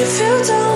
If 0.00 0.20
you 0.20 0.44
don't 0.44 0.67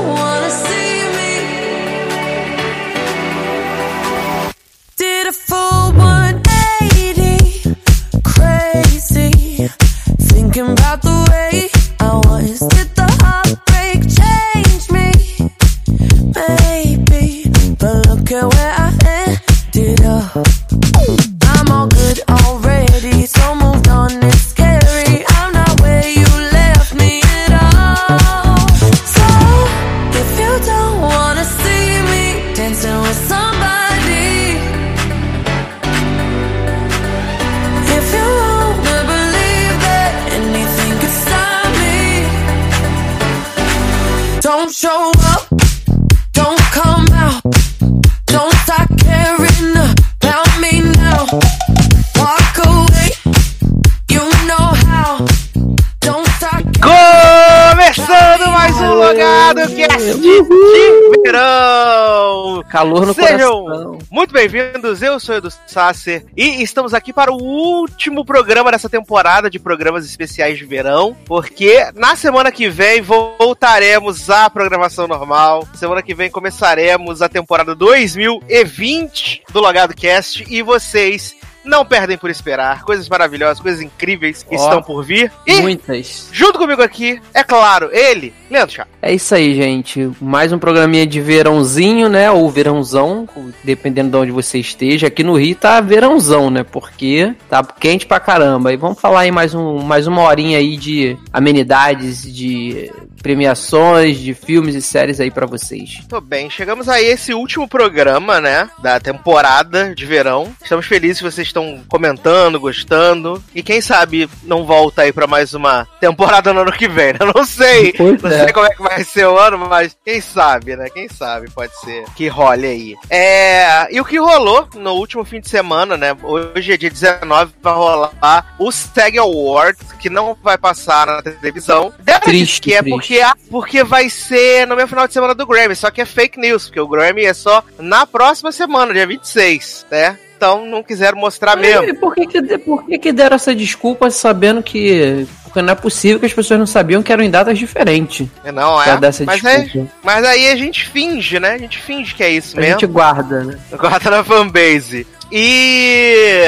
Calor 62.82 63.06
no 63.06 63.14
Sejam 63.14 63.62
coração. 63.62 63.98
muito 64.10 64.32
bem-vindos, 64.32 65.02
eu 65.02 65.20
sou 65.20 65.36
o 65.36 65.38
Edu 65.38 65.48
Sasser 65.68 66.26
e 66.36 66.64
estamos 66.64 66.92
aqui 66.92 67.12
para 67.12 67.32
o 67.32 67.40
último 67.40 68.24
programa 68.24 68.72
dessa 68.72 68.88
temporada 68.88 69.48
de 69.48 69.60
programas 69.60 70.04
especiais 70.04 70.58
de 70.58 70.64
verão, 70.64 71.16
porque 71.24 71.92
na 71.94 72.16
semana 72.16 72.50
que 72.50 72.68
vem 72.68 73.00
voltaremos 73.00 74.28
à 74.28 74.50
programação 74.50 75.06
normal. 75.06 75.64
Semana 75.74 76.02
que 76.02 76.12
vem 76.12 76.28
começaremos 76.28 77.22
a 77.22 77.28
temporada 77.28 77.72
2020 77.72 79.44
do 79.52 79.60
Logado 79.60 79.94
Cast 79.94 80.44
e 80.48 80.60
vocês 80.60 81.36
não 81.64 81.84
perdem 81.84 82.18
por 82.18 82.30
esperar. 82.30 82.82
Coisas 82.82 83.08
maravilhosas, 83.08 83.60
coisas 83.60 83.80
incríveis 83.80 84.44
Ó. 84.50 84.54
estão 84.54 84.82
por 84.82 85.04
vir. 85.04 85.30
E 85.46 85.60
Muitas. 85.60 86.28
Junto 86.32 86.58
comigo 86.58 86.82
aqui, 86.82 87.20
é 87.32 87.44
claro, 87.44 87.90
ele, 87.92 88.34
Leandro 88.52 88.74
Chá. 88.74 88.86
É 89.00 89.12
isso 89.12 89.34
aí, 89.34 89.54
gente. 89.54 90.10
Mais 90.20 90.52
um 90.52 90.58
programinha 90.58 91.06
de 91.06 91.20
verãozinho, 91.20 92.08
né? 92.08 92.30
Ou 92.30 92.50
verãozão, 92.50 93.26
dependendo 93.64 94.10
de 94.10 94.16
onde 94.16 94.30
você 94.30 94.58
esteja. 94.58 95.06
Aqui 95.06 95.24
no 95.24 95.36
Rio 95.36 95.56
tá 95.56 95.80
verãozão, 95.80 96.50
né? 96.50 96.62
Porque 96.62 97.34
tá 97.48 97.64
quente 97.64 98.06
pra 98.06 98.20
caramba. 98.20 98.72
E 98.72 98.76
vamos 98.76 99.00
falar 99.00 99.20
aí 99.20 99.30
mais, 99.30 99.54
um, 99.54 99.78
mais 99.78 100.06
uma 100.06 100.22
horinha 100.22 100.58
aí 100.58 100.76
de 100.76 101.16
amenidades, 101.32 102.22
de 102.32 102.90
premiações, 103.22 104.18
de 104.18 104.34
filmes 104.34 104.74
e 104.74 104.82
séries 104.82 105.20
aí 105.20 105.30
pra 105.30 105.46
vocês. 105.46 106.00
Tô 106.08 106.20
bem, 106.20 106.50
chegamos 106.50 106.88
aí 106.88 107.06
a 107.06 107.12
esse 107.12 107.32
último 107.32 107.68
programa, 107.68 108.40
né, 108.40 108.68
da 108.82 108.98
temporada 108.98 109.94
de 109.94 110.04
verão. 110.04 110.52
Estamos 110.60 110.86
felizes 110.86 111.18
que 111.18 111.24
vocês 111.24 111.46
estão 111.46 111.80
comentando, 111.88 112.60
gostando. 112.60 113.42
E 113.54 113.62
quem 113.62 113.80
sabe 113.80 114.28
não 114.42 114.64
volta 114.64 115.02
aí 115.02 115.12
pra 115.12 115.26
mais 115.26 115.54
uma 115.54 115.86
temporada 116.00 116.52
no 116.52 116.60
ano 116.60 116.72
que 116.72 116.88
vem, 116.88 117.12
né? 117.12 117.20
Não 117.34 117.46
sei. 117.46 117.92
Pois 117.92 118.24
é. 118.24 118.41
Sei 118.44 118.52
como 118.52 118.66
é 118.66 118.70
que 118.70 118.82
vai 118.82 119.04
ser 119.04 119.26
o 119.26 119.38
ano, 119.38 119.58
mas 119.58 119.96
quem 120.04 120.20
sabe, 120.20 120.76
né? 120.76 120.88
Quem 120.90 121.08
sabe 121.08 121.50
pode 121.50 121.78
ser 121.80 122.04
que 122.16 122.28
role 122.28 122.66
aí. 122.66 122.96
É, 123.10 123.94
e 123.94 124.00
o 124.00 124.04
que 124.04 124.18
rolou 124.18 124.68
no 124.74 124.92
último 124.92 125.24
fim 125.24 125.40
de 125.40 125.48
semana, 125.48 125.96
né? 125.96 126.16
Hoje 126.22 126.72
é 126.72 126.76
dia 126.76 126.90
19, 126.90 127.52
vai 127.62 127.74
rolar 127.74 128.54
o 128.58 128.70
SEG 128.70 129.18
Awards, 129.18 129.92
que 130.00 130.10
não 130.10 130.36
vai 130.42 130.58
passar 130.58 131.06
na 131.06 131.22
televisão. 131.22 131.92
Deve 131.98 132.20
Triste, 132.20 132.60
que 132.60 132.74
é 132.74 132.78
triste. 132.82 132.94
porque, 132.94 133.20
ah, 133.20 133.34
porque 133.50 133.84
vai 133.84 134.08
ser 134.08 134.66
no 134.66 134.76
meu 134.76 134.88
final 134.88 135.06
de 135.06 135.12
semana 135.12 135.34
do 135.34 135.46
Grammy, 135.46 135.74
só 135.74 135.90
que 135.90 136.00
é 136.00 136.04
fake 136.04 136.38
news, 136.38 136.66
porque 136.66 136.80
o 136.80 136.88
Grammy 136.88 137.24
é 137.24 137.34
só 137.34 137.64
na 137.78 138.06
próxima 138.06 138.52
semana, 138.52 138.92
dia 138.92 139.06
26, 139.06 139.86
né? 139.90 140.18
Então 140.42 140.66
não 140.66 140.82
quiseram 140.82 141.16
mostrar 141.18 141.54
mesmo. 141.54 141.84
E 141.84 141.94
por 141.94 142.16
que, 142.16 142.26
que, 142.26 142.58
por 142.58 142.84
que, 142.84 142.98
que 142.98 143.12
deram 143.12 143.36
essa 143.36 143.54
desculpa 143.54 144.10
sabendo 144.10 144.60
que. 144.60 145.24
Porque 145.44 145.62
não 145.62 145.72
é 145.72 145.76
possível 145.76 146.18
que 146.18 146.26
as 146.26 146.32
pessoas 146.32 146.58
não 146.58 146.66
sabiam 146.66 147.00
que 147.00 147.12
eram 147.12 147.22
em 147.22 147.30
datas 147.30 147.56
diferentes. 147.56 148.26
Não, 148.52 148.82
é. 148.82 148.96
dar 148.96 149.08
essa 149.08 149.24
Mas, 149.24 149.44
é 149.44 149.68
mas 150.02 150.24
aí 150.24 150.50
a 150.50 150.56
gente 150.56 150.88
finge, 150.88 151.38
né? 151.38 151.52
A 151.52 151.58
gente 151.58 151.78
finge 151.78 152.12
que 152.12 152.24
é 152.24 152.30
isso 152.30 152.56
A 152.56 152.60
mesmo. 152.60 152.80
gente 152.80 152.90
guarda, 152.90 153.44
né? 153.44 153.56
Guarda 153.70 154.10
na 154.10 154.24
fanbase. 154.24 155.06
E 155.34 156.42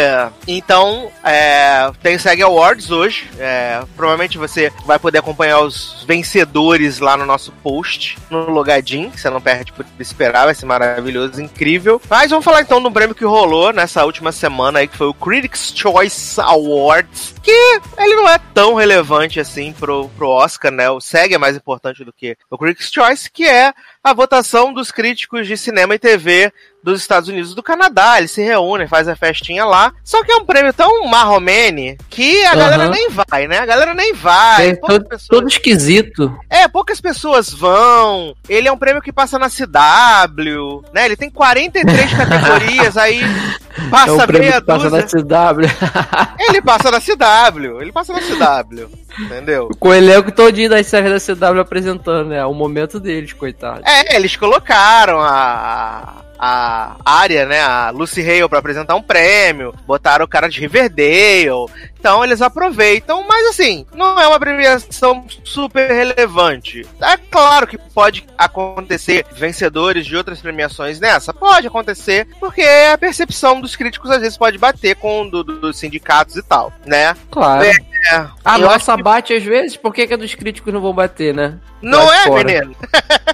então 0.47 1.11
é, 1.25 1.91
tem 2.03 2.17
o 2.17 2.21
SEG 2.21 2.43
Awards 2.43 2.91
hoje. 2.91 3.31
É, 3.39 3.83
provavelmente 3.97 4.37
você 4.37 4.71
vai 4.85 4.99
poder 4.99 5.19
acompanhar 5.19 5.61
os 5.61 6.05
vencedores 6.07 6.99
lá 6.99 7.17
no 7.17 7.25
nosso 7.25 7.51
post, 7.63 8.19
no 8.29 8.51
Logadin, 8.51 9.09
que 9.09 9.19
você 9.19 9.31
não 9.31 9.41
perde 9.41 9.73
por 9.73 9.87
esperar, 9.99 10.45
vai 10.45 10.55
ser 10.55 10.67
maravilhoso, 10.67 11.41
incrível. 11.41 12.01
Mas 12.11 12.31
vamos 12.31 12.45
falar 12.45 12.61
então 12.61 12.83
do 12.83 12.93
prêmio 12.93 13.15
que 13.15 13.25
rolou 13.25 13.73
nessa 13.73 14.05
última 14.05 14.33
semana 14.33 14.81
aí, 14.81 14.89
que 14.89 14.99
foi 14.99 15.07
o 15.07 15.15
Critics' 15.15 15.73
Choice 15.75 16.39
Awards, 16.41 17.34
que 17.45 17.81
ele 17.99 18.17
não 18.17 18.29
é 18.29 18.39
tão 18.55 18.75
relevante 18.75 19.39
assim 19.39 19.73
pro, 19.73 20.09
pro 20.11 20.29
Oscar, 20.29 20.73
né? 20.73 20.89
O 20.91 21.01
SEG 21.01 21.35
é 21.35 21.39
mais 21.39 21.57
importante 21.57 22.05
do 22.05 22.13
que 22.13 22.37
o 22.51 22.57
Critics' 22.59 22.91
Choice, 22.93 23.31
que 23.31 23.47
é 23.47 23.73
a 24.03 24.13
votação 24.15 24.73
dos 24.73 24.91
críticos 24.91 25.47
de 25.47 25.57
cinema 25.57 25.95
e 25.95 25.99
TV 25.99 26.53
dos 26.83 27.01
Estados 27.01 27.29
Unidos 27.31 27.53
e 27.53 27.55
do 27.55 27.63
Canadá. 27.63 28.19
Eles 28.19 28.31
se 28.31 28.43
reúnem, 28.43 28.87
fazem 28.87 29.13
a 29.13 29.17
festinha 29.17 29.65
lá. 29.65 29.93
Só 30.05 30.23
que 30.23 30.31
é 30.33 30.37
um 30.37 30.45
prêmio 30.45 30.73
tão 30.75 31.07
marromene 31.07 31.97
que 32.11 32.45
a 32.45 32.51
Aham. 32.51 32.59
galera 32.59 32.89
nem 32.91 33.09
vai, 33.11 33.49
né? 33.49 33.59
A 33.59 33.67
galera 33.67 33.95
nem 33.95 34.13
vai. 34.13 34.69
É, 34.71 34.77
todo, 34.77 35.05
pessoas- 35.05 35.29
todo 35.29 35.49
esquisito. 35.49 36.39
É, 36.51 36.69
poucas 36.69 37.01
pessoas 37.01 37.51
vão. 37.51 38.35
Ele 38.49 38.69
é 38.69 38.73
um 38.73 38.77
prêmio 38.79 39.01
que 39.03 39.13
passa 39.13 39.39
na 39.39 39.49
CW, 39.49 40.83
né? 40.93 41.07
Ele 41.07 41.17
tem 41.17 41.31
43 41.31 42.13
categorias, 42.15 42.97
aí 42.99 43.23
é 43.23 43.91
passa 43.91 44.13
o 44.13 44.27
prêmio 44.27 44.49
meia 44.49 44.61
que 44.61 44.67
passa 44.67 44.91
dúzia. 44.91 45.01
na 45.25 45.57
CW. 45.57 46.37
Ele 46.49 46.61
passa 46.63 46.91
na 46.91 47.01
CW, 47.01 47.17
ele 47.81 47.93
passa 47.93 48.13
na 48.13 48.21
CW, 48.21 48.89
entendeu? 49.19 49.69
Com 49.79 49.89
o 49.89 49.95
elenco 49.95 50.33
todinho 50.33 50.71
das 50.71 50.87
séries 50.87 51.27
da 51.27 51.35
CW 51.35 51.61
apresentando, 51.61 52.29
né? 52.29 52.39
É 52.39 52.47
o 52.47 52.55
momento 52.55 52.99
deles, 53.01 53.33
coitado. 53.33 53.83
É, 53.85 54.17
eles 54.17 54.37
colocaram 54.37 55.21
a. 55.21 56.25
A 56.47 56.97
área, 57.07 57.47
né? 57.47 57.61
A 57.63 57.89
Lucy 57.91 58.21
Hale 58.21 58.47
pra 58.51 58.59
apresentar 58.59 58.95
um 58.97 59.03
prêmio, 59.03 59.75
botaram 59.87 60.27
o 60.27 60.29
cara 60.29 60.47
de 60.49 60.61
Riverdale. 60.61 61.67
Então 61.99 62.23
eles 62.23 62.43
aproveitam, 62.43 63.25
mas 63.27 63.47
assim, 63.47 63.87
não 63.95 64.21
é 64.21 64.29
uma 64.29 64.39
premiação 64.39 65.25
super 65.43 65.91
relevante. 65.91 66.87
É 67.01 67.17
claro 67.17 67.67
que 67.67 67.79
pode 67.79 68.27
acontecer 68.37 69.25
vencedores 69.33 70.05
de 70.05 70.15
outras 70.15 70.39
premiações 70.41 71.01
nessa, 71.01 71.33
pode 71.33 71.67
acontecer, 71.67 72.29
porque 72.39 72.61
a 72.61 72.99
percepção 72.99 73.59
dos 73.61 73.75
críticos 73.75 74.11
às 74.11 74.21
vezes 74.21 74.37
pode 74.37 74.59
bater 74.59 74.97
com 74.97 75.23
o 75.23 75.31
do, 75.31 75.43
do- 75.43 75.61
dos 75.61 75.79
sindicatos 75.79 76.37
e 76.37 76.43
tal, 76.43 76.71
né? 76.85 77.17
Claro. 77.31 77.65
É, 77.65 77.73
A 78.45 78.59
eu 78.59 78.67
nossa 78.67 78.99
bate 78.99 79.33
às 79.33 79.43
vezes, 79.43 79.79
por 79.79 79.95
que, 79.95 80.07
que 80.07 80.13
a 80.13 80.17
dos 80.19 80.35
críticos 80.35 80.75
não 80.75 80.83
vão 80.83 80.93
bater, 80.93 81.33
né? 81.35 81.59
Não 81.81 82.05
Lá 82.05 82.17
é, 82.17 82.25
fora. 82.27 82.45
menino? 82.45 82.77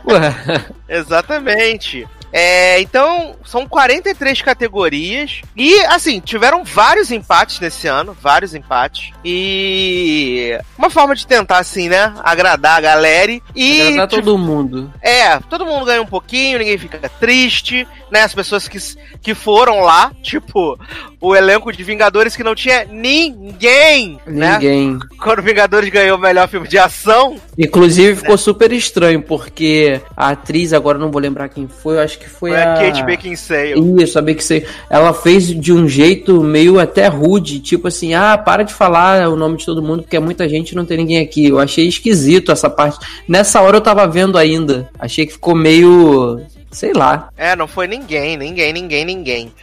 Ué. 0.07 0.65
Exatamente. 0.89 2.07
É, 2.33 2.81
então, 2.81 3.37
são 3.45 3.67
43 3.67 4.43
categorias. 4.43 5.43
E, 5.57 5.81
assim, 5.87 6.21
tiveram 6.21 6.65
vários 6.65 7.11
empates 7.11 7.61
nesse 7.61 7.87
ano. 7.87 8.17
Vários 8.21 8.55
empates. 8.55 9.13
E. 9.25 10.59
Uma 10.79 10.91
forma 10.91 11.15
de 11.15 11.27
tentar, 11.27 11.59
assim, 11.59 11.89
né? 11.89 12.15
Agradar 12.23 12.79
a 12.79 12.81
galera. 12.81 13.33
E. 13.55 13.83
Agradar 13.83 14.09
tipo, 14.09 14.23
todo 14.23 14.39
mundo. 14.39 14.93
É, 15.03 15.39
todo 15.41 15.67
mundo 15.67 15.85
ganha 15.85 16.03
um 16.03 16.07
pouquinho, 16.07 16.59
ninguém 16.59 16.79
fica 16.79 17.09
triste, 17.21 17.87
né? 18.11 18.23
As 18.23 18.35
pessoas 18.35 18.69
que, 18.69 18.79
que 19.23 19.35
foram 19.35 19.81
lá, 19.81 20.13
tipo, 20.23 20.79
o 21.21 21.35
elenco 21.35 21.73
de 21.73 21.83
Vingadores 21.83 22.37
que 22.37 22.43
não 22.43 22.55
tinha 22.55 22.85
ninguém, 22.85 24.19
né? 24.27 24.55
Ninguém. 24.55 24.99
Quando 25.19 25.43
Vingadores 25.43 25.89
ganhou 25.91 26.17
o 26.17 26.21
melhor 26.21 26.49
filme 26.49 26.69
de 26.69 26.79
ação, 26.79 27.37
Inclusive 27.59 28.17
ficou 28.17 28.39
super 28.39 28.73
estranho, 28.73 29.21
porque 29.21 30.01
a 30.17 30.31
atriz, 30.31 30.73
agora 30.73 30.99
não 30.99 31.11
vou 31.11 31.21
lembrar 31.21 31.49
quem 31.49 31.69
foi, 31.69 31.97
eu 31.97 32.01
acho 32.01 32.19
que 32.19 32.29
foi, 32.29 32.51
foi 32.51 32.63
a. 32.63 32.75
a 32.75 32.77
Kate 32.77 33.05
Beckinsale. 33.05 34.03
Isso, 34.03 34.23
que 34.23 34.45
sei. 34.45 34.67
Ela 34.89 35.13
fez 35.13 35.47
de 35.49 35.73
um 35.73 35.87
jeito 35.87 36.43
meio 36.43 36.81
até 36.81 37.07
rude, 37.07 37.61
tipo 37.61 37.89
assim, 37.89 38.15
ah, 38.15 38.39
para 38.39 38.63
de 38.63 38.73
falar 38.73 39.29
o 39.29 39.37
nome 39.37 39.59
de 39.59 39.67
todo 39.67 39.83
mundo, 39.83 40.03
porque 40.03 40.17
é 40.17 40.21
muita 40.21 40.49
gente 40.49 40.71
e 40.71 40.75
não 40.75 40.87
tem 40.87 40.97
ninguém 40.97 41.21
aqui. 41.21 41.47
Eu 41.47 41.59
achei 41.59 41.87
esquisito 41.87 42.51
essa 42.51 42.71
parte. 42.71 42.99
Nessa 43.29 43.61
hora 43.61 43.77
eu 43.77 43.81
tava 43.81 44.07
vendo 44.07 44.39
ainda. 44.39 44.89
Achei 44.99 45.27
que 45.27 45.33
ficou 45.33 45.55
meio. 45.55 46.41
Sei 46.71 46.93
lá. 46.93 47.31
É, 47.37 47.55
não 47.57 47.67
foi 47.67 47.87
ninguém, 47.87 48.37
ninguém, 48.37 48.73
ninguém, 48.73 49.05
ninguém. 49.05 49.55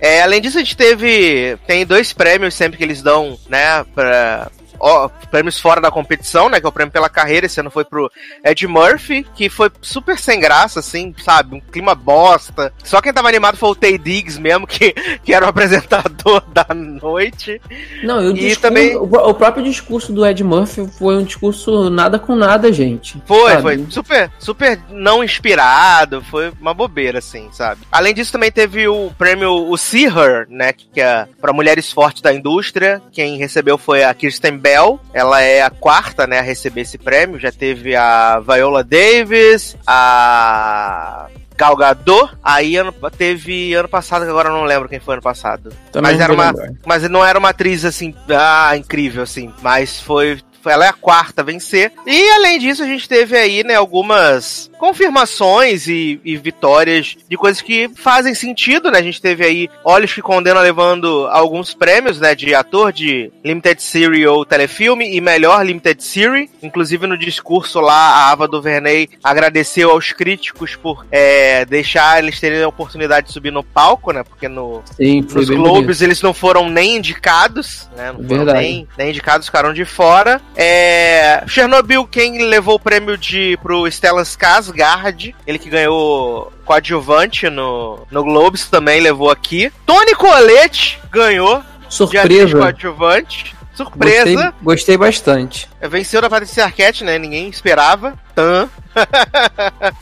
É, 0.00 0.22
além 0.22 0.40
disso, 0.40 0.58
a 0.58 0.60
gente 0.60 0.76
teve. 0.76 1.56
Tem 1.66 1.86
dois 1.86 2.12
prêmios 2.12 2.54
sempre 2.54 2.76
que 2.76 2.84
eles 2.84 3.02
dão, 3.02 3.38
né, 3.48 3.84
pra, 3.94 4.50
ó, 4.80 5.08
prêmios 5.30 5.58
fora 5.60 5.80
da 5.80 5.90
competição, 5.90 6.48
né? 6.48 6.60
Que 6.60 6.66
é 6.66 6.68
o 6.68 6.72
prêmio 6.72 6.92
pela 6.92 7.08
carreira. 7.08 7.46
Esse 7.46 7.60
ano 7.60 7.70
foi 7.70 7.84
pro 7.84 8.10
Ed 8.44 8.66
Murphy, 8.66 9.26
que 9.34 9.48
foi 9.48 9.70
super 9.80 10.18
sem 10.18 10.40
graça, 10.40 10.80
assim, 10.80 11.14
sabe? 11.24 11.56
Um 11.56 11.60
clima 11.60 11.94
bosta. 11.94 12.72
Só 12.84 13.00
quem 13.00 13.12
tava 13.12 13.28
animado 13.28 13.56
foi 13.56 13.70
o 13.70 13.74
Tay 13.74 13.98
Diggs 13.98 14.40
mesmo, 14.40 14.66
que, 14.66 14.92
que 15.24 15.32
era 15.34 15.46
o 15.46 15.48
apresentador 15.48 16.42
da 16.52 16.66
noite. 16.74 17.60
Não, 18.02 18.20
e, 18.22 18.26
o, 18.26 18.30
E 18.30 18.34
discurso- 18.34 18.60
também- 18.60 18.96
o, 18.96 19.02
o 19.04 19.34
próprio 19.34 19.64
discurso 19.64 20.12
do 20.12 20.24
Ed 20.26 20.42
Murphy 20.44 20.86
foi 20.98 21.16
um 21.16 21.24
discurso 21.24 21.90
nada 21.90 22.18
com 22.18 22.34
nada, 22.34 22.72
gente. 22.72 23.20
Foi, 23.26 23.50
sabe? 23.50 23.62
foi 23.62 23.86
super, 23.90 24.30
super 24.38 24.80
não 24.90 25.22
inspirado, 25.24 26.22
foi 26.22 26.52
uma 26.60 26.74
bobeira, 26.74 27.18
assim, 27.18 27.48
sabe? 27.52 27.80
Além 27.90 28.14
disso, 28.14 28.32
também 28.32 28.50
teve 28.50 28.88
o 28.88 29.10
prêmio, 29.16 29.50
o 29.70 29.76
See 29.76 30.06
Her, 30.06 30.46
né, 30.48 30.72
que 30.72 31.00
é 31.00 31.26
para 31.40 31.52
mulheres 31.52 31.90
fortes 31.92 32.22
da 32.22 32.32
indústria. 32.32 33.00
Quem 33.12 33.36
recebeu 33.38 33.78
foi 33.78 34.04
a 34.04 34.12
Kirsten 34.14 34.56
Bell, 34.66 34.98
ela 35.14 35.40
é 35.40 35.62
a 35.62 35.70
quarta, 35.70 36.26
né, 36.26 36.40
a 36.40 36.42
receber 36.42 36.80
esse 36.80 36.98
prêmio. 36.98 37.38
Já 37.38 37.52
teve 37.52 37.94
a 37.94 38.40
Viola 38.40 38.82
Davis, 38.82 39.76
a 39.86 41.28
Gal 41.56 41.76
Gadot, 41.76 42.32
aí 42.42 42.76
ano, 42.76 42.92
teve 43.16 43.74
ano 43.74 43.88
passado, 43.88 44.24
que 44.24 44.30
agora 44.30 44.48
eu 44.48 44.54
não 44.54 44.64
lembro 44.64 44.88
quem 44.88 44.98
foi 44.98 45.14
ano 45.14 45.22
passado. 45.22 45.72
Também 45.92 46.10
mas 46.10 46.18
não 46.18 46.24
era 46.24 46.32
uma, 46.32 46.46
lembrar. 46.46 46.70
mas 46.84 47.02
não 47.08 47.24
era 47.24 47.38
uma 47.38 47.50
atriz 47.50 47.84
assim, 47.84 48.12
ah, 48.28 48.76
incrível 48.76 49.22
assim, 49.22 49.54
mas 49.62 50.00
foi- 50.00 50.40
ela 50.64 50.84
é 50.84 50.88
a 50.88 50.92
quarta 50.92 51.42
a 51.42 51.44
vencer. 51.44 51.92
E 52.04 52.30
além 52.32 52.58
disso, 52.58 52.82
a 52.82 52.86
gente 52.86 53.08
teve 53.08 53.36
aí, 53.38 53.62
né, 53.62 53.76
algumas 53.76 54.68
confirmações 54.78 55.86
e, 55.86 56.20
e 56.24 56.36
vitórias 56.36 57.16
de 57.28 57.36
coisas 57.36 57.60
que 57.60 57.88
fazem 57.94 58.34
sentido, 58.34 58.90
né? 58.90 58.98
A 58.98 59.02
gente 59.02 59.20
teve 59.20 59.44
aí 59.44 59.68
Olhos 59.84 60.12
que 60.12 60.22
Condena 60.22 60.60
levando 60.60 61.26
alguns 61.30 61.74
prêmios, 61.74 62.20
né, 62.20 62.34
de 62.34 62.54
ator 62.54 62.92
de 62.92 63.30
Limited 63.44 63.82
Series 63.82 64.26
ou 64.26 64.44
telefilme 64.44 65.14
e 65.14 65.20
melhor 65.20 65.64
Limited 65.64 66.02
Series. 66.02 66.50
Inclusive 66.62 67.06
no 67.06 67.16
discurso 67.16 67.80
lá, 67.80 67.94
a 67.94 68.30
Ava 68.30 68.48
DuVernay 68.48 69.08
agradeceu 69.22 69.90
aos 69.90 70.12
críticos 70.12 70.76
por 70.76 71.06
é, 71.10 71.64
deixar 71.64 72.18
eles 72.18 72.38
terem 72.40 72.62
a 72.62 72.68
oportunidade 72.68 73.28
de 73.28 73.32
subir 73.32 73.50
no 73.50 73.62
palco, 73.62 74.12
né? 74.12 74.22
Porque 74.22 74.48
no, 74.48 74.82
Sim, 74.96 75.26
nos 75.32 75.48
Globes 75.48 76.02
eles 76.02 76.20
não 76.22 76.34
foram 76.34 76.68
nem 76.68 76.96
indicados, 76.96 77.88
né? 77.96 78.12
Não 78.12 78.22
foram 78.22 78.44
Verdade. 78.44 78.58
nem, 78.58 78.88
nem 78.98 79.10
indicados, 79.10 79.46
ficaram 79.46 79.72
de 79.72 79.84
fora. 79.84 80.40
É, 80.54 81.44
Chernobyl, 81.46 82.06
quem 82.06 82.48
levou 82.48 82.76
o 82.76 82.80
prêmio 82.80 83.16
de 83.16 83.58
pro 83.62 83.90
Stellan 83.90 84.24
Skarsgård, 84.70 85.34
ele 85.46 85.58
que 85.58 85.68
ganhou 85.70 86.52
coadjuvante 86.64 87.48
no, 87.48 88.06
no 88.10 88.24
Globes, 88.24 88.68
também 88.68 89.00
levou 89.00 89.30
aqui. 89.30 89.72
Tony 89.84 90.14
Colette 90.14 90.98
ganhou 91.10 91.62
Surpresa. 91.88 92.58
coadjuvante. 92.58 93.56
Gostei, 93.76 94.24
Surpresa. 94.24 94.54
gostei 94.62 94.96
bastante. 94.96 95.68
Venceu 95.82 96.22
da 96.22 96.30
Patrícia 96.30 96.64
Arquette, 96.64 97.04
né? 97.04 97.18
Ninguém 97.18 97.48
esperava. 97.48 98.18
Tan. 98.34 98.68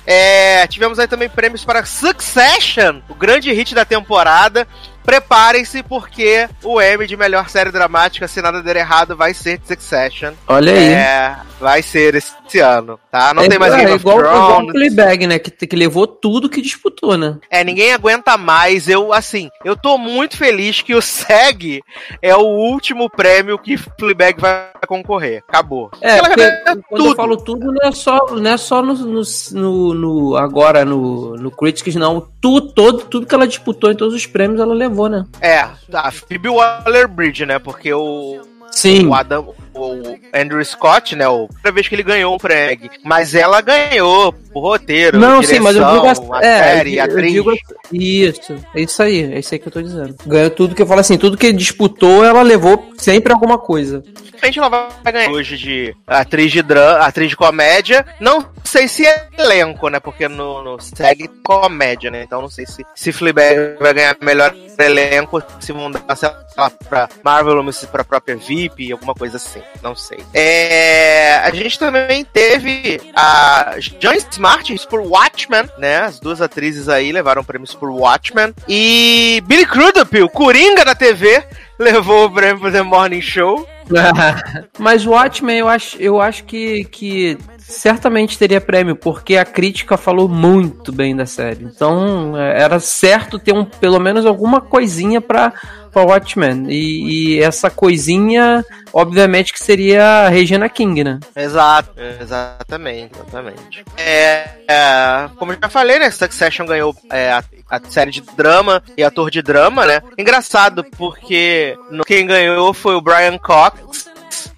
É, 0.06 0.66
tivemos 0.69 0.99
aí 1.00 1.08
também 1.08 1.28
prêmios 1.28 1.64
para 1.64 1.84
Succession, 1.84 3.00
o 3.08 3.14
grande 3.14 3.52
hit 3.52 3.75
da 3.75 3.84
temporada. 3.84 4.69
Preparem-se 5.05 5.83
porque 5.83 6.49
o 6.62 6.81
Emmy 6.81 7.06
de 7.06 7.17
melhor 7.17 7.49
série 7.49 7.71
dramática, 7.71 8.27
se 8.27 8.41
nada 8.41 8.62
der 8.62 8.77
errado, 8.77 9.17
vai 9.17 9.35
ser 9.35 9.61
Succession. 9.67 10.33
Olha 10.49 10.73
aí. 10.73 10.93
É, 10.93 11.37
vai 11.61 11.83
ser 11.83 12.15
esse 12.15 12.59
ano, 12.59 12.99
tá? 13.11 13.33
Não 13.35 13.43
é, 13.43 13.49
tem 13.49 13.59
mais 13.59 13.75
é, 13.75 13.77
Game 13.79 13.93
of 13.93 14.01
igual, 14.01 14.19
igual 14.21 14.45
o 14.45 14.67
Thrones. 14.67 14.73
Fleabag, 14.73 15.27
né? 15.27 15.39
Que, 15.39 15.67
que 15.67 15.77
levou 15.77 16.06
tudo 16.06 16.49
que 16.49 16.61
disputou, 16.62 17.17
né? 17.17 17.39
É, 17.51 17.62
ninguém 17.65 17.93
aguenta 17.93 18.37
mais. 18.39 18.89
Eu, 18.89 19.12
assim, 19.12 19.49
eu 19.65 19.77
tô 19.77 19.99
muito 19.99 20.37
feliz 20.37 20.81
que 20.81 20.95
o 20.95 21.03
SEG 21.03 21.83
é 22.23 22.35
o 22.35 22.41
último 22.43 23.11
prêmio 23.11 23.59
que 23.59 23.77
Fleabag 23.77 24.41
vai 24.41 24.71
concorrer. 24.87 25.43
Acabou. 25.49 25.91
É, 26.00 26.19
porque 26.21 26.50
quando 26.89 27.00
eu 27.00 27.05
tudo. 27.05 27.17
falo 27.17 27.37
tudo, 27.37 27.73
não 27.73 27.89
é 27.89 27.93
só, 27.93 28.27
não 28.31 28.50
é 28.50 28.57
só 28.57 28.81
no, 28.83 28.95
no, 28.95 29.23
no- 29.53 29.95
no- 29.95 30.37
agora 30.37 30.85
no, 30.85 31.35
no 31.37 31.50
Critics, 31.50 31.95
não. 31.95 32.27
Tu, 32.41 32.61
todo, 32.73 33.05
tudo 33.07 33.27
que 33.27 33.35
ela 33.35 33.47
disputou 33.47 33.91
em 33.91 33.97
todos 33.97 34.15
os 34.15 34.27
prêmios, 34.27 34.61
ela 34.61 34.75
levou, 34.75 34.94
né? 35.08 35.25
É, 35.41 35.58
a 35.93 36.11
Phoebe 36.11 36.49
Waller-Bridge, 36.49 37.46
né? 37.46 37.58
Porque 37.58 37.93
o, 37.93 38.43
Sim. 38.70 39.06
o 39.06 39.14
Adam, 39.14 39.55
o 39.75 40.19
Andrew 40.32 40.65
Scott, 40.65 41.17
né? 41.17 41.26
O 41.29 41.49
primeira 41.49 41.73
vez 41.73 41.88
que 41.88 41.94
ele 41.94 42.03
ganhou 42.03 42.35
um 42.35 42.38
prêmio, 42.38 42.91
mas 43.03 43.35
ela 43.35 43.61
ganhou 43.61 44.32
por 44.32 44.61
roteiro, 44.61 45.19
Não, 45.19 45.41
direção, 45.41 45.56
sim, 45.56 45.62
mas 45.62 45.76
eu 45.76 45.85
digo 45.85 46.06
a 46.06 46.38
a, 46.38 46.44
é, 46.44 46.59
série, 46.59 46.97
eu, 46.97 47.05
atriz. 47.05 47.32
digo 47.32 47.53
isso, 47.93 48.56
é 48.75 48.81
isso 48.81 49.03
aí, 49.03 49.35
é 49.35 49.38
isso 49.38 49.55
aí 49.55 49.59
que 49.59 49.69
eu 49.69 49.73
tô 49.73 49.82
dizendo. 49.82 50.15
Ganhou 50.26 50.50
tudo 50.50 50.75
que 50.75 50.82
eu 50.82 50.87
falo 50.87 51.00
assim, 51.00 51.19
tudo 51.19 51.37
que 51.37 51.53
disputou, 51.53 52.25
ela 52.25 52.43
levou 52.43 52.93
sempre 52.97 53.32
alguma 53.32 53.59
coisa. 53.59 54.03
Repente 54.44 54.59
ela 54.59 54.69
vai 55.03 55.12
ganhar 55.12 55.31
hoje 55.31 55.56
de 55.56 55.97
atriz 56.06 56.53
de 56.53 56.62
drama, 56.62 57.06
atriz 57.06 57.31
de 57.31 57.37
comédia. 57.37 58.05
Não 58.21 58.47
sei 58.62 58.87
se 58.87 59.06
é 59.06 59.29
elenco, 59.38 59.88
né? 59.88 59.99
Porque 59.99 60.29
no, 60.29 60.62
no 60.62 60.81
segue 60.81 61.29
comédia, 61.43 62.11
né? 62.11 62.25
Então 62.25 62.43
não 62.43 62.50
sei 62.50 62.67
se, 62.67 62.85
se 62.94 63.11
Fleabag 63.11 63.79
vai 63.81 63.94
ganhar 63.94 64.17
melhor 64.21 64.55
elenco, 64.79 65.43
se 65.61 65.73
vão 65.73 65.91
dar, 65.91 66.15
sei 66.15 66.29
lá, 66.59 66.71
pra 66.71 67.09
Marvel 67.23 67.56
ou 67.56 67.73
se 67.73 67.87
pra 67.87 68.05
própria 68.05 68.37
VIP, 68.37 68.93
alguma 68.93 69.15
coisa 69.15 69.37
assim. 69.37 69.62
Não 69.82 69.94
sei. 69.94 70.19
É, 70.32 71.37
a 71.37 71.50
gente 71.50 71.78
também 71.78 72.25
teve 72.25 73.00
a 73.14 73.75
Joyce 74.00 74.40
Martins 74.40 74.84
por 74.84 75.00
Watchmen, 75.00 75.69
né? 75.78 75.99
As 75.99 76.19
duas 76.19 76.40
atrizes 76.40 76.88
aí 76.88 77.12
levaram 77.12 77.44
prêmios 77.44 77.75
por 77.75 77.90
Watchmen. 77.90 78.55
E 78.66 79.43
Billy 79.46 79.66
Crudup, 79.66 80.22
o 80.22 80.28
Coringa 80.28 80.84
da 80.84 80.94
TV, 80.94 81.44
levou 81.78 82.26
o 82.26 82.31
prêmio 82.31 82.61
pro 82.61 82.72
The 82.72 82.82
Morning 82.82 83.20
Show. 83.20 83.69
Mas 84.78 85.06
Watchmen, 85.06 85.58
eu 85.58 85.69
acho, 85.69 85.99
eu 85.99 86.20
acho 86.20 86.44
que, 86.44 86.84
que 86.84 87.37
certamente 87.58 88.38
teria 88.38 88.61
prêmio, 88.61 88.96
porque 88.96 89.37
a 89.37 89.44
crítica 89.44 89.96
falou 89.96 90.28
muito 90.28 90.93
bem 90.93 91.14
da 91.14 91.26
série. 91.26 91.64
Então, 91.64 92.38
é, 92.38 92.62
era 92.62 92.78
certo 92.81 93.38
ter 93.38 93.52
um, 93.52 93.64
pelo 93.64 93.99
menos 93.99 94.25
alguma 94.25 94.61
coisinha 94.61 95.20
pra, 95.20 95.52
pra 95.94 96.02
Watchmen. 96.02 96.67
E, 96.69 97.37
e 97.37 97.43
essa 97.43 97.70
coisinha, 97.70 98.64
obviamente, 98.93 99.52
que 99.52 99.62
seria 99.62 100.26
a 100.26 100.29
Regina 100.29 100.69
King, 100.69 101.05
né? 101.05 101.20
Exato, 101.35 101.93
exatamente, 102.20 103.14
exatamente. 103.14 103.85
É, 103.96 104.49
é, 104.69 105.29
como 105.37 105.52
eu 105.52 105.58
já 105.62 105.69
falei, 105.69 105.99
né? 105.99 106.11
Succession 106.11 106.67
ganhou 106.67 106.94
é, 107.11 107.32
a, 107.32 107.44
a 107.70 107.81
série 107.88 108.11
de 108.11 108.20
drama 108.37 108.82
e 108.96 109.05
ator 109.05 109.31
de 109.31 109.41
drama, 109.41 109.87
né? 109.87 110.02
Engraçado, 110.19 110.85
porque 110.99 111.76
quem 112.06 112.26
ganhou 112.26 112.75
foi 112.75 112.97
o 112.97 113.00
Brian 113.00 113.38
Cox. 113.38 114.12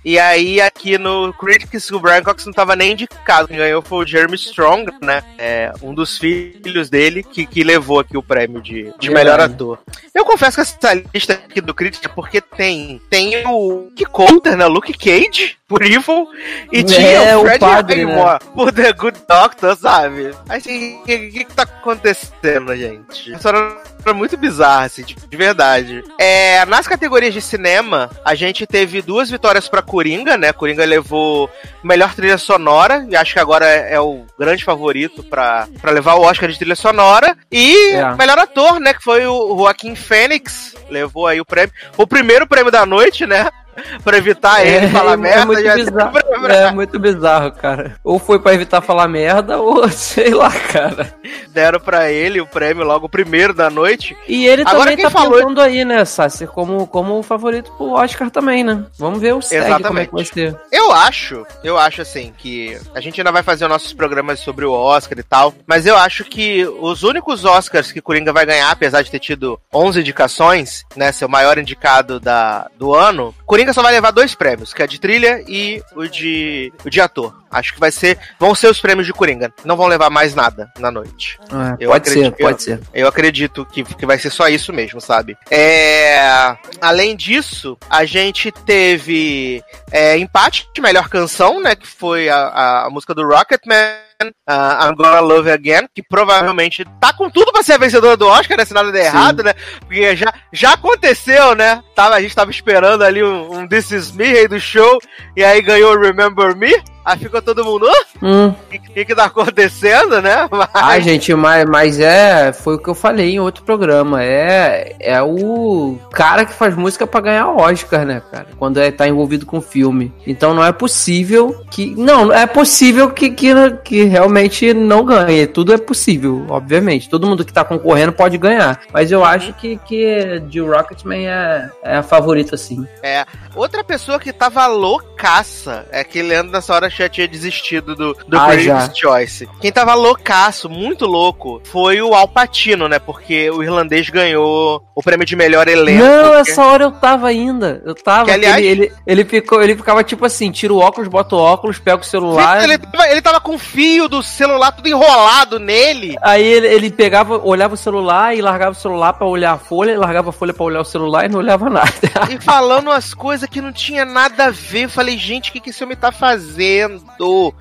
E 0.06 0.20
aí, 0.20 0.60
aqui 0.60 0.96
no 0.98 1.32
Critics, 1.32 1.90
o 1.90 1.98
Brian 1.98 2.22
Cox 2.22 2.46
não 2.46 2.52
tava 2.52 2.76
nem 2.76 2.92
indicado. 2.92 3.48
Quem 3.48 3.56
ganhou 3.56 3.82
foi 3.82 4.04
o 4.04 4.06
Jeremy 4.06 4.36
Strong, 4.36 4.86
né? 5.02 5.20
É, 5.36 5.72
um 5.82 5.92
dos 5.92 6.16
filhos 6.16 6.88
dele 6.88 7.24
que, 7.24 7.44
que 7.44 7.64
levou 7.64 7.98
aqui 7.98 8.16
o 8.16 8.22
prêmio 8.22 8.62
de, 8.62 8.94
de 9.00 9.10
melhor 9.10 9.40
ator. 9.40 9.80
Eu 10.14 10.24
confesso 10.24 10.54
que 10.54 10.60
essa 10.60 10.94
lista 11.12 11.32
aqui 11.32 11.60
do 11.60 11.74
Critics 11.74 12.04
é 12.04 12.08
porque 12.08 12.40
tem, 12.40 13.00
tem 13.10 13.44
o 13.48 13.90
que 13.96 14.04
conta, 14.04 14.54
né? 14.54 14.64
Luke 14.66 14.92
Cage, 14.92 15.56
por 15.66 15.82
Evil, 15.82 16.28
e 16.72 16.78
É, 16.78 16.82
tinha 16.84 17.38
o 17.38 17.40
o 17.40 17.44
Fred 17.44 17.58
padre, 17.58 18.04
Highmore 18.04 18.38
por 18.54 18.72
The 18.72 18.92
Good 18.92 19.18
Doctor, 19.28 19.76
sabe? 19.76 20.32
Assim, 20.48 21.00
o 21.00 21.02
que, 21.02 21.18
que, 21.30 21.44
que 21.44 21.52
tá 21.52 21.64
acontecendo, 21.64 22.76
gente? 22.76 23.30
Essa 23.30 23.36
história 23.36 23.76
é 24.04 24.12
muito 24.12 24.36
bizarra, 24.36 24.86
assim, 24.86 25.02
de, 25.02 25.16
de 25.16 25.36
verdade. 25.36 26.04
É, 26.18 26.64
nas 26.66 26.86
categorias 26.86 27.34
de 27.34 27.40
cinema, 27.40 28.10
a 28.24 28.34
gente 28.36 28.66
teve 28.66 29.02
duas 29.02 29.28
vitórias 29.28 29.68
pra 29.68 29.82
Coringa, 29.96 30.36
né? 30.36 30.52
Coringa 30.52 30.84
levou 30.84 31.48
melhor 31.82 32.14
trilha 32.14 32.36
sonora, 32.36 33.06
e 33.08 33.16
acho 33.16 33.32
que 33.32 33.38
agora 33.40 33.64
é, 33.64 33.98
o 33.98 34.26
grande 34.38 34.62
favorito 34.62 35.22
pra, 35.22 35.66
pra 35.80 35.90
levar 35.90 36.16
o 36.16 36.20
Oscar 36.22 36.50
de 36.50 36.58
trilha 36.58 36.76
sonora. 36.76 37.34
E 37.50 37.74
É. 37.94 38.14
melhor 38.14 38.38
ator, 38.38 38.78
né? 38.78 38.92
Que 38.92 39.02
foi 39.02 39.26
o 39.26 39.56
Joaquim 39.56 39.94
Fênix, 39.94 40.74
levou 40.90 41.26
aí 41.26 41.40
o 41.40 41.46
prêmio. 41.46 41.72
O 41.96 42.06
primeiro 42.06 42.46
prêmio 42.46 42.70
da 42.70 42.84
noite, 42.84 43.24
né? 43.24 43.48
Pra 44.04 44.16
evitar 44.18 44.64
ele 44.64 44.88
falar 44.88 45.16
merda. 45.16 45.46
muito 45.46 45.62
já 45.62 45.74
bizarro. 45.74 46.16
É 46.46 46.70
muito 46.70 46.98
bizarro, 46.98 47.50
cara. 47.52 47.96
Ou 48.04 48.18
foi 48.18 48.38
pra 48.38 48.54
evitar 48.54 48.80
falar 48.80 49.08
merda, 49.08 49.58
ou 49.60 49.88
sei 49.88 50.32
lá, 50.32 50.50
cara. 50.50 51.12
Deram 51.48 51.80
pra 51.80 52.10
ele 52.10 52.40
o 52.40 52.46
prêmio 52.46 52.84
logo 52.84 53.08
primeiro 53.08 53.52
da 53.54 53.68
noite. 53.70 54.16
E 54.28 54.46
ele 54.46 54.62
Agora 54.62 54.90
também 54.90 54.96
tá 55.04 55.10
falou- 55.10 55.38
pintando 55.38 55.60
aí, 55.60 55.84
né, 55.84 56.04
Sassi, 56.04 56.46
como, 56.46 56.86
como 56.86 57.22
favorito 57.22 57.72
pro 57.76 57.92
Oscar 57.92 58.30
também, 58.30 58.62
né? 58.62 58.84
Vamos 58.98 59.20
ver 59.20 59.34
o 59.34 59.42
segue 59.42 59.82
como 59.82 59.98
é 59.98 60.06
que 60.06 60.12
vai 60.12 60.24
ser. 60.24 60.56
Eu 60.70 60.92
acho, 60.92 61.44
eu 61.64 61.76
acho 61.78 62.02
assim, 62.02 62.32
que 62.36 62.78
a 62.94 63.00
gente 63.00 63.20
ainda 63.20 63.32
vai 63.32 63.42
fazer 63.42 63.64
os 63.64 63.70
nossos 63.70 63.92
programas 63.92 64.40
sobre 64.40 64.64
o 64.64 64.72
Oscar 64.72 65.18
e 65.18 65.22
tal, 65.22 65.54
mas 65.66 65.86
eu 65.86 65.96
acho 65.96 66.24
que 66.24 66.64
os 66.80 67.02
únicos 67.02 67.44
Oscars 67.44 67.90
que 67.90 68.00
Coringa 68.00 68.32
vai 68.32 68.46
ganhar, 68.46 68.70
apesar 68.70 69.02
de 69.02 69.10
ter 69.10 69.18
tido 69.18 69.58
11 69.74 70.00
indicações, 70.00 70.84
né, 70.94 71.10
ser 71.12 71.24
o 71.24 71.28
maior 71.30 71.58
indicado 71.58 72.20
da, 72.20 72.68
do 72.78 72.94
ano, 72.94 73.34
Coringa 73.44 73.65
só 73.72 73.82
vai 73.82 73.92
levar 73.92 74.10
dois 74.10 74.34
prêmios, 74.34 74.72
que 74.72 74.82
é 74.82 74.86
de 74.86 75.00
trilha 75.00 75.44
e 75.48 75.82
o 75.94 76.06
de, 76.06 76.72
o 76.84 76.90
de 76.90 77.00
ator. 77.00 77.34
Acho 77.50 77.74
que 77.74 77.80
vai 77.80 77.90
ser. 77.90 78.18
Vão 78.38 78.54
ser 78.54 78.68
os 78.68 78.80
prêmios 78.80 79.06
de 79.06 79.12
Coringa. 79.12 79.52
Não 79.64 79.76
vão 79.76 79.86
levar 79.86 80.10
mais 80.10 80.34
nada 80.34 80.70
na 80.78 80.90
noite. 80.90 81.38
É, 81.44 81.84
eu 81.84 81.90
pode 81.90 82.08
acredito, 82.08 82.36
ser, 82.36 82.42
pode 82.42 82.54
eu, 82.54 82.58
ser. 82.58 82.80
Eu 82.92 83.08
acredito 83.08 83.66
que, 83.66 83.84
que 83.84 84.06
vai 84.06 84.18
ser 84.18 84.30
só 84.30 84.48
isso 84.48 84.72
mesmo, 84.72 85.00
sabe? 85.00 85.36
É, 85.50 86.56
além 86.80 87.16
disso, 87.16 87.76
a 87.88 88.04
gente 88.04 88.50
teve 88.50 89.62
é, 89.90 90.16
empate 90.18 90.68
de 90.74 90.80
melhor 90.80 91.08
canção, 91.08 91.60
né? 91.60 91.74
Que 91.74 91.86
foi 91.86 92.28
a, 92.28 92.84
a 92.86 92.90
música 92.90 93.14
do 93.14 93.26
Rocketman 93.26 94.06
uh, 94.22 94.88
I'm 94.88 94.94
Gonna 94.94 95.20
Love 95.20 95.50
Again, 95.50 95.88
que 95.94 96.02
provavelmente 96.02 96.84
tá 97.00 97.12
com 97.12 97.28
tudo 97.30 97.52
pra 97.52 97.62
ser 97.62 97.74
a 97.74 97.78
vencedora 97.78 98.16
do 98.16 98.26
Oscar, 98.26 98.56
né? 98.56 98.64
Se 98.64 98.74
nada 98.74 98.90
der 98.90 99.02
Sim. 99.02 99.16
errado, 99.16 99.42
né? 99.42 99.54
Porque 99.80 100.16
já, 100.16 100.32
já 100.52 100.72
aconteceu, 100.72 101.54
né? 101.54 101.82
Tava, 101.94 102.14
a 102.14 102.20
gente 102.20 102.34
tava 102.34 102.50
esperando 102.50 103.02
ali 103.02 103.22
um, 103.22 103.60
um 103.60 103.68
This 103.68 103.90
Is 103.90 104.12
Me, 104.12 104.26
rei 104.26 104.48
do 104.48 104.58
show, 104.58 104.98
e 105.36 105.44
aí 105.44 105.60
ganhou 105.60 105.98
Remember 105.98 106.56
Me. 106.56 106.72
Aí 107.06 107.16
ficou 107.16 107.40
todo 107.40 107.64
mundo, 107.64 107.86
o 108.20 108.26
hum. 108.26 108.54
que, 108.68 108.80
que, 108.80 109.04
que 109.04 109.14
tá 109.14 109.26
acontecendo, 109.26 110.20
né? 110.20 110.46
Mas... 110.50 110.68
Ah, 110.74 110.98
gente, 110.98 111.32
mas, 111.34 111.64
mas 111.64 112.00
é, 112.00 112.52
foi 112.52 112.74
o 112.74 112.78
que 112.78 112.88
eu 112.88 112.96
falei 112.96 113.34
em 113.34 113.38
outro 113.38 113.62
programa, 113.62 114.24
é, 114.24 114.96
é 114.98 115.22
o 115.22 115.96
cara 116.10 116.44
que 116.44 116.52
faz 116.52 116.74
música 116.74 117.06
para 117.06 117.20
ganhar 117.20 117.48
Oscar, 117.48 118.04
né, 118.04 118.20
cara? 118.32 118.48
Quando 118.58 118.80
é, 118.80 118.90
tá 118.90 119.06
envolvido 119.06 119.46
com 119.46 119.60
filme. 119.60 120.12
Então 120.26 120.52
não 120.52 120.64
é 120.64 120.72
possível 120.72 121.64
que, 121.70 121.94
não, 121.94 122.32
é 122.32 122.44
possível 122.44 123.10
que, 123.10 123.30
que, 123.30 123.52
que 123.84 124.02
realmente 124.04 124.74
não 124.74 125.04
ganhe, 125.04 125.46
tudo 125.46 125.72
é 125.72 125.78
possível, 125.78 126.44
obviamente, 126.48 127.08
todo 127.08 127.26
mundo 127.26 127.44
que 127.44 127.52
tá 127.52 127.64
concorrendo 127.64 128.12
pode 128.12 128.36
ganhar, 128.36 128.80
mas 128.92 129.12
eu 129.12 129.24
acho 129.24 129.52
que, 129.52 129.76
que 129.76 130.42
Jill 130.50 130.68
Rocketman 130.68 131.28
é, 131.28 131.70
é 131.84 131.96
a 131.98 132.02
favorita, 132.02 132.56
assim. 132.56 132.84
É, 133.00 133.24
outra 133.54 133.84
pessoa 133.84 134.18
que 134.18 134.32
tava 134.32 134.66
loucaça, 134.66 135.86
é 135.92 136.02
que 136.02 136.20
Leandro 136.20 136.50
nessa 136.50 136.74
hora 136.74 136.90
já 136.98 137.08
tinha 137.08 137.28
desistido 137.28 137.94
do, 137.94 138.14
do 138.26 138.38
ah, 138.38 138.48
Critics' 138.48 138.98
Choice. 138.98 139.48
Quem 139.60 139.72
tava 139.72 139.94
loucaço, 139.94 140.68
muito 140.68 141.06
louco, 141.06 141.60
foi 141.64 142.00
o 142.00 142.14
Al 142.14 142.28
Pacino, 142.28 142.88
né? 142.88 142.98
Porque 142.98 143.50
o 143.50 143.62
irlandês 143.62 144.08
ganhou 144.08 144.82
o 144.94 145.02
prêmio 145.02 145.26
de 145.26 145.36
melhor 145.36 145.68
elenco. 145.68 146.02
Não, 146.02 146.34
essa 146.34 146.64
hora 146.64 146.84
eu 146.84 146.92
tava 146.92 147.28
ainda. 147.28 147.82
Eu 147.84 147.94
tava. 147.94 148.26
Que, 148.26 148.30
aliás, 148.30 148.64
ele, 148.64 148.84
ele, 148.84 148.92
ele, 149.06 149.24
ficou, 149.24 149.62
ele 149.62 149.76
ficava 149.76 150.02
tipo 150.02 150.24
assim: 150.24 150.50
tira 150.50 150.72
o 150.72 150.78
óculos, 150.78 151.08
bota 151.08 151.36
o 151.36 151.38
óculos, 151.38 151.78
pega 151.78 152.00
o 152.00 152.04
celular. 152.04 152.62
Ele, 152.62 152.78
tava, 152.78 153.08
ele 153.08 153.22
tava 153.22 153.40
com 153.40 153.54
o 153.54 153.58
fio 153.58 154.08
do 154.08 154.22
celular 154.22 154.72
tudo 154.72 154.88
enrolado 154.88 155.58
nele. 155.58 156.16
Aí 156.22 156.42
ele, 156.42 156.66
ele 156.66 156.90
pegava, 156.90 157.36
olhava 157.36 157.74
o 157.74 157.76
celular 157.76 158.34
e 158.34 158.40
largava 158.40 158.72
o 158.72 158.80
celular 158.80 159.12
pra 159.12 159.26
olhar 159.26 159.52
a 159.52 159.58
folha, 159.58 159.98
largava 159.98 160.30
a 160.30 160.32
folha 160.32 160.54
pra 160.54 160.64
olhar 160.64 160.80
o 160.80 160.84
celular 160.84 161.26
e 161.26 161.28
não 161.28 161.40
olhava 161.40 161.68
nada. 161.70 161.90
E 162.30 162.42
falando 162.42 162.90
as 162.90 163.12
coisas 163.12 163.48
que 163.48 163.60
não 163.60 163.72
tinha 163.72 164.04
nada 164.04 164.46
a 164.46 164.50
ver. 164.50 164.84
Eu 164.84 164.90
falei, 164.90 165.18
gente, 165.18 165.50
o 165.50 165.52
que, 165.52 165.60
que 165.60 165.70
esse 165.70 165.82
homem 165.84 165.96
tá 165.96 166.10
fazendo? 166.12 166.85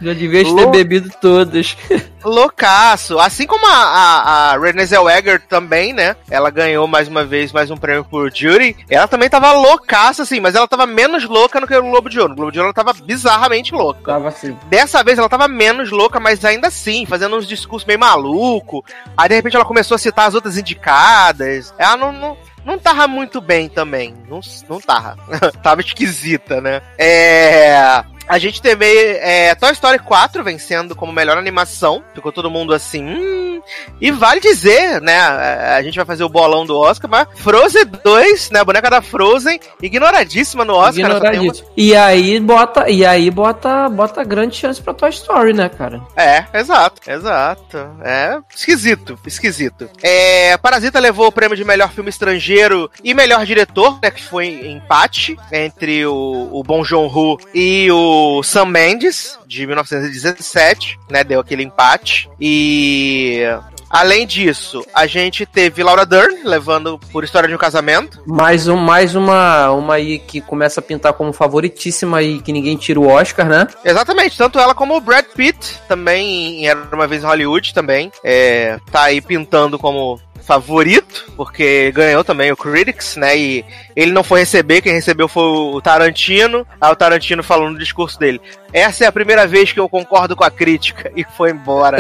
Já 0.02 0.14
devia 0.14 0.44
ter 0.44 0.68
bebido 0.72 1.10
todas. 1.22 1.78
Loucaço. 2.24 3.20
Assim 3.20 3.46
como 3.46 3.66
a, 3.68 3.72
a, 3.72 4.54
a 4.54 4.60
Renée 4.60 4.86
Zellweger 4.86 5.42
também, 5.48 5.94
né? 5.94 6.16
Ela 6.30 6.50
ganhou 6.50 6.88
mais 6.88 7.08
uma 7.08 7.24
vez 7.24 7.52
mais 7.52 7.70
um 7.70 7.78
prêmio 7.78 8.04
por 8.04 8.32
Jury. 8.34 8.76
Ela 8.90 9.08
também 9.08 9.30
tava 9.30 9.52
loucaça, 9.52 10.24
assim, 10.24 10.40
mas 10.40 10.56
ela 10.56 10.68
tava 10.68 10.86
menos 10.86 11.24
louca 11.26 11.60
do 11.62 11.68
que 11.68 11.76
o 11.76 11.82
Globo 11.82 12.10
de 12.10 12.20
Ouro. 12.20 12.34
O 12.34 12.36
Globo 12.36 12.52
de 12.52 12.60
Ouro 12.60 12.68
ela 12.68 12.74
tava 12.74 12.94
bizarramente 12.94 13.74
louca. 13.74 14.14
Tava 14.14 14.30
assim. 14.30 14.58
Dessa 14.66 15.04
vez 15.04 15.20
ela 15.20 15.30
tava 15.30 15.48
menos 15.48 15.92
louca, 15.92 16.20
mas 16.20 16.44
ainda 16.44 16.68
assim, 16.68 17.06
fazendo 17.06 17.36
uns 17.36 17.48
discursos 17.48 17.86
meio 17.88 18.00
maluco. 18.00 18.84
Aí 19.16 19.30
de 19.30 19.36
repente 19.36 19.56
ela 19.56 19.66
começou 19.66 19.96
a 19.96 20.00
citar 20.00 20.28
as 20.28 20.34
outras 20.34 20.58
indicadas. 20.58 21.74
Ela 21.78 21.98
não, 21.98 22.12
não 22.12 22.38
não 22.66 22.80
tava 22.80 23.08
muito 23.08 23.40
bem 23.40 23.70
também. 23.70 24.16
Não, 24.28 24.40
não 24.68 24.82
tava. 24.82 25.16
tava 25.62 25.82
esquisita, 25.82 26.60
né? 26.60 26.82
É. 26.98 28.04
A 28.28 28.40
gente 28.40 28.62
teve 28.62 28.86
é, 28.86 29.54
Toy 29.56 29.72
Story 29.72 30.00
4 30.00 30.44
vencendo 30.44 30.96
como 30.96 31.12
melhor 31.12 31.38
animação. 31.38 32.04
Ficou 32.14 32.32
todo 32.32 32.50
mundo 32.50 32.74
assim. 32.74 33.04
Hum. 33.04 33.55
E 34.00 34.12
vale 34.12 34.40
dizer, 34.40 35.02
né? 35.02 35.20
A 35.20 35.82
gente 35.82 35.96
vai 35.96 36.06
fazer 36.06 36.24
o 36.24 36.30
bolão 36.30 36.66
do 36.66 36.78
Oscar, 36.78 37.10
mas 37.10 37.28
Frozen 37.36 37.86
2, 38.04 38.52
né? 38.52 38.60
A 38.60 38.66
boneca 38.66 38.90
da 38.90 39.02
Frozen, 39.02 39.60
ignoradíssima 39.82 40.66
no 40.66 40.74
Oscar. 40.74 41.12
Ignoradíssima. 41.12 41.68
Uma... 41.68 41.74
E 41.78 41.96
aí 41.96 42.40
bota, 42.40 42.90
e 42.90 43.06
aí 43.06 43.30
bota, 43.32 43.90
bota 43.90 44.24
grande 44.24 44.56
chance 44.56 44.82
pra 44.82 44.94
Toy 44.94 45.10
Story, 45.10 45.54
né, 45.54 45.70
cara? 45.70 46.02
É, 46.16 46.46
exato, 46.54 47.02
exato. 47.10 47.78
É 48.04 48.40
esquisito, 48.56 49.18
esquisito. 49.26 49.90
É, 50.02 50.58
Parasita 50.58 51.00
levou 51.00 51.28
o 51.28 51.32
prêmio 51.32 51.58
de 51.58 51.64
melhor 51.64 51.92
filme 51.92 52.10
estrangeiro 52.10 52.90
e 53.04 53.14
melhor 53.14 53.46
diretor, 53.46 54.00
né? 54.02 54.12
Que 54.12 54.24
foi 54.24 54.48
empate 54.68 55.38
entre 55.52 56.06
o, 56.06 56.50
o 56.52 56.64
Bong 56.64 56.84
Joon-ho 56.84 57.38
e 57.54 57.90
o 57.92 58.44
Sam 58.44 58.66
Mendes, 58.66 59.38
de 59.46 59.66
1917, 59.66 61.00
né? 61.10 61.24
Deu 61.24 61.40
aquele 61.40 61.64
empate. 61.64 62.30
E 62.40 63.44
Além 63.90 64.26
disso, 64.26 64.86
a 64.94 65.08
gente 65.08 65.46
teve 65.46 65.84
Laura 65.84 66.06
Dern 66.06 66.44
levando 66.44 67.00
por 67.12 67.24
História 67.24 67.48
de 67.48 67.56
um 67.56 67.58
Casamento. 67.58 68.22
Mais, 68.26 68.68
um, 68.68 68.76
mais 68.76 69.16
uma, 69.16 69.72
uma 69.72 69.96
aí 69.96 70.20
que 70.20 70.42
começa 70.42 70.80
a 70.80 70.84
pintar 70.84 71.14
como 71.14 71.32
favoritíssima 71.32 72.22
e 72.22 72.42
que 72.42 72.52
ninguém 72.52 72.76
tira 72.76 73.00
o 73.00 73.08
Oscar, 73.08 73.48
né? 73.48 73.68
Exatamente, 73.84 74.38
tanto 74.38 74.60
ela 74.60 74.76
como 74.76 74.98
o 74.98 75.02
Brad 75.02 75.26
Pitt 75.26 75.80
também 75.88 76.68
Era 76.68 76.80
Uma 76.92 77.08
Vez 77.08 77.24
em 77.24 77.26
Hollywood 77.26 77.74
também. 77.74 78.12
É, 78.24 78.80
tá 78.92 79.04
aí 79.04 79.22
pintando 79.22 79.78
como 79.78 80.20
favorito, 80.46 81.26
porque 81.36 81.92
ganhou 81.92 82.24
também 82.24 82.52
o 82.52 82.58
Critics, 82.58 83.16
né? 83.18 83.38
E 83.38 83.66
ele 83.96 84.12
não 84.12 84.24
foi 84.24 84.42
receber, 84.42 84.82
quem 84.82 84.94
recebeu 84.94 85.28
foi 85.28 85.44
o 85.44 85.82
Tarantino. 85.82 86.66
Aí 86.80 86.92
o 86.92 86.96
Tarantino 86.96 87.44
falou 87.44 87.70
no 87.70 87.80
discurso 87.80 88.20
dele: 88.20 88.40
Essa 88.72 89.06
é 89.06 89.08
a 89.08 89.12
primeira 89.12 89.48
vez 89.48 89.72
que 89.72 89.80
eu 89.80 89.90
concordo 89.90 90.36
com 90.36 90.44
a 90.44 90.52
crítica. 90.52 91.12
E 91.16 91.24
foi 91.38 91.52
embora. 91.52 91.98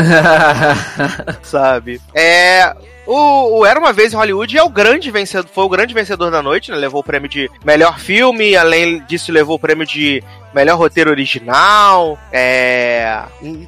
Sabe? 1.41 2.01
É. 2.13 2.75
O, 3.05 3.59
o, 3.59 3.65
Era 3.65 3.79
Uma 3.79 3.93
Vez 3.93 4.13
em 4.13 4.15
Hollywood 4.15 4.57
é 4.57 4.63
o 4.63 4.69
grande 4.69 5.12
vencedor, 5.12 5.50
foi 5.53 5.63
o 5.63 5.69
grande 5.69 5.93
vencedor 5.93 6.31
da 6.31 6.41
noite, 6.41 6.71
né? 6.71 6.77
Levou 6.77 7.01
o 7.01 7.03
prêmio 7.03 7.29
de 7.29 7.50
melhor 7.63 8.00
filme, 8.00 8.55
além 8.55 9.03
disso 9.05 9.31
levou 9.31 9.55
o 9.55 9.59
prêmio 9.59 9.85
de 9.85 10.24
melhor 10.53 10.77
roteiro 10.77 11.12
original, 11.12 12.17
é... 12.31 13.21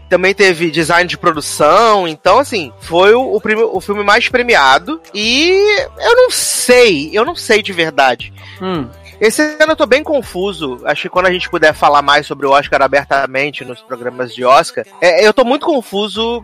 também 0.08 0.34
teve 0.34 0.72
design 0.72 1.08
de 1.08 1.18
produção, 1.18 2.08
então 2.08 2.40
assim, 2.40 2.72
foi 2.80 3.14
o, 3.14 3.22
o, 3.22 3.42
o, 3.74 3.82
filme 3.82 4.04
mais 4.04 4.30
premiado 4.30 5.02
e 5.14 5.52
eu 6.00 6.16
não 6.16 6.32
sei, 6.32 7.10
eu 7.14 7.26
não 7.26 7.36
sei 7.36 7.62
de 7.62 7.74
verdade. 7.74 8.34
Hum. 8.62 8.88
Esse 9.20 9.42
ano 9.42 9.72
eu 9.72 9.76
tô 9.76 9.86
bem 9.86 10.04
confuso. 10.04 10.80
Acho 10.86 11.04
que 11.04 11.10
quando 11.10 11.26
a 11.26 11.32
gente 11.32 11.50
puder 11.50 11.74
falar 11.74 12.02
mais 12.02 12.28
sobre 12.28 12.46
o 12.46 12.52
Oscar 12.52 12.82
abertamente 12.82 13.66
nos 13.66 13.82
programas 13.82 14.34
de 14.34 14.46
Oscar, 14.46 14.86
é, 15.02 15.26
eu 15.26 15.34
tô 15.34 15.44
muito 15.44 15.66
confuso. 15.66 16.44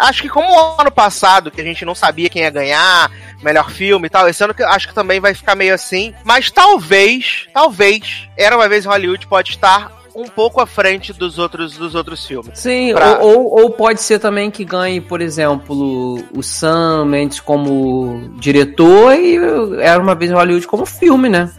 Acho 0.00 0.22
que 0.22 0.28
como 0.28 0.48
o 0.48 0.80
ano 0.80 0.90
passado, 0.90 1.50
que 1.50 1.60
a 1.60 1.64
gente 1.64 1.84
não 1.84 1.94
sabia 1.94 2.28
quem 2.28 2.42
ia 2.42 2.50
ganhar, 2.50 3.10
melhor 3.42 3.70
filme 3.70 4.06
e 4.06 4.10
tal, 4.10 4.28
esse 4.28 4.42
ano 4.42 4.54
acho 4.66 4.88
que 4.88 4.94
também 4.94 5.20
vai 5.20 5.34
ficar 5.34 5.54
meio 5.54 5.74
assim. 5.74 6.14
Mas 6.24 6.50
talvez, 6.50 7.48
talvez, 7.52 8.28
Era 8.36 8.56
Uma 8.56 8.68
Vez 8.68 8.84
em 8.84 8.88
Hollywood 8.88 9.26
pode 9.26 9.50
estar 9.50 10.04
um 10.14 10.28
pouco 10.28 10.60
à 10.60 10.66
frente 10.66 11.12
dos 11.12 11.38
outros, 11.38 11.76
dos 11.76 11.94
outros 11.94 12.24
filmes. 12.24 12.58
Sim, 12.58 12.94
pra... 12.94 13.18
ou, 13.18 13.46
ou, 13.46 13.62
ou, 13.62 13.70
pode 13.70 14.00
ser 14.00 14.20
também 14.20 14.50
que 14.50 14.64
ganhe, 14.64 15.00
por 15.00 15.20
exemplo, 15.20 16.22
o 16.32 16.42
Sam 16.42 17.06
Mendes 17.06 17.40
como 17.40 18.30
diretor 18.38 19.14
e 19.14 19.36
Era 19.80 20.00
Uma 20.00 20.14
Vez 20.14 20.30
em 20.30 20.34
Hollywood 20.34 20.66
como 20.68 20.86
filme, 20.86 21.28
né? 21.28 21.50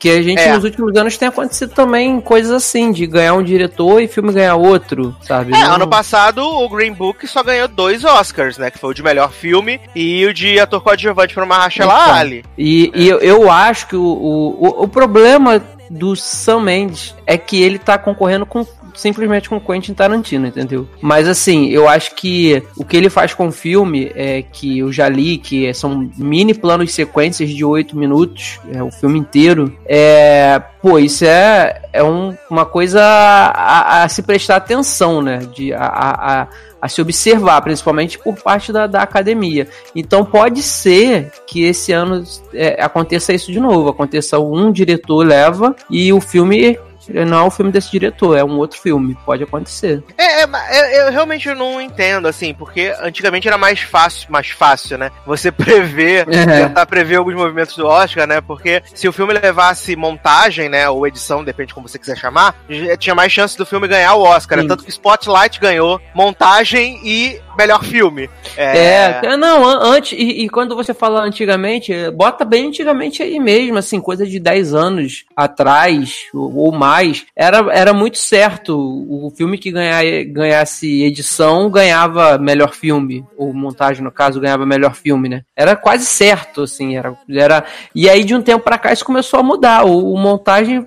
Que 0.00 0.08
a 0.08 0.22
gente, 0.22 0.40
é. 0.40 0.54
nos 0.54 0.64
últimos 0.64 0.96
anos, 0.96 1.18
tem 1.18 1.28
acontecido 1.28 1.74
também 1.74 2.22
coisas 2.22 2.50
assim, 2.50 2.90
de 2.90 3.06
ganhar 3.06 3.34
um 3.34 3.42
diretor 3.42 4.00
e 4.00 4.08
filme 4.08 4.32
ganhar 4.32 4.56
outro, 4.56 5.14
sabe? 5.20 5.54
É, 5.54 5.60
Não... 5.60 5.74
ano 5.74 5.86
passado 5.86 6.42
o 6.42 6.66
Green 6.70 6.94
Book 6.94 7.26
só 7.26 7.42
ganhou 7.42 7.68
dois 7.68 8.02
Oscars, 8.02 8.56
né? 8.56 8.70
Que 8.70 8.78
foi 8.78 8.90
o 8.90 8.94
de 8.94 9.02
melhor 9.02 9.30
filme 9.30 9.78
e 9.94 10.24
o 10.24 10.32
de 10.32 10.58
ator 10.58 10.80
coadjuvante 10.80 11.34
para 11.34 11.44
Mahershala 11.44 11.92
então, 11.92 12.14
Ali. 12.14 12.44
E, 12.56 12.90
e 12.94 13.08
eu, 13.10 13.18
eu, 13.18 13.50
acho 13.50 13.88
que 13.88 13.96
o, 13.96 14.02
o, 14.02 14.84
o 14.84 14.88
problema 14.88 15.62
do 15.90 16.16
Sam 16.16 16.60
Mendes 16.60 17.14
é 17.26 17.36
que 17.36 17.60
ele 17.60 17.78
tá 17.78 17.98
concorrendo 17.98 18.46
com 18.46 18.64
simplesmente 18.94 19.48
com 19.48 19.60
Quentin 19.60 19.94
Tarantino, 19.94 20.46
entendeu? 20.46 20.88
Mas 21.00 21.28
assim, 21.28 21.68
eu 21.68 21.88
acho 21.88 22.14
que 22.14 22.62
o 22.76 22.84
que 22.84 22.96
ele 22.96 23.10
faz 23.10 23.34
com 23.34 23.48
o 23.48 23.52
filme 23.52 24.10
é 24.14 24.42
que 24.42 24.78
eu 24.78 24.92
já 24.92 25.08
li 25.08 25.38
que 25.38 25.72
são 25.74 26.10
mini 26.16 26.54
planos 26.54 26.92
sequências 26.92 27.50
de 27.50 27.64
oito 27.64 27.96
minutos, 27.96 28.60
é 28.72 28.82
o 28.82 28.90
filme 28.90 29.18
inteiro. 29.18 29.72
É, 29.86 30.60
pô, 30.80 30.98
isso 30.98 31.24
é, 31.24 31.82
é 31.92 32.02
um, 32.02 32.36
uma 32.50 32.66
coisa 32.66 33.02
a, 33.02 34.02
a, 34.02 34.08
se 34.08 34.22
prestar 34.22 34.56
atenção, 34.56 35.22
né? 35.22 35.38
De, 35.54 35.72
a, 35.72 35.84
a, 35.84 36.48
a 36.80 36.88
se 36.88 37.00
observar, 37.00 37.60
principalmente 37.62 38.18
por 38.18 38.36
parte 38.36 38.72
da, 38.72 38.86
da 38.86 39.02
academia. 39.02 39.68
Então 39.94 40.24
pode 40.24 40.62
ser 40.62 41.30
que 41.46 41.64
esse 41.64 41.92
ano 41.92 42.24
é, 42.54 42.82
aconteça 42.82 43.32
isso 43.32 43.52
de 43.52 43.60
novo, 43.60 43.88
aconteça 43.88 44.38
um 44.38 44.72
diretor 44.72 45.26
leva 45.26 45.74
e 45.90 46.12
o 46.12 46.20
filme 46.20 46.78
não 47.26 47.38
é 47.38 47.42
um 47.42 47.50
filme 47.50 47.72
desse 47.72 47.90
diretor, 47.90 48.36
é 48.36 48.44
um 48.44 48.58
outro 48.58 48.80
filme. 48.80 49.16
Pode 49.24 49.42
acontecer. 49.42 50.02
É, 50.16 50.42
é, 50.42 50.48
é, 50.70 51.06
eu 51.06 51.12
realmente 51.12 51.52
não 51.54 51.80
entendo, 51.80 52.26
assim, 52.26 52.54
porque 52.54 52.94
antigamente 53.00 53.48
era 53.48 53.58
mais 53.58 53.80
fácil, 53.80 54.30
mais 54.30 54.50
fácil, 54.50 54.98
né? 54.98 55.10
Você 55.26 55.50
prever, 55.52 56.26
é. 56.28 56.66
tentar 56.66 56.86
prever 56.86 57.16
alguns 57.16 57.34
movimentos 57.34 57.76
do 57.76 57.86
Oscar, 57.86 58.26
né? 58.26 58.40
Porque 58.40 58.82
se 58.94 59.08
o 59.08 59.12
filme 59.12 59.32
levasse 59.32 59.96
montagem, 59.96 60.68
né, 60.68 60.88
ou 60.88 61.06
edição, 61.06 61.44
depende 61.44 61.68
de 61.68 61.74
como 61.74 61.88
você 61.88 61.98
quiser 61.98 62.16
chamar, 62.16 62.54
tinha 62.98 63.14
mais 63.14 63.32
chance 63.32 63.56
do 63.56 63.66
filme 63.66 63.88
ganhar 63.88 64.14
o 64.14 64.22
Oscar. 64.22 64.58
Né? 64.58 64.68
Tanto 64.68 64.84
que 64.84 64.90
Spotlight 64.90 65.60
ganhou 65.60 66.00
montagem 66.14 67.00
e 67.04 67.40
melhor 67.56 67.84
filme. 67.84 68.30
É, 68.56 69.20
é 69.22 69.36
não, 69.36 69.64
antes, 69.64 70.12
e, 70.12 70.44
e, 70.44 70.48
quando 70.48 70.74
você 70.74 70.94
fala 70.94 71.22
antigamente, 71.22 71.92
bota 72.12 72.44
bem 72.44 72.68
antigamente 72.68 73.22
aí 73.22 73.38
mesmo, 73.38 73.78
assim, 73.78 74.00
coisa 74.00 74.26
de 74.26 74.38
10 74.38 74.74
anos 74.74 75.24
atrás, 75.36 76.16
ou, 76.32 76.56
ou 76.56 76.72
mais, 76.72 76.99
era, 77.36 77.58
era 77.72 77.92
muito 77.92 78.18
certo. 78.18 78.76
O 78.76 79.30
filme 79.36 79.58
que 79.58 79.70
ganhar, 79.70 80.02
ganhasse 80.24 81.02
edição 81.02 81.70
ganhava 81.70 82.38
melhor 82.38 82.74
filme, 82.74 83.24
ou 83.36 83.52
montagem, 83.52 84.02
no 84.02 84.12
caso, 84.12 84.40
ganhava 84.40 84.66
melhor 84.66 84.94
filme, 84.94 85.28
né? 85.28 85.42
Era 85.56 85.76
quase 85.76 86.06
certo, 86.06 86.62
assim, 86.62 86.96
era, 86.96 87.16
era... 87.28 87.64
E 87.94 88.08
aí, 88.08 88.24
de 88.24 88.34
um 88.34 88.42
tempo 88.42 88.64
para 88.64 88.78
cá, 88.78 88.92
isso 88.92 89.04
começou 89.04 89.40
a 89.40 89.42
mudar. 89.42 89.84
O, 89.84 90.12
o 90.12 90.18
montagem 90.18 90.86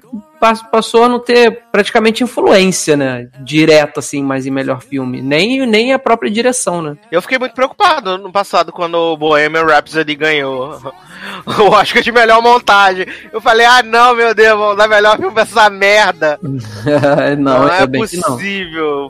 passou 0.71 1.03
a 1.03 1.09
não 1.09 1.19
ter 1.19 1.63
praticamente 1.71 2.23
influência, 2.23 2.97
né? 2.97 3.27
Direta, 3.39 3.99
assim, 3.99 4.23
mais 4.23 4.45
em 4.45 4.51
melhor 4.51 4.81
filme. 4.81 5.21
Nem, 5.21 5.65
nem 5.65 5.93
a 5.93 5.99
própria 5.99 6.29
direção, 6.29 6.81
né? 6.81 6.97
Eu 7.11 7.21
fiquei 7.21 7.39
muito 7.39 7.55
preocupado 7.55 8.17
no 8.17 8.31
passado 8.31 8.71
quando 8.71 8.95
o 8.95 9.17
Bohemian 9.17 9.65
Rhapsody 9.65 10.15
ganhou 10.15 10.79
o 11.45 11.63
Oscar 11.71 12.01
de 12.01 12.11
melhor 12.11 12.41
montagem. 12.41 13.05
Eu 13.31 13.41
falei, 13.41 13.65
ah, 13.65 13.81
não, 13.83 14.15
meu 14.15 14.33
Deus, 14.33 14.57
vamos 14.57 14.77
dar 14.77 14.87
melhor 14.87 15.17
filme 15.17 15.33
pra 15.33 15.43
essa 15.43 15.69
merda. 15.69 16.39
não, 17.37 17.59
não 17.59 17.67
é 17.67 17.87
possível. 17.87 19.09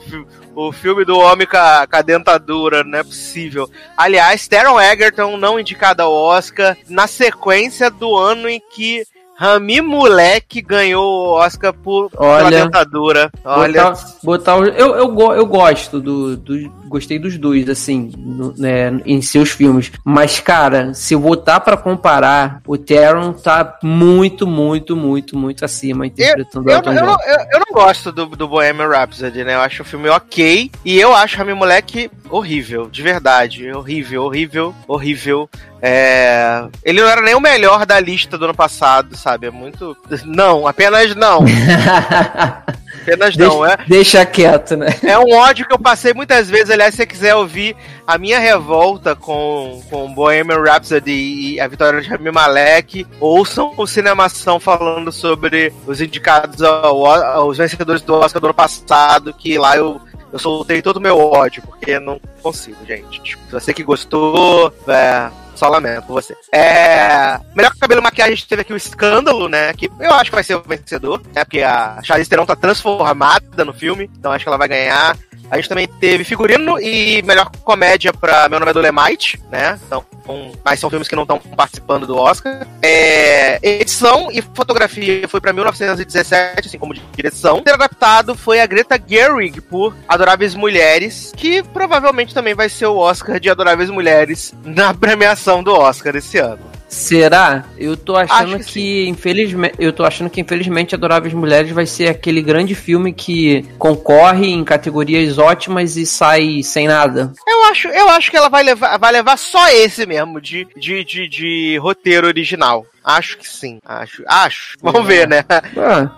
O 0.56 0.72
filme 0.72 1.04
do 1.04 1.18
homem 1.18 1.48
com 1.48 1.58
a, 1.58 1.88
com 1.90 1.96
a, 1.96 2.02
dentadura, 2.02 2.84
não 2.84 3.00
é 3.00 3.04
possível. 3.04 3.68
Aliás, 3.98 4.48
Taron 4.48 4.80
Egerton 4.80 5.36
não 5.36 5.60
indicado 5.60 6.04
ao 6.04 6.14
Oscar 6.14 6.78
na 6.88 7.08
sequência 7.08 7.90
do 7.90 8.16
ano 8.16 8.48
em 8.48 8.62
que 8.74 9.04
Rami 9.36 9.82
Moleque 9.82 10.62
ganhou 10.62 11.04
o 11.04 11.32
Oscar 11.34 11.74
por, 11.74 12.10
Olha, 12.16 12.38
pela 12.38 12.64
dentadura. 12.64 13.32
Olha. 13.44 13.84
Botar, 13.84 14.08
botar 14.24 14.58
eu, 14.58 14.96
eu, 14.96 15.34
eu 15.34 15.46
gosto 15.46 16.00
do, 16.00 16.38
do. 16.38 16.72
Gostei 16.94 17.18
dos 17.18 17.40
dois, 17.40 17.68
assim, 17.68 18.12
no, 18.16 18.54
né, 18.56 19.02
em 19.04 19.20
seus 19.20 19.50
filmes. 19.50 19.92
Mas, 20.06 20.40
cara, 20.40 20.94
se 20.94 21.16
eu 21.16 21.20
botar 21.20 21.60
para 21.60 21.76
comparar, 21.76 22.62
o 22.68 22.78
Taron 22.78 23.34
tá 23.34 23.80
muito, 23.82 24.46
muito, 24.46 24.96
muito, 24.96 25.36
muito 25.36 25.66
acima 25.66 26.06
interpretando 26.06 26.70
eu, 26.70 26.76
eu, 26.76 26.94
eu, 26.94 27.04
não, 27.04 27.18
eu, 27.26 27.38
eu, 27.52 27.60
não 27.60 27.74
gosto 27.74 28.12
do, 28.12 28.28
do 28.28 28.48
Bohemian 28.48 28.90
Rhapsody, 28.90 29.44
né? 29.44 29.56
Eu 29.56 29.62
acho 29.62 29.82
o 29.82 29.86
filme 29.86 30.08
ok. 30.08 30.70
E 30.86 31.00
eu 31.00 31.16
acho 31.16 31.36
Rami 31.36 31.56
Moleque 31.56 32.12
horrível, 32.30 32.88
de 32.88 33.02
verdade. 33.02 33.72
Horrível, 33.72 34.26
horrível, 34.26 34.76
horrível. 34.88 35.50
É... 35.82 36.64
Ele 36.84 37.02
não 37.02 37.10
era 37.10 37.22
nem 37.22 37.34
o 37.34 37.42
melhor 37.42 37.88
da 37.88 38.00
lista 38.00 38.38
do 38.38 38.46
ano 38.46 38.54
passado, 38.54 39.18
sabe? 39.18 39.48
É 39.48 39.52
muito. 39.52 39.98
Não, 40.26 40.68
apenas 40.68 41.16
não. 41.16 41.44
apenas 43.04 43.36
deixa, 43.36 43.54
não, 43.54 43.66
é. 43.66 43.78
Deixa 43.88 44.26
quieto, 44.26 44.76
né? 44.76 44.88
É 45.04 45.18
um 45.20 45.34
ódio 45.34 45.68
que 45.68 45.74
eu 45.74 45.80
passei 45.80 46.14
muitas 46.14 46.50
vezes. 46.50 46.70
Aliás, 46.70 46.94
se 46.94 46.98
você 46.98 47.06
quiser 47.06 47.36
ouvir 47.36 47.76
a 48.08 48.18
minha 48.18 48.40
revolta 48.40 49.16
com, 49.16 49.82
com 49.90 50.14
Bohemian 50.14 50.62
Rhapsody 50.62 51.12
e 51.12 51.60
a 51.60 51.68
vitória 51.68 52.02
de 52.02 52.10
Rami 52.10 52.32
Malek, 52.32 53.06
ouçam 53.20 53.74
o 53.78 53.86
Cinemação 53.86 54.60
falando 54.60 55.12
sobre 55.12 55.74
os 55.86 56.02
indicados 56.02 56.62
ao, 56.62 57.06
aos 57.06 57.58
vencedores 57.58 58.02
do 58.02 58.14
Oscar 58.16 58.42
do 58.42 58.48
ano 58.48 58.54
passado, 58.54 59.34
que 59.34 59.58
lá 59.58 59.78
eu 59.78 60.02
eu 60.34 60.40
soltei 60.40 60.82
todo 60.82 60.98
o 60.98 61.02
meu 61.02 61.20
ódio, 61.20 61.62
porque 61.62 62.00
não 62.00 62.20
consigo, 62.42 62.84
gente. 62.88 63.22
Tipo, 63.22 63.44
você 63.52 63.72
que 63.72 63.84
gostou, 63.84 64.74
é, 64.88 65.30
só 65.54 65.70
lamento 65.70 66.08
por 66.08 66.14
você. 66.14 66.36
É. 66.52 67.40
Melhor 67.56 67.72
cabelo 67.80 68.02
e 68.02 68.04
maquiagem, 68.04 68.34
a 68.34 68.36
gente 68.36 68.48
teve 68.48 68.64
aqui 68.64 68.74
o 68.74 68.78
escândalo, 68.78 69.48
né? 69.48 69.72
Que 69.74 69.92
eu 70.00 70.12
acho 70.16 70.32
que 70.32 70.36
vai 70.36 70.44
ser 70.44 70.56
o 70.56 70.64
vencedor, 70.64 71.22
né? 71.36 71.46
Porque 71.46 71.62
a 71.62 72.02
Charlize 72.02 72.28
Theron 72.28 72.48
tá 72.48 72.56
transformada 72.56 73.64
no 73.64 73.74
filme, 73.74 74.10
então 74.18 74.32
acho 74.32 74.44
que 74.44 74.50
ela 74.50 74.58
vai 74.58 74.68
ganhar. 74.68 75.16
A 75.54 75.58
gente 75.58 75.70
também 75.70 75.88
teve 75.88 76.24
figurino 76.24 76.82
e 76.82 77.22
melhor 77.22 77.48
comédia 77.64 78.12
pra 78.12 78.50
Meu 78.50 78.60
Nome 78.60 78.72
é 78.72 78.74
Dolemite, 78.74 79.40
né? 79.52 79.80
Então, 79.86 80.04
um, 80.28 80.52
mas 80.66 80.80
são 80.80 80.90
filmes 80.90 81.08
que 81.08 81.16
não 81.16 81.22
estão 81.22 81.38
participando 81.38 82.08
do 82.08 82.18
Oscar. 82.18 82.66
É, 82.82 83.60
edição 83.62 84.32
e 84.32 84.42
fotografia 84.42 85.28
foi 85.28 85.40
pra 85.40 85.54
1917, 85.54 86.70
assim 86.70 86.80
como 86.80 86.96
direção. 87.16 87.62
O 87.64 87.72
adaptado 87.72 88.34
foi 88.34 88.62
a 88.62 88.66
Greta 88.66 89.00
Gerwig 89.08 89.62
por 89.62 89.96
Adoráveis 90.08 90.56
Mulheres, 90.56 91.32
que 91.38 91.62
provavelmente 91.62 92.34
também 92.34 92.56
vai 92.56 92.68
ser 92.68 92.88
o 92.88 92.98
Oscar 92.98 93.40
de 93.40 93.48
Adoráveis 93.48 93.92
Mulheres 93.92 94.56
na 94.66 94.92
premiação 94.92 95.62
do 95.62 95.72
Oscar 95.72 96.16
esse 96.16 96.40
ano. 96.40 96.73
Será? 96.94 97.66
Eu 97.78 97.98
tô 97.98 98.16
achando 98.16 98.60
que, 98.60 98.66
que 98.66 99.08
infelizmente, 99.08 99.76
eu 99.80 99.92
tô 99.92 100.04
achando 100.04 100.30
que 100.30 100.40
infelizmente 100.40 100.94
Adoráveis 100.94 101.34
Mulheres 101.34 101.72
vai 101.72 101.88
ser 101.88 102.08
aquele 102.08 102.42
grande 102.42 102.76
filme 102.76 103.12
que 103.12 103.66
concorre 103.80 104.48
em 104.48 104.64
categorias 104.64 105.40
ótimas 105.40 105.98
e 105.98 106.06
sai 106.06 106.62
sem 106.62 106.88
nada. 106.88 107.34
Eu 107.48 107.64
acho, 107.66 107.88
eu 107.88 108.10
acho 108.10 108.30
que 108.30 108.38
ela 108.38 108.48
vai 108.48 108.62
levar, 108.62 108.98
vai 108.98 109.12
levar 109.12 109.38
só 109.38 109.70
esse 109.70 110.06
mesmo 110.06 110.40
de, 110.40 110.68
de, 110.78 111.04
de, 111.04 111.28
de 111.28 111.78
roteiro 111.78 112.28
original. 112.28 112.86
Acho 113.04 113.38
que 113.38 113.48
sim. 113.48 113.80
Acho. 113.86 114.24
Acho. 114.28 114.78
Vamos 114.82 115.06
ver, 115.06 115.28
né? 115.28 115.44
Ah. 115.50 116.10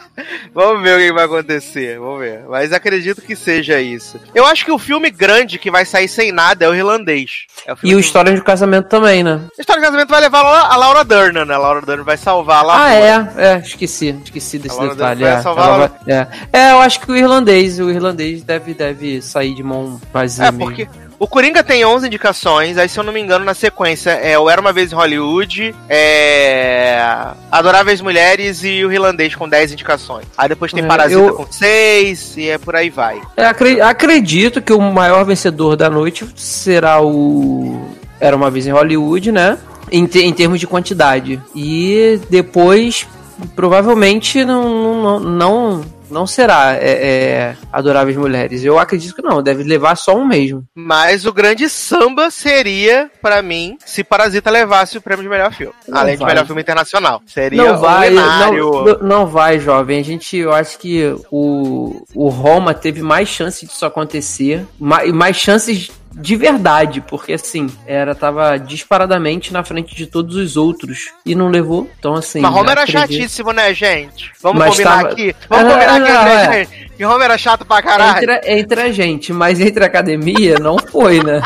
Vamos 0.52 0.82
ver 0.82 0.96
o 0.96 0.98
que 0.98 1.12
vai 1.12 1.24
acontecer. 1.24 1.98
Vamos 1.98 2.20
ver. 2.20 2.44
Mas 2.48 2.72
acredito 2.72 3.22
que 3.22 3.34
seja 3.34 3.80
isso. 3.80 4.20
Eu 4.34 4.46
acho 4.46 4.64
que 4.64 4.70
o 4.70 4.78
filme 4.78 5.10
grande 5.10 5.58
que 5.58 5.70
vai 5.70 5.84
sair 5.84 6.08
sem 6.08 6.30
nada 6.30 6.64
é 6.64 6.68
o 6.68 6.74
irlandês. 6.74 7.46
É 7.66 7.72
o 7.72 7.76
e 7.82 7.94
o 7.94 8.00
História 8.00 8.34
de 8.34 8.42
Casamento 8.42 8.88
também, 8.88 9.24
né? 9.24 9.40
História 9.58 9.80
de 9.80 9.86
Casamento 9.86 10.08
vai 10.08 10.20
levar 10.20 10.42
a 10.42 10.76
Laura 10.76 11.04
Dern, 11.04 11.44
né? 11.44 11.54
A 11.54 11.58
Laura 11.58 11.80
Dern 11.80 12.02
vai 12.02 12.16
salvar 12.16 12.64
lá. 12.64 12.84
Ah, 12.84 12.94
é. 12.94 13.32
É, 13.36 13.58
esqueci. 13.58 14.18
Esqueci 14.24 14.58
desse 14.58 14.78
detalhe. 14.80 15.24
É. 15.24 15.40
Vai... 15.40 15.90
é. 16.06 16.26
é, 16.52 16.72
eu 16.72 16.80
acho 16.80 17.00
que 17.00 17.10
o 17.10 17.16
irlandês, 17.16 17.78
o 17.78 17.90
irlandês 17.90 18.42
deve, 18.42 18.74
deve 18.74 19.22
sair 19.22 19.54
de 19.54 19.62
mão 19.62 20.00
vazia. 20.12 20.46
É, 20.46 20.52
porque. 20.52 20.84
Mesmo. 20.84 21.01
O 21.22 21.28
Coringa 21.28 21.62
tem 21.62 21.84
11 21.84 22.08
indicações, 22.08 22.76
aí 22.76 22.88
se 22.88 22.98
eu 22.98 23.04
não 23.04 23.12
me 23.12 23.20
engano, 23.20 23.44
na 23.44 23.54
sequência 23.54 24.10
é 24.10 24.36
o 24.36 24.50
Era 24.50 24.60
Uma 24.60 24.72
Vez 24.72 24.90
em 24.90 24.96
Hollywood, 24.96 25.72
é... 25.88 27.00
Adoráveis 27.48 28.00
Mulheres 28.00 28.64
e 28.64 28.84
o 28.84 28.90
Irlandês 28.90 29.32
com 29.36 29.48
10 29.48 29.70
indicações. 29.70 30.26
Aí 30.36 30.48
depois 30.48 30.72
tem 30.72 30.82
é, 30.82 30.86
Parasita 30.88 31.20
eu... 31.20 31.34
com 31.34 31.46
6 31.48 32.36
e 32.38 32.48
é 32.48 32.58
por 32.58 32.74
aí 32.74 32.90
vai. 32.90 33.22
É, 33.36 33.46
acredito 33.46 34.60
que 34.60 34.72
o 34.72 34.80
maior 34.80 35.24
vencedor 35.24 35.76
da 35.76 35.88
noite 35.88 36.26
será 36.34 37.00
o 37.00 37.88
Era 38.18 38.34
Uma 38.34 38.50
Vez 38.50 38.66
em 38.66 38.72
Hollywood, 38.72 39.30
né? 39.30 39.58
Em, 39.92 40.06
te, 40.06 40.18
em 40.18 40.32
termos 40.32 40.58
de 40.58 40.66
quantidade. 40.66 41.40
E 41.54 42.20
depois, 42.28 43.06
provavelmente, 43.54 44.44
não, 44.44 45.00
não, 45.00 45.20
não 45.20 45.84
não 46.12 46.26
será 46.26 46.76
é, 46.76 46.90
é, 46.90 47.56
Adoráveis 47.72 48.16
Mulheres. 48.16 48.62
Eu 48.62 48.78
acredito 48.78 49.14
que 49.14 49.22
não, 49.22 49.42
deve 49.42 49.62
levar 49.62 49.96
só 49.96 50.14
um 50.16 50.26
mesmo. 50.26 50.64
Mas 50.74 51.24
o 51.24 51.32
grande 51.32 51.68
samba 51.68 52.30
seria, 52.30 53.10
para 53.20 53.42
mim, 53.42 53.76
se 53.84 54.04
Parasita 54.04 54.50
levasse 54.50 54.98
o 54.98 55.02
prêmio 55.02 55.22
de 55.22 55.28
melhor 55.28 55.52
filme. 55.52 55.74
Não 55.88 55.98
além 55.98 56.16
vai. 56.16 56.26
de 56.26 56.32
melhor 56.34 56.46
filme 56.46 56.62
internacional. 56.62 57.22
Seria 57.26 57.62
não 57.62 57.78
vai, 57.78 58.10
não, 58.10 58.98
não, 59.00 59.26
vai, 59.26 59.58
jovem. 59.58 60.00
A 60.00 60.04
gente, 60.04 60.36
eu 60.36 60.52
acho 60.52 60.78
que 60.78 61.14
o, 61.30 62.04
o 62.14 62.28
Roma 62.28 62.74
teve 62.74 63.02
mais 63.02 63.28
chance 63.28 63.66
disso 63.66 63.86
acontecer, 63.86 64.66
mais, 64.78 65.10
mais 65.12 65.36
chances 65.36 65.90
de 66.14 66.36
verdade, 66.36 67.00
porque 67.00 67.32
assim, 67.32 67.68
era 67.86 68.14
tava 68.14 68.58
disparadamente 68.58 69.52
na 69.52 69.64
frente 69.64 69.94
de 69.94 70.06
todos 70.06 70.36
os 70.36 70.56
outros 70.56 71.12
e 71.24 71.34
não 71.34 71.48
levou. 71.48 71.90
Então 71.98 72.14
assim, 72.14 72.40
Mas 72.40 72.70
era 72.70 72.86
chatíssimo, 72.86 73.52
né, 73.52 73.72
gente? 73.74 74.32
Vamos 74.40 74.58
mas 74.58 74.70
combinar 74.70 74.96
tava... 74.96 75.08
aqui. 75.08 75.36
Vamos 75.48 75.64
ah, 75.64 75.74
combinar 75.74 75.96
aqui, 75.96 76.12
não, 76.12 76.24
né, 76.24 76.34
é. 76.34 76.64
gente? 76.64 76.92
Que 76.96 77.04
Homer 77.06 77.24
era 77.24 77.38
chato 77.38 77.64
pra 77.64 77.82
caralho. 77.82 78.22
Entre, 78.22 78.52
entre 78.52 78.80
a 78.80 78.92
gente, 78.92 79.32
mas 79.32 79.60
entre 79.60 79.82
a 79.82 79.86
academia 79.86 80.58
não 80.60 80.78
foi, 80.78 81.22
né? 81.22 81.42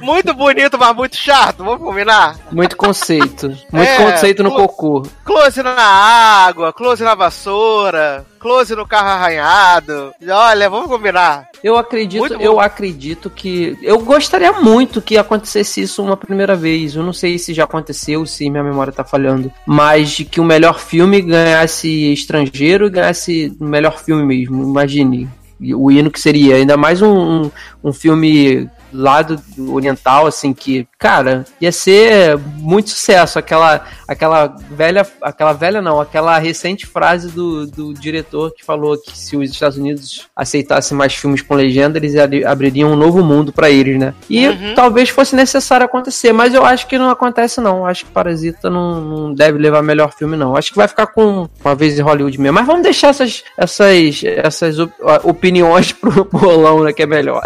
muito 0.00 0.34
bonito, 0.34 0.76
mas 0.78 0.94
muito 0.94 1.16
chato, 1.16 1.64
vamos 1.64 1.78
combinar? 1.78 2.36
Muito 2.50 2.76
conceito. 2.76 3.48
Muito 3.72 3.88
é, 3.88 3.96
conceito 3.96 4.42
no 4.42 4.50
cocô. 4.50 5.02
Close 5.24 5.62
na 5.62 5.80
água, 5.80 6.72
close 6.72 7.02
na 7.02 7.14
vassoura, 7.14 8.26
close 8.38 8.74
no 8.74 8.86
carro 8.86 9.08
arranhado. 9.08 10.12
Olha, 10.28 10.70
vamos 10.70 10.88
combinar. 10.88 11.48
Eu 11.62 11.76
acredito, 11.76 12.34
eu 12.34 12.60
acredito 12.60 13.28
que. 13.28 13.76
Eu 13.82 13.98
gostaria 14.00 14.52
muito 14.52 15.02
que 15.02 15.18
acontecesse 15.18 15.82
isso 15.82 16.02
uma 16.02 16.16
primeira 16.16 16.54
vez. 16.54 16.94
Eu 16.94 17.02
não 17.02 17.12
sei 17.12 17.38
se 17.38 17.52
já 17.52 17.64
aconteceu, 17.64 18.24
se 18.24 18.48
minha 18.48 18.62
memória 18.62 18.92
tá 18.92 19.04
falhando. 19.04 19.52
Mas 19.66 20.10
de 20.10 20.24
que 20.24 20.40
o 20.40 20.44
melhor 20.44 20.78
filme 20.78 21.20
ganhasse 21.20 22.12
estrangeiro 22.12 22.86
e 22.86 22.90
ganhasse 22.90 23.56
o 23.60 23.64
melhor 23.64 23.98
filme 23.98 24.24
mesmo. 24.24 24.62
Imagine 24.62 25.28
o 25.60 25.90
hino 25.90 26.10
que 26.10 26.20
seria. 26.20 26.56
Ainda 26.56 26.76
mais 26.76 27.02
um, 27.02 27.12
um, 27.12 27.50
um 27.84 27.92
filme 27.92 28.68
lado 28.92 29.40
oriental, 29.70 30.26
assim, 30.26 30.52
que, 30.52 30.86
cara, 30.98 31.44
ia 31.60 31.72
ser 31.72 32.38
muito 32.38 32.90
sucesso. 32.90 33.38
Aquela, 33.38 33.84
aquela 34.06 34.54
velha, 34.70 35.06
aquela 35.22 35.52
velha 35.52 35.82
não, 35.82 36.00
aquela 36.00 36.38
recente 36.38 36.86
frase 36.86 37.28
do, 37.28 37.66
do 37.66 37.94
diretor 37.94 38.52
que 38.54 38.64
falou 38.64 38.96
que 38.98 39.16
se 39.16 39.36
os 39.36 39.50
Estados 39.50 39.78
Unidos 39.78 40.28
aceitassem 40.34 40.96
mais 40.96 41.14
filmes 41.14 41.42
com 41.42 41.54
legenda, 41.54 41.98
eles 41.98 42.14
abririam 42.46 42.92
um 42.92 42.96
novo 42.96 43.22
mundo 43.22 43.52
para 43.52 43.70
eles, 43.70 43.98
né? 43.98 44.14
E 44.28 44.48
uhum. 44.48 44.74
talvez 44.74 45.08
fosse 45.08 45.34
necessário 45.34 45.84
acontecer, 45.84 46.32
mas 46.32 46.54
eu 46.54 46.64
acho 46.64 46.86
que 46.86 46.98
não 46.98 47.10
acontece, 47.10 47.60
não. 47.60 47.86
Acho 47.86 48.04
que 48.04 48.10
Parasita 48.10 48.70
não, 48.70 49.00
não 49.00 49.34
deve 49.34 49.58
levar 49.58 49.82
melhor 49.82 50.12
filme, 50.12 50.36
não. 50.36 50.56
Acho 50.56 50.70
que 50.70 50.76
vai 50.76 50.88
ficar 50.88 51.06
com 51.08 51.48
uma 51.64 51.74
vez 51.74 51.98
em 51.98 52.02
Hollywood 52.02 52.40
mesmo. 52.40 52.54
Mas 52.54 52.66
vamos 52.66 52.82
deixar 52.82 53.08
essas, 53.08 53.42
essas, 53.56 54.22
essas 54.24 54.76
opiniões 55.24 55.92
pro 55.92 56.24
bolão, 56.24 56.84
né? 56.84 56.92
Que 56.92 57.02
é 57.02 57.06
melhor. 57.06 57.42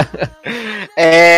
É... 0.96 1.31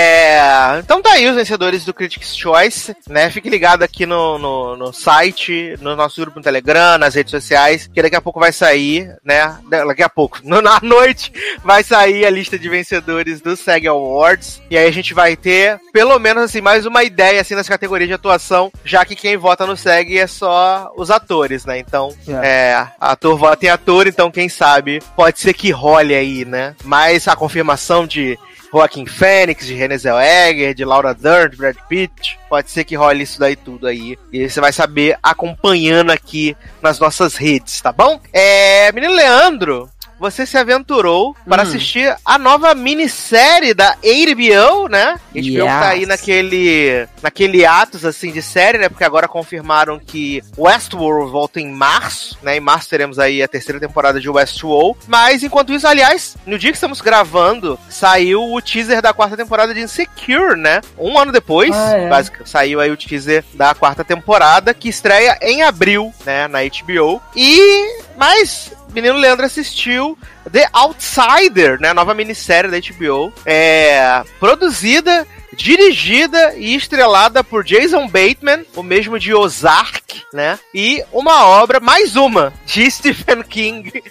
Então 0.79 1.01
tá 1.03 1.13
aí 1.13 1.29
os 1.29 1.37
vencedores 1.37 1.85
do 1.85 1.95
Critics' 1.95 2.37
Choice, 2.37 2.95
né? 3.09 3.31
Fique 3.31 3.49
ligado 3.49 3.83
aqui 3.83 4.07
no, 4.07 4.39
no, 4.39 4.77
no, 4.77 4.93
site, 4.93 5.77
no 5.81 5.95
nosso 5.95 6.21
grupo 6.21 6.39
no 6.39 6.43
Telegram, 6.43 6.99
nas 6.99 7.15
redes 7.15 7.31
sociais, 7.31 7.89
que 7.93 8.03
daqui 8.03 8.17
a 8.17 8.21
pouco 8.21 8.41
vai 8.41 8.53
sair, 8.53 9.17
né? 9.25 9.57
Daqui 9.69 10.03
a 10.03 10.09
pouco, 10.09 10.41
no, 10.45 10.61
na 10.61 10.81
noite, 10.83 11.33
vai 11.63 11.83
sair 11.83 12.25
a 12.25 12.31
lista 12.31 12.59
de 12.59 12.69
vencedores 12.69 13.41
do 13.41 13.57
SEG 13.57 13.87
Awards. 13.87 14.63
E 14.71 14.77
aí 14.77 14.87
a 14.87 14.93
gente 14.93 15.15
vai 15.15 15.37
ter, 15.37 15.79
pelo 15.93 16.19
menos 16.19 16.45
assim, 16.45 16.61
mais 16.61 16.87
uma 16.87 17.05
ideia 17.05 17.41
assim 17.41 17.55
nas 17.55 17.69
categorias 17.69 18.09
de 18.09 18.15
atuação, 18.15 18.73
já 18.85 19.05
que 19.05 19.15
quem 19.15 19.37
vota 19.37 19.67
no 19.67 19.77
SEG 19.77 20.19
é 20.19 20.27
só 20.27 20.93
os 20.97 21.11
atores, 21.11 21.65
né? 21.65 21.79
Então, 21.79 22.15
yeah. 22.27 22.47
É. 22.47 22.55
é, 22.55 22.89
ator 23.01 23.37
vota 23.37 23.67
em 23.67 23.69
ator, 23.69 24.07
então 24.07 24.31
quem 24.31 24.49
sabe 24.49 25.03
pode 25.17 25.41
ser 25.41 25.55
que 25.55 25.71
role 25.71 26.15
aí, 26.15 26.45
né? 26.45 26.75
Mas 26.85 27.29
a 27.29 27.37
confirmação 27.37 28.07
de 28.07 28.39
Joaquim 28.75 29.07
Fênix, 29.07 29.67
de 29.67 29.75
René 29.75 29.97
Zellweger, 29.97 30.75
de 30.75 30.85
Laura 30.85 31.15
Dern, 31.15 31.51
de 31.51 31.57
Brad 31.57 31.77
Pitt. 31.89 32.39
Pode 32.49 32.71
ser 32.73 32.83
que 32.83 32.97
role 32.97 33.23
isso 33.23 33.39
daí 33.39 33.55
tudo 33.55 33.87
aí. 33.87 34.19
E 34.33 34.49
você 34.49 34.61
vai 34.61 34.73
saber 34.73 35.17
acompanhando 35.23 36.11
aqui 36.11 36.57
nas 36.83 36.99
nossas 36.99 37.37
redes, 37.37 37.81
tá 37.81 37.93
bom? 37.93 38.21
É, 38.33 38.91
menino 38.91 39.15
Leandro, 39.15 39.89
você 40.25 40.47
se 40.47 40.57
aventurou 40.57 41.37
para 41.47 41.63
hum. 41.63 41.67
assistir 41.67 42.17
a 42.25 42.39
nova 42.39 42.75
minissérie 42.75 43.75
da 43.75 43.95
HBO, 43.97 44.89
né? 44.89 45.21
HBO 45.35 45.39
yes. 45.39 45.65
tá 45.65 45.89
aí 45.89 46.07
naquele, 46.07 47.07
naquele 47.23 47.67
atos, 47.67 48.07
assim, 48.07 48.33
de 48.33 48.41
série, 48.41 48.79
né? 48.79 48.89
Porque 48.89 49.05
agora 49.05 49.29
confirmaram 49.29 49.99
que 49.99 50.43
Westworld 50.57 51.31
volta 51.31 51.61
em 51.61 51.71
março, 51.71 52.39
né? 52.43 52.57
Em 52.57 52.61
março 52.61 52.89
teremos 52.89 53.19
aí 53.19 53.43
a 53.43 53.49
terceira 53.49 53.79
temporada 53.79 54.19
de 54.19 54.31
Westworld. 54.31 54.99
Mas, 55.07 55.43
enquanto 55.43 55.75
isso, 55.75 55.87
aliás, 55.87 56.39
no 56.47 56.59
dia 56.59 56.71
que 56.71 56.79
estamos 56.79 57.03
gravando, 57.03 57.79
saiu 57.91 58.43
o 58.51 58.63
teaser 58.63 59.03
da 59.03 59.13
quarta 59.13 59.37
temporada 59.37 59.75
de 59.75 59.81
Insecure, 59.81 60.57
né? 60.57 60.81
Um 60.99 61.19
ano 61.19 61.33
depois, 61.33 61.77
ah, 61.77 61.99
é. 61.99 62.09
basicamente, 62.09 62.49
saiu 62.49 62.81
aí 62.81 62.91
o 62.91 62.97
teaser 62.97 63.45
da 63.53 63.75
quarta 63.75 64.03
temporada, 64.03 64.73
que 64.73 64.89
estreia 64.89 65.37
em 65.43 65.63
abril, 65.63 66.15
né? 66.25 66.49
Na 66.49 66.61
HBO. 66.61 67.21
E... 67.37 68.03
Mas 68.17 68.73
menino 68.95 69.19
Leandro 69.19 69.45
assistiu 69.45 70.17
The 70.51 70.69
Outsider, 70.73 71.81
né? 71.81 71.93
Nova 71.93 72.15
minissérie 72.15 72.71
da 72.71 72.79
HBO. 72.79 73.33
É, 73.45 74.23
produzida, 74.39 75.27
dirigida 75.55 76.55
e 76.57 76.75
estrelada 76.75 77.43
por 77.43 77.65
Jason 77.65 78.07
Bateman, 78.07 78.65
o 78.75 78.83
mesmo 78.83 79.19
de 79.19 79.35
Ozark, 79.35 80.23
né? 80.33 80.59
E 80.75 81.03
uma 81.13 81.47
obra, 81.47 81.81
mais 81.81 82.17
uma, 82.17 82.53
de 82.67 82.89
Stephen 82.91 83.43
King, 83.43 84.03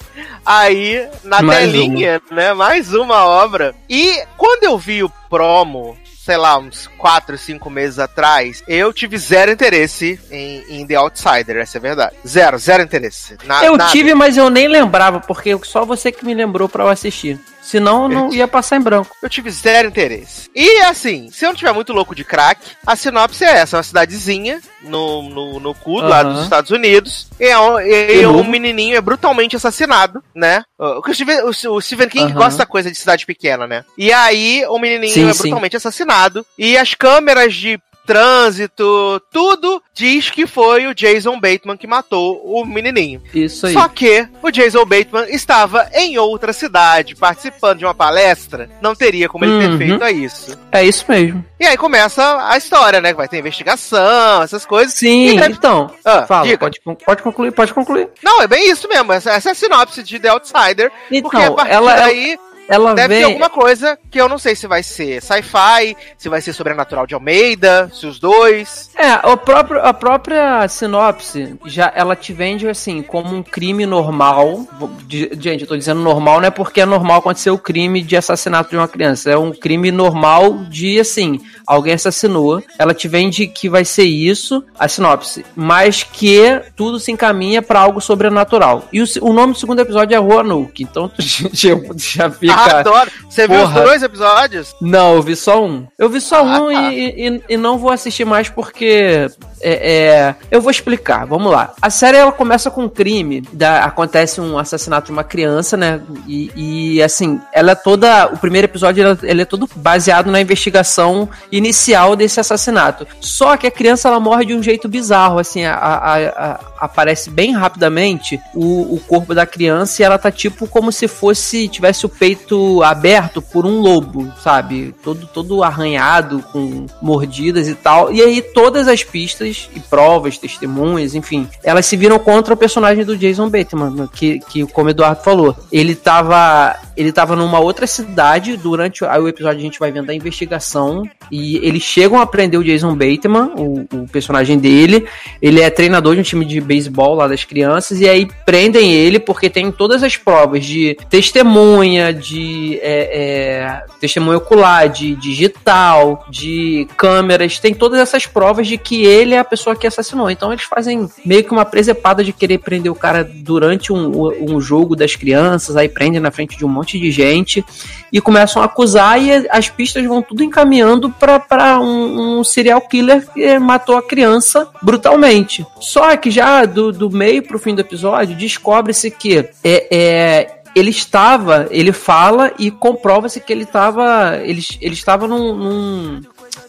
aí 0.45 1.07
na 1.23 1.41
mais 1.41 1.59
telinha, 1.59 2.21
uma. 2.29 2.41
né? 2.41 2.53
Mais 2.53 2.93
uma 2.93 3.25
obra. 3.25 3.75
E 3.89 4.23
quando 4.37 4.63
eu 4.63 4.77
vi 4.77 5.03
o 5.03 5.11
promo 5.29 5.97
sei 6.23 6.37
lá, 6.37 6.57
uns 6.57 6.87
4, 6.97 7.37
5 7.37 7.69
meses 7.69 7.99
atrás, 7.99 8.63
eu 8.65 8.93
tive 8.93 9.17
zero 9.17 9.51
interesse 9.51 10.17
em, 10.31 10.63
em 10.69 10.87
The 10.87 10.95
Outsider, 10.95 11.57
essa 11.57 11.77
é 11.77 11.79
a 11.79 11.81
verdade. 11.81 12.15
Zero, 12.25 12.57
zero 12.57 12.81
interesse. 12.81 13.35
Na, 13.43 13.65
eu 13.65 13.75
nada. 13.75 13.91
tive, 13.91 14.13
mas 14.13 14.37
eu 14.37 14.49
nem 14.49 14.69
lembrava, 14.69 15.19
porque 15.19 15.57
só 15.63 15.83
você 15.83 16.13
que 16.13 16.25
me 16.25 16.33
lembrou 16.33 16.69
para 16.69 16.85
eu 16.85 16.87
assistir. 16.87 17.37
Senão 17.63 18.09
não 18.09 18.33
ia 18.33 18.47
passar 18.47 18.75
em 18.75 18.81
branco. 18.81 19.15
Eu 19.21 19.29
tive 19.29 19.49
zero 19.49 19.87
interesse. 19.87 20.49
E 20.53 20.81
assim, 20.81 21.31
se 21.31 21.45
eu 21.45 21.49
não 21.49 21.55
tiver 21.55 21.71
muito 21.71 21.93
louco 21.93 22.13
de 22.13 22.23
crack, 22.23 22.61
a 22.85 22.95
sinopse 22.95 23.43
é 23.43 23.59
essa: 23.59 23.77
uma 23.77 23.83
cidadezinha 23.83 24.59
no, 24.81 25.23
no, 25.29 25.59
no 25.59 25.73
cu, 25.73 26.01
uhum. 26.01 26.07
lá 26.07 26.23
dos 26.23 26.43
Estados 26.43 26.71
Unidos. 26.71 27.27
E, 27.39 27.45
é 27.45 27.57
um, 27.57 27.79
e 27.79 28.25
um 28.27 28.43
menininho 28.43 28.95
é 28.95 29.01
brutalmente 29.01 29.55
assassinado, 29.55 30.21
né? 30.35 30.63
O, 30.77 31.01
o, 31.01 31.75
o 31.75 31.81
Stephen 31.81 32.09
King 32.09 32.33
uhum. 32.33 32.37
gosta 32.37 32.59
da 32.59 32.65
coisa 32.65 32.91
de 32.91 32.97
cidade 32.97 33.25
pequena, 33.25 33.65
né? 33.65 33.85
E 33.97 34.11
aí 34.11 34.65
o 34.67 34.77
menininho 34.77 35.13
sim, 35.13 35.29
é 35.29 35.33
brutalmente 35.33 35.71
sim. 35.71 35.77
assassinado. 35.77 36.45
E 36.57 36.77
as 36.77 36.93
câmeras 36.93 37.55
de 37.55 37.79
trânsito, 38.05 39.21
tudo 39.31 39.81
diz 39.93 40.29
que 40.29 40.45
foi 40.45 40.87
o 40.87 40.93
Jason 40.93 41.39
Bateman 41.39 41.77
que 41.77 41.87
matou 41.87 42.41
o 42.43 42.65
menininho. 42.65 43.21
Isso 43.33 43.67
aí. 43.67 43.73
Só 43.73 43.87
que 43.87 44.27
o 44.41 44.51
Jason 44.51 44.85
Bateman 44.85 45.25
estava 45.29 45.89
em 45.93 46.17
outra 46.17 46.53
cidade, 46.53 47.15
participando 47.15 47.79
de 47.79 47.85
uma 47.85 47.93
palestra, 47.93 48.69
não 48.81 48.95
teria 48.95 49.29
como 49.29 49.45
ele 49.45 49.53
uhum. 49.53 49.77
ter 49.77 49.77
feito 49.77 50.07
isso. 50.07 50.57
É 50.71 50.83
isso 50.83 51.05
mesmo. 51.07 51.43
E 51.59 51.65
aí 51.65 51.77
começa 51.77 52.47
a 52.49 52.57
história, 52.57 52.99
né? 52.99 53.13
Vai 53.13 53.27
ter 53.27 53.39
investigação, 53.39 54.41
essas 54.43 54.65
coisas. 54.65 54.93
Sim, 54.93 55.37
deve... 55.37 55.53
então. 55.53 55.89
Ah, 56.03 56.25
fala, 56.25 56.57
pode, 56.57 56.79
pode 57.05 57.23
concluir, 57.23 57.51
pode 57.51 57.73
concluir. 57.73 58.09
Não, 58.21 58.41
é 58.41 58.47
bem 58.47 58.69
isso 58.69 58.87
mesmo. 58.87 59.13
Essa, 59.13 59.31
essa 59.31 59.49
é 59.49 59.51
a 59.51 59.55
sinopse 59.55 60.03
de 60.03 60.19
The 60.19 60.29
Outsider. 60.29 60.91
Então, 61.09 61.29
porque 61.29 61.45
a 61.45 61.51
partir 61.51 61.71
ela, 61.71 61.93
daí... 61.95 62.31
Ela 62.31 62.52
ela 62.67 62.93
Deve 62.93 63.15
vem... 63.15 63.19
ter 63.19 63.25
alguma 63.25 63.49
coisa 63.49 63.97
que 64.09 64.19
eu 64.19 64.29
não 64.29 64.37
sei 64.37 64.55
se 64.55 64.67
vai 64.67 64.81
ser 64.83 65.21
sci-fi, 65.21 65.95
se 66.17 66.29
vai 66.29 66.41
ser 66.41 66.53
sobrenatural 66.53 67.05
de 67.05 67.13
Almeida, 67.13 67.89
se 67.93 68.05
os 68.05 68.19
dois. 68.19 68.89
É, 68.95 69.27
o 69.27 69.37
próprio, 69.37 69.79
a 69.81 69.93
própria 69.93 70.67
sinopse, 70.67 71.55
já 71.65 71.91
ela 71.95 72.15
te 72.15 72.31
vende 72.33 72.67
assim, 72.67 73.01
como 73.01 73.35
um 73.35 73.43
crime 73.43 73.85
normal. 73.85 74.65
Gente, 75.07 75.61
eu 75.61 75.67
tô 75.67 75.75
dizendo 75.77 76.01
normal 76.01 76.39
não 76.39 76.47
é 76.47 76.51
porque 76.51 76.81
é 76.81 76.85
normal 76.85 77.19
acontecer 77.19 77.51
o 77.51 77.57
crime 77.57 78.01
de 78.01 78.15
assassinato 78.15 78.69
de 78.69 78.77
uma 78.77 78.87
criança. 78.87 79.29
É 79.29 79.37
um 79.37 79.51
crime 79.51 79.91
normal 79.91 80.59
de, 80.69 80.99
assim, 80.99 81.41
alguém 81.65 81.93
assassinou. 81.93 82.61
Ela 82.77 82.93
te 82.93 83.07
vende 83.07 83.47
que 83.47 83.69
vai 83.69 83.85
ser 83.85 84.03
isso, 84.03 84.63
a 84.77 84.87
sinopse, 84.87 85.45
mas 85.55 86.03
que 86.03 86.61
tudo 86.75 86.99
se 86.99 87.11
encaminha 87.11 87.61
para 87.61 87.79
algo 87.79 88.01
sobrenatural. 88.01 88.87
E 88.91 89.01
o, 89.01 89.05
o, 89.21 89.33
nome 89.33 89.53
do 89.53 89.59
segundo 89.59 89.79
episódio 89.79 90.15
é 90.15 90.17
Roanoke, 90.17 90.83
então 90.83 91.07
tu 91.09 91.21
já, 91.21 91.79
já 91.95 92.29
fica. 92.29 92.53
Ah, 92.53 92.79
adoro! 92.79 93.11
Você 93.29 93.47
viu 93.47 93.63
os 93.63 93.71
dois 93.71 94.03
episódios? 94.03 94.75
Não, 94.81 95.15
eu 95.15 95.21
vi 95.21 95.35
só 95.35 95.63
um. 95.63 95.87
Eu 95.97 96.09
vi 96.09 96.21
só 96.21 96.45
ah, 96.45 96.61
um 96.61 96.73
tá. 96.73 96.93
e, 96.93 97.27
e, 97.27 97.41
e, 97.49 97.57
não 97.57 97.77
vou 97.77 97.91
assistir 97.91 98.25
mais 98.25 98.49
porque. 98.49 99.27
É, 99.65 99.91
é, 99.91 100.35
eu 100.51 100.61
vou 100.61 100.69
explicar, 100.69 101.25
vamos 101.25 101.51
lá. 101.51 101.73
A 101.81 101.89
série 101.89 102.17
ela 102.17 102.33
começa 102.33 102.69
com 102.69 102.83
um 102.83 102.89
crime, 102.89 103.41
da, 103.53 103.85
acontece 103.85 104.41
um 104.41 104.57
assassinato 104.57 105.07
de 105.07 105.13
uma 105.13 105.23
criança, 105.23 105.77
né? 105.77 106.01
E, 106.27 106.51
e 106.55 107.03
assim, 107.03 107.39
ela 107.53 107.71
é 107.71 107.75
toda. 107.75 108.27
O 108.27 108.37
primeiro 108.37 108.65
episódio 108.65 109.17
ele 109.23 109.41
é 109.41 109.45
todo 109.45 109.69
baseado 109.75 110.29
na 110.29 110.41
investigação 110.41 111.29
inicial 111.57 112.15
desse 112.15 112.39
assassinato. 112.39 113.07
Só 113.19 113.55
que 113.55 113.67
a 113.67 113.71
criança 113.71 114.07
ela 114.07 114.19
morre 114.19 114.45
de 114.45 114.55
um 114.55 114.63
jeito 114.63 114.89
bizarro, 114.89 115.39
assim, 115.39 115.63
a, 115.63 115.75
a, 115.75 116.59
aparece 116.83 117.29
bem 117.29 117.53
rapidamente 117.53 118.39
o, 118.53 118.95
o 118.95 118.99
corpo 119.07 119.33
da 119.33 119.45
criança 119.45 120.01
e 120.01 120.05
ela 120.05 120.17
tá 120.17 120.31
tipo 120.31 120.67
como 120.67 120.91
se 120.91 121.07
fosse 121.07 121.67
tivesse 121.67 122.05
o 122.05 122.09
peito 122.09 122.83
aberto 122.83 123.41
por 123.41 123.65
um 123.65 123.79
lobo, 123.79 124.31
sabe? 124.43 124.93
Todo 125.03 125.25
todo 125.27 125.63
arranhado 125.63 126.43
com 126.51 126.85
mordidas 127.01 127.67
e 127.67 127.75
tal. 127.75 128.11
E 128.11 128.21
aí 128.21 128.41
todas 128.41 128.87
as 128.87 129.03
pistas 129.03 129.69
e 129.75 129.79
provas, 129.79 130.37
testemunhas, 130.37 131.15
enfim, 131.15 131.47
elas 131.63 131.85
se 131.85 131.95
viram 131.95 132.19
contra 132.19 132.53
o 132.53 132.57
personagem 132.57 133.05
do 133.05 133.17
Jason 133.17 133.49
Bateman, 133.49 134.07
que, 134.07 134.39
que 134.39 134.65
como 134.67 134.87
o 134.87 134.91
Eduardo 134.91 135.23
falou, 135.23 135.55
ele 135.71 135.95
tava 135.95 136.75
ele 136.95 137.11
tava 137.11 137.35
numa 137.35 137.59
outra 137.59 137.87
cidade 137.87 138.55
durante 138.57 139.03
o 139.03 139.27
episódio 139.27 139.59
a 139.59 139.61
gente 139.61 139.79
vai 139.79 139.91
vendo 139.91 140.09
a 140.09 140.13
investigação 140.13 141.03
e 141.31 141.57
eles 141.57 141.81
chegam 141.81 142.19
a 142.19 142.25
prender 142.25 142.59
o 142.59 142.63
Jason 142.63 142.95
Bateman, 142.95 143.51
o, 143.57 143.87
o 143.91 144.07
personagem 144.07 144.57
dele. 144.57 145.07
Ele 145.41 145.61
é 145.61 145.69
treinador 145.69 146.15
de 146.15 146.21
um 146.21 146.23
time 146.23 146.45
de 146.45 146.59
beisebol 146.73 147.13
lá 147.13 147.27
das 147.27 147.43
crianças 147.43 147.99
e 148.01 148.09
aí 148.09 148.27
prendem 148.45 148.91
ele 148.91 149.19
porque 149.19 149.47
tem 149.49 149.71
todas 149.71 150.01
as 150.01 150.17
provas 150.17 150.65
de 150.65 150.97
testemunha, 151.07 152.11
de 152.11 152.79
é, 152.81 153.09
é, 153.13 153.85
testemunha 153.99 154.37
ocular, 154.37 154.89
de 154.89 155.15
digital, 155.15 156.25
de 156.29 156.87
câmeras, 156.97 157.59
tem 157.59 157.73
todas 157.73 157.99
essas 157.99 158.25
provas 158.25 158.65
de 158.65 158.77
que 158.77 159.05
ele 159.05 159.35
é 159.35 159.39
a 159.39 159.43
pessoa 159.43 159.75
que 159.75 159.85
assassinou. 159.85 160.31
Então 160.31 160.51
eles 160.51 160.63
fazem 160.63 161.07
meio 161.23 161.43
que 161.43 161.51
uma 161.51 161.65
presepada 161.65 162.23
de 162.23 162.33
querer 162.33 162.57
prender 162.57 162.91
o 162.91 162.95
cara 162.95 163.23
durante 163.23 163.93
um, 163.93 164.55
um 164.55 164.59
jogo 164.59 164.95
das 164.95 165.15
crianças, 165.15 165.77
aí 165.77 165.87
prendem 165.87 166.19
na 166.19 166.31
frente 166.31 166.57
de 166.57 166.65
um 166.65 166.69
monte 166.69 166.99
de 166.99 167.11
gente 167.11 167.63
e 168.11 168.21
começam 168.21 168.61
a 168.61 168.65
acusar 168.65 169.21
e 169.21 169.47
as 169.49 169.69
pistas 169.69 170.05
vão 170.05 170.21
tudo 170.21 170.43
encaminhando 170.43 171.09
para 171.09 171.79
um, 171.79 172.39
um, 172.39 172.43
serial 172.43 172.79
killer 172.81 173.27
que 173.31 173.59
matou 173.59 173.97
a 173.97 174.03
criança 174.03 174.67
brutalmente. 174.81 175.65
Só 175.79 176.15
que 176.15 176.29
já 176.29 176.62
do, 176.65 176.91
do 176.91 177.09
meio 177.09 177.43
pro 177.43 177.59
fim 177.59 177.75
do 177.75 177.81
episódio 177.81 178.35
descobre-se 178.35 179.09
que 179.11 179.49
é, 179.63 179.87
é 179.91 180.63
ele 180.75 180.89
estava, 180.89 181.67
ele 181.69 181.91
fala 181.91 182.51
e 182.57 182.71
comprova-se 182.71 183.39
que 183.39 183.53
ele 183.53 183.63
estava, 183.63 184.37
ele, 184.43 184.63
ele 184.81 184.93
estava 184.93 185.27
num, 185.27 185.55
num, 185.55 186.21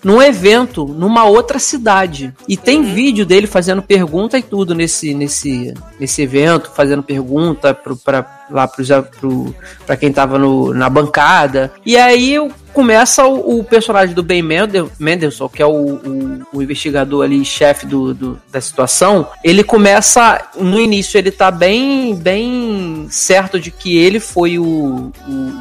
num 0.02 0.22
evento 0.22 0.85
numa 0.85 1.24
outra 1.24 1.59
cidade. 1.59 2.33
E 2.46 2.57
tem 2.57 2.80
uhum. 2.80 2.94
vídeo 2.94 3.24
dele 3.24 3.46
fazendo 3.46 3.83
pergunta 3.83 4.38
e 4.38 4.42
tudo 4.42 4.74
nesse, 4.74 5.14
nesse, 5.14 5.72
nesse 5.98 6.22
evento, 6.22 6.70
fazendo 6.70 7.02
pergunta 7.02 7.74
para 7.74 8.44
lá 8.50 8.68
para 9.87 9.96
quem 9.96 10.12
tava 10.12 10.38
no, 10.38 10.74
na 10.74 10.90
bancada. 10.90 11.72
E 11.85 11.96
aí 11.96 12.37
começa 12.74 13.24
o, 13.24 13.60
o, 13.60 13.64
personagem 13.64 14.14
do 14.14 14.22
Ben 14.22 14.42
Mendelssohn, 14.42 15.48
que 15.48 15.62
é 15.62 15.66
o, 15.66 15.70
o, 15.70 16.42
o 16.52 16.62
investigador 16.62 17.24
ali, 17.24 17.44
chefe 17.44 17.87
do, 17.87 18.12
do, 18.12 18.42
da 18.50 18.60
situação, 18.60 19.28
ele 19.44 19.62
começa, 19.62 20.48
no 20.56 20.80
início 20.80 21.16
ele 21.16 21.30
tá 21.30 21.52
bem, 21.52 22.16
bem 22.16 23.06
certo 23.08 23.60
de 23.60 23.70
que 23.70 23.96
ele 23.96 24.18
foi 24.18 24.58
o, 24.58 25.12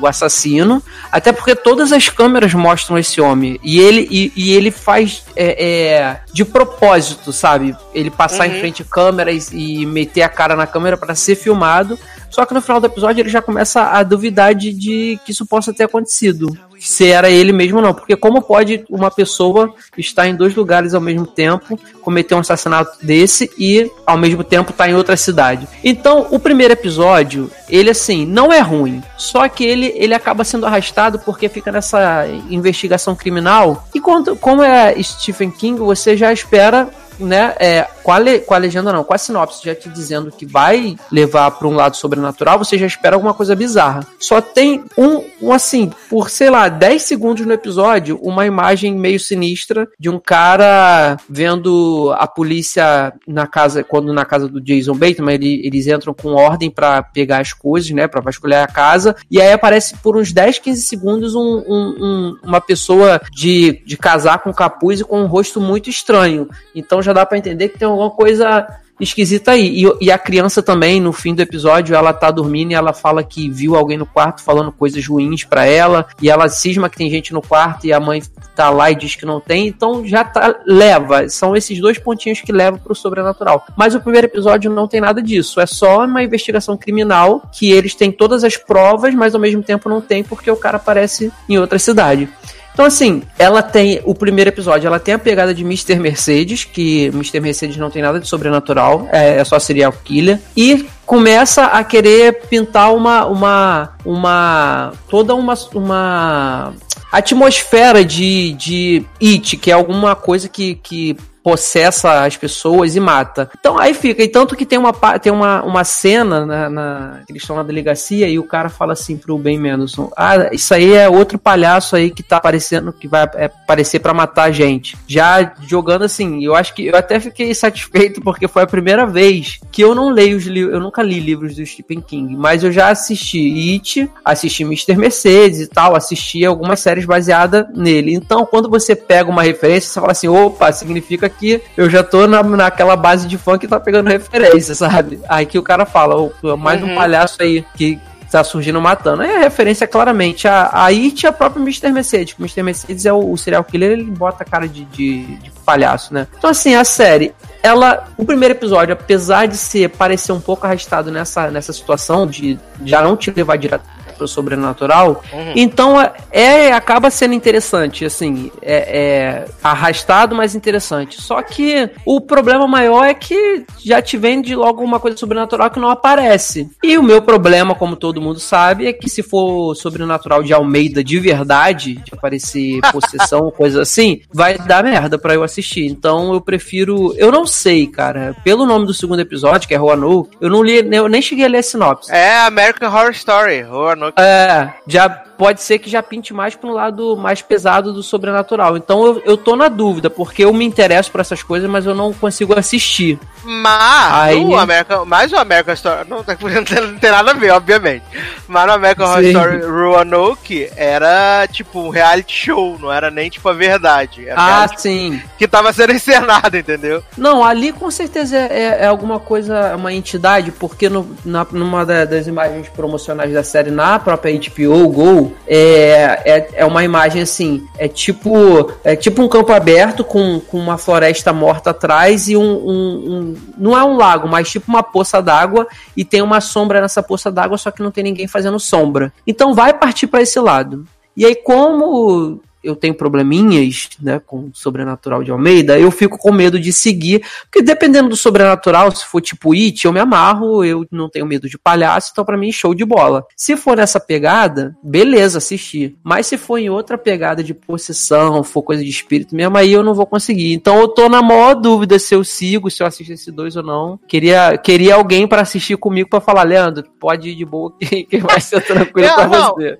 o, 0.02 0.08
assassino, 0.08 0.82
até 1.12 1.32
porque 1.32 1.56
todas 1.56 1.91
as 1.93 2.10
câmeras 2.10 2.54
mostram 2.54 2.97
esse 2.97 3.21
homem, 3.21 3.60
e 3.63 3.80
ele, 3.80 4.08
e, 4.10 4.34
e 4.36 4.54
ele 4.54 4.71
faz 4.71 5.23
é, 5.36 5.65
é, 5.65 6.21
de 6.34 6.43
propósito, 6.43 7.32
sabe? 7.32 7.76
Ele 7.93 8.10
passar 8.10 8.47
uhum. 8.47 8.56
em 8.56 8.60
frente 8.60 8.82
a 8.82 8.86
câmeras 8.86 9.52
e 9.54 9.86
meter 9.86 10.23
a 10.23 10.30
cara 10.30 10.56
na 10.56 10.65
câmera 10.65 10.97
para 10.97 11.13
ser 11.13 11.36
filmado, 11.36 11.97
só 12.34 12.43
que 12.47 12.54
no 12.56 12.62
final 12.62 12.82
do 12.82 12.88
episódio 12.88 13.21
ele 13.21 13.30
já 13.30 13.43
começa 13.43 13.84
a 13.84 14.02
duvidar 14.02 14.56
de, 14.56 14.73
de 14.73 15.19
que 15.23 15.32
isso 15.32 15.45
possa 15.45 15.71
ter 15.71 15.84
acontecido. 15.84 16.58
Se 16.84 17.10
era 17.10 17.30
ele 17.30 17.54
mesmo 17.54 17.78
ou 17.78 17.84
não. 17.84 17.93
Porque 17.93 18.15
como 18.15 18.41
pode 18.41 18.84
uma 18.89 19.10
pessoa 19.10 19.74
estar 19.98 20.28
em 20.28 20.36
dois 20.36 20.54
lugares 20.54 20.93
ao 20.93 21.02
mesmo 21.02 21.26
tempo, 21.26 21.80
cometer 22.02 22.36
um 22.36 22.39
assassinato 22.39 22.98
desse 23.02 23.50
e 23.58 23.89
ao 24.06 24.17
mesmo 24.17 24.43
tempo 24.43 24.72
estar 24.72 24.89
em 24.89 24.93
outra 24.93 25.15
cidade? 25.15 25.67
Então, 25.84 26.28
o 26.30 26.38
primeiro 26.38 26.74
episódio, 26.74 27.50
ele 27.69 27.89
assim, 27.89 28.26
não 28.26 28.52
é 28.52 28.60
ruim. 28.60 29.02
Só 29.17 29.48
que 29.48 29.63
ele, 29.63 29.93
ele 29.96 30.13
acaba 30.13 30.43
sendo 30.43 30.65
arrastado 30.65 31.19
porque 31.19 31.48
fica 31.48 31.72
nessa 31.72 32.28
investigação 32.50 33.15
criminal. 33.15 33.88
E 33.96 34.00
quando, 34.00 34.36
como 34.36 34.62
é 34.62 35.02
Stephen 35.02 35.52
King, 35.52 35.80
você 35.80 36.17
já 36.17 36.34
espera 36.34 36.89
né, 37.19 37.56
é, 37.60 37.88
com, 38.04 38.12
a 38.12 38.18
le, 38.18 38.39
com 38.39 38.54
a 38.54 38.58
legenda 38.58 38.92
não, 38.92 39.04
com 39.04 39.13
a 39.13 39.18
sinopse 39.18 39.63
já 39.63 39.74
te 39.74 39.89
dizendo 39.89 40.32
que 40.32 40.46
vai 40.46 40.96
levar 41.12 41.52
para 41.52 41.68
um 41.68 41.76
lado 41.76 41.96
sobrenatural, 41.96 42.58
você 42.58 42.78
já 42.78 42.86
espera 42.86 43.16
alguma 43.16 43.34
coisa 43.34 43.56
bizarra. 43.56 44.06
Só 44.20 44.42
tem 44.42 44.84
um, 44.98 45.24
um 45.42 45.52
assim, 45.52 45.92
por 46.10 46.30
sei 46.30 46.50
lá, 46.50 46.70
10 46.70 47.02
segundos 47.02 47.46
no 47.46 47.54
episódio, 47.54 48.20
uma 48.22 48.46
imagem 48.46 48.94
meio 48.94 49.20
sinistra 49.20 49.88
de 50.00 50.10
um 50.10 50.20
cara 50.20 51.18
vendo 51.30 52.13
a 52.18 52.28
polícia 52.28 53.13
na 53.28 53.48
casa, 53.48 53.84
quando 53.84 54.13
na 54.13 54.26
casa 54.26 54.48
do 54.48 54.62
Jason 54.62 54.94
Bateman, 54.94 55.34
ele, 55.34 55.66
eles 55.66 55.88
entram 55.88 56.13
com 56.13 56.34
ordem 56.34 56.70
para 56.70 57.02
pegar 57.02 57.39
as 57.39 57.54
coisas, 57.54 57.89
né, 57.92 58.08
para 58.08 58.22
vasculhar 58.22 58.63
a 58.63 58.72
casa, 58.72 59.16
e 59.30 59.42
aí 59.42 59.52
aparece 59.52 59.98
por 59.98 60.18
uns 60.18 60.32
10, 60.32 60.60
15 60.60 60.82
segundos 60.84 61.36
um, 61.36 61.39
um, 61.39 61.96
um, 62.00 62.38
uma 62.44 62.62
pessoa 62.62 63.22
de, 63.32 63.82
de 63.86 63.98
casaco 63.98 64.44
com 64.44 64.54
capuz 64.54 65.00
e 65.00 65.04
com 65.04 65.22
um 65.22 65.26
rosto 65.26 65.62
muito 65.62 65.89
estranho. 65.89 66.50
Então 66.76 67.02
já 67.02 67.13
dá 67.13 67.26
para 67.26 67.38
entender 67.38 67.70
que 67.70 67.80
tem 67.80 67.88
alguma 67.93 68.12
coisa 68.12 68.67
esquisita 68.99 69.51
aí. 69.51 69.84
E, 69.84 70.06
e, 70.06 70.12
a 70.12 70.17
criança 70.17 70.62
também, 70.62 70.99
no 70.99 71.12
fim 71.12 71.34
do 71.34 71.41
episódio, 71.41 71.95
ela 71.95 72.13
tá 72.13 72.32
dormindo 72.32 72.71
e 72.71 72.75
ela 72.75 72.93
fala 72.93 73.23
que 73.23 73.49
viu 73.49 73.75
alguém 73.75 73.97
no 73.97 74.06
quarto 74.06 74.43
falando 74.43 74.71
coisas 74.71 75.06
ruins 75.06 75.43
para 75.43 75.65
ela, 75.65 76.08
e 76.21 76.29
ela 76.29 76.47
cisma 76.49 76.89
que 76.89 76.97
tem 76.97 77.10
gente 77.10 77.34
no 77.34 77.41
quarto 77.41 77.86
e 77.86 77.93
a 77.93 77.99
mãe 77.99 78.21
tá 78.56 78.69
lá 78.69 78.91
e 78.91 78.95
diz 78.95 79.15
que 79.15 79.25
não 79.25 79.39
tem, 79.39 79.67
então 79.67 80.06
já 80.06 80.23
tá, 80.23 80.56
leva, 80.65 81.27
são 81.27 81.56
esses 81.56 81.79
dois 81.79 81.97
pontinhos 81.97 82.41
que 82.41 82.51
levam 82.51 82.79
pro 82.79 82.95
sobrenatural. 82.95 83.65
Mas 83.75 83.95
o 83.95 83.99
primeiro 83.99 84.27
episódio 84.27 84.71
não 84.71 84.88
tem 84.88 85.01
nada 85.01 85.21
disso, 85.21 85.60
é 85.60 85.65
só 85.65 86.06
uma 86.06 86.23
investigação 86.23 86.77
criminal 86.77 87.41
que 87.51 87.71
eles 87.71 87.95
têm 87.95 88.12
todas 88.12 88.43
as 88.43 88.58
provas, 88.58 89.13
mas 89.13 89.34
ao 89.34 89.41
mesmo 89.41 89.63
tempo 89.63 89.89
não 89.89 90.01
tem 90.01 90.23
porque 90.23 90.49
o 90.51 90.56
cara 90.56 90.77
aparece 90.77 91.32
em 91.49 91.58
outra 91.58 91.79
cidade. 91.79 92.29
Então, 92.73 92.86
assim, 92.86 93.21
ela 93.38 93.62
tem. 93.62 94.01
O 94.03 94.15
primeiro 94.15 94.49
episódio, 94.49 94.88
ela 94.88 94.99
tem 94.99 95.13
a 95.13 95.19
pegada 95.19 95.53
de 95.53 95.63
Mr. 95.63 95.95
Mercedes, 95.95 96.63
que 96.63 97.05
Mr. 97.07 97.39
Mercedes 97.39 97.77
não 97.77 97.91
tem 97.91 98.01
nada 98.01 98.19
de 98.19 98.27
sobrenatural, 98.27 99.07
é, 99.12 99.38
é 99.38 99.43
só 99.43 99.59
serial 99.59 99.93
killer. 100.03 100.39
E 100.57 100.88
começa 101.05 101.65
a 101.65 101.83
querer 101.83 102.41
pintar 102.47 102.93
uma. 102.93 103.25
uma. 103.25 103.93
uma. 104.03 104.93
toda 105.07 105.36
uma. 105.36 105.53
uma 105.73 106.73
atmosfera 107.12 108.03
de, 108.03 108.53
de 108.53 109.05
It, 109.21 109.57
que 109.57 109.69
é 109.69 109.73
alguma 109.75 110.15
coisa 110.15 110.49
que, 110.49 110.73
que 110.75 111.15
possessa 111.43 112.23
as 112.23 112.38
pessoas 112.38 112.95
e 112.95 112.99
mata. 112.99 113.49
Então 113.60 113.77
aí 113.77 113.93
fica, 113.93 114.23
e 114.23 114.27
tanto 114.27 114.56
que 114.56 114.65
tem 114.65 114.79
uma, 114.79 114.93
tem 115.19 115.32
uma, 115.32 115.62
uma 115.63 115.84
cena 115.84 116.45
na, 116.45 116.69
na 116.69 117.19
eles 117.27 117.43
estão 117.43 117.56
na 117.56 117.63
delegacia 117.63 118.27
e 118.27 118.39
o 118.39 118.43
cara 118.43 118.69
fala 118.69 118.93
assim 118.93 119.17
pro 119.17 119.38
Ben 119.38 119.60
Mendelssohn: 119.60 120.10
Ah, 120.15 120.49
isso 120.51 120.73
aí 120.73 120.93
é 120.93 121.10
outro 121.10 121.38
palhaço 121.38 121.95
aí 121.95 122.10
que 122.10 122.23
tá 122.23 122.38
aparecendo, 122.38 122.93
que 122.93 123.08
vai 123.08 123.23
é, 123.36 123.45
aparecer 123.45 123.99
para 123.99 124.13
matar 124.13 124.43
a 124.43 124.51
gente. 124.51 124.97
Já 125.06 125.53
jogando 125.67 126.03
assim, 126.03 126.43
eu 126.43 126.56
acho 126.56 126.73
que 126.73 126.88
eu 126.88 126.95
até 126.95 127.19
fiquei 127.19 127.53
satisfeito 127.53 128.21
porque 128.21 128.47
foi 128.47 128.63
a 128.63 128.67
primeira 128.67 129.06
vez 129.06 129.60
que 129.71 129.84
eu 129.84 129.93
não 129.93 130.10
leio 130.10 130.38
os 130.38 130.45
livros, 130.45 130.73
eu 130.73 130.79
nunca 130.79 131.03
li 131.03 131.19
livros 131.19 131.56
do 131.56 131.65
Stephen 131.65 132.01
King, 132.01 132.36
mas 132.38 132.63
eu 132.63 132.71
já 132.71 132.89
assisti 132.89 133.73
It, 133.73 134.10
assisti 134.23 134.63
Mr. 134.63 134.95
Mercedes 134.95 135.60
e 135.60 135.67
tal, 135.67 135.95
assisti 135.95 136.45
algumas 136.45 136.79
séries 136.79 137.06
baseadas 137.06 137.65
nele. 137.75 138.13
Então, 138.13 138.45
quando 138.45 138.69
você 138.69 138.95
pega 138.95 139.29
uma 139.29 139.43
referência, 139.43 139.89
você 139.89 139.99
fala 139.99 140.12
assim: 140.12 140.27
opa, 140.27 140.71
significa 140.71 141.33
que 141.34 141.62
eu 141.76 141.89
já 141.89 142.04
tô 142.04 142.28
na, 142.28 142.41
naquela 142.43 142.96
base 142.96 143.28
de 143.28 143.38
fã 143.38 143.58
que 143.58 143.67
tá 143.67 143.80
pegando 143.80 144.10
referência, 144.10 144.76
sabe? 144.76 145.19
Aí 145.28 145.46
que 145.46 145.58
o 145.58 145.63
cara 145.63 145.86
fala, 145.86 146.15
oh, 146.15 146.58
mais 146.58 146.82
uhum. 146.82 146.91
um 146.91 146.96
palhaço 146.96 147.41
aí 147.41 147.65
que 147.76 148.00
tá 148.34 148.43
surgindo 148.43 148.82
matando. 148.82 149.22
É 149.22 149.39
referência 149.39 149.86
claramente 149.86 150.48
a, 150.48 150.69
a 150.74 150.86
It 150.88 151.24
e 151.24 151.28
a 151.28 151.32
própria 151.32 151.62
Mr. 151.62 151.91
Mercedes. 151.91 152.34
O 152.34 152.41
Mr. 152.41 152.63
Mercedes 152.63 153.06
é 153.06 153.13
o, 153.13 153.32
o, 153.32 153.38
serial 153.38 153.63
killer, 153.63 153.91
ele 153.91 154.04
bota 154.06 154.43
a 154.43 154.46
cara 154.46 154.67
de, 154.67 154.86
de, 154.86 155.24
de, 155.38 155.52
palhaço, 155.63 156.13
né? 156.13 156.28
Então, 156.38 156.50
assim, 156.50 156.76
a 156.76 156.84
série, 156.84 157.34
ela. 157.62 158.08
O 158.17 158.26
primeiro 158.26 158.54
episódio, 158.54 158.93
apesar 158.93 159.46
de 159.46 159.56
ser 159.56 159.89
parecer 159.89 160.32
um 160.32 160.41
pouco 160.41 160.65
arrastado 160.65 161.12
nessa, 161.12 161.52
nessa 161.52 161.72
situação, 161.72 162.26
de 162.26 162.60
já 162.84 163.02
não 163.02 163.15
te 163.15 163.32
levar 163.32 163.58
direto 163.58 163.84
pro 164.23 164.27
sobrenatural. 164.27 165.21
Uhum. 165.31 165.53
Então 165.55 166.01
é, 166.01 166.13
é, 166.31 166.71
acaba 166.71 167.09
sendo 167.09 167.33
interessante, 167.33 168.05
assim, 168.05 168.51
é, 168.62 168.75
é, 168.75 169.45
arrastado, 169.63 170.36
mas 170.36 170.55
interessante. 170.55 171.21
Só 171.21 171.41
que 171.41 171.89
o 172.05 172.21
problema 172.21 172.67
maior 172.67 173.05
é 173.05 173.13
que 173.13 173.65
já 173.83 174.01
te 174.01 174.17
vende 174.17 174.55
logo 174.55 174.81
uma 174.81 174.99
coisa 174.99 175.17
sobrenatural 175.17 175.69
que 175.69 175.79
não 175.79 175.89
aparece. 175.89 176.69
E 176.81 176.97
o 176.97 177.03
meu 177.03 177.21
problema, 177.21 177.75
como 177.75 177.95
todo 177.95 178.21
mundo 178.21 178.39
sabe, 178.39 178.88
é 178.88 178.93
que 178.93 179.09
se 179.09 179.21
for 179.21 179.75
sobrenatural 179.75 180.41
de 180.41 180.53
Almeida 180.53 181.03
de 181.03 181.19
verdade, 181.19 181.95
de 181.95 182.13
aparecer 182.13 182.79
possessão, 182.91 183.51
coisa 183.51 183.81
assim, 183.81 184.21
vai 184.31 184.57
dar 184.57 184.83
merda 184.83 185.17
para 185.17 185.33
eu 185.33 185.43
assistir. 185.43 185.86
Então 185.86 186.33
eu 186.33 186.41
prefiro, 186.41 187.13
eu 187.17 187.31
não 187.31 187.45
sei, 187.45 187.88
cara, 187.88 188.36
pelo 188.43 188.65
nome 188.65 188.86
do 188.86 188.93
segundo 188.93 189.19
episódio, 189.19 189.67
que 189.67 189.73
é 189.73 189.77
Roanoke, 189.77 190.38
eu 190.39 190.49
não 190.49 190.63
li, 190.63 190.88
eu 190.91 191.09
nem 191.09 191.21
cheguei 191.21 191.45
a 191.45 191.49
ler 191.49 191.57
a 191.59 191.63
sinopse. 191.63 192.12
É 192.12 192.38
American 192.45 192.89
Horror 192.89 193.12
Story, 193.12 193.62
Roanoke 193.62 194.12
é, 194.17 194.69
já 194.88 195.23
pode 195.43 195.62
ser 195.62 195.77
que 195.77 195.89
já 195.89 196.01
pinte 196.01 196.34
mais 196.34 196.56
para 196.56 196.69
um 196.69 196.73
lado 196.73 197.17
mais 197.17 197.41
pesado 197.41 197.91
do 197.91 198.01
sobrenatural. 198.01 198.77
Então 198.77 199.06
eu, 199.06 199.21
eu 199.25 199.36
tô 199.36 199.58
na 199.58 199.67
dúvida, 199.67 200.10
porque 200.10 200.45
eu 200.45 200.53
me 200.53 200.63
interesso 200.63 201.12
por 201.12 201.19
essas 201.19 201.43
coisas, 201.43 201.69
mas 201.69 201.86
eu 201.86 201.93
não 201.93 202.13
consigo 202.13 202.58
assistir. 202.58 203.19
Mas 203.43 204.13
Aí... 204.13 204.41
o 204.41 204.58
American, 204.58 205.03
mais 205.03 205.34
o 205.34 205.36
American 205.36 205.73
Story, 205.73 206.10
não, 206.10 206.19
não, 206.23 206.95
tem 206.97 207.12
nada 207.12 207.32
a 207.32 207.34
ver, 207.34 207.51
obviamente. 207.51 208.06
Mas 208.47 208.65
no 208.67 208.71
American 208.71 209.06
Horror 209.06 209.23
Story 209.23 209.62
Roanoke 209.65 210.69
era 210.77 211.45
tipo 211.51 211.82
um 211.82 211.89
reality 211.89 212.34
show, 212.34 212.79
não 212.79 212.89
era 212.89 213.12
nem 213.12 213.29
tipo 213.29 213.49
a 213.49 213.53
verdade. 213.53 214.29
ah, 214.34 214.65
sim. 214.77 215.21
Que 215.38 215.45
tava 215.45 215.73
sendo 215.73 215.91
encenado, 215.93 216.56
entendeu? 216.56 217.03
Não, 217.17 217.43
ali 217.43 217.73
com 217.73 217.91
certeza 217.91 218.38
é, 218.38 218.47
é, 218.49 218.77
é 218.84 218.86
alguma 218.86 219.19
coisa, 219.19 219.75
uma 219.75 219.91
entidade, 219.91 220.53
porque 220.53 220.88
no, 220.88 221.13
na, 221.25 221.45
numa 221.51 221.86
das 221.86 222.27
imagens 222.27 222.69
promocionais 222.69 223.34
da 223.34 223.43
série 223.43 223.71
na 223.71 223.99
própria 223.99 224.39
HBO 224.39 224.88
Go, 224.88 225.33
é, 225.48 226.22
é, 226.26 226.50
é 226.56 226.65
uma 226.65 226.84
imagem 226.84 227.22
assim, 227.22 227.67
é 227.78 227.88
tipo, 227.88 228.72
é 228.84 228.96
tipo 228.96 229.22
um 229.22 229.28
campo 229.28 229.52
aberto 229.52 230.04
com, 230.04 230.39
com 230.39 230.58
uma 230.58 230.78
floresta 230.78 231.34
morta 231.34 231.72
atrás 231.72 232.28
e 232.28 232.38
um, 232.38 232.41
um, 232.41 232.72
um 232.72 233.36
não 233.58 233.78
é 233.78 233.84
um 233.84 233.98
lago, 233.98 234.28
mas 234.28 234.50
tipo 234.50 234.69
uma 234.69 234.84
poça 234.84 235.22
d'água 235.22 235.67
e 235.96 236.04
tem 236.06 236.22
uma 236.22 236.41
sombra 236.41 236.82
nessa 236.82 237.04
poça 237.04 237.32
d'água, 237.32 237.58
só 237.58 237.72
que 237.72 237.84
não 237.84 237.91
tem 237.91 238.04
ninguém 238.04 238.28
fazendo 238.28 238.60
sombra. 238.60 239.12
Então 239.26 239.54
vai 239.54 239.74
partir 239.74 240.08
para 240.08 240.22
esse 240.22 240.39
lado. 240.39 240.86
E 241.15 241.26
aí 241.26 241.36
como 241.36 242.41
eu 242.63 242.76
tenho 242.76 242.93
probleminhas, 242.93 243.89
né, 244.02 244.19
com 244.19 244.38
o 244.38 244.52
Sobrenatural 244.54 245.23
de 245.23 245.32
Almeida, 245.32 245.78
eu 245.80 245.91
fico 245.91 246.17
com 246.17 246.32
medo 246.32 246.60
de 246.60 246.71
seguir, 246.71 247.23
porque 247.43 247.62
dependendo 247.62 248.10
do 248.10 248.15
Sobrenatural, 248.15 248.91
se 248.91 249.06
for 249.06 249.21
tipo 249.21 249.54
It, 249.54 249.86
eu 249.86 249.93
me 249.93 249.99
amarro, 249.99 250.63
eu 250.63 250.86
não 250.91 251.10
tenho 251.10 251.26
medo 251.26 251.49
de 251.49 251.58
palhaço, 251.58 252.10
então 252.12 252.23
para 252.23 252.38
mim 252.38 252.52
show 252.52 252.73
de 252.73 252.86
bola. 252.86 253.26
Se 253.36 253.58
for 253.58 253.76
nessa 253.76 253.99
pegada, 253.99 254.76
beleza, 254.82 255.38
assistir. 255.38 255.95
Mas 256.04 256.28
se 256.28 256.38
for 256.38 256.58
em 256.58 256.69
outra 256.69 256.97
pegada 256.97 257.43
de 257.43 257.54
possessão, 257.54 258.43
for 258.43 258.63
coisa 258.63 258.84
de 258.84 258.89
espírito 258.89 259.36
mesmo, 259.36 259.58
aí 259.58 259.71
eu 259.71 259.84
não 259.84 259.93
vou 259.93 260.06
conseguir. 260.06 260.54
Então 260.54 260.80
eu 260.80 260.88
tô 260.88 261.10
na 261.10 261.21
maior 261.21 261.56
dúvida 261.56 261.99
se 261.99 262.15
eu 262.15 262.23
sigo, 262.23 262.69
se 262.69 262.82
eu 262.82 262.88
assisto 262.88 263.13
esse 263.13 263.32
dois 263.32 263.56
ou 263.56 263.63
não. 263.63 263.99
Queria, 264.08 264.58
queria 264.58 264.95
alguém 264.95 265.28
para 265.28 265.41
assistir 265.41 265.78
comigo 265.78 266.10
para 266.10 266.21
falar, 266.21 266.43
Leandro, 266.43 266.84
pode 266.99 267.30
ir 267.30 267.36
de 267.36 267.45
boa 267.45 267.73
que, 267.80 268.04
que 268.04 268.17
vai 268.19 268.39
ser 268.39 268.62
tranquilo 268.62 269.08
não, 269.08 269.30
você. 269.30 269.80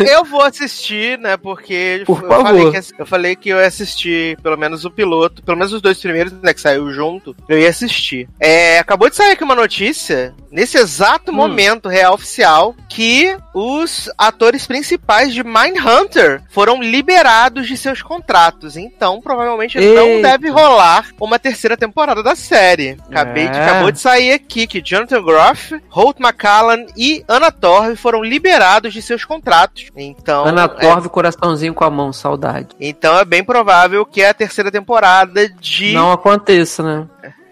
Eu 0.00 0.24
vou 0.24 0.42
assistir, 0.42 1.18
né? 1.18 1.36
Porque 1.36 2.02
Por 2.06 2.23
eu, 2.24 2.30
favor. 2.30 2.44
Falei 2.44 2.70
que, 2.70 3.02
eu 3.02 3.06
falei 3.06 3.36
que 3.36 3.48
eu 3.50 3.58
ia 3.58 3.66
assistir 3.66 4.38
pelo 4.42 4.56
menos 4.56 4.84
o 4.84 4.90
piloto, 4.90 5.42
pelo 5.42 5.56
menos 5.56 5.72
os 5.72 5.80
dois 5.82 5.98
primeiros, 5.98 6.32
né? 6.42 6.52
Que 6.52 6.60
saiu 6.60 6.92
junto, 6.92 7.34
eu 7.48 7.58
ia 7.58 7.68
assistir. 7.68 8.28
É, 8.38 8.78
acabou 8.78 9.08
de 9.08 9.16
sair 9.16 9.32
aqui 9.32 9.44
uma 9.44 9.54
notícia, 9.54 10.34
nesse 10.50 10.76
exato 10.78 11.30
Hum. 11.30 11.34
momento 11.34 11.88
real 11.88 12.14
oficial, 12.14 12.74
que 12.88 13.36
os 13.54 14.10
atores 14.18 14.66
principais 14.66 15.32
de 15.32 15.42
Mindhunter 15.44 16.42
foram 16.50 16.82
liberados 16.82 17.66
de 17.68 17.76
seus 17.76 18.02
contratos. 18.02 18.76
Então, 18.76 19.20
provavelmente 19.20 19.78
não 19.78 20.06
Eita. 20.06 20.28
deve 20.28 20.50
rolar 20.50 21.06
uma 21.20 21.38
terceira 21.38 21.76
temporada 21.76 22.22
da 22.22 22.34
série. 22.34 22.96
Acabei 23.08 23.48
de, 23.48 23.56
É. 23.56 23.64
acabou 23.64 23.92
de 23.92 24.00
sair 24.00 24.32
aqui 24.32 24.66
que 24.66 24.82
Jonathan 24.82 25.22
Groff, 25.22 25.80
Holt 25.88 26.18
McCallan 26.20 26.86
e 26.96 27.24
Anna 27.28 27.52
Torv 27.52 27.94
foram 27.96 28.22
liberados 28.24 28.92
de 28.92 29.00
seus 29.00 29.24
contratos. 29.24 29.86
Então, 29.96 30.44
Ana 30.46 30.64
é, 30.64 30.68
Torve, 30.68 31.08
coraçãozinho 31.08 31.72
com 31.74 31.84
a 31.84 31.90
mão, 31.90 32.12
saudade. 32.12 32.68
então 32.80 33.16
é 33.18 33.24
bem 33.24 33.44
provável 33.44 34.04
que 34.04 34.24
a 34.24 34.34
terceira 34.34 34.70
temporada 34.70 35.48
de 35.48 35.92
Não 35.92 36.10
aconteça, 36.12 36.82
né? 36.82 37.06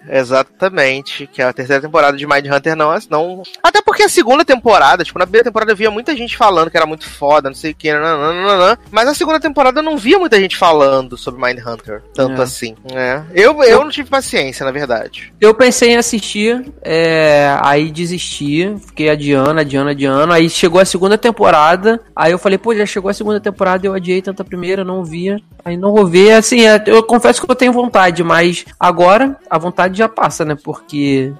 Exatamente, 0.08 1.26
que 1.26 1.42
a 1.42 1.52
terceira 1.52 1.80
temporada 1.82 2.16
de 2.16 2.26
Mindhunter 2.26 2.74
não, 2.74 2.92
não. 3.10 3.42
Até 3.62 3.81
porque 3.92 4.04
a 4.04 4.08
segunda 4.08 4.42
temporada, 4.42 5.04
tipo, 5.04 5.18
na 5.18 5.26
primeira 5.26 5.44
temporada 5.44 5.70
eu 5.70 5.76
via 5.76 5.90
muita 5.90 6.16
gente 6.16 6.34
falando 6.34 6.70
que 6.70 6.76
era 6.78 6.86
muito 6.86 7.06
foda, 7.06 7.50
não 7.50 7.54
sei 7.54 7.72
o 7.72 7.74
que, 7.74 7.92
nananana, 7.92 8.78
mas 8.90 9.04
na 9.04 9.12
segunda 9.12 9.38
temporada 9.38 9.80
eu 9.80 9.82
não 9.82 9.98
via 9.98 10.18
muita 10.18 10.40
gente 10.40 10.56
falando 10.56 11.18
sobre 11.18 11.42
Mindhunter, 11.42 12.02
tanto 12.14 12.40
É. 12.40 12.44
assim. 12.44 12.74
né? 12.90 13.26
Eu, 13.34 13.62
eu 13.62 13.84
não 13.84 13.90
tive 13.90 14.08
paciência, 14.08 14.64
na 14.64 14.72
verdade. 14.72 15.30
Eu 15.38 15.52
pensei 15.52 15.90
em 15.90 15.96
assistir, 15.98 16.72
é, 16.80 17.54
aí 17.60 17.90
desisti, 17.90 18.74
fiquei 18.86 19.10
adiando, 19.10 19.60
adiando, 19.60 19.90
adiando. 19.90 20.32
Aí 20.32 20.48
chegou 20.48 20.80
a 20.80 20.86
segunda 20.86 21.18
temporada, 21.18 22.00
aí 22.16 22.32
eu 22.32 22.38
falei, 22.38 22.56
pô, 22.56 22.74
já 22.74 22.86
chegou 22.86 23.10
a 23.10 23.14
segunda 23.14 23.40
temporada, 23.40 23.86
eu 23.86 23.92
adiei 23.92 24.22
tanto 24.22 24.40
a 24.40 24.44
primeira, 24.44 24.82
não 24.84 25.04
via. 25.04 25.36
Aí 25.62 25.76
não 25.76 25.92
vou 25.92 26.06
ver, 26.06 26.32
assim, 26.32 26.66
é, 26.66 26.82
eu 26.86 27.02
confesso 27.02 27.44
que 27.44 27.50
eu 27.50 27.54
tenho 27.54 27.74
vontade, 27.74 28.24
mas 28.24 28.64
agora 28.80 29.36
a 29.50 29.58
vontade 29.58 29.98
já 29.98 30.08
passa, 30.08 30.46
né? 30.46 30.56
Porque 30.64 31.30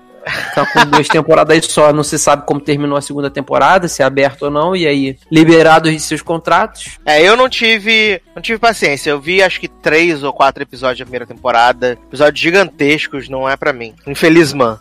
tá 0.54 0.66
com 0.66 0.85
duas 0.87 1.08
temporadas 1.08 1.54
aí 1.54 1.62
só, 1.62 1.92
não 1.92 2.02
se 2.02 2.18
sabe 2.18 2.44
como 2.46 2.61
terminou 2.61 2.96
a 2.96 3.02
segunda 3.02 3.30
temporada, 3.30 3.88
se 3.88 4.02
é 4.02 4.04
aberto 4.04 4.42
ou 4.42 4.50
não, 4.50 4.76
e 4.76 4.87
aí 4.87 5.18
liberados 5.30 5.92
de 5.92 6.00
seus 6.00 6.22
contratos. 6.22 6.98
É, 7.04 7.22
eu 7.22 7.37
não 7.37 7.48
tive. 7.48 8.20
Não 8.35 8.42
tive 8.42 8.58
paciência. 8.58 9.11
Eu 9.11 9.20
vi 9.20 9.42
acho 9.42 9.61
que 9.61 9.68
três 9.68 10.22
ou 10.22 10.32
quatro 10.32 10.62
episódios 10.62 11.00
da 11.00 11.04
primeira 11.04 11.26
temporada. 11.26 11.98
Episódios 12.08 12.40
gigantescos, 12.40 13.28
não 13.28 13.48
é 13.48 13.56
pra 13.56 13.72
mim. 13.72 13.94
Infeliz 14.06 14.52
man. 14.52 14.78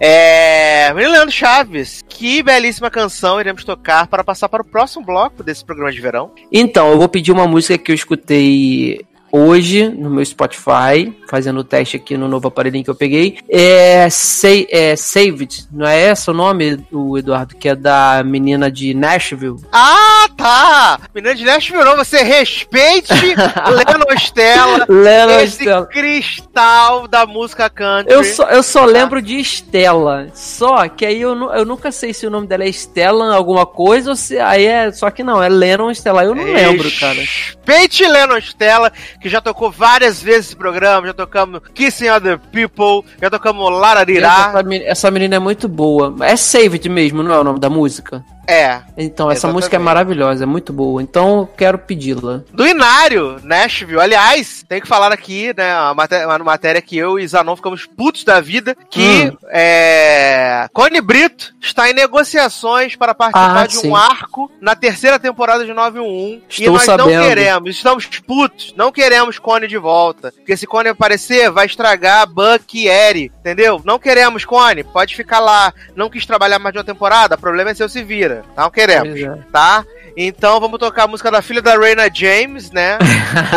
É. 0.00 0.92
Leandro 1.14 1.30
Chaves, 1.30 2.02
que 2.08 2.42
belíssima 2.42 2.90
canção 2.90 3.40
iremos 3.40 3.64
tocar 3.64 4.06
para 4.06 4.24
passar 4.24 4.48
para 4.48 4.62
o 4.62 4.64
próximo 4.64 5.04
bloco 5.04 5.42
desse 5.42 5.64
programa 5.64 5.92
de 5.92 6.00
verão. 6.00 6.32
Então, 6.50 6.90
eu 6.90 6.98
vou 6.98 7.08
pedir 7.08 7.30
uma 7.30 7.46
música 7.46 7.78
que 7.78 7.92
eu 7.92 7.94
escutei 7.94 9.04
hoje 9.36 9.88
no 9.88 10.08
meu 10.10 10.24
Spotify, 10.24 11.12
fazendo 11.28 11.58
o 11.60 11.64
teste 11.64 11.96
aqui 11.96 12.16
no 12.16 12.28
novo 12.28 12.46
aparelhinho 12.48 12.84
que 12.84 12.90
eu 12.90 12.94
peguei. 12.94 13.38
É, 13.48 14.08
Sa- 14.10 14.48
é 14.70 14.94
Saved, 14.96 15.66
não 15.72 15.86
é 15.86 16.10
esse 16.12 16.30
o 16.30 16.34
nome, 16.34 16.84
o 16.92 17.18
Eduardo? 17.18 17.56
Que 17.56 17.70
é 17.70 17.74
da 17.74 18.22
menina 18.24 18.70
de 18.70 18.94
Nashville. 18.94 19.56
Ah, 19.72 20.28
tá! 20.36 21.00
Menina 21.14 21.34
de 21.34 21.44
Nashville, 21.44 21.84
não, 21.84 21.96
você 21.96 22.22
respeite 22.22 23.12
Lennon 23.74 24.16
Stella, 24.18 24.86
Lena 24.88 25.42
esse 25.42 25.56
Stella. 25.62 25.86
cristal 25.86 27.08
da 27.08 27.26
música 27.26 27.68
country. 27.68 28.12
Eu 28.12 28.22
só, 28.24 28.44
eu 28.48 28.62
só 28.62 28.84
lembro 28.84 29.20
de 29.20 29.38
Stella. 29.40 30.28
Só 30.34 30.88
que 30.88 31.04
aí 31.04 31.20
eu, 31.20 31.52
eu 31.52 31.64
nunca 31.64 31.90
sei 31.90 32.12
se 32.14 32.26
o 32.26 32.30
nome 32.30 32.46
dela 32.46 32.64
é 32.64 32.68
Stella 32.68 33.34
alguma 33.34 33.66
coisa 33.66 34.10
ou 34.10 34.16
se 34.16 34.38
aí 34.38 34.66
é. 34.66 34.92
Só 34.92 35.10
que 35.10 35.22
não, 35.24 35.42
é 35.42 35.48
Lennon 35.48 35.90
Stella. 35.90 36.24
Eu 36.24 36.34
não 36.34 36.44
lembro, 36.44 36.88
cara. 36.98 37.18
Respeite 37.64 38.06
Lennon 38.06 38.38
Stella, 38.38 38.92
que 39.20 39.28
já 39.28 39.40
tocou 39.40 39.70
várias 39.70 40.22
vezes 40.22 40.46
esse 40.48 40.56
programa, 40.56 41.06
já 41.06 41.14
tocamos 41.14 41.60
Kissing 41.74 42.10
Other 42.10 42.38
People, 42.38 43.10
já 43.20 43.30
tocamos 43.30 43.70
Lararirá. 43.72 44.52
Essa, 44.54 44.74
essa 44.84 45.10
menina 45.10 45.36
é 45.36 45.38
muito 45.38 45.66
boa. 45.66 46.14
É 46.20 46.36
Saved 46.36 46.86
mesmo, 46.88 47.22
não 47.22 47.34
é 47.34 47.38
o 47.38 47.44
nome 47.44 47.58
da 47.58 47.70
música? 47.70 48.22
É. 48.46 48.80
Então, 48.96 49.30
essa 49.30 49.38
Exatamente. 49.40 49.54
música 49.56 49.76
é 49.76 49.78
maravilhosa, 49.78 50.44
é 50.44 50.46
muito 50.46 50.72
boa. 50.72 51.02
Então, 51.02 51.38
eu 51.40 51.46
quero 51.46 51.78
pedi-la. 51.78 52.42
Do 52.52 52.66
Inário, 52.66 53.40
Nashville. 53.42 54.00
Aliás, 54.00 54.64
tem 54.68 54.80
que 54.80 54.86
falar 54.88 55.12
aqui, 55.12 55.52
né, 55.56 55.74
uma 55.80 55.94
matéria, 55.94 56.26
uma 56.28 56.38
matéria 56.38 56.80
que 56.82 56.96
eu 56.96 57.18
e 57.18 57.26
Zanon 57.26 57.56
ficamos 57.56 57.86
putos 57.86 58.24
da 58.24 58.40
vida, 58.40 58.76
que 58.90 59.30
Hum. 59.32 59.36
é, 59.50 60.68
Cone 60.72 61.00
Brito 61.00 61.54
está 61.60 61.88
em 61.90 61.94
negociações 61.94 62.96
para 62.96 63.14
participar 63.14 63.62
Ah, 63.62 63.66
de 63.66 63.74
sim. 63.76 63.88
um 63.90 63.96
arco 63.96 64.50
na 64.60 64.74
terceira 64.74 65.18
temporada 65.18 65.64
de 65.64 65.72
911. 65.72 66.42
e 66.48 66.62
Estou 66.62 66.74
nós 66.74 66.86
não 66.86 66.98
sabendo. 66.98 67.22
queremos, 67.22 67.70
estamos 67.76 68.06
putos, 68.26 68.74
não 68.76 68.92
queremos 68.92 69.38
Cone 69.38 69.66
de 69.66 69.78
volta. 69.78 70.32
Porque 70.32 70.56
se 70.56 70.66
Cone 70.66 70.88
aparecer, 70.88 71.50
vai 71.50 71.66
estragar 71.66 72.26
Buck 72.26 72.78
e 72.78 72.88
Eri, 72.88 73.32
entendeu? 73.40 73.80
Não 73.84 73.98
queremos 73.98 74.44
Cone, 74.44 74.84
pode 74.84 75.14
ficar 75.16 75.40
lá. 75.40 75.72
Não 75.96 76.10
quis 76.10 76.26
trabalhar 76.26 76.58
mais 76.58 76.72
de 76.72 76.78
uma 76.78 76.84
temporada, 76.84 77.34
o 77.34 77.38
problema 77.38 77.70
é 77.70 77.74
seu 77.74 77.88
se 77.88 78.02
vira. 78.02 78.33
Não 78.56 78.70
queremos 78.70 79.20
é. 79.20 79.38
tá? 79.52 79.84
Então 80.16 80.60
vamos 80.60 80.78
tocar 80.78 81.04
a 81.04 81.08
música 81.08 81.28
da 81.30 81.42
filha 81.42 81.60
da 81.60 81.76
Raina 81.76 82.08
James, 82.12 82.70
né? 82.70 82.98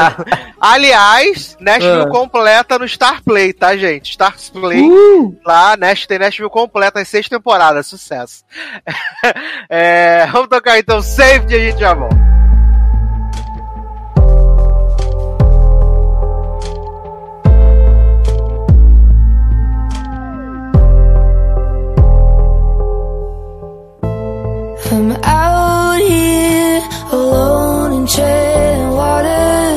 Aliás, 0.60 1.56
Nashville 1.60 2.02
Ah. 2.04 2.10
completa 2.10 2.80
no 2.80 2.88
Star 2.88 3.24
Play, 3.24 3.54
tá, 3.54 3.78
gente? 3.78 4.14
Star 4.14 4.36
Play, 4.52 4.82
Uh! 4.82 5.38
lá, 5.46 5.78
Nash, 5.78 6.08
tem 6.08 6.18
Nashville 6.18 6.50
completa 6.50 7.00
as 7.00 7.08
seis 7.08 7.30
temporadas, 7.30 7.88
sucesso. 7.88 8.44
É, 9.70 10.26
vamos 10.32 10.48
tocar 10.48 10.80
então 10.80 11.02
Safety 11.02 11.54
e 11.54 11.56
a 11.56 11.60
gente 11.72 11.80
já 11.80 11.94
volta. 11.94 12.27
I'm 24.90 25.12
out 25.12 26.00
here 26.00 26.82
alone 27.12 27.92
in 27.92 28.08
treading 28.08 28.92
water. 28.92 29.76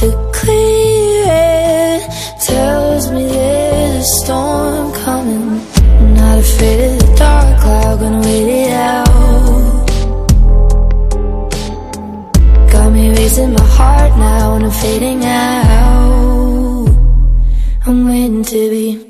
The 0.00 0.10
clear 0.34 1.24
air 1.26 2.00
tells 2.42 3.12
me 3.12 3.24
there's 3.26 4.00
a 4.00 4.02
storm 4.02 4.92
coming. 4.94 5.60
I'm 5.78 6.14
not 6.14 6.38
afraid 6.40 6.90
of 6.90 6.98
the 6.98 7.14
dark 7.16 7.60
cloud, 7.60 8.00
gonna 8.00 8.20
wait 8.20 8.48
it 8.48 8.72
out. 8.72 9.86
Got 12.72 12.92
me 12.92 13.10
raising 13.10 13.52
my 13.52 13.62
heart 13.62 14.18
now 14.18 14.56
and 14.56 14.64
I'm 14.64 14.72
fading 14.72 15.24
out. 15.24 16.88
I'm 17.86 18.08
waiting 18.08 18.42
to 18.42 18.70
be 18.70 19.05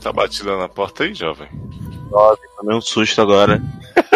Tá 0.00 0.12
batida 0.12 0.56
na 0.56 0.68
porta 0.68 1.04
aí, 1.04 1.14
jovem? 1.14 1.48
Tomei 2.56 2.76
um 2.76 2.80
susto 2.80 3.20
agora. 3.20 3.62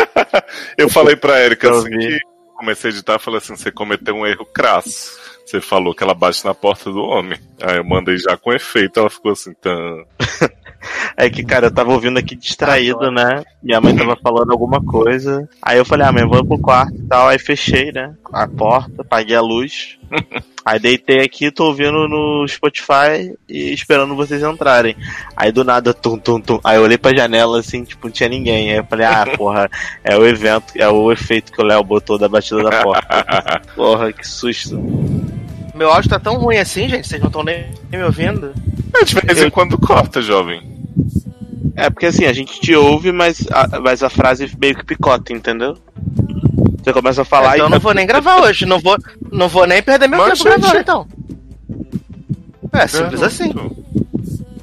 Eu 0.76 0.89
falei 0.89 1.14
pra 1.14 1.41
Erika 1.41 1.70
assim 1.70 1.91
que 1.91 2.18
comecei 2.57 2.91
a 2.91 2.95
editar, 2.95 3.18
falei 3.18 3.39
assim, 3.39 3.57
você 3.57 3.70
cometeu 3.70 4.14
um 4.14 4.26
erro 4.26 4.47
crasso. 4.47 5.18
Você 5.45 5.61
falou 5.61 5.95
que 5.95 6.03
ela 6.03 6.14
bate 6.14 6.45
na 6.45 6.55
porta 6.55 6.91
do 6.91 7.01
homem. 7.01 7.39
Aí 7.62 7.76
eu 7.76 7.85
mandei 7.85 8.16
já 8.16 8.37
com 8.37 8.53
efeito, 8.53 8.99
ela 8.99 9.11
ficou 9.11 9.32
assim, 9.32 9.53
tan. 9.55 10.05
É 11.16 11.30
que, 11.30 11.43
cara, 11.43 11.68
eu 11.68 11.74
tava 11.74 11.93
ouvindo 11.93 12.18
aqui 12.18 12.37
distraído, 12.37 13.11
né? 13.11 13.43
Minha 13.62 13.80
mãe 13.80 13.97
tava 13.97 14.16
falando 14.22 14.53
alguma 14.53 14.85
coisa. 14.85 15.49
Aí 15.62 15.78
eu 15.78 15.85
falei, 15.85 16.07
ah, 16.07 16.12
mãe, 16.12 16.26
vou 16.26 16.45
pro 16.45 16.59
quarto 16.59 16.95
e 16.95 17.07
tal. 17.07 17.28
Aí 17.28 17.39
fechei, 17.39 17.91
né? 17.91 18.14
A 18.30 18.47
porta, 18.47 19.01
apaguei 19.01 19.35
a 19.35 19.41
luz. 19.41 19.99
Aí 20.64 20.78
deitei 20.78 21.20
aqui, 21.20 21.50
tô 21.50 21.66
ouvindo 21.66 22.08
no 22.08 22.46
Spotify 22.48 23.36
e 23.46 23.72
esperando 23.74 24.16
vocês 24.16 24.42
entrarem. 24.42 24.96
Aí 25.36 25.52
do 25.52 25.62
nada, 25.62 25.92
tum, 25.92 26.16
tum, 26.16 26.40
tum. 26.40 26.58
Aí 26.64 26.76
eu 26.76 26.82
olhei 26.82 26.96
pra 26.96 27.14
janela 27.14 27.60
assim, 27.60 27.84
tipo, 27.84 28.06
não 28.06 28.12
tinha 28.12 28.28
ninguém. 28.28 28.70
Aí 28.70 28.78
eu 28.78 28.84
falei, 28.84 29.06
ah, 29.06 29.26
porra, 29.36 29.70
é 30.02 30.16
o 30.16 30.26
evento, 30.26 30.72
é 30.76 30.88
o 30.88 31.12
efeito 31.12 31.52
que 31.52 31.60
o 31.60 31.64
Léo 31.64 31.84
botou 31.84 32.18
da 32.18 32.28
batida 32.28 32.62
da 32.62 32.82
porta. 32.82 33.62
Porra, 33.76 34.12
que 34.12 34.26
susto. 34.26 34.80
Meu 35.74 35.90
áudio 35.90 36.08
tá 36.08 36.18
tão 36.18 36.36
ruim 36.36 36.56
assim, 36.56 36.88
gente, 36.88 37.06
vocês 37.06 37.20
não 37.20 37.28
estão 37.28 37.42
nem 37.42 37.66
me 37.90 38.02
ouvindo? 38.02 38.54
É, 38.94 39.04
de 39.04 39.14
vez 39.14 39.42
em 39.42 39.50
quando 39.50 39.76
corta, 39.76 40.22
jovem. 40.22 40.62
É 41.76 41.90
porque 41.90 42.06
assim, 42.06 42.24
a 42.24 42.32
gente 42.32 42.60
te 42.60 42.74
ouve, 42.74 43.10
mas 43.10 43.46
a, 43.50 43.80
mas 43.80 44.02
a 44.02 44.08
frase 44.08 44.50
meio 44.58 44.76
que 44.76 44.84
picota, 44.84 45.32
entendeu? 45.32 45.76
Você 46.85 46.93
começa 46.93 47.22
a 47.22 47.24
falar 47.24 47.55
então 47.55 47.64
eu 47.66 47.68
e. 47.68 47.70
não 47.72 47.80
vou 47.80 47.95
nem 47.95 48.07
gravar 48.07 48.43
hoje, 48.43 48.66
não 48.66 48.78
vou, 48.78 48.97
não 49.32 49.49
vou 49.49 49.66
nem 49.66 49.82
perder 49.82 50.07
meu 50.07 50.18
Mas, 50.20 50.39
tempo 50.39 50.51
gente- 50.51 50.61
gravando, 50.61 50.80
então. 50.80 51.09
É, 52.72 52.87
simples 52.87 53.22
assim. 53.22 53.53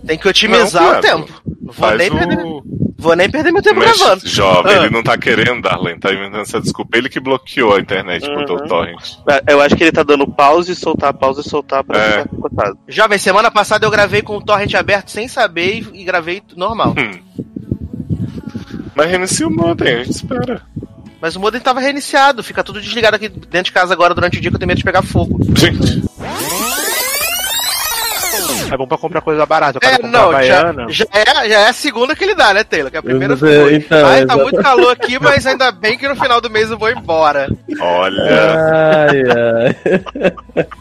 Tem 0.06 0.18
que 0.18 0.28
otimizar 0.28 0.82
Não, 0.84 0.90
o 0.90 1.00
Cleber. 1.02 1.12
tempo. 1.26 1.42
Não 1.62 1.74
vou 1.74 1.92
nem, 1.96 2.12
perder, 2.12 2.38
o. 2.46 2.64
vou 2.98 3.16
nem 3.16 3.30
perder 3.30 3.52
meu 3.52 3.62
tempo 3.62 3.80
Mas, 3.80 3.98
gravando. 3.98 4.28
jovem, 4.28 4.74
Ah. 4.74 4.78
ele 4.82 4.90
não 4.90 5.02
tá 5.02 5.18
querendo, 5.18 5.62
Darlene, 5.62 6.00
tá 6.00 6.12
inventando 6.12 6.42
essa 6.42 6.60
desculpa. 6.60 6.98
Ele 6.98 7.08
que 7.08 7.20
bloqueou 7.20 7.76
a 7.76 7.80
internet 7.80 8.28
Uhum. 8.28 8.36
botou 8.36 8.58
o 8.58 8.68
torrent. 8.68 9.16
Eu 9.48 9.62
acho 9.62 9.76
que 9.76 9.84
ele 9.84 9.92
tá 9.92 10.04
dando 10.04 10.28
pause, 10.28 10.76
soltar, 10.76 11.14
pause, 11.14 11.42
soltar 11.48 11.84
pra 11.84 11.98
É. 11.98 12.12
ficar 12.24 12.30
picotado. 12.30 12.78
Jovem, 12.88 13.18
semana 13.18 13.50
passada 13.50 13.86
eu 13.86 13.92
gravei 13.92 14.22
com 14.22 14.36
o 14.38 14.42
torrent 14.44 14.74
aberto 14.74 15.10
sem 15.10 15.28
saber 15.28 15.88
e, 15.94 16.02
e 16.02 16.04
gravei 16.04 16.44
normal. 16.58 16.94
Hum. 16.98 17.20
Mas 18.94 19.10
reinicia 19.10 19.48
o 19.48 19.52
modem, 19.52 19.94
a 19.96 20.04
gente 20.04 20.12
espera. 20.16 20.62
Mas 21.22 21.36
o 21.36 21.40
modem 21.40 21.62
tava 21.62 21.80
reiniciado, 21.80 22.44
fica 22.44 22.64
tudo 22.64 22.82
desligado 22.82 23.16
aqui 23.16 23.30
dentro 23.30 23.66
de 23.66 23.72
casa 23.72 23.94
agora 23.94 24.16
durante 24.16 24.40
o 24.40 24.42
dia 24.42 24.50
que 24.50 24.56
eu 24.56 24.60
tenho 24.60 24.68
medo 24.68 24.80
de 24.80 24.84
pegar 24.84 25.04
fogo. 25.04 25.40
Gente, 25.56 26.04
É 28.72 28.78
bom 28.78 28.88
pra 28.88 28.98
comprar 28.98 29.22
coisa 29.22 29.46
barata. 29.46 29.80
É, 29.84 30.02
não, 30.08 30.32
já, 30.34 30.74
já, 30.90 31.06
é, 31.14 31.50
já 31.50 31.60
é 31.60 31.70
a 31.70 31.74
segunda 31.74 32.16
que 32.16 32.24
ele 32.24 32.36
dá, 32.36 32.54
né, 32.54 32.64
Taylor? 32.64 32.90
Que 32.90 32.98
a 32.98 33.04
primeira 33.04 33.34
Eu- 33.34 33.38
foi. 33.38 33.76
então, 33.76 34.06
Ai, 34.08 34.26
tá 34.26 34.38
muito 34.38 34.62
calor 34.62 34.92
aqui, 34.92 35.18
mas 35.22 35.46
ainda 35.46 35.72
bem 35.72 35.98
que 35.98 36.08
no 36.08 36.16
final 36.16 36.40
do 36.40 36.50
mês 36.50 36.72
eu 36.72 36.78
vou 36.78 36.90
embora. 36.90 37.50
olha. 37.80 38.24
Ai, 38.24 39.24
ai. 39.32 39.76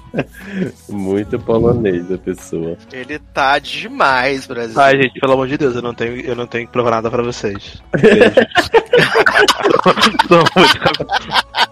Muito 0.89 1.39
polonês 1.39 2.11
a 2.11 2.19
pessoa. 2.19 2.77
Ele 2.93 3.19
tá 3.33 3.59
demais, 3.61 4.45
Brasil. 4.47 4.79
Ai, 4.81 5.01
gente, 5.03 5.21
pelo 5.21 5.35
amor 5.35 5.47
de 5.47 5.57
Deus, 5.57 5.77
eu 5.77 5.83
não 5.83 5.95
tenho, 5.95 6.17
eu 6.21 6.35
não 6.35 6.47
tenho 6.49 6.67
que 6.67 6.73
provar 6.73 6.91
nada 6.91 7.09
pra 7.09 7.23
vocês. 7.23 7.81
tô, 10.29 10.37
muito, 10.57 10.79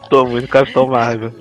tô 0.08 0.24
muito 0.24 0.48
Capitão 0.48 0.86
Marvel. 0.86 1.32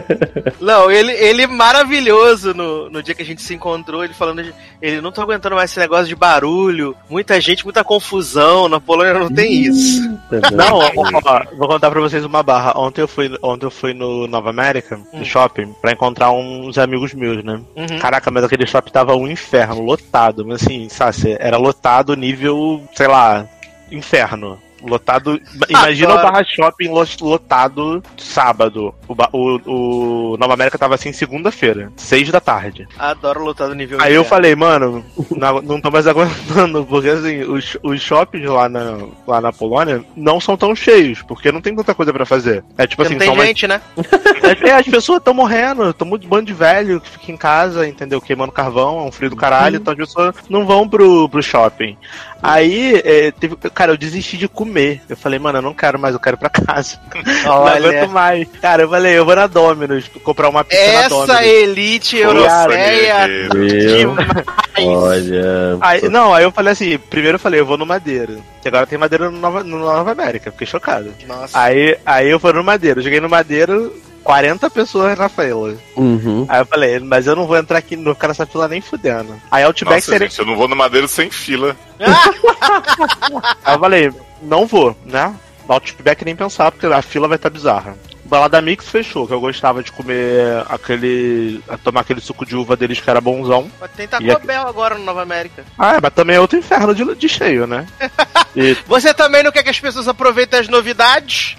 Não, 0.60 0.90
ele, 0.90 1.12
ele 1.12 1.46
maravilhoso 1.46 2.54
no, 2.54 2.90
no 2.90 3.02
dia 3.02 3.14
que 3.14 3.22
a 3.22 3.24
gente 3.24 3.42
se 3.42 3.54
encontrou, 3.54 4.04
ele 4.04 4.14
falando, 4.14 4.42
de, 4.42 4.54
ele 4.80 5.00
não 5.00 5.12
tô 5.12 5.20
aguentando 5.20 5.56
mais 5.56 5.70
esse 5.70 5.80
negócio 5.80 6.06
de 6.06 6.14
barulho, 6.14 6.94
muita 7.08 7.40
gente, 7.40 7.64
muita 7.64 7.84
confusão, 7.84 8.68
na 8.68 8.80
Polônia 8.80 9.14
não 9.14 9.28
tem 9.28 9.52
isso. 9.52 10.02
Não, 10.52 10.78
ó, 10.78 10.90
ó, 10.96 11.44
vou 11.56 11.68
contar 11.68 11.90
pra 11.90 12.00
vocês 12.00 12.24
uma 12.24 12.42
barra. 12.42 12.78
Ontem 12.78 13.00
eu 13.00 13.08
fui, 13.08 13.30
ontem 13.42 13.66
eu 13.66 13.70
fui 13.70 13.92
no 13.92 14.26
Nova 14.26 14.50
América, 14.50 14.98
no 15.12 15.24
shopping, 15.24 15.74
pra 15.80 15.92
encontrar 15.92 16.30
uns 16.32 16.78
amigos 16.78 17.14
meus, 17.14 17.42
né? 17.44 17.60
Uhum. 17.76 17.98
Caraca, 17.98 18.30
mas 18.30 18.44
aquele 18.44 18.66
shopping 18.66 18.90
tava 18.90 19.14
um 19.14 19.28
inferno, 19.28 19.82
lotado. 19.82 20.44
Mas 20.46 20.62
assim, 20.62 20.88
sabe, 20.88 21.36
era 21.38 21.56
lotado 21.56 22.16
nível, 22.16 22.82
sei 22.94 23.06
lá, 23.06 23.46
inferno. 23.90 24.58
Lotado. 24.84 25.40
Imagina 25.68 26.14
o. 26.14 26.22
Barra 26.22 26.44
Shopping 26.44 26.88
lo- 26.88 27.06
lotado 27.20 28.02
sábado. 28.16 28.94
O, 29.08 29.14
o, 29.32 30.32
o 30.32 30.36
Nova 30.36 30.54
América 30.54 30.78
tava 30.78 30.94
assim 30.94 31.12
segunda-feira, 31.12 31.92
seis 31.96 32.30
da 32.30 32.40
tarde. 32.40 32.88
Adoro 32.98 33.44
lutar 33.44 33.68
do 33.68 33.74
nível 33.74 33.98
Aí 34.00 34.14
eu 34.14 34.24
falei, 34.24 34.54
mano, 34.54 35.04
não, 35.30 35.62
não 35.62 35.80
tô 35.80 35.90
mais 35.90 36.06
aguentando, 36.06 36.84
porque 36.88 37.08
assim, 37.08 37.42
os, 37.42 37.76
os 37.82 38.00
shoppings 38.00 38.48
lá 38.48 38.68
na, 38.68 38.98
lá 39.26 39.40
na 39.40 39.52
Polônia 39.52 40.04
não 40.16 40.40
são 40.40 40.56
tão 40.56 40.74
cheios, 40.74 41.22
porque 41.22 41.52
não 41.52 41.60
tem 41.60 41.74
tanta 41.74 41.94
coisa 41.94 42.12
pra 42.12 42.24
fazer. 42.24 42.64
É 42.78 42.86
tipo 42.86 43.02
assim, 43.02 43.14
não 43.14 43.20
tem 43.20 43.36
mais 43.36 43.48
gente, 43.48 43.66
né? 43.66 43.80
é, 44.62 44.72
as 44.72 44.86
pessoas 44.86 45.18
estão 45.18 45.34
morrendo, 45.34 45.90
estão 45.90 46.06
muito 46.06 46.26
bando 46.26 46.46
de 46.46 46.52
velho 46.52 47.00
que 47.00 47.10
fica 47.10 47.32
em 47.32 47.36
casa, 47.36 47.86
entendeu? 47.86 48.20
Queimando 48.20 48.52
carvão, 48.52 48.98
é 49.00 49.02
um 49.02 49.12
frio 49.12 49.30
do 49.30 49.36
caralho, 49.36 49.76
então 49.76 49.92
as 49.92 49.98
pessoas 49.98 50.34
não 50.48 50.66
vão 50.66 50.88
pro, 50.88 51.28
pro 51.28 51.42
shopping. 51.42 51.96
Aí, 52.42 53.00
é, 53.04 53.30
teve, 53.30 53.54
cara, 53.72 53.92
eu 53.92 53.96
desisti 53.96 54.36
de 54.36 54.48
comer. 54.48 54.71
Eu 55.08 55.16
falei, 55.16 55.38
mano, 55.38 55.58
eu 55.58 55.62
não 55.62 55.74
quero 55.74 55.98
mais, 55.98 56.14
eu 56.14 56.20
quero 56.20 56.36
ir 56.36 56.38
pra 56.38 56.50
casa. 56.50 56.98
Não 57.44 57.66
aguento 57.66 57.84
Olha, 57.84 58.08
mais. 58.08 58.48
Cara, 58.60 58.82
eu 58.82 58.88
falei, 58.88 59.18
eu 59.18 59.24
vou 59.24 59.36
na 59.36 59.46
Domino's 59.46 60.08
comprar 60.22 60.48
uma 60.48 60.64
pizza 60.64 60.82
na 60.82 60.92
essa 60.92 61.08
Domino's. 61.08 61.46
elite 61.46 62.22
Nossa, 62.22 62.62
europeia 62.62 63.48
demais. 63.50 64.46
olha. 64.78 65.78
Aí, 65.80 66.08
não, 66.08 66.34
aí 66.34 66.44
eu 66.44 66.52
falei 66.52 66.72
assim, 66.72 66.98
primeiro 66.98 67.36
eu 67.36 67.40
falei, 67.40 67.60
eu 67.60 67.66
vou 67.66 67.76
no 67.76 67.86
Madeira. 67.86 68.36
Que 68.60 68.68
agora 68.68 68.86
tem 68.86 68.98
Madeira 68.98 69.30
no 69.30 69.38
Nova, 69.38 69.62
no 69.64 69.78
Nova 69.78 70.10
América, 70.12 70.50
fiquei 70.52 70.66
chocado. 70.66 71.12
Nossa. 71.26 71.58
Aí, 71.58 71.96
aí 72.06 72.30
eu 72.30 72.38
fui 72.40 72.52
no 72.52 72.64
Madeira, 72.64 73.00
eu 73.00 73.04
cheguei 73.04 73.20
no 73.20 73.28
Madeira, 73.28 73.90
40 74.22 74.70
pessoas 74.70 75.18
na 75.18 75.28
fila. 75.28 75.74
Uhum. 75.96 76.46
Aí 76.48 76.60
eu 76.60 76.66
falei, 76.66 76.98
mas 77.00 77.26
eu 77.26 77.34
não 77.36 77.46
vou 77.46 77.56
entrar 77.56 77.78
aqui, 77.78 77.96
não 77.96 78.04
vou 78.04 78.14
ficar 78.14 78.28
nessa 78.28 78.46
fila 78.46 78.68
nem 78.68 78.80
fudendo. 78.80 79.40
Aí 79.50 79.64
Outback 79.64 79.96
Nossa, 79.96 80.10
seria. 80.12 80.28
gente, 80.28 80.38
eu 80.38 80.46
não 80.46 80.56
vou 80.56 80.68
no 80.68 80.76
Madeiro 80.76 81.08
sem 81.08 81.30
fila. 81.30 81.76
Aí 83.64 83.74
eu 83.74 83.78
falei, 83.80 84.12
não 84.42 84.66
vou, 84.66 84.96
né? 85.04 85.34
Outback 85.68 86.24
nem 86.24 86.36
pensar, 86.36 86.70
porque 86.70 86.86
a 86.86 87.00
fila 87.02 87.28
vai 87.28 87.36
estar 87.36 87.48
bizarra. 87.50 87.96
O 88.24 88.28
Balada 88.28 88.60
Mix 88.60 88.88
fechou, 88.88 89.26
que 89.26 89.32
eu 89.32 89.40
gostava 89.40 89.82
de 89.82 89.92
comer 89.92 90.64
aquele. 90.68 91.62
tomar 91.84 92.00
aquele 92.00 92.20
suco 92.20 92.44
de 92.46 92.56
uva 92.56 92.76
deles 92.76 93.00
que 93.00 93.08
era 93.08 93.20
bonzão. 93.20 93.70
Mas 93.80 93.90
Tem 93.92 94.06
Taco 94.08 94.30
aqui- 94.30 94.46
Bell 94.46 94.66
agora 94.66 94.96
no 94.96 95.04
Nova 95.04 95.22
América. 95.22 95.64
Ah, 95.78 95.98
mas 96.02 96.12
também 96.14 96.36
é 96.36 96.40
outro 96.40 96.58
inferno 96.58 96.94
de, 96.94 97.14
de 97.14 97.28
cheio, 97.28 97.66
né? 97.66 97.86
E, 98.54 98.76
Você 98.86 99.14
também 99.14 99.42
não 99.42 99.50
quer 99.50 99.62
que 99.62 99.70
as 99.70 99.80
pessoas 99.80 100.06
aproveitem 100.06 100.60
as 100.60 100.68
novidades? 100.68 101.56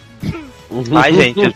Ai, 0.96 1.14
gente, 1.14 1.56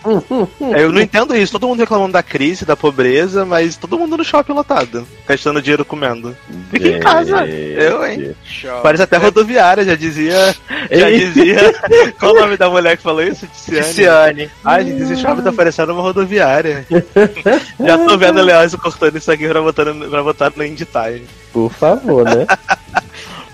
eu 0.77 0.91
não 0.91 1.01
entendo 1.01 1.35
isso. 1.35 1.51
Todo 1.53 1.67
mundo 1.67 1.79
reclamando 1.79 2.13
da 2.13 2.23
crise, 2.23 2.65
da 2.65 2.75
pobreza, 2.75 3.45
mas 3.45 3.75
todo 3.77 3.97
mundo 3.97 4.17
no 4.17 4.23
shopping 4.23 4.53
lotado, 4.53 5.07
gastando 5.27 5.61
dinheiro 5.61 5.83
comendo. 5.85 6.35
Fica 6.71 6.87
em 6.87 6.99
casa. 6.99 7.45
Eu, 7.47 8.05
hein? 8.05 8.35
Show. 8.43 8.81
Parece 8.81 9.03
até 9.03 9.17
rodoviária, 9.17 9.83
já 9.83 9.95
dizia. 9.95 10.55
Já 10.91 11.09
dizia. 11.09 11.57
Qual 12.19 12.33
o 12.35 12.39
nome 12.39 12.57
da 12.57 12.69
mulher 12.69 12.97
que 12.97 13.03
falou 13.03 13.23
isso? 13.23 13.47
Ticiane. 13.47 13.83
Tiziane. 13.87 14.51
Ai, 14.63 14.83
gente, 14.85 15.03
esse 15.03 15.17
shopping 15.17 15.41
tá 15.43 15.51
parecendo 15.51 15.93
uma 15.93 16.01
rodoviária. 16.01 16.85
já 17.79 17.97
tô 17.97 18.17
vendo 18.17 18.39
o 18.39 18.43
Leózio 18.43 18.77
cortando 18.79 19.17
isso 19.17 19.31
aqui 19.31 19.47
pra 19.47 19.61
botar, 19.61 19.85
no- 19.85 20.09
pra 20.09 20.23
botar 20.23 20.51
no 20.55 20.63
IndyTime. 20.65 21.23
Por 21.53 21.71
favor, 21.71 22.23
né? 22.25 22.45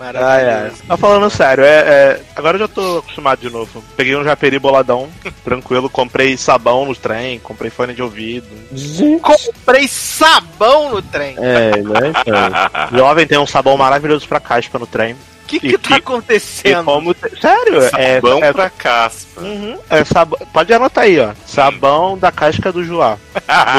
Ai, 0.04 0.14
ai. 0.20 0.46
Maravilhoso. 0.46 0.84
Mas 0.88 1.00
falando 1.00 1.30
sério, 1.30 1.64
é, 1.64 1.80
é- 1.80 2.22
agora 2.36 2.56
eu 2.56 2.62
já 2.62 2.68
tô 2.68 2.98
acostumado 3.00 3.40
de 3.40 3.50
novo. 3.50 3.84
Peguei 3.96 4.16
um 4.16 4.24
japeri 4.24 4.60
boladão, 4.60 5.10
tranquilo, 5.44 5.90
comprei 5.90 6.36
sabão 6.38 6.86
no 6.86 6.96
trem, 6.96 7.40
comprei 7.40 7.70
fone 7.70 7.94
de 7.94 8.02
ouvido. 8.02 8.48
Gente. 8.74 9.22
Comprei 9.22 9.88
sabão 9.88 10.90
no 10.92 11.02
trem. 11.02 11.36
É, 11.40 11.78
né? 11.78 12.14
Então. 12.26 12.98
Jovem 12.98 13.28
tem 13.28 13.38
um 13.38 13.48
sabão 13.48 13.78
maravilhoso 13.78 14.28
pra 14.28 14.40
caspa 14.40 14.78
no 14.80 14.88
trem. 14.88 15.16
O 15.44 15.46
que, 15.46 15.60
que 15.60 15.78
tá 15.78 15.96
E 15.96 16.00
acontecendo? 16.00 16.86
como 16.86 17.14
te- 17.14 17.40
Sério? 17.40 17.78
É, 17.98 18.16
Sabão 18.16 18.44
é, 18.44 18.54
pra 18.54 18.70
caspa. 18.70 19.42
Uhum, 19.42 19.78
é 19.90 20.04
sab- 20.04 20.36
Pode 20.54 20.74
anotar 20.74 21.04
aí, 21.04 21.20
ó. 21.20 21.32
Sabão 21.46 22.18
da 22.18 22.32
casca 22.32 22.72
do 22.72 22.84
Joá. 22.84 23.18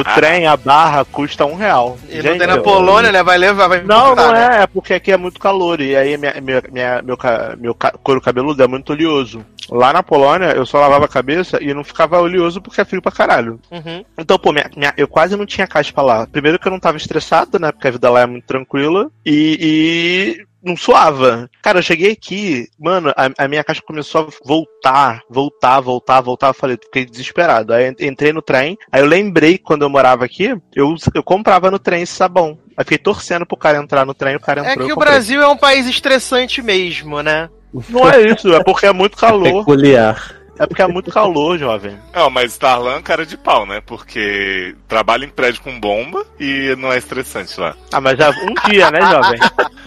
O 0.00 0.04
trem, 0.14 0.46
a 0.46 0.56
barra, 0.56 1.04
custa 1.04 1.44
um 1.46 1.54
real. 1.56 1.96
E 2.08 2.16
não 2.16 2.22
Gente, 2.22 2.38
tem 2.38 2.46
na 2.46 2.56
eu- 2.56 2.62
Polônia, 2.62 3.10
né? 3.10 3.22
Vai 3.22 3.38
levar, 3.38 3.68
vai 3.68 3.82
Não, 3.82 4.14
não 4.14 4.32
né? 4.32 4.58
é, 4.58 4.62
é 4.62 4.66
porque 4.66 4.94
aqui 4.94 5.10
é 5.10 5.16
muito 5.16 5.40
calor 5.40 5.80
e 5.80 5.96
aí 5.96 6.16
minha, 6.16 6.34
minha, 6.40 6.62
minha- 6.70 7.02
meu, 7.02 7.16
ca- 7.16 7.56
meu 7.58 7.74
ca- 7.74 7.94
couro 8.02 8.20
cabeludo 8.20 8.62
é 8.62 8.66
muito 8.66 8.92
oleoso. 8.92 9.44
Lá 9.70 9.92
na 9.92 10.02
Polônia 10.02 10.50
eu 10.52 10.66
só 10.66 10.78
lavava 10.78 11.06
a 11.06 11.08
cabeça 11.08 11.58
e 11.62 11.72
não 11.72 11.82
ficava 11.82 12.20
oleoso 12.20 12.60
porque 12.60 12.80
é 12.80 12.84
frio 12.84 13.00
pra 13.00 13.10
caralho. 13.10 13.58
Uhum. 13.70 14.04
Então, 14.18 14.38
pô, 14.38 14.52
minha, 14.52 14.70
minha- 14.76 14.92
eu 14.96 15.08
quase 15.08 15.34
não 15.36 15.46
tinha 15.46 15.66
caspa 15.66 16.02
lá. 16.02 16.26
Primeiro 16.26 16.58
que 16.58 16.68
eu 16.68 16.72
não 16.72 16.78
tava 16.80 16.98
estressado, 16.98 17.58
né? 17.58 17.72
Porque 17.72 17.88
a 17.88 17.92
vida 17.92 18.10
lá 18.10 18.20
é 18.20 18.26
muito 18.26 18.44
tranquila. 18.46 19.08
E. 19.24 20.36
e 20.40 20.53
não 20.64 20.76
suava. 20.76 21.48
Cara, 21.62 21.78
eu 21.78 21.82
cheguei 21.82 22.12
aqui, 22.12 22.66
mano, 22.78 23.10
a, 23.16 23.44
a 23.44 23.48
minha 23.48 23.62
caspa 23.62 23.84
começou 23.86 24.22
a 24.22 24.28
voltar, 24.44 25.20
voltar, 25.28 25.80
voltar, 25.80 26.20
voltar. 26.20 26.48
Eu 26.48 26.54
falei, 26.54 26.78
fiquei 26.82 27.04
desesperado. 27.04 27.72
Aí 27.72 27.94
entrei 28.00 28.32
no 28.32 28.42
trem, 28.42 28.76
aí 28.90 29.00
eu 29.02 29.06
lembrei 29.06 29.58
que 29.58 29.64
quando 29.64 29.82
eu 29.82 29.90
morava 29.90 30.24
aqui, 30.24 30.54
eu, 30.74 30.94
eu 31.14 31.22
comprava 31.22 31.70
no 31.70 31.78
trem 31.78 32.02
esse 32.02 32.14
sabão. 32.14 32.58
Aí 32.76 32.84
fiquei 32.84 32.98
torcendo 32.98 33.46
pro 33.46 33.56
cara 33.56 33.78
entrar 33.78 34.04
no 34.04 34.14
trem, 34.14 34.36
o 34.36 34.40
cara 34.40 34.62
É 34.66 34.72
entrou. 34.72 34.86
que 34.86 34.92
eu 34.92 34.96
o. 34.96 34.98
Brasil 34.98 35.42
é 35.42 35.46
um 35.48 35.56
país 35.56 35.86
estressante 35.86 36.62
mesmo, 36.62 37.22
né? 37.22 37.48
Não 37.88 38.08
é 38.08 38.22
isso, 38.22 38.52
é 38.54 38.62
porque 38.62 38.86
é 38.86 38.92
muito 38.92 39.16
calor. 39.16 39.60
Peculiar. 39.66 40.43
É 40.58 40.66
porque 40.66 40.82
é 40.82 40.86
muito 40.86 41.10
calor, 41.10 41.58
jovem. 41.58 41.98
Não, 42.14 42.30
mas 42.30 42.56
Darlan 42.58 42.96
é 42.98 43.02
cara 43.02 43.26
de 43.26 43.36
pau, 43.36 43.66
né? 43.66 43.82
Porque 43.84 44.74
trabalha 44.88 45.24
em 45.24 45.28
prédio 45.28 45.62
com 45.62 45.78
bomba 45.80 46.24
e 46.38 46.74
não 46.78 46.92
é 46.92 46.98
estressante 46.98 47.58
lá. 47.58 47.74
Ah, 47.92 48.00
mas 48.00 48.16
já 48.18 48.30
um 48.30 48.54
dia, 48.70 48.90
né, 48.90 49.00
jovem? 49.00 49.40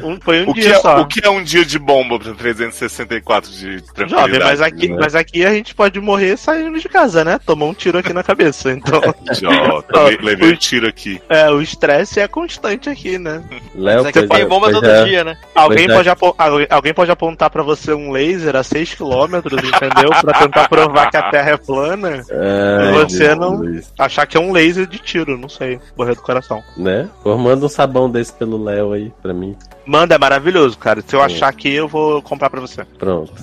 Um, 0.04 0.20
foi 0.22 0.46
um 0.46 0.50
O 0.50 0.54
que, 0.54 0.62
dia 0.62 0.76
é, 0.76 0.80
só. 0.80 1.02
o 1.02 1.06
que 1.08 1.26
é 1.26 1.30
um 1.30 1.42
dia 1.44 1.64
de 1.66 1.80
bomba 1.80 2.20
pra 2.20 2.34
364 2.34 3.50
de 3.52 3.82
tranquilidade? 3.94 4.10
Jovem, 4.34 4.40
mas 4.48 4.62
aqui, 4.62 4.88
né? 4.90 4.98
mas 5.00 5.16
aqui 5.16 5.46
a 5.46 5.54
gente 5.54 5.74
pode 5.74 6.00
morrer 6.00 6.38
saindo 6.38 6.78
de 6.80 6.90
casa, 6.90 7.24
né? 7.24 7.40
Tomou 7.46 7.70
um 7.70 7.74
tiro 7.74 7.98
aqui 7.98 8.12
na 8.14 8.24
cabeça. 8.24 8.72
Então, 8.72 9.00
le- 10.10 10.18
levei 10.22 10.52
um 10.52 10.56
tiro 10.56 10.88
aqui. 10.88 11.22
é, 11.30 11.50
o 11.50 11.62
estresse 11.62 12.20
é 12.20 12.28
constante 12.28 12.90
aqui, 12.90 13.18
né? 13.18 13.44
Léo, 13.74 14.04
Mas 14.04 14.06
aqui 14.08 14.20
pois 14.20 14.30
tem 14.30 14.42
é, 14.42 14.46
bomba 14.46 14.72
todo 14.72 14.86
é. 14.86 15.04
dia, 15.06 15.24
né? 15.24 15.38
Alguém 15.56 15.88
Pois 15.88 16.06
é. 16.08 16.16
pode, 16.16 16.68
alguém 16.70 16.94
pode 16.94 17.12
apontar 17.12 17.50
pra 17.50 17.64
você 17.64 17.94
um 17.94 18.12
laser 18.12 18.56
a 18.56 18.62
6km, 18.62 19.38
entendeu? 19.46 20.10
Pra 20.22 20.34
tentar 20.40 20.57
provar 20.68 21.10
que 21.12 21.18
a 21.18 21.30
Terra 21.30 21.52
é 21.52 21.58
plana. 21.58 22.24
Ai, 22.32 22.90
E 22.90 23.04
você 23.06 23.36
não- 23.36 23.64
Jesus. 23.64 23.94
Achar 23.98 24.26
que 24.26 24.38
é 24.38 24.40
um 24.40 24.52
laser 24.52 24.86
de 24.88 25.00
tiro, 25.00 25.38
não 25.38 25.50
sei. 25.50 25.80
Morrer 25.98 26.16
do 26.16 26.22
coração. 26.22 26.64
Né? 26.76 27.10
Pô, 27.24 27.38
manda 27.38 27.66
um 27.66 27.70
sabão 27.70 28.10
desse 28.10 28.32
pelo 28.34 28.64
Léo 28.64 28.94
aí 28.94 29.12
pra 29.22 29.34
mim. 29.34 29.56
Manda, 29.86 30.16
é 30.16 30.18
maravilhoso, 30.18 30.78
cara. 30.78 31.02
Se 31.06 31.16
eu 31.16 31.22
É. 31.22 31.26
achar 31.26 31.54
que 31.54 31.74
eu 31.74 31.88
vou 31.88 32.22
comprar 32.22 32.50
pra 32.50 32.60
você. 32.60 32.84
Pronto. 32.98 33.34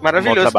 Maravilhoso. 0.00 0.50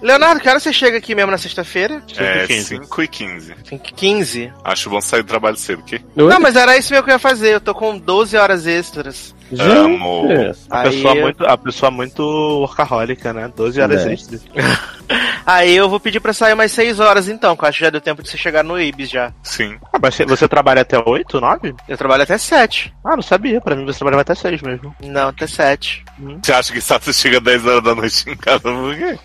Leonardo, 0.00 0.40
que 0.40 0.48
hora 0.48 0.60
você 0.60 0.72
chega 0.72 0.98
aqui 0.98 1.14
mesmo 1.14 1.30
na 1.30 1.38
sexta-feira? 1.38 2.02
É 2.16 2.46
5 2.46 2.62
5 2.84 3.02
e 3.02 3.08
15. 3.08 3.54
15. 3.96 4.52
Acho 4.64 4.90
bom 4.90 5.00
sair 5.00 5.22
do 5.22 5.28
trabalho 5.28 5.56
cedo, 5.56 5.82
que? 5.82 6.00
Não, 6.14 6.38
mas 6.40 6.56
era 6.56 6.76
isso 6.76 6.92
mesmo 6.92 7.04
que 7.04 7.10
eu 7.10 7.14
ia 7.14 7.18
fazer. 7.18 7.54
Eu 7.54 7.60
tô 7.60 7.74
com 7.74 7.96
12 7.98 8.36
horas 8.36 8.66
extras. 8.66 9.34
Amo. 9.58 10.28
Gente, 10.28 10.58
A 10.70 10.80
Aí, 10.82 10.90
pessoa, 10.90 11.14
muito, 11.14 11.46
a 11.46 11.56
pessoa 11.56 11.90
muito 11.90 12.22
workahólica, 12.60 13.32
né? 13.32 13.50
12 13.56 13.80
horas 13.80 14.06
É. 14.06 14.12
extras. 14.12 14.44
aí 15.46 15.74
eu 15.74 15.88
vou 15.88 15.98
pedir 15.98 16.20
pra 16.20 16.32
sair 16.32 16.54
mais 16.54 16.72
6 16.72 17.00
horas 17.00 17.28
então, 17.28 17.56
que 17.56 17.64
eu 17.64 17.68
acho 17.68 17.78
que 17.78 17.84
já 17.84 17.90
deu 17.90 18.00
tempo 18.00 18.22
de 18.22 18.28
você 18.28 18.36
chegar 18.36 18.62
no 18.62 18.80
Ibis 18.80 19.10
já. 19.10 19.32
Sim. 19.42 19.76
Ah, 19.92 19.98
mas 20.00 20.14
você- 20.14 20.24
você 20.26 20.46
trabalha 20.48 20.82
até 20.82 20.98
8, 21.04 21.40
9? 21.40 21.74
Eu 21.88 21.96
trabalho 21.96 22.22
até 22.22 22.38
7. 22.38 22.92
Ah, 23.04 23.16
não 23.16 23.22
sabia. 23.22 23.60
Pra 23.60 23.74
mim 23.74 23.84
você 23.84 23.98
trabalhava 23.98 24.22
até 24.22 24.34
6 24.34 24.62
mesmo. 24.62 24.94
Não, 25.02 25.28
até 25.28 25.46
7. 25.46 26.04
Você 26.42 26.52
acha 26.52 26.72
que 26.72 26.80
só 26.80 26.98
você 26.98 27.12
chega 27.12 27.40
10 27.40 27.66
horas 27.66 27.82
da 27.82 27.94
noite 27.94 28.28
em 28.30 28.36
casa 28.36 28.60
por 28.60 28.94
quê? 28.96 29.18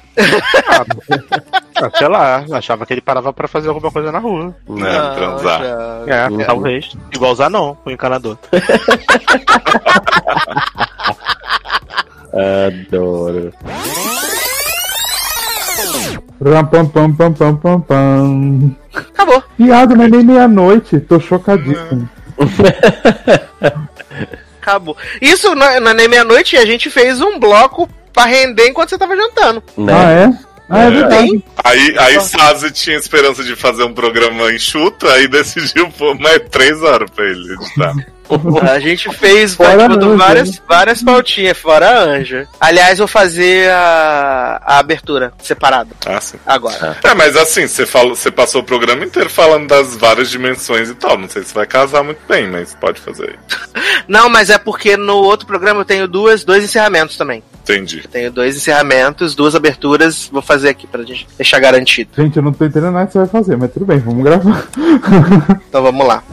Ah, 1.77 1.89
sei 1.97 2.07
lá, 2.07 2.45
achava 2.53 2.85
que 2.85 2.93
ele 2.93 3.01
parava 3.01 3.33
pra 3.33 3.47
fazer 3.47 3.67
alguma 3.69 3.91
coisa 3.91 4.11
na 4.11 4.19
rua. 4.19 4.55
Não, 4.67 5.15
transar. 5.15 5.61
já- 5.61 6.03
É, 6.07 6.29
Uhum. 6.29 6.37
talvez. 6.45 6.95
Igual 7.13 7.33
usar 7.33 7.49
não, 7.49 7.77
o 7.85 7.91
encanador. 7.91 8.37
Adoro. 12.33 13.53
Ram, 16.43 16.65
pam, 16.65 16.85
pam, 16.87 17.13
pam, 17.13 17.33
pam, 17.33 17.55
pam, 17.55 17.81
pam. 17.81 18.75
Acabou. 18.93 19.43
Viado, 19.57 19.95
não 19.95 20.03
é 20.05 20.07
nem 20.09 20.23
meia-noite. 20.23 20.99
Tô 20.99 21.19
chocadíssimo. 21.19 22.09
Acabou. 24.61 24.97
Isso 25.21 25.53
não 25.55 25.65
é 25.67 25.79
não 25.79 25.91
é 25.91 25.93
nem 25.93 26.07
meia-noite 26.09 26.57
a 26.57 26.65
gente 26.65 26.89
fez 26.89 27.21
um 27.21 27.39
bloco 27.39 27.87
pra 28.15 28.25
render 28.25 28.69
enquanto 28.69 28.89
você 28.89 28.97
tava 28.97 29.15
jantando. 29.15 29.61
Né? 29.77 29.93
Ah, 29.93 30.11
é? 30.11 30.45
Ah, 30.67 30.79
é 30.83 30.89
verdade. 30.89 31.43
Aí, 31.63 31.95
aí 31.99 32.21
Sazi 32.21 32.71
tinha 32.71 32.97
esperança 32.97 33.43
de 33.43 33.55
fazer 33.55 33.83
um 33.83 33.93
programa 33.93 34.51
enxuto, 34.51 35.07
aí 35.07 35.27
decidiu 35.27 35.91
pôr 35.91 36.17
mais 36.17 36.39
3 36.49 36.81
horas 36.81 37.11
pra 37.11 37.25
ele 37.25 37.53
editar. 37.53 37.93
A 38.69 38.79
gente 38.79 39.09
fez 39.13 39.53
Fora 39.55 39.87
tipo, 39.89 40.05
Anja, 40.05 40.17
várias, 40.17 40.61
várias 40.67 41.03
pautinhas, 41.03 41.57
fora 41.57 41.89
a 41.89 41.99
Anja. 42.03 42.47
Aliás, 42.59 42.97
vou 42.99 43.07
fazer 43.07 43.69
a, 43.71 44.61
a 44.65 44.79
abertura 44.79 45.33
separada 45.41 45.89
Ah, 46.05 46.19
sim. 46.19 46.37
agora. 46.45 46.97
É, 47.03 47.13
mas 47.13 47.35
assim, 47.35 47.67
você, 47.67 47.85
falou, 47.85 48.15
você 48.15 48.31
passou 48.31 48.61
o 48.61 48.63
programa 48.63 49.05
inteiro 49.05 49.29
falando 49.29 49.67
das 49.67 49.95
várias 49.95 50.29
dimensões 50.29 50.89
e 50.89 50.95
tal. 50.95 51.17
Não 51.17 51.29
sei 51.29 51.43
se 51.43 51.53
vai 51.53 51.65
casar 51.65 52.03
muito 52.03 52.19
bem, 52.27 52.49
mas 52.49 52.75
pode 52.75 52.99
fazer. 52.99 53.37
Não, 54.07 54.29
mas 54.29 54.49
é 54.49 54.57
porque 54.57 54.97
no 54.97 55.15
outro 55.15 55.45
programa 55.47 55.81
eu 55.81 55.85
tenho 55.85 56.07
duas, 56.07 56.43
dois 56.43 56.63
encerramentos 56.63 57.17
também. 57.17 57.43
Entendi. 57.63 58.01
Eu 58.03 58.09
tenho 58.11 58.31
dois 58.31 58.55
encerramentos, 58.55 59.33
duas 59.33 59.55
aberturas. 59.55 60.29
Vou 60.31 60.41
fazer 60.41 60.69
aqui 60.69 60.85
pra 60.85 61.01
gente 61.03 61.27
deixar 61.35 61.59
garantido. 61.59 62.11
Gente, 62.15 62.37
eu 62.37 62.43
não 62.43 62.53
tô 62.53 62.63
entendendo 62.65 62.91
nada 62.93 63.07
que 63.07 63.13
você 63.13 63.19
vai 63.19 63.27
fazer, 63.27 63.57
mas 63.57 63.71
tudo 63.71 63.85
bem, 63.85 63.97
vamos 63.97 64.23
gravar. 64.23 64.67
Então 65.67 65.81
vamos 65.81 66.05
lá. 66.07 66.23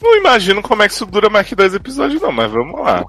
Não 0.00 0.16
imagino 0.16 0.62
como 0.62 0.82
é 0.82 0.88
que 0.88 0.94
isso 0.94 1.06
dura 1.06 1.28
mais 1.28 1.46
que 1.46 1.54
dois 1.54 1.74
episódios, 1.74 2.20
não, 2.20 2.32
mas 2.32 2.50
vamos 2.50 2.80
lá. 2.80 3.04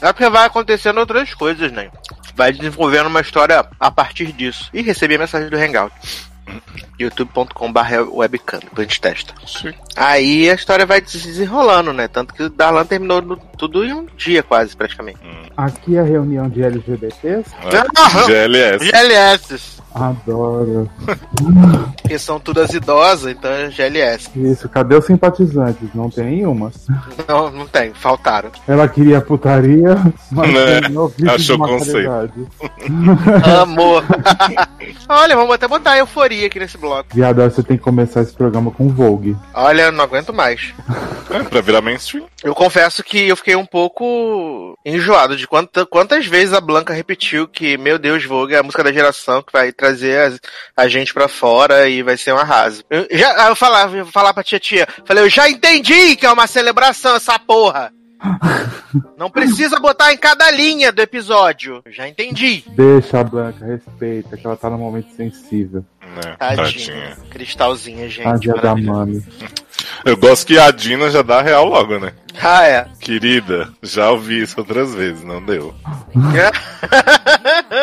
É 0.00 0.12
porque 0.12 0.28
vai 0.28 0.46
acontecendo 0.46 0.98
outras 0.98 1.34
coisas, 1.34 1.72
né? 1.72 1.90
Vai 2.34 2.52
desenvolvendo 2.52 3.06
uma 3.06 3.20
história 3.20 3.66
a 3.78 3.90
partir 3.90 4.32
disso. 4.32 4.70
E 4.72 4.82
recebi 4.82 5.16
a 5.16 5.18
mensagem 5.18 5.48
do 5.48 5.56
Hangout. 5.56 5.92
youtube.com.br 6.98 7.80
webcam, 8.12 8.60
depois 8.60 8.78
a 8.86 8.88
gente 8.88 9.00
testa. 9.00 9.34
Sim. 9.46 9.72
Aí 9.96 10.50
a 10.50 10.54
história 10.54 10.84
vai 10.86 11.02
se 11.04 11.18
desenrolando, 11.18 11.92
né? 11.92 12.08
Tanto 12.08 12.34
que 12.34 12.42
o 12.42 12.50
Darlan 12.50 12.84
terminou 12.84 13.22
no- 13.22 13.36
tudo 13.36 13.84
em 13.84 13.92
um 13.92 14.06
dia, 14.16 14.42
quase, 14.42 14.76
praticamente. 14.76 15.18
Aqui 15.56 15.96
é 15.96 16.00
a 16.00 16.04
reunião 16.04 16.48
de 16.48 16.62
LGBTs. 16.62 17.50
Ah, 17.96 18.24
GLS. 18.26 18.84
GLS. 18.90 19.78
Adoro. 19.94 20.88
Porque 22.02 22.18
são 22.18 22.38
todas 22.38 22.72
idosas, 22.72 23.32
então 23.32 23.50
é 23.50 23.70
GLS. 23.70 24.30
Isso, 24.36 24.68
cadê 24.68 24.94
os 24.94 25.04
simpatizantes? 25.06 25.88
Não 25.94 26.08
tem 26.10 26.24
nenhuma. 26.26 26.70
Não, 27.26 27.50
não 27.50 27.66
tem, 27.66 27.92
faltaram. 27.94 28.50
Ela 28.66 28.86
queria 28.88 29.20
putaria, 29.20 29.96
mas 30.30 30.52
Né? 30.52 30.80
Achou 31.34 31.58
conceito. 31.58 32.10
Amor. 33.60 34.04
Olha, 35.08 35.34
vamos 35.36 35.54
até 35.54 35.66
botar 35.66 35.92
a 35.92 35.98
euforia 35.98 36.46
aqui 36.46 36.58
nesse 36.60 36.78
bloco. 36.88 37.08
Viado, 37.14 37.42
você 37.42 37.62
tem 37.62 37.76
que 37.76 37.82
começar 37.82 38.22
esse 38.22 38.32
programa 38.32 38.70
com 38.70 38.88
Vogue. 38.88 39.36
Olha, 39.54 39.82
eu 39.82 39.92
não 39.92 40.04
aguento 40.04 40.32
mais. 40.32 40.72
É, 41.30 41.42
pra 41.42 41.60
virar 41.60 41.82
mainstream. 41.82 42.24
Eu 42.42 42.54
confesso 42.54 43.04
que 43.04 43.28
eu 43.28 43.36
fiquei 43.36 43.54
um 43.54 43.66
pouco 43.66 44.74
enjoado 44.82 45.36
de 45.36 45.46
quanta, 45.46 45.84
quantas 45.84 46.24
vezes 46.26 46.54
a 46.54 46.60
Blanca 46.60 46.94
repetiu 46.94 47.46
que, 47.46 47.76
meu 47.76 47.98
Deus, 47.98 48.24
Vogue 48.24 48.54
é 48.54 48.58
a 48.58 48.62
música 48.62 48.82
da 48.82 48.90
geração 48.90 49.42
que 49.42 49.52
vai 49.52 49.70
trazer 49.70 50.18
as- 50.22 50.40
a, 50.74 50.88
gente 50.88 51.12
pra 51.12 51.28
fora 51.28 51.86
e 51.86 52.02
vai 52.02 52.16
ser 52.16 52.32
um 52.32 52.38
arraso. 52.38 52.82
Eu, 52.88 53.06
já, 53.10 53.42
aí 53.42 53.50
eu 53.50 53.56
falava, 53.56 53.94
eu 53.94 54.06
falava 54.06 54.32
pra 54.32 54.42
tia 54.42 54.58
tia, 54.58 54.88
falei, 55.04 55.22
eu 55.22 55.28
já 55.28 55.50
entendi 55.50 56.16
que 56.16 56.24
é 56.24 56.32
uma 56.32 56.46
celebração 56.46 57.14
essa 57.14 57.38
porra. 57.38 57.92
Não 59.16 59.30
precisa 59.30 59.78
botar 59.78 60.12
em 60.12 60.16
cada 60.16 60.50
linha 60.50 60.90
do 60.90 61.02
episódio. 61.02 61.82
Eu 61.84 61.92
já 61.92 62.08
entendi. 62.08 62.64
Deixa 62.68 63.20
a 63.20 63.24
Blanca, 63.24 63.64
respeita, 63.66 64.36
que 64.36 64.46
ela 64.46 64.56
tá 64.56 64.70
num 64.70 64.78
momento 64.78 65.14
sensível. 65.14 65.84
Né? 66.16 66.36
Tadinha. 66.38 66.64
Tadinha. 66.64 67.16
Cristalzinha, 67.30 68.08
gente. 68.08 68.24
Tadinha 68.24 68.54
da 68.54 68.74
mami. 68.76 69.24
Eu 70.04 70.16
gosto 70.16 70.46
que 70.46 70.58
a 70.58 70.70
Dina 70.70 71.10
já 71.10 71.22
dá 71.22 71.42
real 71.42 71.66
logo, 71.66 71.98
né? 71.98 72.12
Ah, 72.40 72.64
é. 72.66 72.86
Querida, 73.00 73.68
já 73.82 74.10
ouvi 74.10 74.42
isso 74.42 74.54
outras 74.58 74.94
vezes, 74.94 75.24
não 75.24 75.44
deu. 75.44 75.74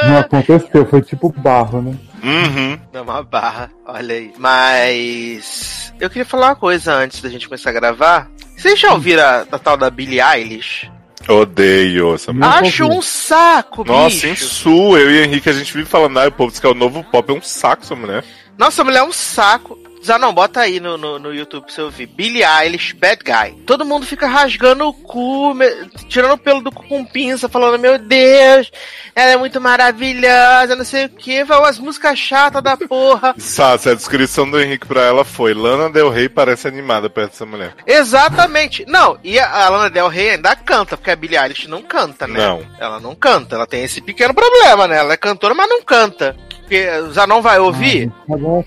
Não 0.08 0.18
aconteceu, 0.20 0.86
foi 0.86 1.02
tipo 1.02 1.34
barro, 1.38 1.82
né? 1.82 1.96
Uhum. 2.24 2.80
Dá 2.92 3.02
uma 3.02 3.22
barra, 3.24 3.70
olha 3.86 4.16
aí. 4.16 4.34
Mas. 4.38 5.94
Eu 6.00 6.10
queria 6.10 6.26
falar 6.26 6.48
uma 6.48 6.56
coisa 6.56 6.94
antes 6.94 7.22
da 7.22 7.30
gente 7.30 7.48
começar 7.48 7.70
a 7.70 7.74
gravar. 7.74 8.30
Vocês 8.58 8.80
já 8.80 8.94
ouviram 8.94 9.24
a, 9.24 9.42
a 9.42 9.60
tal 9.60 9.78
da 9.78 9.90
Billie 9.90 10.22
Eilish? 10.22 10.90
Odeio 11.28 12.16
essa 12.16 12.32
Não 12.32 12.48
Acho 12.48 12.86
um 12.86 13.02
saco, 13.02 13.84
Nossa, 13.84 14.28
em. 14.28 14.36
Sul, 14.36 14.98
eu 14.98 15.12
e 15.12 15.24
Henrique, 15.24 15.50
a 15.50 15.54
gente 15.54 15.74
vive 15.74 15.88
falando, 15.90 16.20
ah, 16.20 16.28
o 16.28 16.32
povo 16.32 16.52
diz 16.52 16.60
que 16.60 16.68
é 16.68 16.70
o 16.70 16.76
novo 16.76 17.04
pop, 17.04 17.32
é 17.32 17.34
um 17.34 17.42
saco 17.42 17.84
essa 17.84 17.96
mulher. 17.96 18.24
Nossa, 18.58 18.82
a 18.82 18.86
mulher 18.86 19.00
é 19.00 19.04
um 19.04 19.12
saco. 19.12 19.78
Zanon, 20.06 20.34
bota 20.34 20.62
aí 20.62 20.80
no, 20.80 20.98
no, 20.98 21.18
no 21.20 21.34
YouTube 21.34 21.66
pra 21.66 21.74
você 21.74 21.82
ouvir. 21.82 22.06
Billie 22.08 22.44
Eilish, 22.44 22.94
Bad 22.94 23.22
Guy. 23.24 23.64
Todo 23.66 23.86
mundo 23.86 24.06
fica 24.06 24.28
rasgando 24.28 24.88
o 24.88 24.94
cu, 24.94 25.54
me- 25.54 25.88
tirando 26.10 26.34
o 26.34 26.38
pelo 26.38 26.62
do 26.62 26.72
cu 26.72 26.84
com 26.88 27.04
pinça, 27.06 27.50
falando, 27.50 27.80
meu 27.80 27.98
Deus, 27.98 28.72
ela 29.16 29.32
é 29.32 29.38
muito 29.38 29.60
maravilhosa, 29.60 30.76
não 30.76 30.86
sei 30.86 31.06
o 31.06 31.10
que. 31.10 31.40
As 31.66 31.80
músicas 31.80 32.18
chatas 32.20 32.62
da 32.62 32.78
porra. 32.78 33.34
Sassi, 33.40 33.90
a 33.90 33.94
descrição 33.96 34.50
do 34.50 34.60
Henrique 34.62 34.86
pra 34.88 35.02
ela 35.02 35.26
foi: 35.26 35.54
Lana 35.54 35.90
Del 35.90 36.10
Rey 36.10 36.30
parece 36.30 36.68
animada 36.68 37.10
perto 37.10 37.32
dessa 37.32 37.46
mulher. 37.46 37.74
Exatamente. 37.88 38.86
Não, 38.88 39.18
e 39.24 39.40
a 39.40 39.66
a 39.66 39.70
Lana 39.70 39.90
Del 39.90 40.08
Rey 40.08 40.32
ainda 40.32 40.56
canta, 40.56 40.96
porque 40.98 41.10
a 41.12 41.16
Billie 41.16 41.38
Eilish 41.38 41.68
não 41.68 41.82
canta, 41.82 42.28
né? 42.28 42.38
Não. 42.40 42.62
Ela 42.80 43.00
não 43.00 43.16
canta, 43.16 43.56
ela 43.56 43.66
tem 43.66 43.84
esse 43.84 44.02
pequeno 44.02 44.34
problema, 44.34 44.88
né? 44.88 44.98
Ela 44.98 45.14
é 45.14 45.18
cantora, 45.18 45.54
mas 45.54 45.68
não 45.70 45.82
canta. 45.82 46.36
Porque 46.60 46.88
o 47.00 47.12
Zanon 47.14 47.42
vai 47.42 47.60
ouvir, 47.60 48.12
Agora 48.30 48.66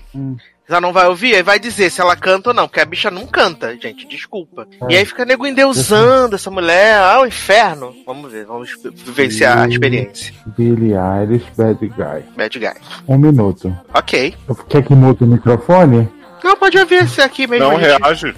sim. 0.69 0.73
Zanon 0.73 0.93
vai 0.93 1.07
ouvir 1.07 1.35
e 1.35 1.43
vai 1.43 1.59
dizer 1.59 1.89
se 1.89 1.99
ela 1.99 2.15
canta 2.15 2.51
ou 2.51 2.53
não, 2.53 2.67
porque 2.67 2.79
a 2.79 2.85
bicha 2.85 3.09
não 3.09 3.25
canta, 3.25 3.75
gente, 3.77 4.07
desculpa. 4.07 4.67
É. 4.81 4.93
E 4.93 4.97
aí 4.97 5.05
fica 5.05 5.25
nego 5.25 5.45
endeusando 5.45 6.35
essa 6.35 6.51
mulher, 6.51 6.95
ah, 6.99 7.21
o 7.21 7.25
inferno. 7.25 7.93
Vamos 8.05 8.31
ver, 8.31 8.45
vamos 8.45 8.69
vivenciar 8.93 9.59
a 9.59 9.67
experiência. 9.67 10.33
Billie 10.57 10.93
Eilish, 10.93 11.45
Bad 11.57 11.87
Guy. 11.87 12.23
Bad 12.35 12.59
guy. 12.59 12.73
Um 13.07 13.17
minuto. 13.17 13.75
Ok. 13.93 14.35
Quer 14.67 14.83
que 14.83 14.93
mude 14.93 15.23
o 15.23 15.27
microfone? 15.27 16.09
Não, 16.43 16.55
pode 16.55 16.77
ouvir 16.77 17.03
esse 17.03 17.21
aqui 17.21 17.47
mesmo. 17.47 17.67
Não 17.67 17.79
gente. 17.79 18.01
reage. 18.01 18.35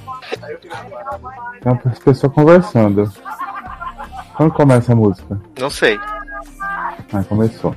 Tem 1.62 1.80
as 1.86 2.00
pessoas 2.00 2.34
conversando. 2.34 3.12
Quando 4.36 4.54
começa 4.54 4.94
a 4.94 4.96
música? 4.96 5.40
Não 5.60 5.70
sei. 5.70 6.00
Ah, 7.14 7.24
começou. 7.28 7.76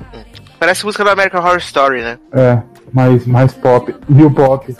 Parece 0.58 0.84
música 0.84 1.04
do 1.04 1.10
American 1.10 1.40
Horror 1.40 1.58
Story, 1.58 2.02
né? 2.02 2.18
É, 2.32 2.58
mais, 2.92 3.26
mais 3.26 3.52
pop. 3.52 3.94
New 4.08 4.30
pop. 4.30 4.74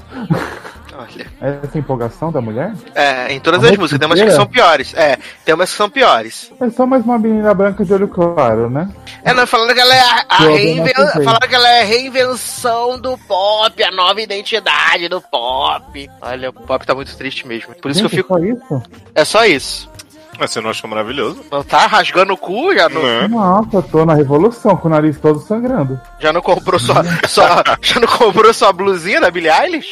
Olha. 0.97 1.27
É 1.41 1.59
essa 1.63 1.79
empolgação 1.79 2.33
da 2.33 2.41
mulher? 2.41 2.73
É, 2.95 3.33
em 3.33 3.41
todas 3.41 3.63
A 3.63 3.71
as 3.71 3.77
músicas, 3.77 3.99
tem 3.99 4.09
umas 4.09 4.21
que 4.21 4.31
são 4.31 4.47
piores. 4.47 4.95
É, 4.95 5.19
tem 5.45 5.55
umas 5.55 5.71
que 5.71 5.77
são 5.77 5.91
piores. 5.91 6.53
É 6.61 6.71
só 6.71 6.87
mais 6.87 7.05
uma 7.05 7.19
menina 7.19 7.53
branca 7.53 7.85
de 7.85 7.93
olho 7.93 8.09
claro, 8.09 8.71
né? 8.71 8.89
É, 9.23 9.35
não, 9.35 9.47
falando 9.47 9.75
que 9.75 9.81
ela 9.81 9.95
é 9.95 10.01
a, 10.01 10.25
a 10.29 10.39
reinven... 10.39 10.95
falando 11.25 11.49
que 11.49 11.55
ela 11.55 11.69
é 11.69 11.85
reinvenção 11.85 12.99
do 12.99 13.19
pop, 13.19 13.83
a 13.83 13.91
nova 13.91 14.21
identidade 14.21 15.09
do 15.09 15.21
pop. 15.21 16.11
Olha, 16.21 16.51
o 16.51 16.53
pop 16.53 16.87
tá 16.87 16.95
muito 16.95 17.15
triste 17.17 17.47
mesmo. 17.47 17.75
Por 17.75 17.91
isso 17.91 18.01
Gente, 18.01 18.11
que 18.11 18.21
eu 18.21 18.25
fico. 18.25 18.35
só 18.35 18.41
isso? 18.41 18.83
É 19.15 19.25
só 19.25 19.45
isso. 19.45 19.91
Mas 20.39 20.51
você 20.51 20.61
não 20.61 20.71
achou 20.71 20.89
maravilhoso? 20.91 21.43
Não 21.51 21.63
tá 21.63 21.87
rasgando 21.87 22.33
o 22.33 22.37
cu, 22.37 22.75
já 22.75 22.89
não, 22.89 23.03
Né? 23.03 23.29
Nossa, 23.29 23.77
eu 23.77 23.83
tô 23.83 24.05
na 24.05 24.15
revolução, 24.15 24.77
com 24.77 24.89
o 24.89 24.91
nariz 24.91 25.19
todo 25.19 25.39
sangrando. 25.41 25.99
já 26.19 26.33
não 26.33 26.41
comprou 26.41 26.79
sua, 26.81 27.03
sua. 27.29 27.63
Já 27.81 28.01
não 28.01 28.09
comprou 28.09 28.53
sua 28.53 28.73
blusinha 28.73 29.21
da 29.21 29.31
Billie 29.31 29.51
Eilish? 29.51 29.89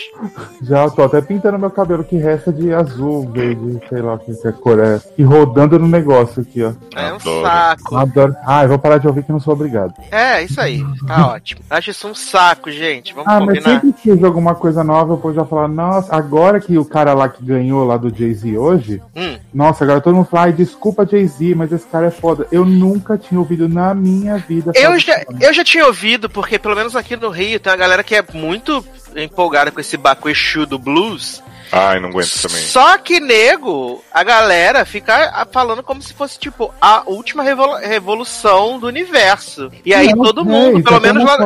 Já 0.63 0.89
tô 0.91 1.03
até 1.05 1.21
pintando 1.21 1.59
meu 1.59 1.71
cabelo 1.71 2.05
que 2.05 2.17
resta 2.17 2.53
de 2.53 2.73
azul, 2.73 3.29
verde, 3.33 3.81
sei 3.89 4.03
lá 4.03 4.15
o 4.15 4.19
que 4.19 4.35
que 4.35 4.49
é 4.49 4.53
cor 4.53 4.79
é. 4.79 5.01
E 5.17 5.23
rodando 5.23 5.79
no 5.79 5.87
negócio 5.89 6.43
aqui, 6.43 6.63
ó. 6.63 6.73
É 6.97 7.13
um 7.13 7.17
Adoro. 7.17 7.43
saco. 7.47 7.97
Adoro. 7.97 8.37
Ah, 8.47 8.63
eu 8.65 8.69
vou 8.71 8.79
parar 8.79 8.99
de 8.99 9.07
ouvir 9.07 9.23
que 9.25 9.33
não 9.33 9.41
sou 9.41 9.53
obrigado. 9.55 9.95
É, 10.11 10.43
isso 10.43 10.61
aí. 10.61 10.85
Tá 11.07 11.29
ótimo. 11.29 11.61
Acho 11.71 11.91
isso 11.91 12.09
um 12.09 12.15
saco, 12.15 12.71
gente. 12.71 13.15
Vamos 13.15 13.29
Ah, 13.33 13.41
mas 13.41 13.59
combinar. 13.59 13.81
sempre 13.81 13.93
que 13.93 14.09
surge 14.11 14.25
alguma 14.25 14.55
coisa 14.55 14.83
nova, 14.83 15.13
eu 15.13 15.17
vou 15.19 15.33
já 15.33 15.45
falar, 15.45 15.69
nossa, 15.69 16.15
agora 16.15 16.61
que 16.61 16.77
o 16.79 16.85
cara 16.85 17.15
lá 17.15 17.29
que 17.29 17.45
ganhou 17.45 17.85
lá 17.85 17.97
do 17.97 18.15
Jay-Z 18.15 18.57
hoje, 18.59 19.01
Hum. 19.17 19.37
nossa, 19.53 19.85
agora 19.85 20.01
todo 20.01 20.15
mundo 20.15 20.27
fala, 20.33 20.47
ai, 20.47 20.53
desculpa 20.53 21.07
Jay-Z, 21.07 21.55
mas 21.55 21.71
esse 21.71 21.87
cara 21.87 22.07
é 22.07 22.11
foda. 22.11 22.47
Eu 22.51 22.65
nunca 22.65 23.19
tinha 23.19 23.39
ouvido 23.39 23.69
na 23.69 23.95
minha 23.95 24.39
vida. 24.39 24.73
Eu 24.75 24.83
falar 24.83 24.99
já, 24.99 25.25
cara. 25.25 25.39
eu 25.41 25.53
já 25.53 25.63
tinha 25.63 25.87
ouvido, 25.87 26.29
porque 26.29 26.59
pelo 26.59 26.75
menos 26.75 26.97
aqui 26.97 27.15
no 27.17 27.29
Rio 27.29 27.61
tem 27.61 27.71
uma 27.71 27.77
galera 27.77 28.03
que 28.03 28.15
é 28.15 28.25
muito 28.33 28.85
empolgada 29.15 29.71
com 29.71 29.81
esse 29.81 29.97
Baco 29.97 30.29
Exu 30.31 30.65
do 30.65 30.79
blues. 30.79 31.43
Ai, 31.75 31.99
não 31.99 32.11
aguento 32.11 32.31
também. 32.43 32.61
Só 32.65 32.99
que, 32.99 33.19
nego, 33.19 34.05
a 34.13 34.23
galera 34.23 34.85
fica 34.85 35.47
falando 35.51 35.83
como 35.83 36.03
se 36.03 36.13
fosse, 36.13 36.39
tipo, 36.39 36.73
a 36.79 37.03
última 37.07 37.43
revolu- 37.43 37.79
revolução 37.79 38.79
do 38.79 38.87
universo. 38.87 39.71
E 39.83 39.95
aí 39.95 40.09
Não, 40.15 40.23
todo 40.23 40.43
é, 40.43 40.45
mundo, 40.45 40.79
isso 40.81 40.85
pelo 40.85 40.97
é 40.97 41.01
menos, 41.01 41.25
lá, 41.25 41.37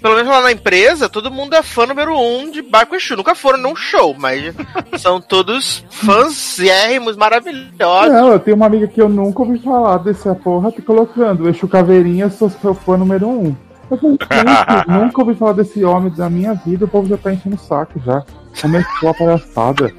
pelo 0.00 0.14
menos 0.16 0.30
lá 0.30 0.40
na 0.40 0.52
empresa, 0.52 1.06
todo 1.08 1.30
mundo 1.30 1.54
é 1.54 1.62
fã 1.62 1.84
número 1.84 2.18
um 2.18 2.50
de 2.50 2.62
Baco 2.62 2.94
Exu. 2.96 3.14
Nunca 3.14 3.34
foram 3.34 3.58
num 3.58 3.76
show, 3.76 4.14
mas 4.18 4.54
são 4.98 5.20
todos 5.20 5.84
fãzérrimos, 5.90 7.16
maravilhosos. 7.16 8.12
Não, 8.12 8.32
eu 8.32 8.38
tenho 8.38 8.56
uma 8.56 8.66
amiga 8.66 8.86
que 8.88 9.02
eu 9.02 9.08
nunca 9.08 9.42
ouvi 9.42 9.58
falar 9.58 9.98
dessa 9.98 10.34
porra, 10.34 10.72
tá 10.72 10.80
colocando, 10.80 11.46
Exu 11.46 11.68
Caveirinha, 11.68 12.30
sou 12.30 12.48
seu 12.48 12.74
fã 12.74 12.96
número 12.96 13.28
um. 13.28 13.54
Falei, 13.88 14.18
gente, 14.54 14.88
nunca 14.88 15.20
ouvi 15.20 15.34
falar 15.34 15.52
desse 15.52 15.84
homem 15.84 16.12
da 16.12 16.28
minha 16.28 16.54
vida, 16.54 16.84
o 16.84 16.88
povo 16.88 17.08
já 17.08 17.16
tá 17.16 17.32
enchendo 17.32 17.56
o 17.56 17.58
saco 17.58 18.00
já. 18.04 18.24
Começou 18.60 19.08
a 19.08 19.14
palhaçada. 19.14 19.92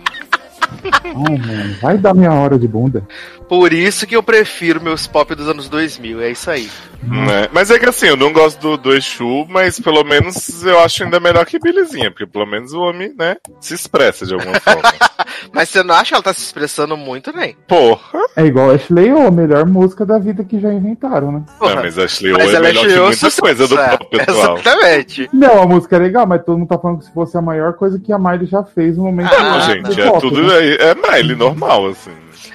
Ai, 0.83 1.37
mano, 1.37 1.75
vai 1.81 1.97
dar 1.97 2.13
minha 2.13 2.31
hora 2.31 2.59
de 2.59 2.67
bunda. 2.67 3.03
Por 3.47 3.73
isso 3.73 4.05
que 4.05 4.15
eu 4.15 4.21
prefiro 4.21 4.81
meus 4.81 5.07
pop 5.07 5.33
dos 5.33 5.49
anos 5.49 5.67
2000, 5.67 6.21
é 6.21 6.31
isso 6.31 6.51
aí. 6.51 6.69
Né? 7.01 7.47
Mas 7.53 7.71
é 7.71 7.79
que 7.79 7.87
assim, 7.87 8.07
eu 8.07 8.17
não 8.17 8.31
gosto 8.33 8.59
do, 8.59 8.77
do 8.77 8.93
Exu, 8.95 9.45
mas 9.49 9.79
pelo 9.79 10.03
menos 10.03 10.63
eu 10.65 10.79
acho 10.79 11.03
ainda 11.03 11.19
melhor 11.19 11.45
que 11.45 11.57
Belezinha, 11.59 12.11
porque 12.11 12.25
pelo 12.27 12.45
menos 12.45 12.73
o 12.73 12.81
homem, 12.81 13.13
né, 13.17 13.37
se 13.61 13.73
expressa 13.73 14.25
de 14.25 14.33
alguma 14.33 14.59
forma. 14.59 14.81
Mas 15.53 15.69
você 15.69 15.83
não 15.83 15.95
acha 15.95 16.09
que 16.09 16.13
ela 16.15 16.23
tá 16.23 16.33
se 16.33 16.41
expressando 16.41 16.97
muito, 16.97 17.31
nem? 17.35 17.55
Porra! 17.67 18.19
É 18.35 18.45
igual 18.45 18.71
Ashley 18.71 19.11
O, 19.11 19.27
a 19.27 19.31
melhor 19.31 19.65
música 19.65 20.05
da 20.05 20.17
vida 20.17 20.43
que 20.43 20.59
já 20.59 20.71
inventaram, 20.73 21.31
né? 21.31 21.43
Não, 21.61 21.75
mas 21.75 21.97
Ashley 21.97 22.33
O 22.33 22.37
Mas 22.37 22.51
é 22.51 22.55
ela 22.55 22.67
melhor 22.67 22.85
que 22.85 22.95
muita 22.95 23.13
sucesso, 23.13 23.41
coisa 23.41 23.67
do 23.67 23.79
é, 23.79 23.97
pop 23.97 24.21
atual. 24.21 24.57
Exatamente. 24.57 25.29
Não, 25.31 25.61
a 25.61 25.67
música 25.67 25.95
é 25.95 25.99
legal, 25.99 26.25
mas 26.27 26.43
todo 26.43 26.57
mundo 26.57 26.67
tá 26.67 26.77
falando 26.77 26.99
que 26.99 27.05
se 27.05 27.13
fosse 27.13 27.37
a 27.37 27.41
maior 27.41 27.73
coisa 27.73 27.99
que 27.99 28.11
a 28.11 28.19
Miley 28.19 28.47
já 28.47 28.63
fez 28.63 28.97
no 28.97 29.03
momento 29.05 29.33
Ah, 29.33 29.43
Não, 29.43 29.61
gente, 29.61 30.01
é 30.01 30.05
pop, 30.09 30.19
tudo. 30.21 30.41
né? 30.43 30.53
É, 30.65 30.89
é 30.91 30.95
Miley, 30.95 31.35
normal, 31.35 31.87
assim. 31.87 32.11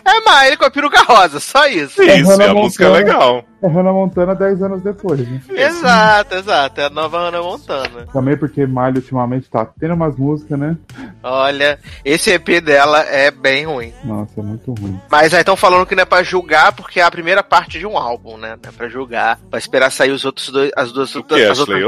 É 0.07 0.21
Miley 0.21 0.57
com 0.57 0.65
a 0.67 0.71
peruca 0.71 1.03
rosa, 1.03 1.41
só 1.41 1.67
isso. 1.67 2.03
É, 2.03 2.19
Isso, 2.21 2.31
e 2.31 2.33
Hannah 2.35 2.51
a 2.51 2.55
música 2.55 2.85
é 2.85 2.89
legal. 2.89 3.45
É 3.63 3.67
Hannah 3.67 3.93
Montana 3.93 4.35
10 4.35 4.63
anos 4.63 4.83
depois, 4.83 5.27
né? 5.27 5.41
Exato, 5.49 6.35
exato. 6.35 6.81
É 6.83 6.85
a 6.85 6.91
nova 6.91 7.19
Hannah 7.19 7.41
Montana. 7.43 8.07
Também 8.13 8.37
porque 8.37 8.67
Miley 8.67 8.97
ultimamente 8.97 9.49
tá 9.49 9.67
tendo 9.81 9.95
umas 9.95 10.15
músicas, 10.17 10.59
né? 10.59 10.77
Olha, 11.23 11.79
esse 12.05 12.31
EP 12.31 12.61
dela 12.61 13.01
é 13.01 13.31
bem 13.31 13.65
ruim. 13.65 13.95
Nossa, 14.05 14.39
é 14.39 14.43
muito 14.43 14.75
ruim. 14.75 15.01
Mas 15.11 15.33
aí 15.33 15.41
estão 15.41 15.57
falando 15.57 15.87
que 15.87 15.95
não 15.95 16.03
é 16.03 16.07
pra 16.07 16.23
julgar 16.23 16.73
porque 16.73 17.01
é 17.01 17.03
a 17.03 17.11
primeira 17.11 17.43
parte 17.43 17.79
de 17.79 17.87
um 17.87 17.97
álbum, 17.97 18.37
né? 18.37 18.59
Não 18.63 18.69
é 18.71 18.73
pra 18.73 18.89
julgar. 18.89 19.39
Pra 19.49 19.59
esperar 19.59 19.91
sair 19.91 20.11
os 20.11 20.27
outros 20.27 20.51
dois. 20.51 20.71
As 20.77 20.93
duas 20.93 21.15
O 21.15 21.23
que 21.23 21.35
é 21.35 21.49
as 21.49 21.59
outras-? 21.59 21.83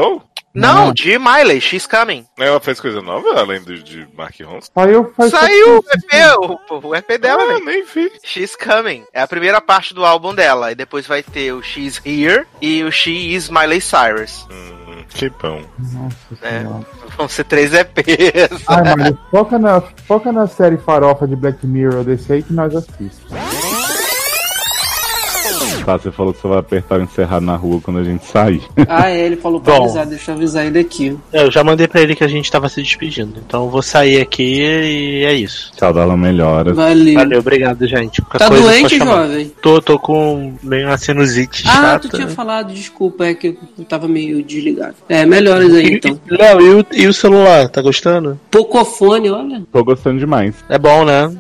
Não, 0.57 0.87
Não. 0.87 0.93
de 0.93 1.19
Miley, 1.19 1.61
She's 1.61 1.87
Coming. 1.87 2.25
Ela 2.39 2.59
fez 2.61 2.81
coisa 2.81 3.03
nova 3.03 3.39
além 3.39 3.61
do, 3.63 3.77
de 3.83 4.09
Mark 4.17 4.35
Ronson? 4.43 4.71
Saiu 4.75 5.13
faz 5.17 5.31
Saiu 5.31 5.79
o. 5.79 5.85
EP, 5.93 6.61
o, 6.71 6.89
o 6.89 6.95
EP 6.97 7.19
dela, 7.21 7.43
ah, 7.43 7.61
nem 7.61 7.85
vi. 7.85 8.11
She's 8.25 8.57
Coming. 8.57 9.05
É 9.13 9.21
a 9.21 9.27
primeira 9.29 9.61
parte 9.61 9.93
do 9.93 10.05
álbum 10.05 10.35
dela. 10.35 10.73
E 10.73 10.75
depois 10.75 11.07
vai 11.07 11.23
ter 11.23 11.53
o 11.53 11.63
She's 11.63 12.01
Here 12.05 12.47
e 12.63 12.83
o 12.83 12.91
She 12.91 13.35
Is 13.35 13.51
Miley 13.51 13.81
Cyrus. 13.83 14.47
Hum, 14.51 15.05
que 15.11 15.29
bom. 15.31 15.63
Nossa 15.93 16.17
É. 16.43 16.61
senhora. 16.61 16.87
Vão 17.17 17.29
ser 17.29 17.45
três 17.45 17.73
EPs. 17.73 18.65
Ai, 18.67 18.95
Miley, 18.97 19.19
foca 19.31 19.59
na, 19.59 19.81
foca 19.81 20.33
na 20.33 20.47
série 20.47 20.77
farofa 20.79 21.27
de 21.29 21.37
Black 21.37 21.67
Mirror 21.67 22.03
desse 22.05 22.33
aí 22.33 22.43
que 22.43 22.53
nós 22.53 22.75
assistimos. 22.75 23.23
Tá, 25.87 25.97
você 25.97 26.11
falou 26.11 26.35
que 26.35 26.41
você 26.41 26.49
vai 26.49 26.59
apertar 26.59 26.99
o 26.99 27.03
encerrar 27.05 27.41
na 27.41 27.55
rua 27.55 27.81
quando 27.81 28.01
a 28.01 28.03
gente 28.05 28.25
sair. 28.27 28.61
Ah, 28.89 29.09
é, 29.09 29.25
ele 29.27 29.37
falou 29.37 29.61
pra 29.61 29.75
Bom. 29.77 29.85
avisar, 29.85 30.05
deixa 30.07 30.31
eu 30.33 30.35
avisar 30.37 30.67
ele 30.67 30.79
aqui. 30.81 31.17
Eu 31.33 31.49
já 31.51 31.63
mandei 31.63 31.87
pra 31.87 32.01
ele 32.01 32.15
que 32.17 32.25
a 32.25 32.29
gente 32.29 32.51
tava 32.51 32.69
se 32.69 32.83
despedindo. 32.83 33.35
Então 33.47 33.65
eu 33.65 33.71
vou 33.71 33.83
sair 33.83 34.21
aqui 34.21 34.61
e 34.63 35.25
é 35.25 35.33
isso. 35.35 35.71
Tchau, 35.77 35.93
Darla 35.93 36.17
Melhoras. 36.17 36.75
Valeu. 36.75 37.15
Valeu, 37.15 37.39
obrigado, 37.39 37.87
gente. 37.87 38.21
Qualquer 38.23 38.39
Tá 38.39 38.49
coisa, 38.49 38.63
doente, 38.65 38.99
jovem? 38.99 39.53
Tô, 39.63 39.81
tô 39.81 39.99
com 39.99 40.55
meio 40.63 40.89
uma 40.89 40.99
sinusite 40.99 41.63
Ah, 41.69 41.73
chata. 41.73 42.09
tu 42.09 42.17
tinha 42.17 42.29
falado, 42.29 42.73
desculpa, 42.73 43.27
é 43.27 43.35
que 43.35 43.57
eu 43.79 43.85
tava 43.85 44.09
meio 44.09 44.43
desligado. 44.43 44.95
É, 45.09 45.25
melhoras 45.25 45.73
aí 45.73 45.95
então. 45.95 46.19
Léo, 46.29 46.61
e 46.61 46.75
o, 46.81 46.87
e 46.93 47.07
o 47.07 47.15
celular? 47.15 47.69
Tá 47.69 47.81
gostando? 47.83 48.41
Pocofone, 48.51 49.31
olha. 49.31 49.63
Tô 49.73 49.85
gostando 49.85 50.19
demais. 50.19 50.55
É 50.69 50.79
bom, 50.79 51.05
né? 51.05 51.33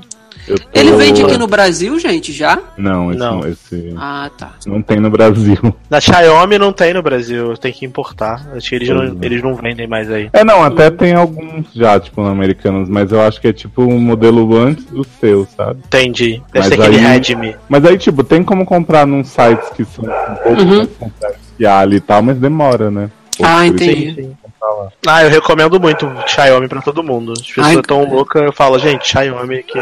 Tô- 0.47 0.55
Ele 0.73 0.93
vende 0.93 1.23
aqui 1.25 1.37
no 1.37 1.47
Brasil, 1.47 1.99
gente, 1.99 2.33
já? 2.33 2.59
Não, 2.77 3.11
esse 3.11 3.19
Não. 3.19 3.41
não. 3.41 3.49
esse 3.49 3.95
Ah, 3.97 4.31
tá. 4.39 4.53
não 4.67 4.81
tem 4.81 5.01
no 5.01 5.11
Brasil. 5.11 5.59
Na 5.91 6.01
Xiaomi 6.01 6.59
não 6.59 6.73
tem 6.73 6.95
no 6.95 7.03
Brasil, 7.03 7.57
tem 7.57 7.73
que 7.73 7.85
importar. 7.85 8.47
Acho 8.55 8.69
que 8.69 8.75
eles, 8.77 8.89
não, 8.89 9.03
é. 9.03 9.13
eles 9.23 9.43
não 9.43 9.55
vendem 9.55 9.87
mais 9.87 10.11
aí. 10.11 10.31
É, 10.33 10.45
não, 10.45 10.63
até 10.63 10.91
tem 10.91 11.15
alguns 11.15 11.67
já, 11.75 11.99
tipo, 11.99 12.21
americanos, 12.23 12.89
mas 12.89 13.11
eu 13.11 13.21
acho 13.21 13.41
que 13.41 13.49
é 13.49 13.53
tipo 13.53 13.83
um 13.83 13.99
modelo 13.99 14.57
antes 14.57 14.85
do 14.85 15.05
seu, 15.21 15.47
sabe? 15.57 15.81
Entendi. 15.87 16.43
Deve 16.53 16.59
Mas 16.61 16.69
ser 16.69 16.75
aquele 16.75 16.97
aí- 16.99 17.03
Redmi. 17.05 17.57
Mas 17.69 17.85
aí, 17.85 17.99
tipo, 17.99 18.23
tem 18.23 18.43
como 18.43 18.65
comprar 18.65 19.07
num 19.07 19.25
sites 19.25 19.69
que 19.71 19.85
são 19.85 20.05
um 20.05 20.35
pouco 20.37 20.63
Uhum. 20.63 20.77
mais 20.79 20.89
complexos 20.99 21.41
que 21.57 21.67
a 21.67 21.79
Ali 21.81 21.97
e 21.97 22.01
tal, 22.01 22.23
mas 22.23 22.37
demora, 22.39 22.91
né? 22.91 23.11
Ah, 23.43 23.67
isso 23.67 23.75
entendi. 23.75 24.31
Ah, 25.07 25.23
eu 25.23 25.31
recomendo 25.31 25.79
muito 25.79 26.11
Xiaomi 26.27 26.69
pra 26.69 26.81
todo 26.83 27.03
mundo. 27.03 27.33
As 27.33 27.47
pessoas 27.47 27.67
Ai, 27.77 27.83
tão 27.83 28.05
loucas, 28.09 28.43
eu 28.43 28.53
falo, 28.53 28.79
gente, 28.79 29.07
Xiaomi 29.09 29.63
que 29.63 29.79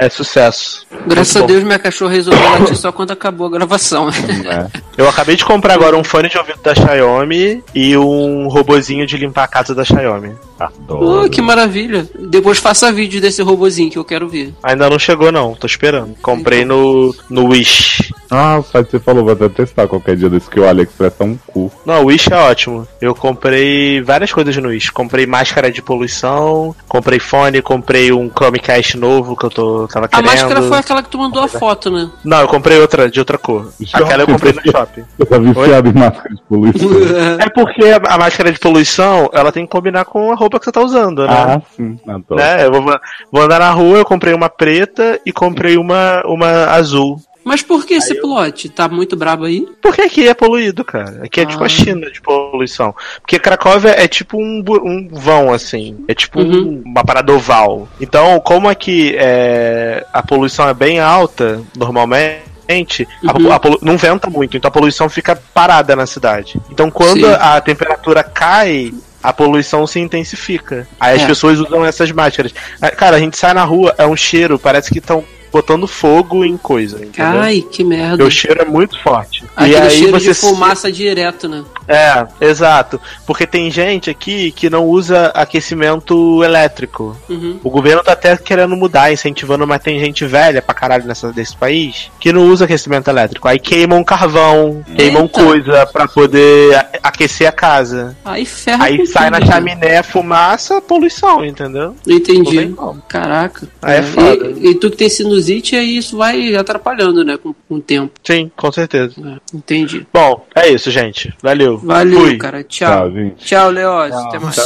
É 0.00 0.08
sucesso. 0.08 0.86
Graças 1.06 1.34
Muito 1.34 1.38
a 1.38 1.40
bom. 1.40 1.46
Deus, 1.46 1.64
minha 1.64 1.78
cachorra 1.78 2.12
resolveu 2.12 2.50
latir 2.50 2.76
só 2.76 2.92
quando 2.92 3.10
acabou 3.10 3.46
a 3.46 3.50
gravação. 3.50 4.06
né? 4.06 4.70
Eu 4.96 5.08
acabei 5.08 5.36
de 5.36 5.44
comprar 5.44 5.74
agora 5.74 5.96
um 5.96 6.02
fone 6.04 6.28
de 6.28 6.36
ouvido 6.38 6.60
da 6.62 6.74
Xiaomi 6.74 7.62
e 7.74 7.96
um 7.96 8.48
robozinho 8.48 9.06
de 9.06 9.16
limpar 9.16 9.44
a 9.44 9.48
casa 9.48 9.74
da 9.74 9.84
Xiaomi. 9.84 10.34
Adoro. 10.58 11.24
Oh, 11.24 11.30
que 11.30 11.40
maravilha. 11.40 12.08
Depois 12.18 12.58
faça 12.58 12.90
vídeo 12.90 13.20
desse 13.20 13.40
robozinho 13.42 13.90
que 13.90 13.98
eu 13.98 14.04
quero 14.04 14.28
ver. 14.28 14.52
Ainda 14.62 14.90
não 14.90 14.98
chegou 14.98 15.30
não, 15.30 15.54
tô 15.54 15.66
esperando. 15.66 16.16
Comprei 16.20 16.64
no, 16.64 17.14
no 17.30 17.46
Wish. 17.46 18.12
Ah, 18.30 18.58
o 18.58 18.62
site 18.62 18.90
você 18.90 18.98
falou, 18.98 19.24
vou 19.24 19.32
até 19.32 19.48
testar 19.48 19.86
qualquer 19.86 20.16
dia 20.16 20.28
desse 20.28 20.50
que 20.50 20.60
o 20.60 20.68
AliExpress 20.68 21.14
é 21.20 21.24
um 21.24 21.36
cu. 21.46 21.72
Não, 21.86 22.02
o 22.02 22.06
Wish 22.06 22.32
é 22.32 22.36
ótimo. 22.36 22.86
Eu 23.00 23.14
comprei 23.14 24.02
várias 24.02 24.32
coisas 24.32 24.56
no 24.56 24.68
Wish. 24.68 24.90
Comprei 24.90 25.26
máscara 25.26 25.70
de 25.70 25.80
poluição, 25.80 26.74
comprei 26.86 27.18
fone, 27.18 27.62
comprei 27.62 28.12
um 28.12 28.28
Chromecast 28.30 28.96
novo 28.98 29.36
que 29.36 29.44
eu 29.46 29.50
tô, 29.50 29.88
tava 29.88 30.06
A 30.06 30.08
querendo. 30.08 30.26
máscara 30.26 30.62
foi 30.62 30.78
aquela 30.78 31.02
que 31.02 31.08
tu 31.08 31.18
mandou 31.18 31.42
a 31.42 31.48
foto, 31.48 31.90
né? 31.90 32.10
Não, 32.24 32.40
eu 32.40 32.48
comprei 32.48 32.78
outra, 32.78 33.10
de 33.10 33.18
outra 33.18 33.38
cor. 33.38 33.70
Aquela 33.92 34.22
eu 34.24 34.26
comprei 34.26 34.52
no 34.52 34.62
shopping. 34.62 35.04
Você 35.16 35.24
tá 35.26 35.38
viciado 35.38 35.88
em 35.88 35.92
máscara 35.92 36.34
de 36.34 36.42
poluição. 36.42 36.88
É 37.38 37.48
porque 37.50 37.84
a 37.84 37.98
a 38.08 38.18
máscara 38.18 38.50
de 38.50 38.58
poluição, 38.58 39.28
ela 39.32 39.52
tem 39.52 39.64
que 39.64 39.70
combinar 39.70 40.04
com 40.04 40.32
a 40.32 40.34
roupa 40.34 40.58
que 40.58 40.64
você 40.64 40.72
tá 40.72 40.80
usando, 40.80 41.26
né? 41.26 41.28
ah, 41.30 41.60
sim. 41.76 41.98
Adoro. 42.06 42.40
né? 42.40 42.64
Eu 42.66 42.72
vou, 42.72 42.98
vou 43.30 43.42
andar 43.42 43.58
na 43.58 43.70
rua, 43.70 43.98
eu 43.98 44.04
comprei 44.04 44.32
uma 44.34 44.48
preta 44.48 45.20
e 45.26 45.32
comprei 45.32 45.76
uma, 45.76 46.22
uma 46.26 46.66
azul. 46.66 47.20
Mas 47.48 47.62
por 47.62 47.86
que 47.86 47.94
esse 47.94 48.14
plot? 48.20 48.68
Tá 48.68 48.86
muito 48.88 49.16
brabo 49.16 49.46
aí? 49.46 49.66
Porque 49.80 50.02
aqui 50.02 50.28
é 50.28 50.34
poluído, 50.34 50.84
cara. 50.84 51.24
Aqui 51.24 51.40
é 51.40 51.44
Ah. 51.44 51.46
tipo 51.46 51.64
a 51.64 51.68
China 51.68 52.10
de 52.10 52.20
poluição. 52.20 52.94
Porque 53.22 53.38
Cracóvia 53.38 53.90
é 53.98 54.06
tipo 54.06 54.36
um, 54.38 54.62
um 54.84 55.08
vão, 55.10 55.50
assim. 55.50 55.96
É 56.06 56.12
tipo 56.14 56.40
um- 56.42 56.44
Uhum. 56.44 56.82
uma 56.84 57.02
parada 57.02 57.32
oval. 57.32 57.88
Então, 57.98 58.38
como 58.40 58.68
aqui 58.68 59.14
é, 59.18 60.04
a 60.12 60.22
poluição 60.22 60.68
é 60.68 60.74
bem 60.74 61.00
alta, 61.00 61.62
normalmente, 61.74 63.08
Uhum. 63.22 63.78
não 63.80 63.96
venta 63.96 64.28
muito, 64.28 64.56
então 64.56 64.68
a 64.68 64.72
poluição 64.72 65.08
fica 65.08 65.34
parada 65.54 65.96
na 65.96 66.06
cidade. 66.06 66.60
Então, 66.70 66.90
quando 66.90 67.26
Sim. 67.26 67.36
a 67.40 67.58
temperatura 67.62 68.22
cai, 68.22 68.92
a 69.22 69.32
poluição 69.32 69.86
se 69.86 69.98
intensifica. 69.98 70.86
Aí 71.00 71.16
as 71.16 71.22
É. 71.22 71.26
pessoas 71.26 71.58
usam 71.58 71.84
essas 71.84 72.10
máscaras. 72.12 72.52
Ah, 72.80 72.90
Cara, 72.90 73.16
a 73.16 73.20
gente 73.20 73.36
sai 73.38 73.54
na 73.54 73.64
rua, 73.64 73.94
é 73.98 74.06
um 74.06 74.14
cheiro, 74.14 74.58
parece 74.58 74.90
que 74.90 74.98
estão 74.98 75.24
botando 75.52 75.86
fogo 75.86 76.44
em 76.44 76.56
coisa, 76.56 76.96
entendeu? 77.04 77.40
Ai, 77.40 77.60
que 77.62 77.82
merda. 77.84 78.24
O 78.24 78.30
cheiro 78.30 78.62
é 78.62 78.64
muito 78.64 79.00
forte. 79.02 79.44
Aquele 79.56 79.90
cheiro 79.90 80.18
de 80.18 80.34
se- 80.34 80.46
fumaça 80.46 80.90
direto, 80.92 81.48
né? 81.48 81.64
É, 81.86 82.26
exato. 82.40 83.00
Porque 83.26 83.46
tem 83.46 83.70
gente 83.70 84.10
aqui 84.10 84.50
que 84.52 84.68
não 84.68 84.84
usa 84.84 85.28
aquecimento 85.34 86.42
elétrico. 86.44 87.16
Uhum. 87.28 87.58
O 87.64 87.70
governo 87.70 88.02
tá 88.02 88.12
até 88.12 88.36
querendo 88.36 88.76
mudar, 88.76 89.12
incentivando, 89.12 89.66
mas 89.66 89.82
tem 89.82 89.98
gente 89.98 90.24
velha 90.26 90.60
pra 90.62 90.74
caralho 90.74 91.06
nessa, 91.06 91.32
desse 91.32 91.56
país 91.56 92.10
que 92.20 92.32
não 92.32 92.46
usa 92.48 92.64
aquecimento 92.64 93.08
elétrico. 93.08 93.48
Aí 93.48 93.58
queimam 93.58 94.04
carvão, 94.04 94.84
queimam 94.96 95.22
Eita. 95.22 95.42
coisa 95.44 95.86
pra 95.86 96.06
poder 96.06 96.86
aquecer 97.02 97.48
a 97.48 97.52
casa. 97.52 98.16
Aí 98.24 98.44
ferra 98.44 98.84
Aí 98.84 99.06
sai 99.06 99.30
na 99.30 99.38
tudo, 99.38 99.46
né? 99.48 99.52
chaminé 99.54 100.02
fumaça, 100.02 100.80
poluição, 100.80 101.44
entendeu? 101.44 101.94
Não 102.06 102.16
Entendi. 102.16 102.74
Caraca. 103.08 103.66
Aí 103.82 103.98
é 103.98 104.02
foda. 104.02 104.46
E, 104.58 104.68
e 104.70 104.74
tu 104.74 104.90
que 104.90 104.96
tem 104.96 105.08
sinusite, 105.38 105.76
aí 105.76 105.96
isso 105.96 106.16
vai 106.16 106.54
atrapalhando, 106.56 107.24
né? 107.24 107.36
Com, 107.36 107.54
com 107.68 107.74
o 107.76 107.80
tempo. 107.80 108.12
Sim, 108.24 108.50
com 108.56 108.72
certeza. 108.72 109.14
É, 109.24 109.56
entendi. 109.56 110.06
Bom, 110.12 110.46
é 110.54 110.68
isso, 110.68 110.90
gente. 110.90 111.32
Valeu. 111.42 111.78
Valeu, 111.78 112.20
Fui. 112.20 112.36
cara. 112.36 112.62
Tchau. 112.64 112.88
Tchau, 112.88 113.12
gente. 113.12 113.44
Tchau, 113.44 113.70
Leoz. 113.70 114.12
Até 114.12 114.38
mais. 114.38 114.58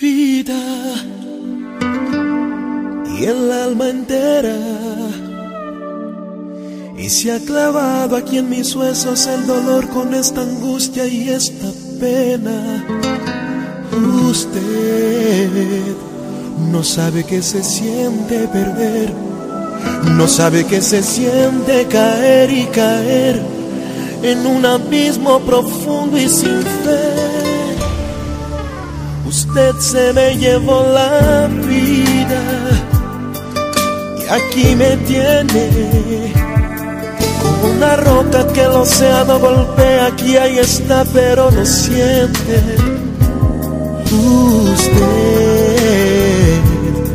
Vida 0.00 0.52
y 3.16 3.24
el 3.24 3.52
alma 3.52 3.88
entera 3.88 4.56
y 6.98 7.08
se 7.08 7.32
ha 7.32 7.38
clavado 7.38 8.16
aquí 8.16 8.38
en 8.38 8.50
mis 8.50 8.74
huesos 8.74 9.26
el 9.28 9.46
dolor 9.46 9.88
con 9.90 10.12
esta 10.12 10.42
angustia 10.42 11.06
y 11.06 11.28
esta 11.28 11.70
pena. 12.00 12.84
Usted 14.28 15.94
no 16.58 16.84
sabe 16.84 17.24
que 17.24 17.42
se 17.42 17.62
siente 17.62 18.46
perder, 18.48 19.12
no 20.16 20.28
sabe 20.28 20.64
que 20.64 20.80
se 20.80 21.02
siente 21.02 21.86
caer 21.86 22.50
y 22.50 22.66
caer 22.66 23.42
en 24.22 24.46
un 24.46 24.64
abismo 24.64 25.40
profundo 25.40 26.16
y 26.16 26.28
sin 26.28 26.62
fe. 26.62 27.24
Usted 29.26 29.74
se 29.78 30.12
me 30.12 30.36
llevó 30.36 30.82
la 30.82 31.48
vida 31.48 32.40
y 34.18 34.28
aquí 34.30 34.76
me 34.76 34.96
tiene 34.98 36.32
como 37.42 37.74
una 37.74 37.96
roca 37.96 38.46
que 38.52 38.62
el 38.62 38.70
océano 38.70 39.38
golpea. 39.38 40.06
Aquí 40.06 40.36
ahí 40.36 40.58
está, 40.58 41.04
pero 41.12 41.50
no 41.50 41.66
siente. 41.66 42.62
Usted 44.72 46.13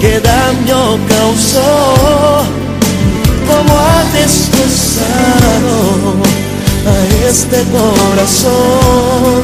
qué 0.00 0.20
daño 0.20 0.98
causó, 1.08 2.44
cómo 3.48 3.78
ha 3.78 4.04
destrozado 4.18 5.76
a 6.86 7.28
este 7.28 7.58
corazón 7.76 9.42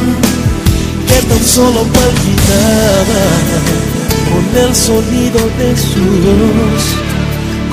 que 1.07 1.19
tan 1.29 1.45
solo 1.45 1.83
palpitaba 1.83 3.25
con 4.31 4.45
el 4.65 4.75
sonido 4.75 5.41
de 5.59 5.77
su 5.77 6.05
voz, 6.25 6.85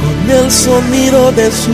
con 0.01 0.31
el 0.37 0.51
sonido 0.51 1.31
de 1.31 1.51
su. 1.51 1.71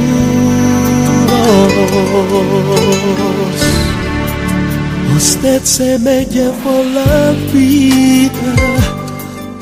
Usted 5.18 5.62
se 5.64 6.00
me 6.00 6.26
llevó 6.26 6.84
la 6.94 7.34
vida, 7.52 8.79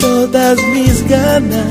todas 0.07 0.57
mis 0.73 1.07
ganas, 1.07 1.65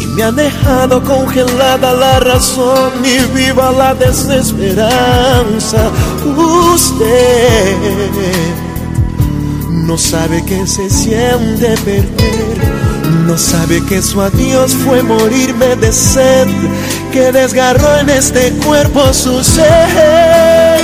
y 0.00 0.06
me 0.14 0.22
ha 0.22 0.32
dejado 0.32 1.02
congelada 1.02 1.92
la 1.92 2.20
razón 2.20 2.92
y 3.04 3.18
viva 3.36 3.70
la 3.72 3.94
desesperanza. 3.94 5.90
Usted 6.74 7.76
no 9.86 9.98
sabe 9.98 10.42
que 10.44 10.66
se 10.66 10.88
siente 10.88 11.68
perder. 11.84 12.70
No 13.26 13.36
sabe 13.36 13.84
que 13.88 14.00
su 14.02 14.20
adiós 14.20 14.72
fue 14.84 15.02
morirme 15.02 15.76
de 15.76 15.92
sed, 15.92 16.48
que 17.12 17.32
desgarró 17.32 17.98
en 17.98 18.08
este 18.08 18.52
cuerpo 18.64 19.12
su 19.12 19.42
ser. 19.42 20.80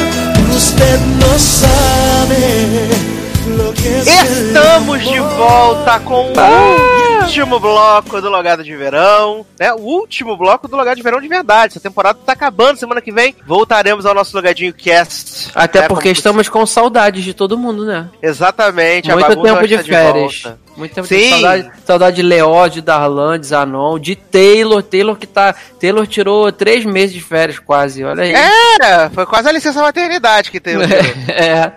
Usted 0.55 0.99
no 1.21 1.33
sabe 1.39 3.16
Estamos 3.57 5.03
de 5.03 5.19
volta 5.19 5.99
com 6.01 6.31
o 6.33 7.23
último 7.23 7.59
bloco 7.59 8.21
do 8.21 8.29
Logado 8.29 8.63
de 8.63 8.77
Verão, 8.77 9.47
né? 9.59 9.73
O 9.73 9.79
último 9.81 10.37
bloco 10.37 10.69
do 10.69 10.77
Logado 10.77 10.97
de 10.97 11.03
Verão 11.03 11.21
de 11.21 11.29
verdade. 11.29 11.73
Essa 11.73 11.81
temporada 11.81 12.19
tá 12.25 12.33
acabando, 12.33 12.79
semana 12.79 13.01
que 13.01 13.11
vem 13.11 13.35
voltaremos 13.47 14.05
ao 14.05 14.15
nosso 14.15 14.37
Logadinho 14.37 14.75
Cast. 14.75 15.51
Até 15.55 15.81
né? 15.81 15.89
porque 15.89 16.05
Como- 16.11 16.13
estamos 16.13 16.49
com 16.51 16.67
saudades 16.67 17.25
de 17.25 17.33
todo 17.33 17.57
mundo, 17.57 17.87
né? 17.87 18.09
Exatamente, 18.23 19.11
Muito 19.11 19.43
tempo 19.43 19.67
de 19.67 19.79
férias. 19.79 20.43
volta. 20.43 20.66
Muito 20.77 20.95
tempo 20.95 21.07
Sim. 21.07 21.31
saudade, 21.31 21.71
saudade 21.85 22.17
de 22.17 22.23
Leó, 22.23 22.69
de 22.69 22.81
Darlan, 22.81 23.39
de 23.39 23.47
Zanon, 23.47 23.99
de 23.99 24.15
Taylor. 24.15 24.83
Taylor 24.83 25.17
que 25.17 25.27
tá. 25.27 25.55
Taylor 25.81 26.07
tirou 26.07 26.53
três 26.53 26.85
meses 26.85 27.15
de 27.15 27.23
férias 27.23 27.59
quase, 27.59 28.05
olha 28.05 28.23
aí. 28.23 28.35
É, 28.35 29.11
foi 29.11 29.25
quase 29.27 29.49
a 29.49 29.53
licença 29.53 29.81
maternidade 29.81 30.51
que 30.51 30.61
teve. 30.61 30.85
é. 31.33 31.73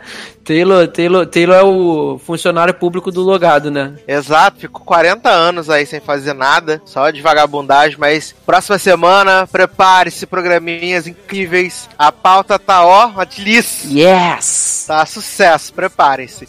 Taylor, 0.50 0.88
Taylor, 0.88 1.28
Taylor 1.28 1.56
é 1.56 1.64
o 1.64 2.20
funcionário 2.26 2.74
público 2.74 3.12
do 3.12 3.22
logado, 3.22 3.70
né? 3.70 3.94
Exato, 4.08 4.60
ficou 4.60 4.84
40 4.84 5.30
anos 5.30 5.70
aí 5.70 5.86
sem 5.86 6.00
fazer 6.00 6.34
nada, 6.34 6.82
só 6.86 7.12
de 7.12 7.22
vagabundagem, 7.22 8.00
mas 8.00 8.34
próxima 8.48 8.80
semana, 8.80 9.46
prepare-se, 9.46 10.26
programinhas 10.26 11.06
incríveis. 11.06 11.88
A 11.96 12.12
pauta 12.12 12.58
tá 12.58 12.84
ó, 12.84 13.10
uma 13.10 13.28
delícia. 13.28 13.88
Yes! 13.92 14.86
Tá 14.88 15.06
sucesso, 15.06 15.72
preparem-se. 15.72 16.48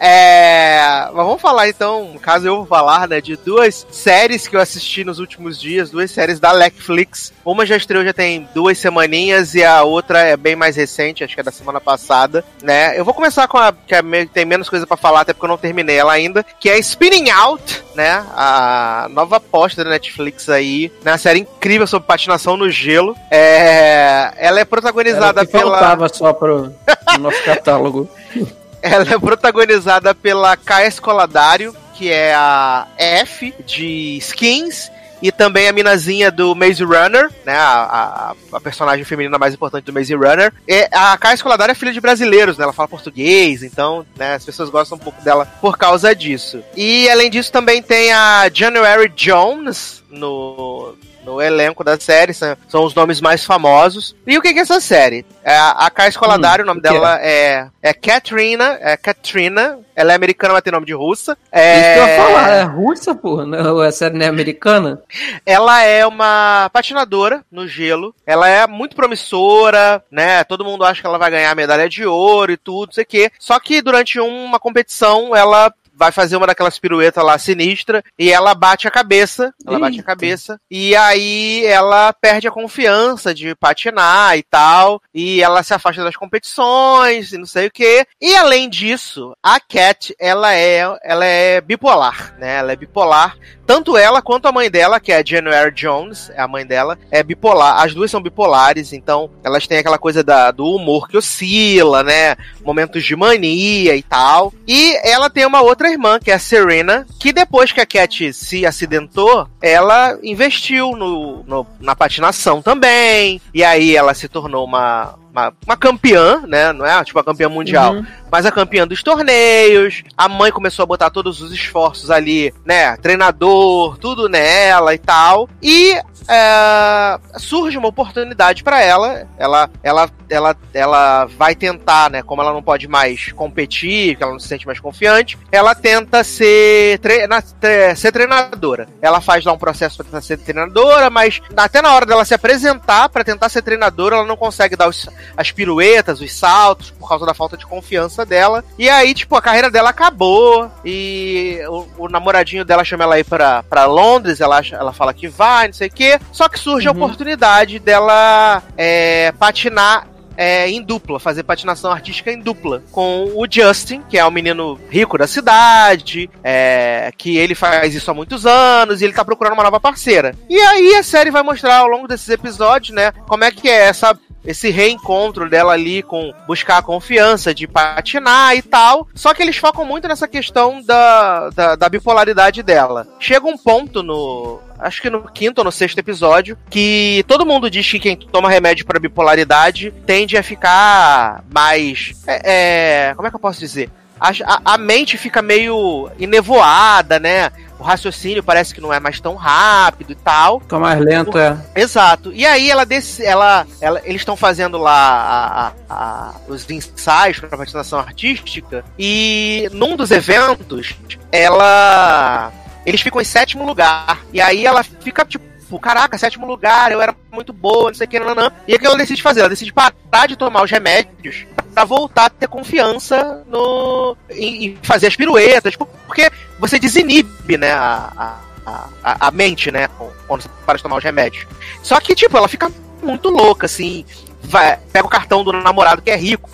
É, 0.00 0.80
mas 1.12 1.26
vamos 1.26 1.42
falar 1.42 1.68
então, 1.68 2.12
no 2.14 2.18
caso 2.18 2.46
eu 2.46 2.56
vou 2.56 2.66
falar, 2.66 3.06
né, 3.06 3.20
de 3.20 3.36
duas 3.36 3.86
séries 3.90 4.48
que 4.48 4.56
eu 4.56 4.60
assisti 4.60 5.04
nos 5.04 5.18
últimos 5.18 5.60
dias, 5.60 5.90
duas 5.90 6.10
séries 6.10 6.40
da 6.40 6.54
Netflix. 6.54 7.34
Uma 7.44 7.66
já 7.66 7.76
estreou 7.76 8.02
já 8.02 8.14
tem 8.14 8.48
duas 8.54 8.78
semaninhas 8.78 9.54
e 9.54 9.62
a 9.62 9.82
outra 9.82 10.20
é 10.20 10.36
bem 10.38 10.56
mais 10.56 10.74
recente, 10.76 11.22
acho 11.22 11.34
que 11.34 11.40
é 11.40 11.44
da 11.44 11.52
semana 11.52 11.80
passada, 11.80 12.42
né? 12.62 12.98
Eu 12.98 13.04
vou 13.04 13.12
começar 13.12 13.46
com 13.46 13.58
a 13.58 13.72
que 13.72 13.94
é 13.94 14.00
tem 14.32 14.46
menos 14.46 14.70
coisa 14.70 14.86
pra 14.86 14.96
falar, 14.96 15.20
até 15.20 15.34
porque 15.34 15.44
eu 15.44 15.50
não 15.50 15.58
terminei 15.58 15.96
ela 15.96 16.12
ainda, 16.12 16.44
que 16.58 16.70
é 16.70 16.78
Spinning 16.78 17.30
Out, 17.30 17.84
né? 17.94 18.24
A 18.34 19.06
nova 19.10 19.36
aposta 19.36 19.84
da 19.84 19.90
Netflix 19.90 20.48
aí, 20.48 20.90
né? 21.04 21.12
Uma 21.12 21.18
série 21.18 21.40
incrível 21.40 21.86
sobre 21.86 22.06
patinação 22.06 22.56
no 22.56 22.70
gelo. 22.70 23.14
É, 23.30 24.32
ela 24.38 24.60
é 24.60 24.64
protagonizada 24.64 25.40
Era 25.40 25.42
o 25.42 25.46
que 25.46 25.52
pela 25.52 25.78
faltava 25.78 26.08
só 26.08 26.32
pro, 26.32 26.72
pro 27.04 27.20
nosso 27.20 27.42
catálogo. 27.44 28.08
ela 28.82 29.14
é 29.14 29.18
protagonizada 29.18 30.14
pela 30.14 30.56
Kaia 30.56 30.88
Escoladário, 30.88 31.74
que 31.94 32.10
é 32.10 32.34
a 32.34 32.86
F 32.96 33.54
de 33.66 34.16
Skins, 34.18 34.90
e 35.22 35.30
também 35.30 35.68
a 35.68 35.72
minazinha 35.72 36.30
do 36.30 36.54
Maze 36.54 36.82
Runner, 36.82 37.30
né? 37.44 37.54
A, 37.54 38.32
a, 38.52 38.56
a 38.56 38.60
personagem 38.60 39.04
feminina 39.04 39.38
mais 39.38 39.52
importante 39.54 39.84
do 39.84 39.92
Maze 39.92 40.14
Runner. 40.14 40.52
E 40.66 40.88
a 40.90 41.16
Kaia 41.18 41.34
Escoladário 41.34 41.72
é 41.72 41.74
filha 41.74 41.92
de 41.92 42.00
brasileiros, 42.00 42.56
né? 42.56 42.64
Ela 42.64 42.72
fala 42.72 42.88
português, 42.88 43.62
então, 43.62 44.06
né, 44.16 44.34
as 44.34 44.44
pessoas 44.44 44.70
gostam 44.70 44.96
um 44.96 45.00
pouco 45.00 45.20
dela 45.22 45.46
por 45.60 45.76
causa 45.76 46.14
disso. 46.14 46.62
E 46.76 47.08
além 47.10 47.30
disso, 47.30 47.52
também 47.52 47.82
tem 47.82 48.12
a 48.12 48.50
January 48.52 49.10
Jones 49.10 50.02
no, 50.10 50.94
no 51.24 51.40
elenco 51.40 51.84
da 51.84 51.98
série, 51.98 52.32
são, 52.32 52.56
são 52.68 52.84
os 52.84 52.94
nomes 52.94 53.20
mais 53.20 53.44
famosos. 53.44 54.14
E 54.26 54.36
o 54.38 54.42
que 54.42 54.52
que 54.52 54.58
é 54.58 54.62
essa 54.62 54.80
série? 54.80 55.24
É 55.44 55.56
a, 55.56 55.90
Kai 55.90 56.08
Escoladário, 56.08 56.64
Hum, 56.64 56.64
o 56.64 56.66
nome 56.68 56.80
dela 56.80 57.18
é, 57.20 57.68
é 57.82 57.92
Katrina, 57.92 58.78
é 58.80 58.96
Katrina, 58.96 59.78
ela 59.94 60.12
é 60.12 60.14
americana, 60.14 60.54
mas 60.54 60.62
tem 60.62 60.72
nome 60.72 60.86
de 60.86 60.94
russa. 60.94 61.36
É, 61.52 61.80
Isso 61.80 61.92
que 61.92 61.98
eu 61.98 62.06
ia 62.06 62.16
falar, 62.16 62.50
é 62.50 62.62
russa, 62.62 63.14
porra, 63.14 63.46
não, 63.46 63.80
a 63.80 63.92
série 63.92 64.16
não 64.16 64.24
é 64.24 64.28
americana? 64.28 65.02
Ela 65.44 65.82
é 65.82 66.06
uma 66.06 66.70
patinadora 66.72 67.44
no 67.50 67.66
gelo. 67.66 68.14
Ela 68.26 68.48
é 68.48 68.66
muito 68.66 68.96
promissora, 68.96 70.02
né? 70.10 70.44
Todo 70.44 70.64
mundo 70.64 70.84
acha 70.84 71.00
que 71.00 71.06
ela 71.06 71.18
vai 71.18 71.30
ganhar 71.30 71.54
medalha 71.54 71.88
de 71.88 72.04
ouro 72.06 72.52
e 72.52 72.56
tudo, 72.56 72.88
não 72.88 72.94
sei 72.94 73.04
o 73.04 73.06
quê. 73.06 73.30
Só 73.38 73.58
que 73.58 73.82
durante 73.82 74.18
uma 74.20 74.58
competição, 74.58 75.34
ela 75.34 75.72
vai 76.00 76.10
fazer 76.10 76.34
uma 76.34 76.46
daquelas 76.46 76.78
piruetas 76.78 77.22
lá 77.22 77.38
sinistra 77.38 78.02
e 78.18 78.32
ela 78.32 78.54
bate 78.54 78.88
a 78.88 78.90
cabeça. 78.90 79.52
Ela 79.66 79.78
bate 79.78 79.96
a 79.96 80.00
Eita. 80.00 80.06
cabeça. 80.06 80.58
E 80.70 80.96
aí 80.96 81.62
ela 81.66 82.10
perde 82.14 82.48
a 82.48 82.50
confiança 82.50 83.34
de 83.34 83.54
patinar 83.54 84.38
e 84.38 84.42
tal. 84.42 85.02
E 85.14 85.42
ela 85.42 85.62
se 85.62 85.74
afasta 85.74 86.02
das 86.02 86.16
competições 86.16 87.34
e 87.34 87.38
não 87.38 87.44
sei 87.44 87.66
o 87.66 87.70
quê. 87.70 88.06
E 88.18 88.34
além 88.34 88.70
disso, 88.70 89.34
a 89.42 89.60
Cat, 89.60 90.14
ela 90.18 90.54
é, 90.54 90.78
ela 91.02 91.26
é 91.26 91.60
bipolar, 91.60 92.34
né? 92.38 92.56
Ela 92.56 92.72
é 92.72 92.76
bipolar. 92.76 93.36
Tanto 93.70 93.96
ela 93.96 94.20
quanto 94.20 94.48
a 94.48 94.52
mãe 94.52 94.68
dela, 94.68 94.98
que 94.98 95.12
é 95.12 95.18
a 95.18 95.24
January 95.24 95.70
Jones, 95.72 96.28
é 96.34 96.40
a 96.42 96.48
mãe 96.48 96.66
dela, 96.66 96.98
é 97.08 97.22
bipolar. 97.22 97.80
As 97.80 97.94
duas 97.94 98.10
são 98.10 98.20
bipolares, 98.20 98.92
então 98.92 99.30
elas 99.44 99.64
têm 99.68 99.78
aquela 99.78 99.96
coisa 99.96 100.24
da, 100.24 100.50
do 100.50 100.66
humor 100.66 101.06
que 101.06 101.16
oscila, 101.16 102.02
né? 102.02 102.34
Momentos 102.64 103.04
de 103.04 103.14
mania 103.14 103.94
e 103.94 104.02
tal. 104.02 104.52
E 104.66 104.96
ela 105.08 105.30
tem 105.30 105.46
uma 105.46 105.60
outra 105.62 105.88
irmã, 105.88 106.18
que 106.18 106.32
é 106.32 106.34
a 106.34 106.38
Serena, 106.40 107.06
que 107.20 107.32
depois 107.32 107.70
que 107.70 107.80
a 107.80 107.86
Cat 107.86 108.32
se 108.32 108.66
acidentou, 108.66 109.46
ela 109.62 110.18
investiu 110.20 110.96
no, 110.96 111.44
no- 111.44 111.66
na 111.78 111.94
patinação 111.94 112.60
também. 112.60 113.40
E 113.54 113.62
aí 113.62 113.94
ela 113.96 114.14
se 114.14 114.26
tornou 114.28 114.64
uma, 114.64 115.14
uma, 115.32 115.52
uma 115.66 115.76
campeã, 115.76 116.42
né? 116.46 116.72
Não 116.72 116.84
é 116.86 117.02
tipo 117.04 117.18
a 117.18 117.24
campeã 117.24 117.48
mundial, 117.48 117.94
Uhum. 117.94 118.06
mas 118.30 118.44
a 118.46 118.52
campeã 118.52 118.86
dos 118.86 119.02
torneios. 119.02 120.02
A 120.16 120.28
mãe 120.28 120.50
começou 120.52 120.82
a 120.82 120.86
botar 120.86 121.10
todos 121.10 121.40
os 121.40 121.52
esforços 121.52 122.10
ali, 122.10 122.52
né? 122.64 122.96
Treinador, 122.96 123.96
tudo 123.98 124.28
nela 124.28 124.94
e 124.94 124.98
tal. 124.98 125.48
E 125.62 125.94
é, 126.28 127.18
surge 127.38 127.76
uma 127.78 127.88
oportunidade 127.88 128.62
pra 128.62 128.80
ela. 128.82 129.26
Ela, 129.38 129.70
ela, 129.82 130.10
ela, 130.28 130.56
ela 130.74 131.24
vai 131.26 131.54
tentar, 131.54 132.10
né? 132.10 132.22
Como 132.22 132.40
ela 132.42 132.52
não 132.52 132.62
pode 132.62 132.86
mais 132.88 133.32
competir, 133.32 134.16
que 134.16 134.22
ela 134.22 134.32
não 134.32 134.38
se 134.38 134.48
sente 134.48 134.66
mais 134.66 134.78
confiante, 134.80 135.38
ela 135.50 135.74
tenta 135.74 136.22
ser, 136.24 136.98
treina, 137.00 137.42
tre- 137.42 137.94
ser 137.96 138.12
treinadora. 138.12 138.86
Ela 139.02 139.20
faz 139.20 139.44
lá 139.44 139.52
um 139.52 139.58
processo 139.58 139.96
pra 139.96 140.04
tentar 140.04 140.20
ser 140.20 140.36
treinadora, 140.38 141.10
mas 141.10 141.40
até 141.56 141.80
na 141.82 141.92
hora 141.94 142.06
dela 142.06 142.24
se 142.24 142.34
apresentar 142.34 143.08
pra 143.08 143.24
tentar 143.24 143.48
ser 143.48 143.62
treinadora, 143.62 144.16
ela 144.16 144.26
não 144.26 144.36
consegue 144.36 144.76
dar 144.76 144.88
os, 144.88 145.08
as 145.36 145.50
piruetas, 145.50 146.20
os 146.20 146.32
saltos, 146.32 146.90
por 146.90 147.08
causa 147.08 147.26
da 147.26 147.34
falta 147.34 147.56
de 147.56 147.66
confiança 147.66 148.24
dela. 148.24 148.64
E 148.78 148.88
aí, 148.88 149.14
tipo, 149.14 149.36
a 149.36 149.42
carreira 149.42 149.70
dela 149.70 149.90
acabou. 149.90 150.70
E 150.84 151.58
o, 151.68 152.04
o 152.04 152.08
namoradinho 152.08 152.64
dela 152.64 152.84
chama 152.84 153.04
ela 153.04 153.14
aí 153.16 153.24
pra, 153.24 153.62
pra 153.62 153.86
Londres. 153.86 154.40
Ela, 154.40 154.60
ela 154.72 154.92
fala 154.92 155.14
que 155.14 155.28
vai, 155.28 155.68
não 155.68 155.74
sei 155.74 155.88
o 155.88 155.92
quê. 155.92 156.18
Só 156.32 156.48
que 156.48 156.58
surge 156.58 156.88
a 156.88 156.92
oportunidade 156.92 157.78
dela 157.78 158.62
é, 158.76 159.32
patinar. 159.38 160.06
é, 160.36 160.70
em 160.70 160.82
dupla, 160.82 161.20
fazer 161.20 161.42
patinação 161.42 161.92
artística 161.92 162.32
em 162.32 162.40
dupla 162.40 162.82
com 162.90 163.30
o 163.34 163.46
Justin, 163.50 164.02
que 164.08 164.16
é 164.16 164.24
um 164.24 164.30
menino 164.30 164.80
rico 164.88 165.18
da 165.18 165.26
cidade, 165.26 166.30
é, 166.42 167.12
que 167.18 167.36
ele 167.36 167.54
faz 167.54 167.94
isso 167.94 168.10
há 168.10 168.14
muitos 168.14 168.46
anos 168.46 169.00
e 169.00 169.04
ele 169.04 169.12
tá 169.12 169.22
procurando 169.22 169.52
uma 169.52 169.62
nova 169.62 169.78
parceira. 169.78 170.34
E 170.48 170.58
aí 170.58 170.94
a 170.94 171.02
série 171.02 171.30
vai 171.30 171.42
mostrar 171.42 171.76
ao 171.78 171.88
longo 171.88 172.08
desses 172.08 172.30
episódios, 172.30 172.96
né, 172.96 173.12
como 173.28 173.44
é 173.44 173.50
que 173.50 173.68
é 173.68 173.88
essa 173.88 174.18
esse 174.44 174.70
reencontro 174.70 175.48
dela 175.48 175.72
ali 175.72 176.02
com 176.02 176.32
buscar 176.46 176.78
a 176.78 176.82
confiança 176.82 177.54
de 177.54 177.66
patinar 177.66 178.56
e 178.56 178.62
tal. 178.62 179.08
Só 179.14 179.34
que 179.34 179.42
eles 179.42 179.56
focam 179.56 179.84
muito 179.84 180.08
nessa 180.08 180.26
questão 180.28 180.82
da, 180.82 181.50
da, 181.50 181.76
da 181.76 181.88
bipolaridade 181.88 182.62
dela. 182.62 183.06
Chega 183.18 183.46
um 183.46 183.56
ponto 183.56 184.02
no. 184.02 184.60
Acho 184.78 185.02
que 185.02 185.10
no 185.10 185.30
quinto 185.30 185.58
ou 185.58 185.64
no 185.64 185.72
sexto 185.72 185.98
episódio, 185.98 186.56
que 186.70 187.22
todo 187.28 187.44
mundo 187.44 187.70
diz 187.70 187.88
que 187.90 188.00
quem 188.00 188.16
toma 188.16 188.48
remédio 188.48 188.86
para 188.86 188.98
bipolaridade 188.98 189.92
tende 190.06 190.38
a 190.38 190.42
ficar 190.42 191.44
mais. 191.52 192.12
É, 192.26 193.10
é, 193.10 193.14
como 193.14 193.28
é 193.28 193.30
que 193.30 193.36
eu 193.36 193.40
posso 193.40 193.60
dizer? 193.60 193.90
A, 194.20 194.28
a, 194.44 194.74
a 194.74 194.78
mente 194.78 195.16
fica 195.16 195.40
meio 195.40 196.10
enevoada, 196.18 197.18
né? 197.18 197.50
O 197.78 197.82
raciocínio 197.82 198.42
parece 198.42 198.74
que 198.74 198.80
não 198.80 198.92
é 198.92 199.00
mais 199.00 199.18
tão 199.20 199.34
rápido 199.36 200.12
e 200.12 200.14
tal. 200.14 200.60
Fica 200.60 200.78
mais 200.78 201.00
lento, 201.00 201.38
é. 201.38 201.56
Exato. 201.74 202.30
E 202.34 202.44
aí 202.44 202.70
ela 202.70 202.84
desse, 202.84 203.24
ela, 203.24 203.66
ela 203.80 204.00
eles 204.04 204.20
estão 204.20 204.36
fazendo 204.36 204.76
lá 204.76 204.92
a- 204.92 205.66
a- 205.66 205.72
a- 205.88 206.32
os 206.46 206.68
ensaios 206.68 207.38
para 207.38 207.48
patinação 207.56 207.98
artística 207.98 208.84
e 208.98 209.66
num 209.72 209.96
dos 209.96 210.10
eventos 210.10 210.94
ela 211.32 212.52
eles 212.84 213.00
ficam 213.00 213.20
em 213.20 213.24
sétimo 213.24 213.64
lugar 213.64 214.18
e 214.32 214.40
aí 214.40 214.66
ela 214.66 214.82
fica 214.82 215.24
tipo 215.24 215.44
Caraca, 215.78 216.18
sétimo 216.18 216.46
lugar, 216.46 216.90
eu 216.90 217.00
era 217.00 217.14
muito 217.30 217.52
boa, 217.52 217.88
não 217.88 217.94
sei 217.94 218.06
o 218.06 218.10
que, 218.10 218.18
nananã. 218.18 218.50
E 218.66 218.74
o 218.74 218.78
que 218.78 218.86
ela 218.86 218.96
decide 218.96 219.22
fazer? 219.22 219.40
Ela 219.40 219.48
decide 219.48 219.72
parar 219.72 220.26
de 220.26 220.36
tomar 220.36 220.62
os 220.62 220.70
remédios 220.70 221.46
pra 221.72 221.84
voltar 221.84 222.26
a 222.26 222.30
ter 222.30 222.48
confiança 222.48 223.44
no 223.46 224.16
em, 224.30 224.66
em 224.66 224.78
fazer 224.82 225.06
as 225.06 225.16
piruetas, 225.16 225.76
porque 225.76 226.30
você 226.58 226.78
desinibe, 226.78 227.56
né, 227.56 227.72
a, 227.72 228.40
a, 228.66 228.88
a, 229.02 229.28
a 229.28 229.30
mente, 229.30 229.70
né, 229.70 229.88
quando 230.26 230.42
você 230.42 230.48
para 230.66 230.76
de 230.76 230.82
tomar 230.82 230.96
os 230.96 231.04
remédios. 231.04 231.46
Só 231.82 232.00
que, 232.00 232.14
tipo, 232.14 232.36
ela 232.36 232.48
fica 232.48 232.70
muito 233.02 233.28
louca, 233.28 233.66
assim, 233.66 234.04
vai, 234.42 234.78
pega 234.92 235.06
o 235.06 235.10
cartão 235.10 235.44
do 235.44 235.52
namorado 235.52 236.02
que 236.02 236.10
é 236.10 236.16
rico, 236.16 236.50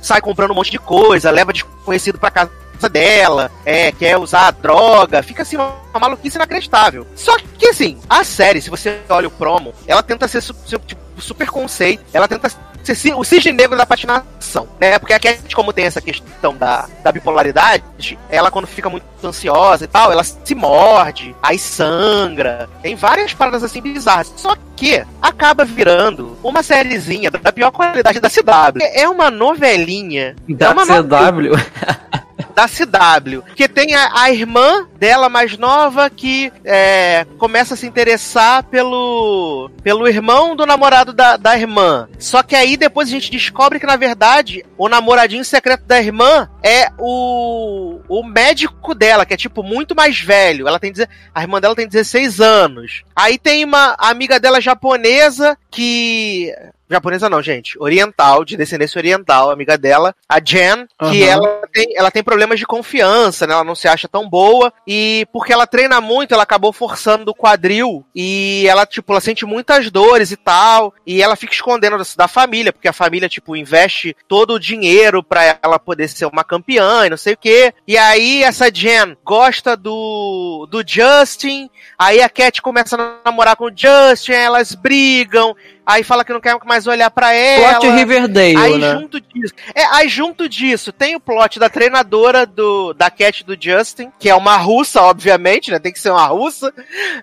sai 0.00 0.20
comprando 0.20 0.52
um 0.52 0.54
monte 0.54 0.70
de 0.70 0.78
coisa, 0.78 1.30
leva 1.30 1.52
desconhecido 1.52 2.18
pra 2.18 2.30
casa 2.30 2.50
dela, 2.88 3.50
é, 3.64 3.92
quer 3.92 4.16
usar 4.18 4.50
droga, 4.52 5.22
fica 5.22 5.42
assim 5.42 5.56
uma, 5.56 5.74
uma 5.92 6.00
maluquice 6.00 6.36
inacreditável. 6.36 7.06
Só 7.14 7.36
que 7.58 7.66
assim, 7.68 7.98
a 8.08 8.24
série, 8.24 8.60
se 8.60 8.70
você 8.70 9.00
olha 9.08 9.28
o 9.28 9.30
promo, 9.30 9.74
ela 9.86 10.02
tenta 10.02 10.26
ser 10.28 10.42
tipo, 10.86 11.00
super 11.18 11.48
conceito, 11.50 12.02
ela 12.12 12.26
tenta 12.28 12.48
ser 12.82 13.14
o 13.14 13.22
cisne 13.22 13.52
negro 13.52 13.76
da 13.76 13.84
patinação, 13.84 14.66
né? 14.80 14.98
Porque 14.98 15.12
a 15.12 15.20
Cat, 15.20 15.54
como 15.54 15.72
tem 15.72 15.84
essa 15.84 16.00
questão 16.00 16.56
da, 16.56 16.88
da 17.04 17.12
bipolaridade, 17.12 18.18
ela 18.30 18.50
quando 18.50 18.66
fica 18.66 18.88
muito 18.88 19.04
ansiosa 19.22 19.84
e 19.84 19.86
tal, 19.86 20.10
ela 20.10 20.24
se 20.24 20.54
morde, 20.54 21.36
aí 21.42 21.58
sangra, 21.58 22.68
tem 22.82 22.94
várias 22.96 23.34
paradas 23.34 23.62
assim 23.62 23.82
bizarras. 23.82 24.32
Só 24.36 24.56
que 24.74 25.04
acaba 25.20 25.64
virando 25.64 26.38
uma 26.42 26.62
sériezinha 26.62 27.30
da 27.30 27.52
pior 27.52 27.70
qualidade 27.70 28.18
da 28.18 28.30
CW. 28.30 28.80
É 28.80 29.06
uma 29.08 29.30
novelinha. 29.30 30.34
é 30.48 30.52
Da 30.54 30.72
uma 30.72 30.84
no- 30.86 31.04
CW. 31.04 31.52
da 32.60 32.68
CW. 32.68 33.42
Que 33.54 33.68
tem 33.68 33.94
a, 33.94 34.22
a 34.22 34.30
irmã 34.30 34.86
dela 34.98 35.28
mais 35.28 35.56
nova 35.56 36.10
que 36.10 36.52
é, 36.64 37.24
começa 37.38 37.74
a 37.74 37.76
se 37.76 37.86
interessar 37.86 38.64
pelo, 38.64 39.70
pelo 39.82 40.06
irmão 40.06 40.54
do 40.54 40.66
namorado 40.66 41.12
da, 41.12 41.36
da 41.36 41.56
irmã. 41.56 42.08
Só 42.18 42.42
que 42.42 42.54
aí 42.54 42.76
depois 42.76 43.08
a 43.08 43.12
gente 43.12 43.30
descobre 43.30 43.80
que, 43.80 43.86
na 43.86 43.96
verdade, 43.96 44.64
o 44.76 44.88
namoradinho 44.88 45.44
secreto 45.44 45.84
da 45.84 46.00
irmã 46.00 46.50
é 46.62 46.88
o, 46.98 48.00
o 48.08 48.22
médico 48.22 48.94
dela, 48.94 49.24
que 49.24 49.32
é 49.32 49.38
tipo 49.38 49.62
muito 49.62 49.94
mais 49.94 50.20
velho. 50.20 50.68
Ela 50.68 50.78
tem 50.78 50.92
a 51.34 51.42
irmã 51.42 51.60
dela 51.60 51.74
tem 51.74 51.88
16 51.88 52.40
anos. 52.40 53.04
Aí 53.16 53.38
tem 53.38 53.64
uma 53.64 53.94
amiga 53.98 54.38
dela 54.38 54.60
japonesa 54.60 55.56
que 55.70 56.52
japonesa 56.90 57.28
não, 57.28 57.40
gente, 57.40 57.78
oriental, 57.78 58.44
de 58.44 58.56
descendência 58.56 58.98
oriental, 58.98 59.50
amiga 59.50 59.78
dela, 59.78 60.14
a 60.28 60.40
Jen, 60.42 60.86
que 61.10 61.22
Aham. 61.22 61.30
ela 61.30 61.68
tem, 61.72 61.86
ela 61.96 62.10
tem 62.10 62.22
problemas 62.22 62.58
de 62.58 62.66
confiança, 62.66 63.46
né? 63.46 63.54
Ela 63.54 63.64
não 63.64 63.74
se 63.74 63.86
acha 63.86 64.08
tão 64.08 64.28
boa 64.28 64.72
e 64.86 65.26
porque 65.32 65.52
ela 65.52 65.66
treina 65.66 66.00
muito, 66.00 66.34
ela 66.34 66.42
acabou 66.42 66.72
forçando 66.72 67.30
o 67.30 67.34
quadril 67.34 68.04
e 68.14 68.66
ela, 68.66 68.84
tipo, 68.84 69.12
ela 69.12 69.20
sente 69.20 69.46
muitas 69.46 69.90
dores 69.90 70.30
e 70.30 70.36
tal, 70.36 70.92
e 71.06 71.22
ela 71.22 71.36
fica 71.36 71.52
escondendo 71.52 71.96
da, 71.96 72.04
da 72.16 72.28
família, 72.28 72.72
porque 72.72 72.88
a 72.88 72.92
família, 72.92 73.28
tipo, 73.28 73.56
investe 73.56 74.16
todo 74.26 74.54
o 74.54 74.60
dinheiro 74.60 75.22
pra 75.22 75.58
ela 75.62 75.78
poder 75.78 76.08
ser 76.08 76.26
uma 76.26 76.44
campeã 76.44 77.06
e 77.06 77.10
não 77.10 77.16
sei 77.16 77.34
o 77.34 77.38
quê. 77.38 77.72
E 77.86 77.96
aí 77.96 78.42
essa 78.42 78.70
Jen 78.72 79.16
gosta 79.24 79.76
do 79.76 80.66
do 80.70 80.82
Justin, 80.86 81.70
aí 81.98 82.20
a 82.20 82.28
Cat 82.28 82.60
começa 82.60 82.96
a 82.96 83.30
namorar 83.30 83.56
com 83.56 83.64
o 83.66 83.72
Justin, 83.74 84.32
elas 84.32 84.74
brigam, 84.74 85.54
aí 85.86 86.02
fala 86.02 86.24
que 86.24 86.32
não 86.32 86.40
quer 86.40 86.56
mais 86.64 86.86
olhar 86.86 87.10
pra 87.10 87.32
ela. 87.34 87.78
Plot 87.80 87.88
Riverdale, 87.94 88.56
Aí 88.56 88.78
né? 88.78 88.92
junto 88.92 89.20
disso. 89.20 89.54
É, 89.74 89.84
aí 89.94 90.08
junto 90.08 90.48
disso, 90.48 90.92
tem 90.92 91.16
o 91.16 91.20
plot 91.20 91.58
da 91.58 91.68
treinadora 91.68 92.44
do 92.46 92.92
da 92.94 93.10
Cat 93.10 93.44
do 93.44 93.56
Justin, 93.60 94.10
que 94.18 94.28
é 94.28 94.34
uma 94.34 94.56
russa, 94.56 95.02
obviamente, 95.02 95.70
né? 95.70 95.78
Tem 95.78 95.92
que 95.92 96.00
ser 96.00 96.10
uma 96.10 96.26
russa. 96.26 96.72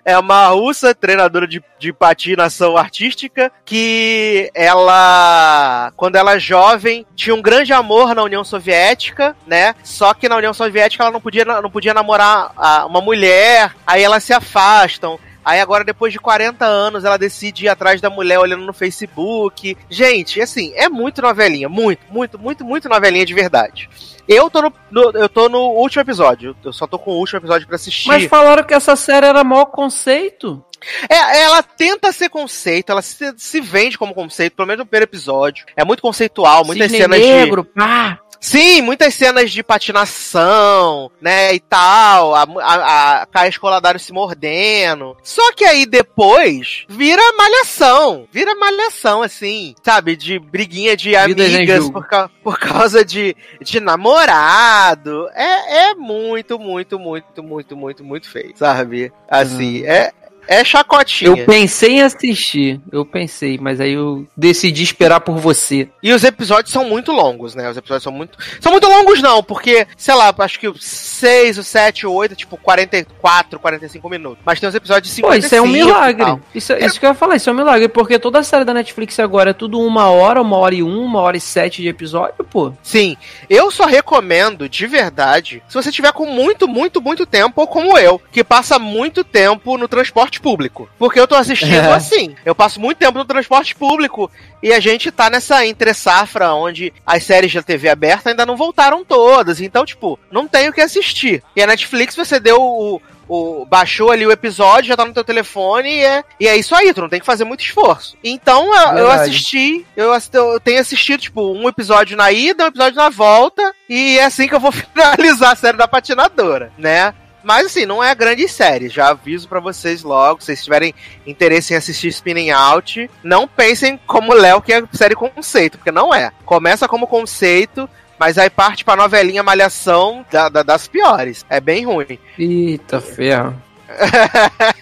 É 0.04 0.18
uma 0.18 0.48
russa, 0.48 0.94
treinadora 0.94 1.46
de, 1.46 1.62
de 1.78 1.92
patinação 1.92 2.76
artística, 2.76 3.50
que 3.64 4.50
ela, 4.54 5.92
quando 5.96 6.16
ela 6.16 6.34
é 6.34 6.38
jovem, 6.40 7.06
tinha 7.14 7.34
um 7.34 7.42
grande 7.42 7.72
amor 7.72 8.14
na 8.14 8.22
União 8.22 8.44
Soviética, 8.44 9.36
né? 9.46 9.74
Só 9.82 10.14
que 10.14 10.28
na 10.28 10.36
União 10.36 10.52
Soviética 10.54 11.02
ela 11.04 11.12
não 11.12 11.20
podia, 11.20 11.44
não 11.44 11.70
podia 11.70 11.94
namorar 11.94 12.52
a- 12.56 12.86
uma 12.86 13.00
mulher, 13.00 13.72
aí 13.86 14.02
elas 14.02 14.24
se 14.24 14.32
afastam. 14.32 15.18
Aí 15.48 15.60
agora, 15.60 15.82
depois 15.82 16.12
de 16.12 16.18
40 16.18 16.64
anos, 16.66 17.04
ela 17.04 17.16
decide 17.16 17.64
ir 17.64 17.68
atrás 17.68 18.02
da 18.02 18.10
mulher 18.10 18.38
olhando 18.38 18.66
no 18.66 18.72
Facebook. 18.74 19.74
Gente, 19.88 20.42
assim, 20.42 20.72
é 20.76 20.90
muito 20.90 21.22
novelinha. 21.22 21.70
Muito, 21.70 22.00
muito, 22.10 22.38
muito, 22.38 22.64
muito 22.66 22.86
novelinha 22.88 23.24
de 23.24 23.32
verdade. 23.32 23.88
Eu 24.28 24.50
tô 24.50 24.60
no, 24.60 24.72
no- 24.90 25.10
eu 25.14 25.26
tô 25.26 25.48
no 25.48 25.70
último 25.70 26.02
episódio. 26.02 26.54
Eu 26.62 26.70
só 26.72 26.86
tô 26.86 26.98
com 26.98 27.12
o 27.12 27.16
último 27.18 27.38
episódio 27.38 27.66
pra 27.66 27.76
assistir. 27.76 28.08
Mas 28.08 28.24
falaram 28.26 28.62
que 28.62 28.74
essa 28.74 28.94
série 28.94 29.24
era 29.24 29.42
maior 29.42 29.64
conceito. 29.66 30.62
É, 31.08 31.40
ela 31.42 31.62
tenta 31.62 32.12
ser 32.12 32.28
conceito, 32.28 32.92
ela 32.92 33.02
se, 33.02 33.34
se 33.36 33.60
vende 33.60 33.98
como 33.98 34.14
conceito, 34.14 34.54
pelo 34.54 34.68
menos 34.68 34.80
no 34.80 34.86
primeiro 34.86 35.10
episódio. 35.10 35.64
É 35.74 35.82
muito 35.84 36.00
conceitual, 36.02 36.64
muitas 36.64 36.84
Cisne 36.92 36.98
cenas 37.04 37.18
negro, 37.20 37.62
de. 37.64 37.68
pá. 37.70 38.20
Sim, 38.40 38.82
muitas 38.82 39.14
cenas 39.14 39.50
de 39.50 39.62
patinação, 39.62 41.10
né, 41.20 41.54
e 41.54 41.60
tal, 41.60 42.34
a, 42.34 42.42
a, 42.62 43.22
a 43.22 43.26
Caia 43.26 43.48
Escoladário 43.48 43.98
se 44.00 44.12
mordendo. 44.12 45.16
Só 45.22 45.52
que 45.52 45.64
aí 45.64 45.84
depois 45.86 46.84
vira 46.88 47.20
malhação, 47.36 48.26
vira 48.32 48.54
malhação, 48.54 49.22
assim, 49.22 49.74
sabe, 49.82 50.16
de 50.16 50.38
briguinha 50.38 50.96
de 50.96 51.10
Vidas 51.10 51.48
em 51.50 51.56
amigas 51.56 51.90
por, 51.90 52.06
ca- 52.06 52.30
por 52.42 52.58
causa 52.58 53.04
de, 53.04 53.36
de 53.60 53.80
namorado. 53.80 55.28
É, 55.34 55.88
é 55.90 55.94
muito, 55.94 56.58
muito, 56.58 56.98
muito, 56.98 57.42
muito, 57.42 57.76
muito, 57.76 58.04
muito 58.04 58.30
feio, 58.30 58.52
sabe? 58.56 59.12
Assim, 59.28 59.84
é, 59.84 60.12
é 60.48 60.64
chacotinha. 60.64 61.30
Eu 61.30 61.46
pensei 61.46 61.96
em 61.96 62.02
assistir, 62.02 62.80
eu 62.90 63.04
pensei, 63.04 63.58
mas 63.60 63.80
aí 63.80 63.92
eu 63.92 64.26
decidi 64.34 64.82
esperar 64.82 65.20
por 65.20 65.36
você. 65.36 65.88
E 66.02 66.12
os 66.12 66.24
episódios 66.24 66.72
são 66.72 66.84
muito 66.84 67.12
longos, 67.12 67.54
né? 67.54 67.68
Os 67.70 67.76
episódios 67.76 68.02
são 68.02 68.12
muito. 68.12 68.38
São 68.60 68.72
muito 68.72 68.88
longos, 68.88 69.20
não, 69.20 69.42
porque, 69.42 69.86
sei 69.96 70.14
lá, 70.14 70.34
acho 70.38 70.58
que 70.58 70.66
o 70.66 70.74
6, 70.76 71.58
o 71.58 71.62
7, 71.62 72.06
o 72.06 72.12
8, 72.12 72.34
tipo 72.34 72.56
44, 72.56 73.60
45 73.60 74.08
minutos. 74.08 74.38
Mas 74.44 74.58
tem 74.58 74.68
os 74.68 74.74
episódios 74.74 75.14
de 75.14 75.20
Pô, 75.20 75.32
55 75.32 75.46
isso 75.46 75.54
é 75.54 75.60
um 75.60 75.70
milagre. 75.70 76.42
Isso, 76.54 76.72
isso 76.72 76.98
que 76.98 77.04
eu 77.04 77.10
ia 77.10 77.14
falar, 77.14 77.36
isso 77.36 77.50
é 77.50 77.52
um 77.52 77.56
milagre, 77.56 77.88
porque 77.88 78.18
toda 78.18 78.38
a 78.38 78.42
série 78.42 78.64
da 78.64 78.72
Netflix 78.72 79.18
agora 79.20 79.50
é 79.50 79.54
tudo 79.54 79.78
uma 79.78 80.08
hora, 80.08 80.40
uma 80.40 80.56
hora 80.56 80.74
e 80.74 80.82
um, 80.82 81.04
uma 81.04 81.20
hora 81.20 81.36
e 81.36 81.40
sete 81.40 81.82
de 81.82 81.88
episódio, 81.88 82.44
pô. 82.50 82.72
Sim, 82.82 83.16
eu 83.50 83.70
só 83.70 83.84
recomendo, 83.84 84.68
de 84.68 84.86
verdade, 84.86 85.62
se 85.68 85.74
você 85.74 85.92
tiver 85.92 86.12
com 86.12 86.24
muito, 86.24 86.66
muito, 86.66 87.02
muito 87.02 87.26
tempo, 87.26 87.60
ou 87.60 87.66
como 87.66 87.98
eu, 87.98 88.20
que 88.32 88.42
passa 88.42 88.78
muito 88.78 89.22
tempo 89.22 89.76
no 89.76 89.86
transporte 89.86 90.37
público. 90.40 90.88
Porque 90.98 91.18
eu 91.20 91.26
tô 91.26 91.34
assistindo 91.34 91.72
assim. 91.92 92.34
Eu 92.44 92.54
passo 92.54 92.80
muito 92.80 92.98
tempo 92.98 93.18
no 93.18 93.24
transporte 93.24 93.74
público 93.74 94.30
e 94.62 94.72
a 94.72 94.80
gente 94.80 95.10
tá 95.10 95.28
nessa 95.30 95.64
entre 95.66 95.92
safra 95.94 96.52
onde 96.54 96.92
as 97.06 97.24
séries 97.24 97.52
da 97.54 97.62
TV 97.62 97.88
aberta 97.88 98.30
ainda 98.30 98.46
não 98.46 98.56
voltaram 98.56 99.04
todas. 99.04 99.60
Então, 99.60 99.84
tipo, 99.84 100.18
não 100.30 100.46
tem 100.48 100.68
o 100.68 100.72
que 100.72 100.80
assistir. 100.80 101.42
E 101.54 101.62
a 101.62 101.66
Netflix, 101.66 102.14
você 102.16 102.38
deu 102.40 102.60
o. 102.60 103.00
o- 103.28 103.66
baixou 103.66 104.10
ali 104.10 104.26
o 104.26 104.32
episódio, 104.32 104.88
já 104.88 104.96
tá 104.96 105.04
no 105.04 105.12
teu 105.12 105.22
telefone 105.22 105.88
e 105.90 106.00
é, 106.04 106.24
e 106.40 106.48
é 106.48 106.56
isso 106.56 106.74
aí, 106.74 106.94
tu 106.94 107.02
não 107.02 107.10
tem 107.10 107.20
que 107.20 107.26
fazer 107.26 107.44
muito 107.44 107.60
esforço. 107.62 108.16
Então 108.24 108.74
eu, 108.98 109.06
assisti, 109.10 109.86
eu, 109.94 110.12
assisti- 110.14 110.36
eu 110.38 110.58
tenho 110.60 110.80
assistido, 110.80 111.20
tipo, 111.20 111.52
um 111.52 111.68
episódio 111.68 112.16
na 112.16 112.32
ida, 112.32 112.64
um 112.64 112.68
episódio 112.68 112.96
na 112.96 113.10
volta, 113.10 113.74
e 113.86 114.18
é 114.18 114.24
assim 114.24 114.48
que 114.48 114.54
eu 114.54 114.60
vou 114.60 114.72
finalizar 114.72 115.52
a 115.52 115.56
série 115.56 115.76
da 115.76 115.86
patinadora, 115.86 116.72
né? 116.78 117.12
Mas 117.42 117.66
assim, 117.66 117.86
não 117.86 118.02
é 118.02 118.10
a 118.10 118.14
grande 118.14 118.46
série. 118.48 118.88
Já 118.88 119.08
aviso 119.10 119.48
pra 119.48 119.60
vocês 119.60 120.02
logo. 120.02 120.40
Se 120.40 120.46
vocês 120.46 120.64
tiverem 120.64 120.94
interesse 121.26 121.72
em 121.72 121.76
assistir 121.76 122.08
Spinning 122.08 122.50
Out, 122.50 123.10
não 123.22 123.46
pensem 123.48 123.98
como 124.06 124.32
o 124.32 124.34
Léo 124.34 124.60
que 124.60 124.72
é 124.72 124.82
série 124.92 125.14
conceito, 125.14 125.78
porque 125.78 125.92
não 125.92 126.12
é. 126.14 126.30
Começa 126.44 126.88
como 126.88 127.06
conceito, 127.06 127.88
mas 128.18 128.36
aí 128.38 128.50
parte 128.50 128.84
pra 128.84 128.96
novelinha 128.96 129.42
malhação 129.42 130.24
da- 130.30 130.48
da- 130.48 130.62
das 130.62 130.88
piores. 130.88 131.46
É 131.48 131.60
bem 131.60 131.86
ruim. 131.86 132.18
Eita 132.38 133.00
ferro. 133.00 133.54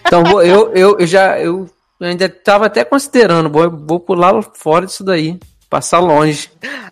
Então 0.05 0.41
eu, 0.41 0.71
eu, 0.73 0.97
eu 0.99 1.07
já 1.07 1.39
eu 1.39 1.69
ainda 1.99 2.29
tava 2.29 2.65
até 2.67 2.83
considerando, 2.83 3.49
vou, 3.49 3.69
vou 3.69 3.99
pular 3.99 4.33
fora 4.53 4.85
disso 4.85 5.03
daí, 5.03 5.37
passar 5.69 5.99
longe. 5.99 6.49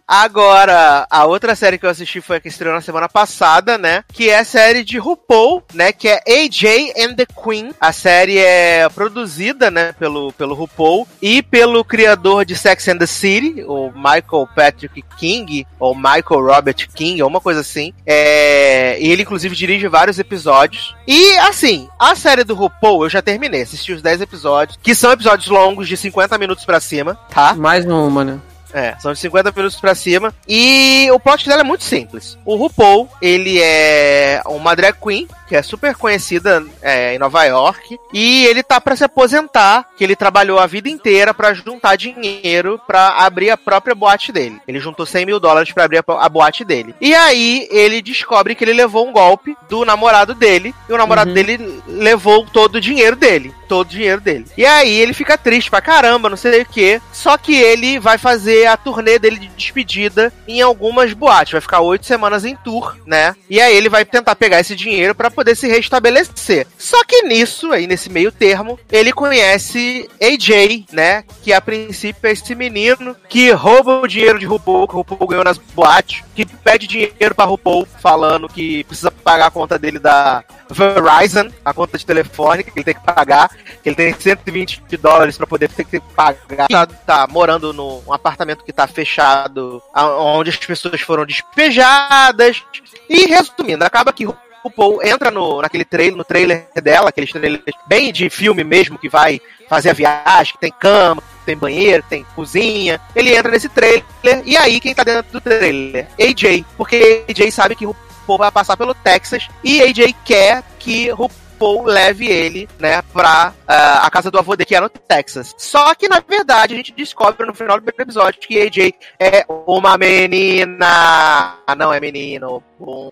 Agora, 0.07 1.07
a 1.09 1.25
outra 1.25 1.55
série 1.55 1.79
que 1.79 1.85
eu 1.85 1.89
assisti 1.89 2.21
foi 2.21 2.37
a 2.37 2.39
que 2.39 2.47
estreou 2.47 2.75
na 2.75 2.81
semana 2.81 3.09
passada, 3.09 3.75
né? 3.75 4.03
Que 4.13 4.29
é 4.29 4.39
a 4.39 4.45
série 4.45 4.83
de 4.83 4.99
RuPaul, 4.99 5.63
né? 5.73 5.91
Que 5.91 6.07
é 6.07 6.21
AJ 6.27 6.93
and 6.99 7.15
the 7.15 7.25
Queen. 7.25 7.71
A 7.81 7.91
série 7.91 8.37
é 8.37 8.87
produzida, 8.89 9.71
né? 9.71 9.93
Pelo, 9.93 10.31
pelo 10.33 10.53
RuPaul 10.53 11.07
e 11.19 11.41
pelo 11.41 11.83
criador 11.83 12.45
de 12.45 12.55
Sex 12.55 12.87
and 12.87 12.99
the 12.99 13.07
City, 13.07 13.63
o 13.67 13.91
Michael 13.95 14.47
Patrick 14.55 15.03
King, 15.17 15.65
ou 15.79 15.95
Michael 15.95 16.45
Robert 16.45 16.87
King, 16.93 17.23
ou 17.23 17.29
uma 17.29 17.41
coisa 17.41 17.61
assim. 17.61 17.91
É, 18.05 18.99
e 19.01 19.11
ele, 19.11 19.23
inclusive, 19.23 19.55
dirige 19.55 19.87
vários 19.87 20.19
episódios. 20.19 20.95
E, 21.07 21.35
assim, 21.39 21.89
a 21.99 22.15
série 22.15 22.43
do 22.43 22.53
RuPaul 22.53 23.05
eu 23.05 23.09
já 23.09 23.23
terminei. 23.23 23.63
Assisti 23.63 23.91
os 23.91 24.03
10 24.03 24.21
episódios, 24.21 24.77
que 24.83 24.93
são 24.93 25.11
episódios 25.11 25.47
longos 25.47 25.87
de 25.87 25.97
50 25.97 26.37
minutos 26.37 26.63
pra 26.63 26.79
cima, 26.79 27.15
tá? 27.31 27.55
Mais 27.55 27.85
uma, 27.85 28.23
né? 28.23 28.39
É, 28.75 28.93
são 28.99 29.13
de 29.13 29.19
50 29.19 29.53
minutos 29.55 29.79
pra 29.79 29.95
cima. 29.95 30.33
E 30.45 31.07
o 31.13 31.19
plot 31.19 31.47
dela 31.47 31.61
é 31.61 31.63
muito 31.63 31.85
simples. 31.85 32.37
O 32.43 32.57
RuPaul, 32.57 33.09
ele 33.21 33.61
é 33.61 34.41
uma 34.45 34.75
drag 34.75 34.97
queen, 35.01 35.29
que 35.47 35.55
é 35.55 35.61
super 35.61 35.95
conhecida 35.95 36.61
é, 36.81 37.15
em 37.15 37.17
Nova 37.17 37.45
York. 37.45 37.97
E 38.13 38.45
ele 38.45 38.61
tá 38.61 38.81
pra 38.81 38.97
se 38.97 39.05
aposentar, 39.05 39.87
que 39.95 40.03
ele 40.03 40.15
trabalhou 40.15 40.59
a 40.59 40.67
vida 40.67 40.89
inteira 40.89 41.33
pra 41.33 41.53
juntar 41.53 41.95
dinheiro 41.95 42.79
pra 42.85 43.19
abrir 43.19 43.49
a 43.49 43.57
própria 43.57 43.95
boate 43.95 44.33
dele. 44.33 44.59
Ele 44.67 44.79
juntou 44.79 45.05
100 45.05 45.25
mil 45.25 45.39
dólares 45.39 45.71
pra 45.71 45.85
abrir 45.85 45.99
a, 45.99 46.03
a 46.07 46.27
boate 46.27 46.65
dele. 46.65 46.93
E 46.99 47.15
aí 47.15 47.69
ele 47.71 48.01
descobre 48.01 48.55
que 48.55 48.63
ele 48.65 48.73
levou 48.73 49.07
um 49.07 49.13
golpe 49.13 49.55
do 49.69 49.85
namorado 49.85 50.33
dele. 50.33 50.75
E 50.89 50.91
o 50.91 50.97
namorado 50.97 51.33
dele 51.33 51.81
levou 51.87 52.45
todo 52.45 52.75
o 52.75 52.81
dinheiro 52.81 53.15
dele. 53.15 53.53
Todo 53.67 53.87
o 53.87 53.89
dinheiro 53.89 54.21
dele. 54.21 54.45
E 54.57 54.65
aí 54.65 54.99
ele 54.99 55.13
fica 55.13 55.37
triste 55.37 55.69
pra 55.69 55.81
caramba, 55.81 56.29
não 56.29 56.37
sei 56.37 56.61
o 56.61 56.65
que. 56.65 57.01
Só 57.11 57.37
que 57.37 57.55
ele 57.55 57.99
vai 57.99 58.17
fazer 58.17 58.67
a 58.67 58.77
turnê 58.77 59.17
dele 59.17 59.39
de 59.39 59.47
despedida 59.47 60.31
em 60.47 60.61
algumas 60.61 61.13
boates. 61.13 61.53
Vai 61.53 61.61
ficar 61.61 61.81
oito 61.81 62.05
semanas 62.05 62.45
em 62.45 62.55
tour, 62.55 62.95
né? 63.05 63.35
E 63.49 63.59
aí 63.59 63.75
ele 63.75 63.89
vai 63.89 64.05
tentar 64.05 64.35
pegar 64.35 64.59
esse 64.59 64.75
dinheiro 64.75 65.15
pra 65.15 65.31
poder 65.31 65.55
se 65.55 65.67
restabelecer. 65.67 66.67
Só 66.77 67.03
que 67.03 67.23
nisso, 67.23 67.71
aí 67.71 67.87
nesse 67.87 68.09
meio 68.09 68.31
termo, 68.31 68.79
ele 68.91 69.11
conhece 69.11 70.09
AJ, 70.21 70.85
né? 70.91 71.23
Que 71.43 71.53
a 71.53 71.61
princípio 71.61 72.27
é 72.27 72.31
esse 72.31 72.55
menino 72.55 73.15
que 73.27 73.51
rouba 73.51 74.01
o 74.01 74.07
dinheiro 74.07 74.39
de 74.39 74.45
RuPaul, 74.45 74.87
que 74.87 74.93
o 74.93 74.97
RuPaul 74.97 75.27
ganhou 75.27 75.43
nas 75.43 75.57
boates, 75.57 76.23
que 76.35 76.45
pede 76.45 76.87
dinheiro 76.87 77.35
pra 77.35 77.45
RuPaul, 77.45 77.87
falando 78.01 78.47
que 78.47 78.83
precisa 78.83 79.11
pagar 79.11 79.47
a 79.47 79.51
conta 79.51 79.79
dele 79.79 79.99
da, 79.99 80.43
Verizon, 80.69 81.49
a 81.63 81.73
conta 81.73 81.97
de 81.97 82.05
telefone 82.05 82.63
que 82.63 82.71
ele 82.75 82.83
tem 82.83 82.93
que 82.93 83.03
pagar, 83.03 83.49
que 83.49 83.89
ele 83.89 83.95
tem 83.95 84.13
120 84.13 84.81
dólares 84.97 85.37
para 85.37 85.47
poder 85.47 85.69
ter 85.69 85.85
que 85.85 85.99
pagar. 85.99 86.67
Tá, 86.67 86.85
tá 86.85 87.27
morando 87.29 87.73
num 87.73 88.01
apartamento 88.11 88.63
que 88.63 88.73
tá 88.73 88.87
fechado, 88.87 89.81
onde 89.93 90.49
as 90.49 90.57
pessoas 90.57 91.01
foram 91.01 91.25
despejadas. 91.25 92.63
E 93.09 93.25
resumindo, 93.27 93.83
acaba 93.83 94.11
que 94.11 94.25
o 94.65 94.71
Paul 94.71 94.99
entra 95.03 95.29
no, 95.29 95.61
naquele 95.61 95.85
trailer, 95.85 96.15
no 96.15 96.23
trailer 96.23 96.67
dela, 96.81 97.09
aqueles 97.09 97.31
trailers 97.31 97.63
bem 97.87 98.11
de 98.11 98.29
filme 98.31 98.63
mesmo, 98.63 98.97
que 98.97 99.07
vai 99.07 99.39
fazer 99.69 99.91
a 99.91 99.93
viagem, 99.93 100.53
que 100.53 100.59
tem 100.59 100.71
cama, 100.71 101.21
tem 101.45 101.55
banheiro, 101.55 102.03
tem 102.09 102.25
cozinha. 102.35 102.99
Ele 103.15 103.35
entra 103.35 103.51
nesse 103.51 103.69
trailer, 103.69 104.03
e 104.43 104.57
aí 104.57 104.79
quem 104.79 104.95
tá 104.95 105.03
dentro 105.03 105.31
do 105.31 105.39
trailer? 105.41 106.07
AJ, 106.19 106.65
porque 106.75 107.25
AJ 107.29 107.51
sabe 107.51 107.75
que 107.75 107.85
o 107.85 107.95
Paul 108.25 108.39
vai 108.39 108.51
passar 108.51 108.75
pelo 108.77 108.93
Texas, 108.93 109.47
e 109.63 109.81
AJ 109.81 110.15
quer 110.23 110.63
que 110.79 111.11
o 111.13 111.29
Paul 111.57 111.83
leve 111.85 112.27
ele, 112.27 112.67
né, 112.79 113.01
pra 113.13 113.53
ah, 113.67 114.05
a 114.05 114.09
casa 114.09 114.29
do 114.29 114.37
avô 114.37 114.55
dele, 114.55 114.65
que 114.65 114.75
é 114.75 114.79
no 114.79 114.89
Texas. 114.89 115.53
Só 115.57 115.93
que, 115.95 116.07
na 116.07 116.19
verdade, 116.19 116.73
a 116.73 116.77
gente 116.77 116.93
descobre 116.93 117.45
no 117.45 117.53
final 117.53 117.79
do 117.79 117.89
episódio 117.89 118.39
que 118.39 118.61
AJ 118.61 118.93
é 119.19 119.45
uma 119.47 119.97
menina. 119.97 121.57
Ah, 121.65 121.75
não 121.75 121.93
é 121.93 121.99
menino. 121.99 122.61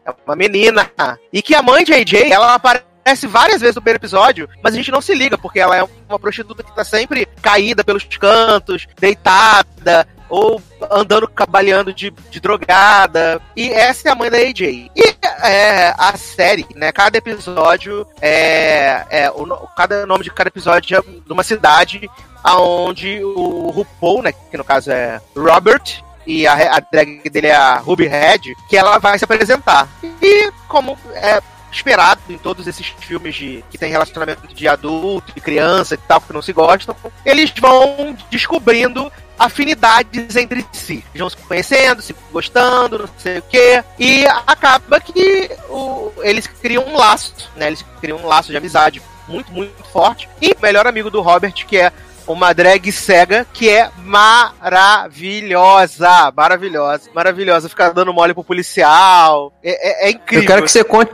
É 0.05 0.13
uma 0.25 0.35
menina. 0.35 0.91
E 1.31 1.41
que 1.41 1.55
a 1.55 1.61
mãe 1.61 1.83
de 1.83 1.93
AJ, 1.93 2.31
ela 2.31 2.55
aparece 2.55 3.27
várias 3.27 3.61
vezes 3.61 3.75
no 3.75 3.81
primeiro 3.81 3.99
episódio, 3.99 4.49
mas 4.61 4.73
a 4.73 4.77
gente 4.77 4.91
não 4.91 5.01
se 5.01 5.13
liga, 5.13 5.37
porque 5.37 5.59
ela 5.59 5.77
é 5.77 5.87
uma 6.07 6.19
prostituta 6.19 6.63
que 6.63 6.75
tá 6.75 6.83
sempre 6.83 7.25
caída 7.41 7.83
pelos 7.83 8.03
cantos, 8.03 8.87
deitada, 8.99 10.07
ou 10.33 10.59
andando 10.89 11.27
cabaleando 11.27 11.93
de, 11.93 12.09
de 12.09 12.39
drogada. 12.39 13.39
E 13.55 13.69
essa 13.69 14.09
é 14.09 14.11
a 14.11 14.15
mãe 14.15 14.31
da 14.31 14.37
AJ. 14.37 14.89
E 14.95 15.15
é, 15.43 15.93
a 15.95 16.17
série, 16.17 16.65
né? 16.75 16.91
Cada 16.91 17.19
episódio 17.19 18.07
é. 18.19 19.05
é 19.11 19.29
o, 19.29 19.45
cada 19.77 20.07
nome 20.07 20.23
de 20.23 20.31
cada 20.31 20.47
episódio 20.47 20.97
é 20.97 21.01
de 21.01 21.31
uma 21.31 21.43
cidade 21.43 22.09
aonde 22.43 23.23
o 23.23 23.69
RuPaul, 23.69 24.23
né? 24.23 24.33
Que 24.49 24.57
no 24.57 24.63
caso 24.63 24.91
é 24.91 25.21
Robert. 25.35 26.03
E 26.25 26.47
a, 26.47 26.77
a 26.77 26.79
drag 26.79 27.29
dele 27.29 27.47
é 27.47 27.55
a 27.55 27.75
Ruby 27.75 28.07
Red, 28.07 28.55
que 28.67 28.77
ela 28.77 28.97
vai 28.97 29.19
se 29.19 29.25
apresentar. 29.25 29.87
E 30.21 30.51
como 30.67 30.97
é 31.13 31.41
esperado 31.75 32.21
em 32.29 32.37
todos 32.37 32.67
esses 32.67 32.87
filmes 32.99 33.35
de, 33.35 33.63
que 33.69 33.77
tem 33.77 33.91
relacionamento 33.91 34.47
de 34.53 34.67
adulto, 34.67 35.33
de 35.33 35.41
criança 35.41 35.95
e 35.95 35.97
tal, 35.97 36.21
que 36.21 36.33
não 36.33 36.41
se 36.41 36.53
gostam, 36.53 36.95
eles 37.25 37.51
vão 37.59 38.15
descobrindo 38.29 39.11
afinidades 39.37 40.35
entre 40.35 40.65
si. 40.71 41.03
Eles 41.13 41.19
vão 41.19 41.29
se 41.29 41.37
conhecendo, 41.37 42.01
se 42.01 42.15
gostando, 42.31 42.99
não 42.99 43.09
sei 43.17 43.39
o 43.39 43.43
quê. 43.43 43.83
E 43.99 44.25
acaba 44.47 44.99
que 44.99 45.49
o- 45.69 46.11
eles 46.21 46.47
criam 46.47 46.83
um 46.85 46.95
laço, 46.95 47.33
né? 47.55 47.67
Eles 47.67 47.83
criam 47.99 48.19
um 48.19 48.27
laço 48.27 48.51
de 48.51 48.57
amizade 48.57 49.01
muito, 49.27 49.51
muito 49.51 49.83
forte. 49.85 50.29
E 50.41 50.51
o 50.51 50.57
melhor 50.61 50.85
amigo 50.87 51.09
do 51.09 51.21
Robert, 51.21 51.53
que 51.65 51.77
é 51.77 51.91
uma 52.27 52.53
drag 52.53 52.91
cega 52.91 53.45
que 53.53 53.69
é 53.69 53.89
maravilhosa, 53.97 56.31
maravilhosa, 56.35 57.09
maravilhosa. 57.13 57.69
Fica 57.69 57.91
dando 57.93 58.13
mole 58.13 58.33
pro 58.33 58.43
policial. 58.43 59.53
É, 59.63 60.05
é- 60.05 60.07
é 60.07 60.11
incrível. 60.11 60.43
Eu 60.43 60.47
quero 60.47 60.63
que 60.63 60.71
você 60.71 60.83
conte. 60.83 61.11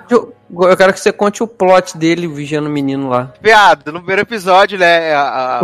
Eu 0.52 0.76
quero 0.76 0.94
que 0.94 1.00
você 1.00 1.12
conte 1.12 1.44
o 1.44 1.48
plot 1.48 1.98
dele 1.98 2.28
vigiando 2.28 2.68
o 2.68 2.72
menino 2.72 3.10
lá. 3.10 3.32
Viado, 3.42 3.92
no 3.92 4.00
primeiro 4.00 4.24
episódio, 4.24 4.80
né, 4.80 5.14
a, 5.14 5.60
a, 5.60 5.62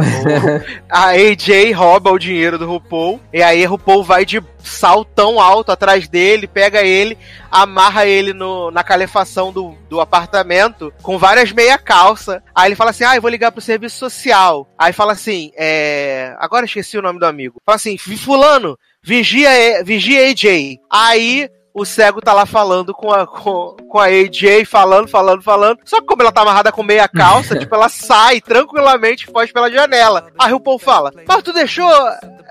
a 0.90 1.08
AJ 1.10 1.74
rouba 1.74 2.12
o 2.12 2.20
dinheiro 2.20 2.60
do 2.60 2.68
RuPaul, 2.68 3.20
e 3.34 3.42
aí 3.42 3.66
RuPaul 3.66 4.04
vai 4.04 4.26
de 4.26 4.44
saltão 4.60 5.40
alto 5.40 5.72
atrás 5.72 6.08
dele, 6.08 6.48
pega 6.48 6.82
ele, 6.84 7.18
amarra 7.52 8.06
ele 8.06 8.34
no, 8.34 8.70
na 8.72 8.84
calefação 8.84 9.52
do, 9.52 9.76
do 9.90 10.00
apartamento, 10.00 10.94
com 11.02 11.18
várias 11.18 11.52
meia 11.52 11.78
calça. 11.78 12.44
Aí 12.54 12.68
ele 12.68 12.76
fala 12.76 12.92
assim, 12.92 13.04
ah, 13.04 13.16
eu 13.16 13.22
vou 13.22 13.32
ligar 13.32 13.52
pro 13.52 13.62
serviço 13.62 13.98
social. 13.98 14.68
Aí 14.78 14.94
fala 14.94 15.14
assim, 15.14 15.52
é... 15.56 16.36
Agora 16.40 16.66
esqueci 16.66 16.98
o 16.98 17.02
nome 17.02 17.20
do 17.20 17.26
amigo. 17.26 17.62
Fala 17.66 17.76
assim, 17.76 17.98
fulano, 17.98 18.78
vigia, 19.02 19.84
vigia 19.84 20.30
AJ. 20.30 20.80
Aí... 20.92 21.50
O 21.76 21.84
cego 21.84 22.22
tá 22.22 22.32
lá 22.32 22.46
falando 22.46 22.94
com 22.94 23.12
a, 23.12 23.28
com, 23.28 23.76
com 23.90 24.00
a 24.00 24.06
AJ, 24.06 24.64
falando, 24.66 25.10
falando, 25.10 25.42
falando. 25.42 25.80
Só 25.84 26.00
que 26.00 26.08
como 26.08 26.22
ela 26.22 26.32
tá 26.32 26.42
amarrada 26.42 26.72
com 26.72 26.82
meia 26.82 27.06
calça, 27.06 27.54
tipo, 27.60 27.76
ela 27.76 27.90
sai 27.90 28.40
tranquilamente 28.40 29.26
e 29.28 29.32
foge 29.32 29.52
pela 29.52 29.70
janela. 29.70 30.28
Aí 30.40 30.54
o 30.54 30.60
Paul 30.60 30.80
fala, 30.80 31.12
mas 31.28 31.44
tu 31.44 31.52
deixou, 31.52 31.92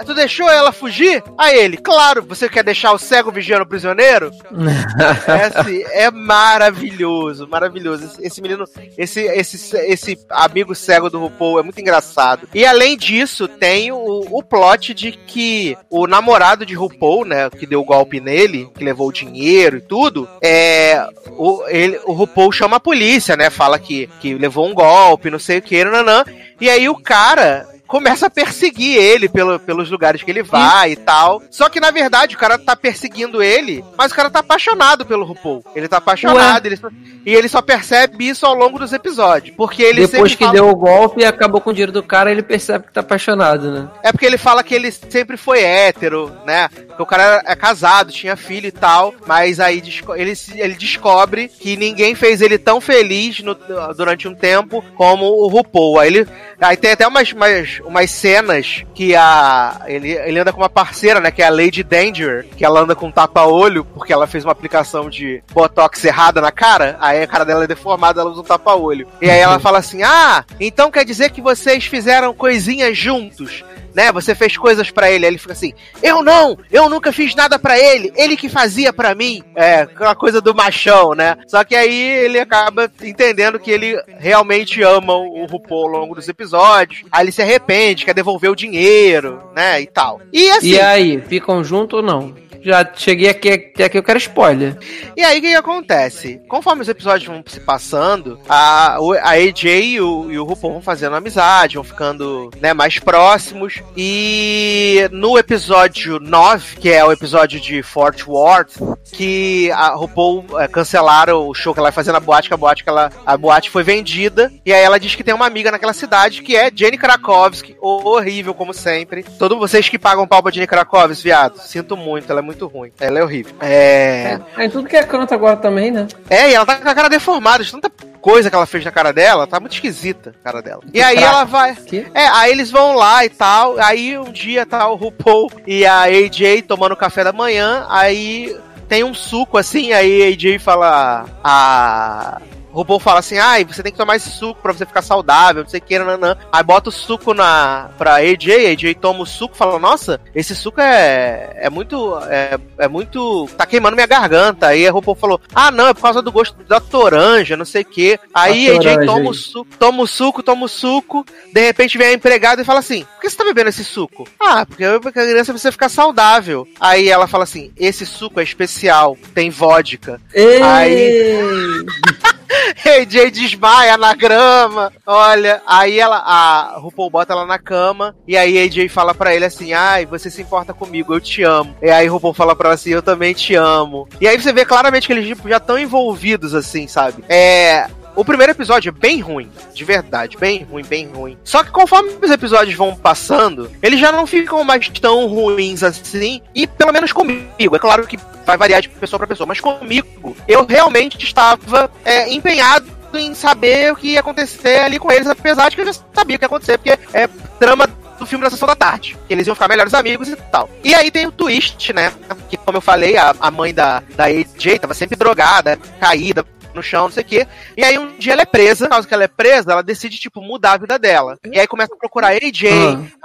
tu 0.04 0.12
deixou 0.12 0.50
ela 0.50 0.72
fugir? 0.72 1.22
Aí 1.38 1.58
ele, 1.58 1.78
claro, 1.78 2.22
você 2.22 2.50
quer 2.50 2.62
deixar 2.62 2.92
o 2.92 2.98
cego 2.98 3.32
vigiando 3.32 3.62
o 3.62 3.68
prisioneiro? 3.68 4.30
É, 5.26 5.58
assim, 5.58 5.82
é 5.92 6.10
maravilhoso, 6.10 7.48
maravilhoso. 7.48 8.04
Esse, 8.04 8.26
esse 8.26 8.42
menino, 8.42 8.64
esse, 8.98 9.20
esse, 9.20 9.76
esse 9.76 10.18
amigo 10.30 10.74
cego 10.74 11.08
do 11.08 11.18
RuPaul 11.18 11.60
é 11.60 11.62
muito 11.62 11.80
engraçado. 11.80 12.48
E 12.54 12.64
além 12.64 12.96
disso, 12.96 13.48
tem 13.48 13.90
o, 13.90 14.26
o 14.30 14.42
plot 14.42 14.92
de 14.92 15.12
que 15.12 15.76
o 15.88 16.06
namorado 16.06 16.66
de 16.66 16.74
RuPaul, 16.74 17.24
né, 17.24 17.48
que 17.50 17.66
deu 17.66 17.80
o 17.80 17.84
golpe 17.84 18.20
nele, 18.20 18.68
que 18.74 18.84
levou 18.84 19.08
o 19.08 19.12
dinheiro 19.14 19.78
e 19.78 19.80
tudo, 19.80 20.28
é. 20.42 21.06
O, 21.36 21.64
ele, 21.68 21.98
o 22.04 22.12
RuPaul 22.12 22.52
chama 22.52 22.76
a 22.76 22.80
polícia, 22.80 23.36
né? 23.36 23.50
Fala 23.50 23.78
que, 23.78 24.08
que 24.20 24.34
levou 24.34 24.66
um 24.66 24.74
golpe, 24.74 25.30
não 25.30 25.38
sei 25.38 25.58
o 25.58 25.62
que, 25.62 25.84
nanã. 25.84 26.24
E 26.60 26.68
aí 26.68 26.88
o 26.88 26.96
cara 26.96 27.66
começa 27.86 28.26
a 28.26 28.30
perseguir 28.30 28.96
ele 28.96 29.28
pelo, 29.28 29.58
pelos 29.60 29.90
lugares 29.90 30.22
que 30.22 30.30
ele 30.30 30.42
vai 30.42 30.92
e 30.92 30.96
tal. 30.96 31.42
Só 31.50 31.68
que, 31.68 31.80
na 31.80 31.90
verdade, 31.90 32.34
o 32.34 32.38
cara 32.38 32.58
tá 32.58 32.74
perseguindo 32.74 33.42
ele, 33.42 33.84
mas 33.96 34.10
o 34.12 34.14
cara 34.14 34.30
tá 34.30 34.40
apaixonado 34.40 35.04
pelo 35.06 35.24
RuPaul. 35.24 35.64
Ele 35.74 35.88
tá 35.88 35.98
apaixonado, 35.98 36.66
ele 36.66 36.76
só- 36.76 36.88
e 37.26 37.34
ele 37.34 37.48
só 37.48 37.62
percebe 37.62 38.28
isso 38.28 38.44
ao 38.46 38.54
longo 38.54 38.78
dos 38.78 38.92
episódios. 38.92 39.54
Porque 39.56 39.82
ele 39.82 40.06
Depois 40.06 40.34
que 40.34 40.44
fala- 40.44 40.52
deu 40.54 40.68
o 40.68 40.76
golpe 40.76 41.20
e 41.22 41.24
acabou 41.24 41.60
com 41.60 41.70
o 41.70 41.72
dinheiro 41.72 41.92
do 41.92 42.02
cara, 42.02 42.30
ele 42.30 42.42
percebe 42.42 42.86
que 42.86 42.92
tá 42.92 43.00
apaixonado, 43.00 43.70
né? 43.70 43.88
É 44.02 44.12
porque 44.12 44.26
ele 44.26 44.38
fala 44.38 44.62
que 44.62 44.74
ele 44.74 44.90
sempre 44.90 45.36
foi 45.36 45.62
hétero, 45.62 46.32
né? 46.46 46.68
Que 46.68 47.02
o 47.02 47.06
cara 47.06 47.42
é 47.46 47.54
casado, 47.54 48.12
tinha 48.12 48.36
filho 48.36 48.66
e 48.66 48.72
tal, 48.72 49.14
mas 49.26 49.60
aí 49.60 49.82
ele, 50.16 50.32
ele 50.54 50.74
descobre 50.74 51.48
que 51.48 51.76
ninguém 51.76 52.14
fez 52.14 52.40
ele 52.40 52.58
tão 52.58 52.80
feliz 52.80 53.40
no- 53.40 53.56
durante 53.96 54.28
um 54.28 54.34
tempo 54.34 54.84
como 54.96 55.24
o 55.26 55.48
RuPaul. 55.48 55.98
Aí, 56.00 56.08
ele, 56.08 56.28
aí 56.60 56.76
tem 56.76 56.92
até 56.92 57.06
umas, 57.06 57.32
umas, 57.32 57.73
umas 57.84 58.10
cenas 58.10 58.84
que 58.94 59.14
a 59.14 59.82
ele, 59.86 60.12
ele 60.12 60.38
anda 60.38 60.52
com 60.52 60.60
uma 60.60 60.68
parceira, 60.68 61.20
né? 61.20 61.30
Que 61.30 61.42
é 61.42 61.46
a 61.46 61.50
Lady 61.50 61.82
Danger, 61.82 62.46
que 62.56 62.64
ela 62.64 62.80
anda 62.80 62.94
com 62.94 63.06
um 63.06 63.12
tapa-olho 63.12 63.84
porque 63.84 64.12
ela 64.12 64.26
fez 64.26 64.44
uma 64.44 64.52
aplicação 64.52 65.08
de 65.08 65.42
botox 65.52 66.04
errada 66.04 66.40
na 66.40 66.52
cara. 66.52 66.96
Aí 67.00 67.22
a 67.22 67.26
cara 67.26 67.44
dela 67.44 67.64
é 67.64 67.66
deformada, 67.66 68.20
ela 68.20 68.30
usa 68.30 68.40
um 68.40 68.44
tapa-olho. 68.44 69.06
E 69.20 69.30
aí 69.30 69.38
ela 69.38 69.58
fala 69.58 69.78
assim: 69.78 70.02
Ah, 70.02 70.44
então 70.60 70.90
quer 70.90 71.04
dizer 71.04 71.30
que 71.30 71.40
vocês 71.40 71.84
fizeram 71.84 72.34
coisinhas 72.34 72.96
juntos 72.96 73.64
né? 73.94 74.12
Você 74.12 74.34
fez 74.34 74.56
coisas 74.56 74.90
pra 74.90 75.10
ele, 75.10 75.24
aí 75.24 75.30
ele 75.30 75.38
fica 75.38 75.52
assim: 75.52 75.72
"Eu 76.02 76.22
não, 76.22 76.58
eu 76.70 76.88
nunca 76.88 77.12
fiz 77.12 77.34
nada 77.34 77.58
pra 77.58 77.78
ele, 77.78 78.12
ele 78.16 78.36
que 78.36 78.48
fazia 78.48 78.92
pra 78.92 79.14
mim". 79.14 79.42
É, 79.54 79.82
aquela 79.82 80.14
coisa 80.14 80.40
do 80.40 80.54
machão, 80.54 81.14
né? 81.14 81.36
Só 81.46 81.62
que 81.64 81.74
aí 81.74 81.94
ele 82.24 82.38
acaba 82.38 82.90
entendendo 83.02 83.58
que 83.58 83.70
ele 83.70 84.00
realmente 84.18 84.82
ama 84.82 85.14
o 85.14 85.46
RuPaul 85.46 85.84
ao 85.84 86.00
longo 86.00 86.14
dos 86.14 86.28
episódios. 86.28 87.02
Aí 87.10 87.24
ele 87.24 87.32
se 87.32 87.42
arrepende, 87.42 88.04
quer 88.04 88.14
devolver 88.14 88.50
o 88.50 88.56
dinheiro, 88.56 89.42
né, 89.54 89.80
e 89.80 89.86
tal. 89.86 90.20
E 90.32 90.50
assim, 90.50 90.70
E 90.70 90.80
aí, 90.80 91.20
ficam 91.20 91.62
junto 91.62 91.96
ou 91.96 92.02
não? 92.02 92.34
Já 92.64 92.90
cheguei 92.94 93.28
aqui, 93.28 93.50
até 93.50 93.84
aqui 93.84 93.98
eu 93.98 94.02
quero 94.02 94.18
spoiler. 94.18 94.78
E 95.14 95.22
aí 95.22 95.38
o 95.38 95.42
que, 95.42 95.48
que 95.48 95.54
acontece? 95.54 96.40
Conforme 96.48 96.80
os 96.80 96.88
episódios 96.88 97.28
vão 97.28 97.44
se 97.46 97.60
passando, 97.60 98.40
a, 98.48 98.96
a 99.22 99.30
AJ 99.32 99.64
e 99.64 100.00
o, 100.00 100.30
e 100.32 100.38
o 100.38 100.44
RuPaul 100.44 100.72
vão 100.72 100.82
fazendo 100.82 101.14
amizade, 101.14 101.74
vão 101.74 101.84
ficando 101.84 102.50
né, 102.60 102.72
mais 102.72 102.98
próximos. 102.98 103.82
E 103.94 105.06
no 105.12 105.36
episódio 105.36 106.18
9, 106.18 106.76
que 106.76 106.90
é 106.90 107.04
o 107.04 107.12
episódio 107.12 107.60
de 107.60 107.82
Fort 107.82 108.26
Worth, 108.26 108.78
que 109.12 109.70
a 109.72 109.90
RuPaul 109.90 110.46
é, 110.58 110.66
cancelaram 110.66 111.46
o 111.46 111.54
show 111.54 111.74
que 111.74 111.80
ela 111.80 111.90
vai 111.90 111.94
fazer 111.94 112.12
na 112.12 112.20
boate, 112.20 112.48
que 112.48 112.54
a 112.54 112.56
boate, 112.56 112.82
que 112.82 112.88
ela, 112.88 113.10
a 113.26 113.36
boate 113.36 113.68
foi 113.68 113.82
vendida. 113.82 114.50
E 114.64 114.72
aí 114.72 114.82
ela 114.82 114.98
diz 114.98 115.14
que 115.14 115.22
tem 115.22 115.34
uma 115.34 115.46
amiga 115.46 115.70
naquela 115.70 115.92
cidade 115.92 116.42
que 116.42 116.56
é 116.56 116.70
Jenny 116.74 116.96
Krakowski, 116.96 117.76
horrível 117.78 118.54
como 118.54 118.72
sempre. 118.72 119.22
Todos 119.38 119.58
vocês 119.58 119.86
que 119.86 119.98
pagam 119.98 120.26
pau 120.26 120.42
pra 120.42 120.50
Jenny 120.50 120.66
Krakowski, 120.66 121.24
viado, 121.24 121.58
sinto 121.58 121.94
muito, 121.94 122.30
ela 122.30 122.40
é 122.40 122.42
muito 122.42 122.53
ruim. 122.62 122.92
Ela 123.00 123.18
é 123.18 123.22
horrível. 123.22 123.54
É. 123.60 124.38
É, 124.56 124.64
em 124.64 124.70
tudo 124.70 124.88
que 124.88 124.96
é 124.96 125.02
canto 125.02 125.34
agora 125.34 125.56
também, 125.56 125.90
né? 125.90 126.06
É, 126.28 126.50
e 126.50 126.54
ela 126.54 126.66
tá 126.66 126.76
com 126.76 126.88
a 126.88 126.94
cara 126.94 127.08
deformada, 127.08 127.64
de 127.64 127.70
tanta 127.70 127.90
coisa 128.20 128.48
que 128.48 128.56
ela 128.56 128.64
fez 128.64 128.84
na 128.84 128.90
cara 128.90 129.12
dela, 129.12 129.46
tá 129.46 129.60
muito 129.60 129.74
esquisita 129.74 130.34
a 130.40 130.44
cara 130.44 130.62
dela. 130.62 130.80
E 130.92 131.02
aí 131.02 131.16
fraca. 131.16 131.30
ela 131.30 131.44
vai. 131.44 131.74
Que? 131.74 132.06
É, 132.14 132.26
aí 132.28 132.52
eles 132.52 132.70
vão 132.70 132.94
lá 132.94 133.24
e 133.24 133.28
tal. 133.28 133.78
Aí 133.78 134.18
um 134.18 134.32
dia 134.32 134.64
tá 134.64 134.88
o 134.88 134.94
RuPaul 134.94 135.50
e 135.66 135.84
a 135.84 136.04
AJ 136.04 136.62
tomando 136.66 136.96
café 136.96 137.22
da 137.22 137.32
manhã. 137.32 137.86
Aí 137.90 138.56
tem 138.88 139.04
um 139.04 139.12
suco 139.12 139.58
assim. 139.58 139.92
Aí 139.92 140.22
a 140.22 140.28
AJ 140.28 140.58
fala. 140.58 141.26
A. 141.42 142.40
RuPaul 142.74 143.00
fala 143.00 143.20
assim: 143.20 143.38
ai, 143.38 143.64
você 143.64 143.82
tem 143.82 143.92
que 143.92 143.98
tomar 143.98 144.16
esse 144.16 144.30
suco 144.30 144.60
pra 144.60 144.72
você 144.72 144.84
ficar 144.84 145.02
saudável, 145.02 145.62
não 145.62 145.70
sei 145.70 145.80
o 145.80 145.82
que, 145.82 145.98
nanã. 145.98 146.36
Aí 146.52 146.62
bota 146.62 146.88
o 146.88 146.92
suco 146.92 147.32
na, 147.32 147.90
pra 147.96 148.16
AJ, 148.16 148.48
AJ 148.72 148.94
toma 149.00 149.22
o 149.22 149.26
suco 149.26 149.54
e 149.54 149.58
fala: 149.58 149.78
nossa, 149.78 150.20
esse 150.34 150.54
suco 150.54 150.80
é, 150.80 151.56
é 151.56 151.70
muito. 151.70 152.18
É, 152.28 152.58
é 152.78 152.88
muito. 152.88 153.48
tá 153.56 153.64
queimando 153.64 153.96
minha 153.96 154.06
garganta. 154.06 154.68
Aí 154.68 154.86
a 154.86 154.92
RuPaul 154.92 155.16
falou: 155.16 155.40
ah, 155.54 155.70
não, 155.70 155.88
é 155.88 155.94
por 155.94 156.02
causa 156.02 156.20
do 156.20 156.32
gosto 156.32 156.56
da 156.64 156.80
toranja, 156.80 157.56
não 157.56 157.64
sei 157.64 157.82
o 157.82 157.86
que. 157.86 158.18
Aí 158.32 158.68
A 158.68 158.74
AJ 158.74 159.06
toma 159.06 159.30
o 159.30 159.34
suco, 159.34 159.70
toma 159.78 160.02
o 160.02 160.06
suco, 160.06 160.42
toma 160.42 160.66
o 160.66 160.68
suco. 160.68 161.24
De 161.52 161.60
repente 161.60 161.96
vem 161.96 162.08
a 162.08 162.12
empregada 162.12 162.62
e 162.62 162.64
fala 162.64 162.80
assim: 162.80 163.04
por 163.04 163.20
que 163.20 163.30
você 163.30 163.36
tá 163.36 163.44
bebendo 163.44 163.68
esse 163.68 163.84
suco? 163.84 164.28
Ah, 164.40 164.66
porque 164.66 164.84
a 164.84 164.98
criança 165.00 165.52
precisa 165.52 165.72
ficar 165.72 165.88
saudável. 165.88 166.66
Aí 166.80 167.08
ela 167.08 167.26
fala 167.26 167.44
assim: 167.44 167.72
esse 167.76 168.04
suco 168.04 168.40
é 168.40 168.42
especial, 168.42 169.16
tem 169.34 169.50
vodka. 169.50 170.20
Aí 170.34 171.84
AJ 172.84 173.30
desmaia 173.30 173.96
na 173.96 174.14
grama. 174.14 174.92
Olha, 175.06 175.62
aí 175.66 175.98
ela, 175.98 176.18
a 176.18 176.78
RuPaul 176.78 177.10
bota 177.10 177.32
ela 177.32 177.46
na 177.46 177.58
cama 177.58 178.14
e 178.26 178.36
aí 178.36 178.58
AJ 178.58 178.88
fala 178.88 179.14
pra 179.14 179.34
ele 179.34 179.44
assim: 179.44 179.72
"Ai, 179.72 180.06
você 180.06 180.30
se 180.30 180.42
importa 180.42 180.72
comigo, 180.72 181.14
eu 181.14 181.20
te 181.20 181.42
amo". 181.42 181.74
E 181.82 181.90
aí 181.90 182.06
RuPaul 182.06 182.34
fala 182.34 182.54
pra 182.54 182.68
ela 182.68 182.74
assim: 182.74 182.90
"Eu 182.90 183.02
também 183.02 183.34
te 183.34 183.54
amo". 183.54 184.08
E 184.20 184.28
aí 184.28 184.40
você 184.40 184.52
vê 184.52 184.64
claramente 184.64 185.06
que 185.06 185.12
eles 185.12 185.26
tipo, 185.26 185.48
já 185.48 185.56
estão 185.56 185.78
envolvidos 185.78 186.54
assim, 186.54 186.86
sabe? 186.86 187.24
É, 187.28 187.88
o 188.16 188.24
primeiro 188.24 188.52
episódio 188.52 188.88
é 188.88 188.92
bem 188.92 189.20
ruim, 189.20 189.50
de 189.72 189.84
verdade, 189.84 190.36
bem 190.36 190.62
ruim, 190.62 190.84
bem 190.84 191.08
ruim. 191.08 191.38
Só 191.44 191.62
que 191.62 191.70
conforme 191.70 192.10
os 192.20 192.30
episódios 192.30 192.76
vão 192.76 192.94
passando, 192.94 193.70
eles 193.82 193.98
já 193.98 194.12
não 194.12 194.26
ficam 194.26 194.62
mais 194.64 194.88
tão 194.88 195.26
ruins 195.26 195.82
assim, 195.82 196.40
e 196.54 196.66
pelo 196.66 196.92
menos 196.92 197.12
comigo. 197.12 197.76
É 197.76 197.78
claro 197.78 198.06
que 198.06 198.18
vai 198.46 198.56
variar 198.56 198.80
de 198.80 198.88
pessoa 198.88 199.18
pra 199.18 199.26
pessoa, 199.26 199.46
mas 199.46 199.60
comigo, 199.60 200.36
eu 200.46 200.64
realmente 200.64 201.22
estava 201.22 201.90
é, 202.04 202.32
empenhado 202.32 202.86
em 203.14 203.34
saber 203.34 203.92
o 203.92 203.96
que 203.96 204.08
ia 204.08 204.20
acontecer 204.20 204.80
ali 204.80 204.98
com 204.98 205.10
eles, 205.10 205.28
apesar 205.28 205.68
de 205.68 205.76
que 205.76 205.82
eu 205.82 205.86
já 205.86 205.92
sabia 206.12 206.36
o 206.36 206.38
que 206.38 206.44
ia 206.44 206.46
acontecer, 206.46 206.78
porque 206.78 206.98
é 207.12 207.28
trama 207.58 207.88
do 208.18 208.26
filme 208.26 208.44
da 208.44 208.50
Sessão 208.50 208.66
da 208.66 208.76
Tarde, 208.76 209.16
que 209.26 209.32
eles 209.32 209.46
iam 209.46 209.54
ficar 209.54 209.68
melhores 209.68 209.94
amigos 209.94 210.28
e 210.28 210.36
tal. 210.36 210.68
E 210.82 210.94
aí 210.94 211.10
tem 211.10 211.26
o 211.26 211.32
twist, 211.32 211.92
né, 211.92 212.12
que 212.48 212.56
como 212.56 212.78
eu 212.78 212.82
falei, 212.82 213.16
a, 213.16 213.34
a 213.38 213.50
mãe 213.50 213.74
da, 213.74 214.02
da 214.16 214.24
AJ 214.24 214.78
tava 214.80 214.94
sempre 214.94 215.16
drogada, 215.16 215.78
caída, 216.00 216.44
no 216.74 216.82
chão, 216.82 217.04
não 217.04 217.10
sei 217.10 217.22
o 217.22 217.26
quê. 217.26 217.46
E 217.76 217.84
aí 217.84 217.98
um 217.98 218.16
dia 218.18 218.32
ela 218.32 218.42
é 218.42 218.46
presa, 218.46 218.86
por 218.86 218.90
causa 218.92 219.08
que 219.08 219.14
ela 219.14 219.24
é 219.24 219.28
presa, 219.28 219.72
ela 219.72 219.82
decide, 219.82 220.18
tipo, 220.18 220.40
mudar 220.40 220.72
a 220.72 220.76
vida 220.78 220.98
dela. 220.98 221.38
E 221.44 221.58
aí 221.58 221.66
começa 221.66 221.94
a 221.94 221.98
procurar 221.98 222.28
AJ, 222.28 222.64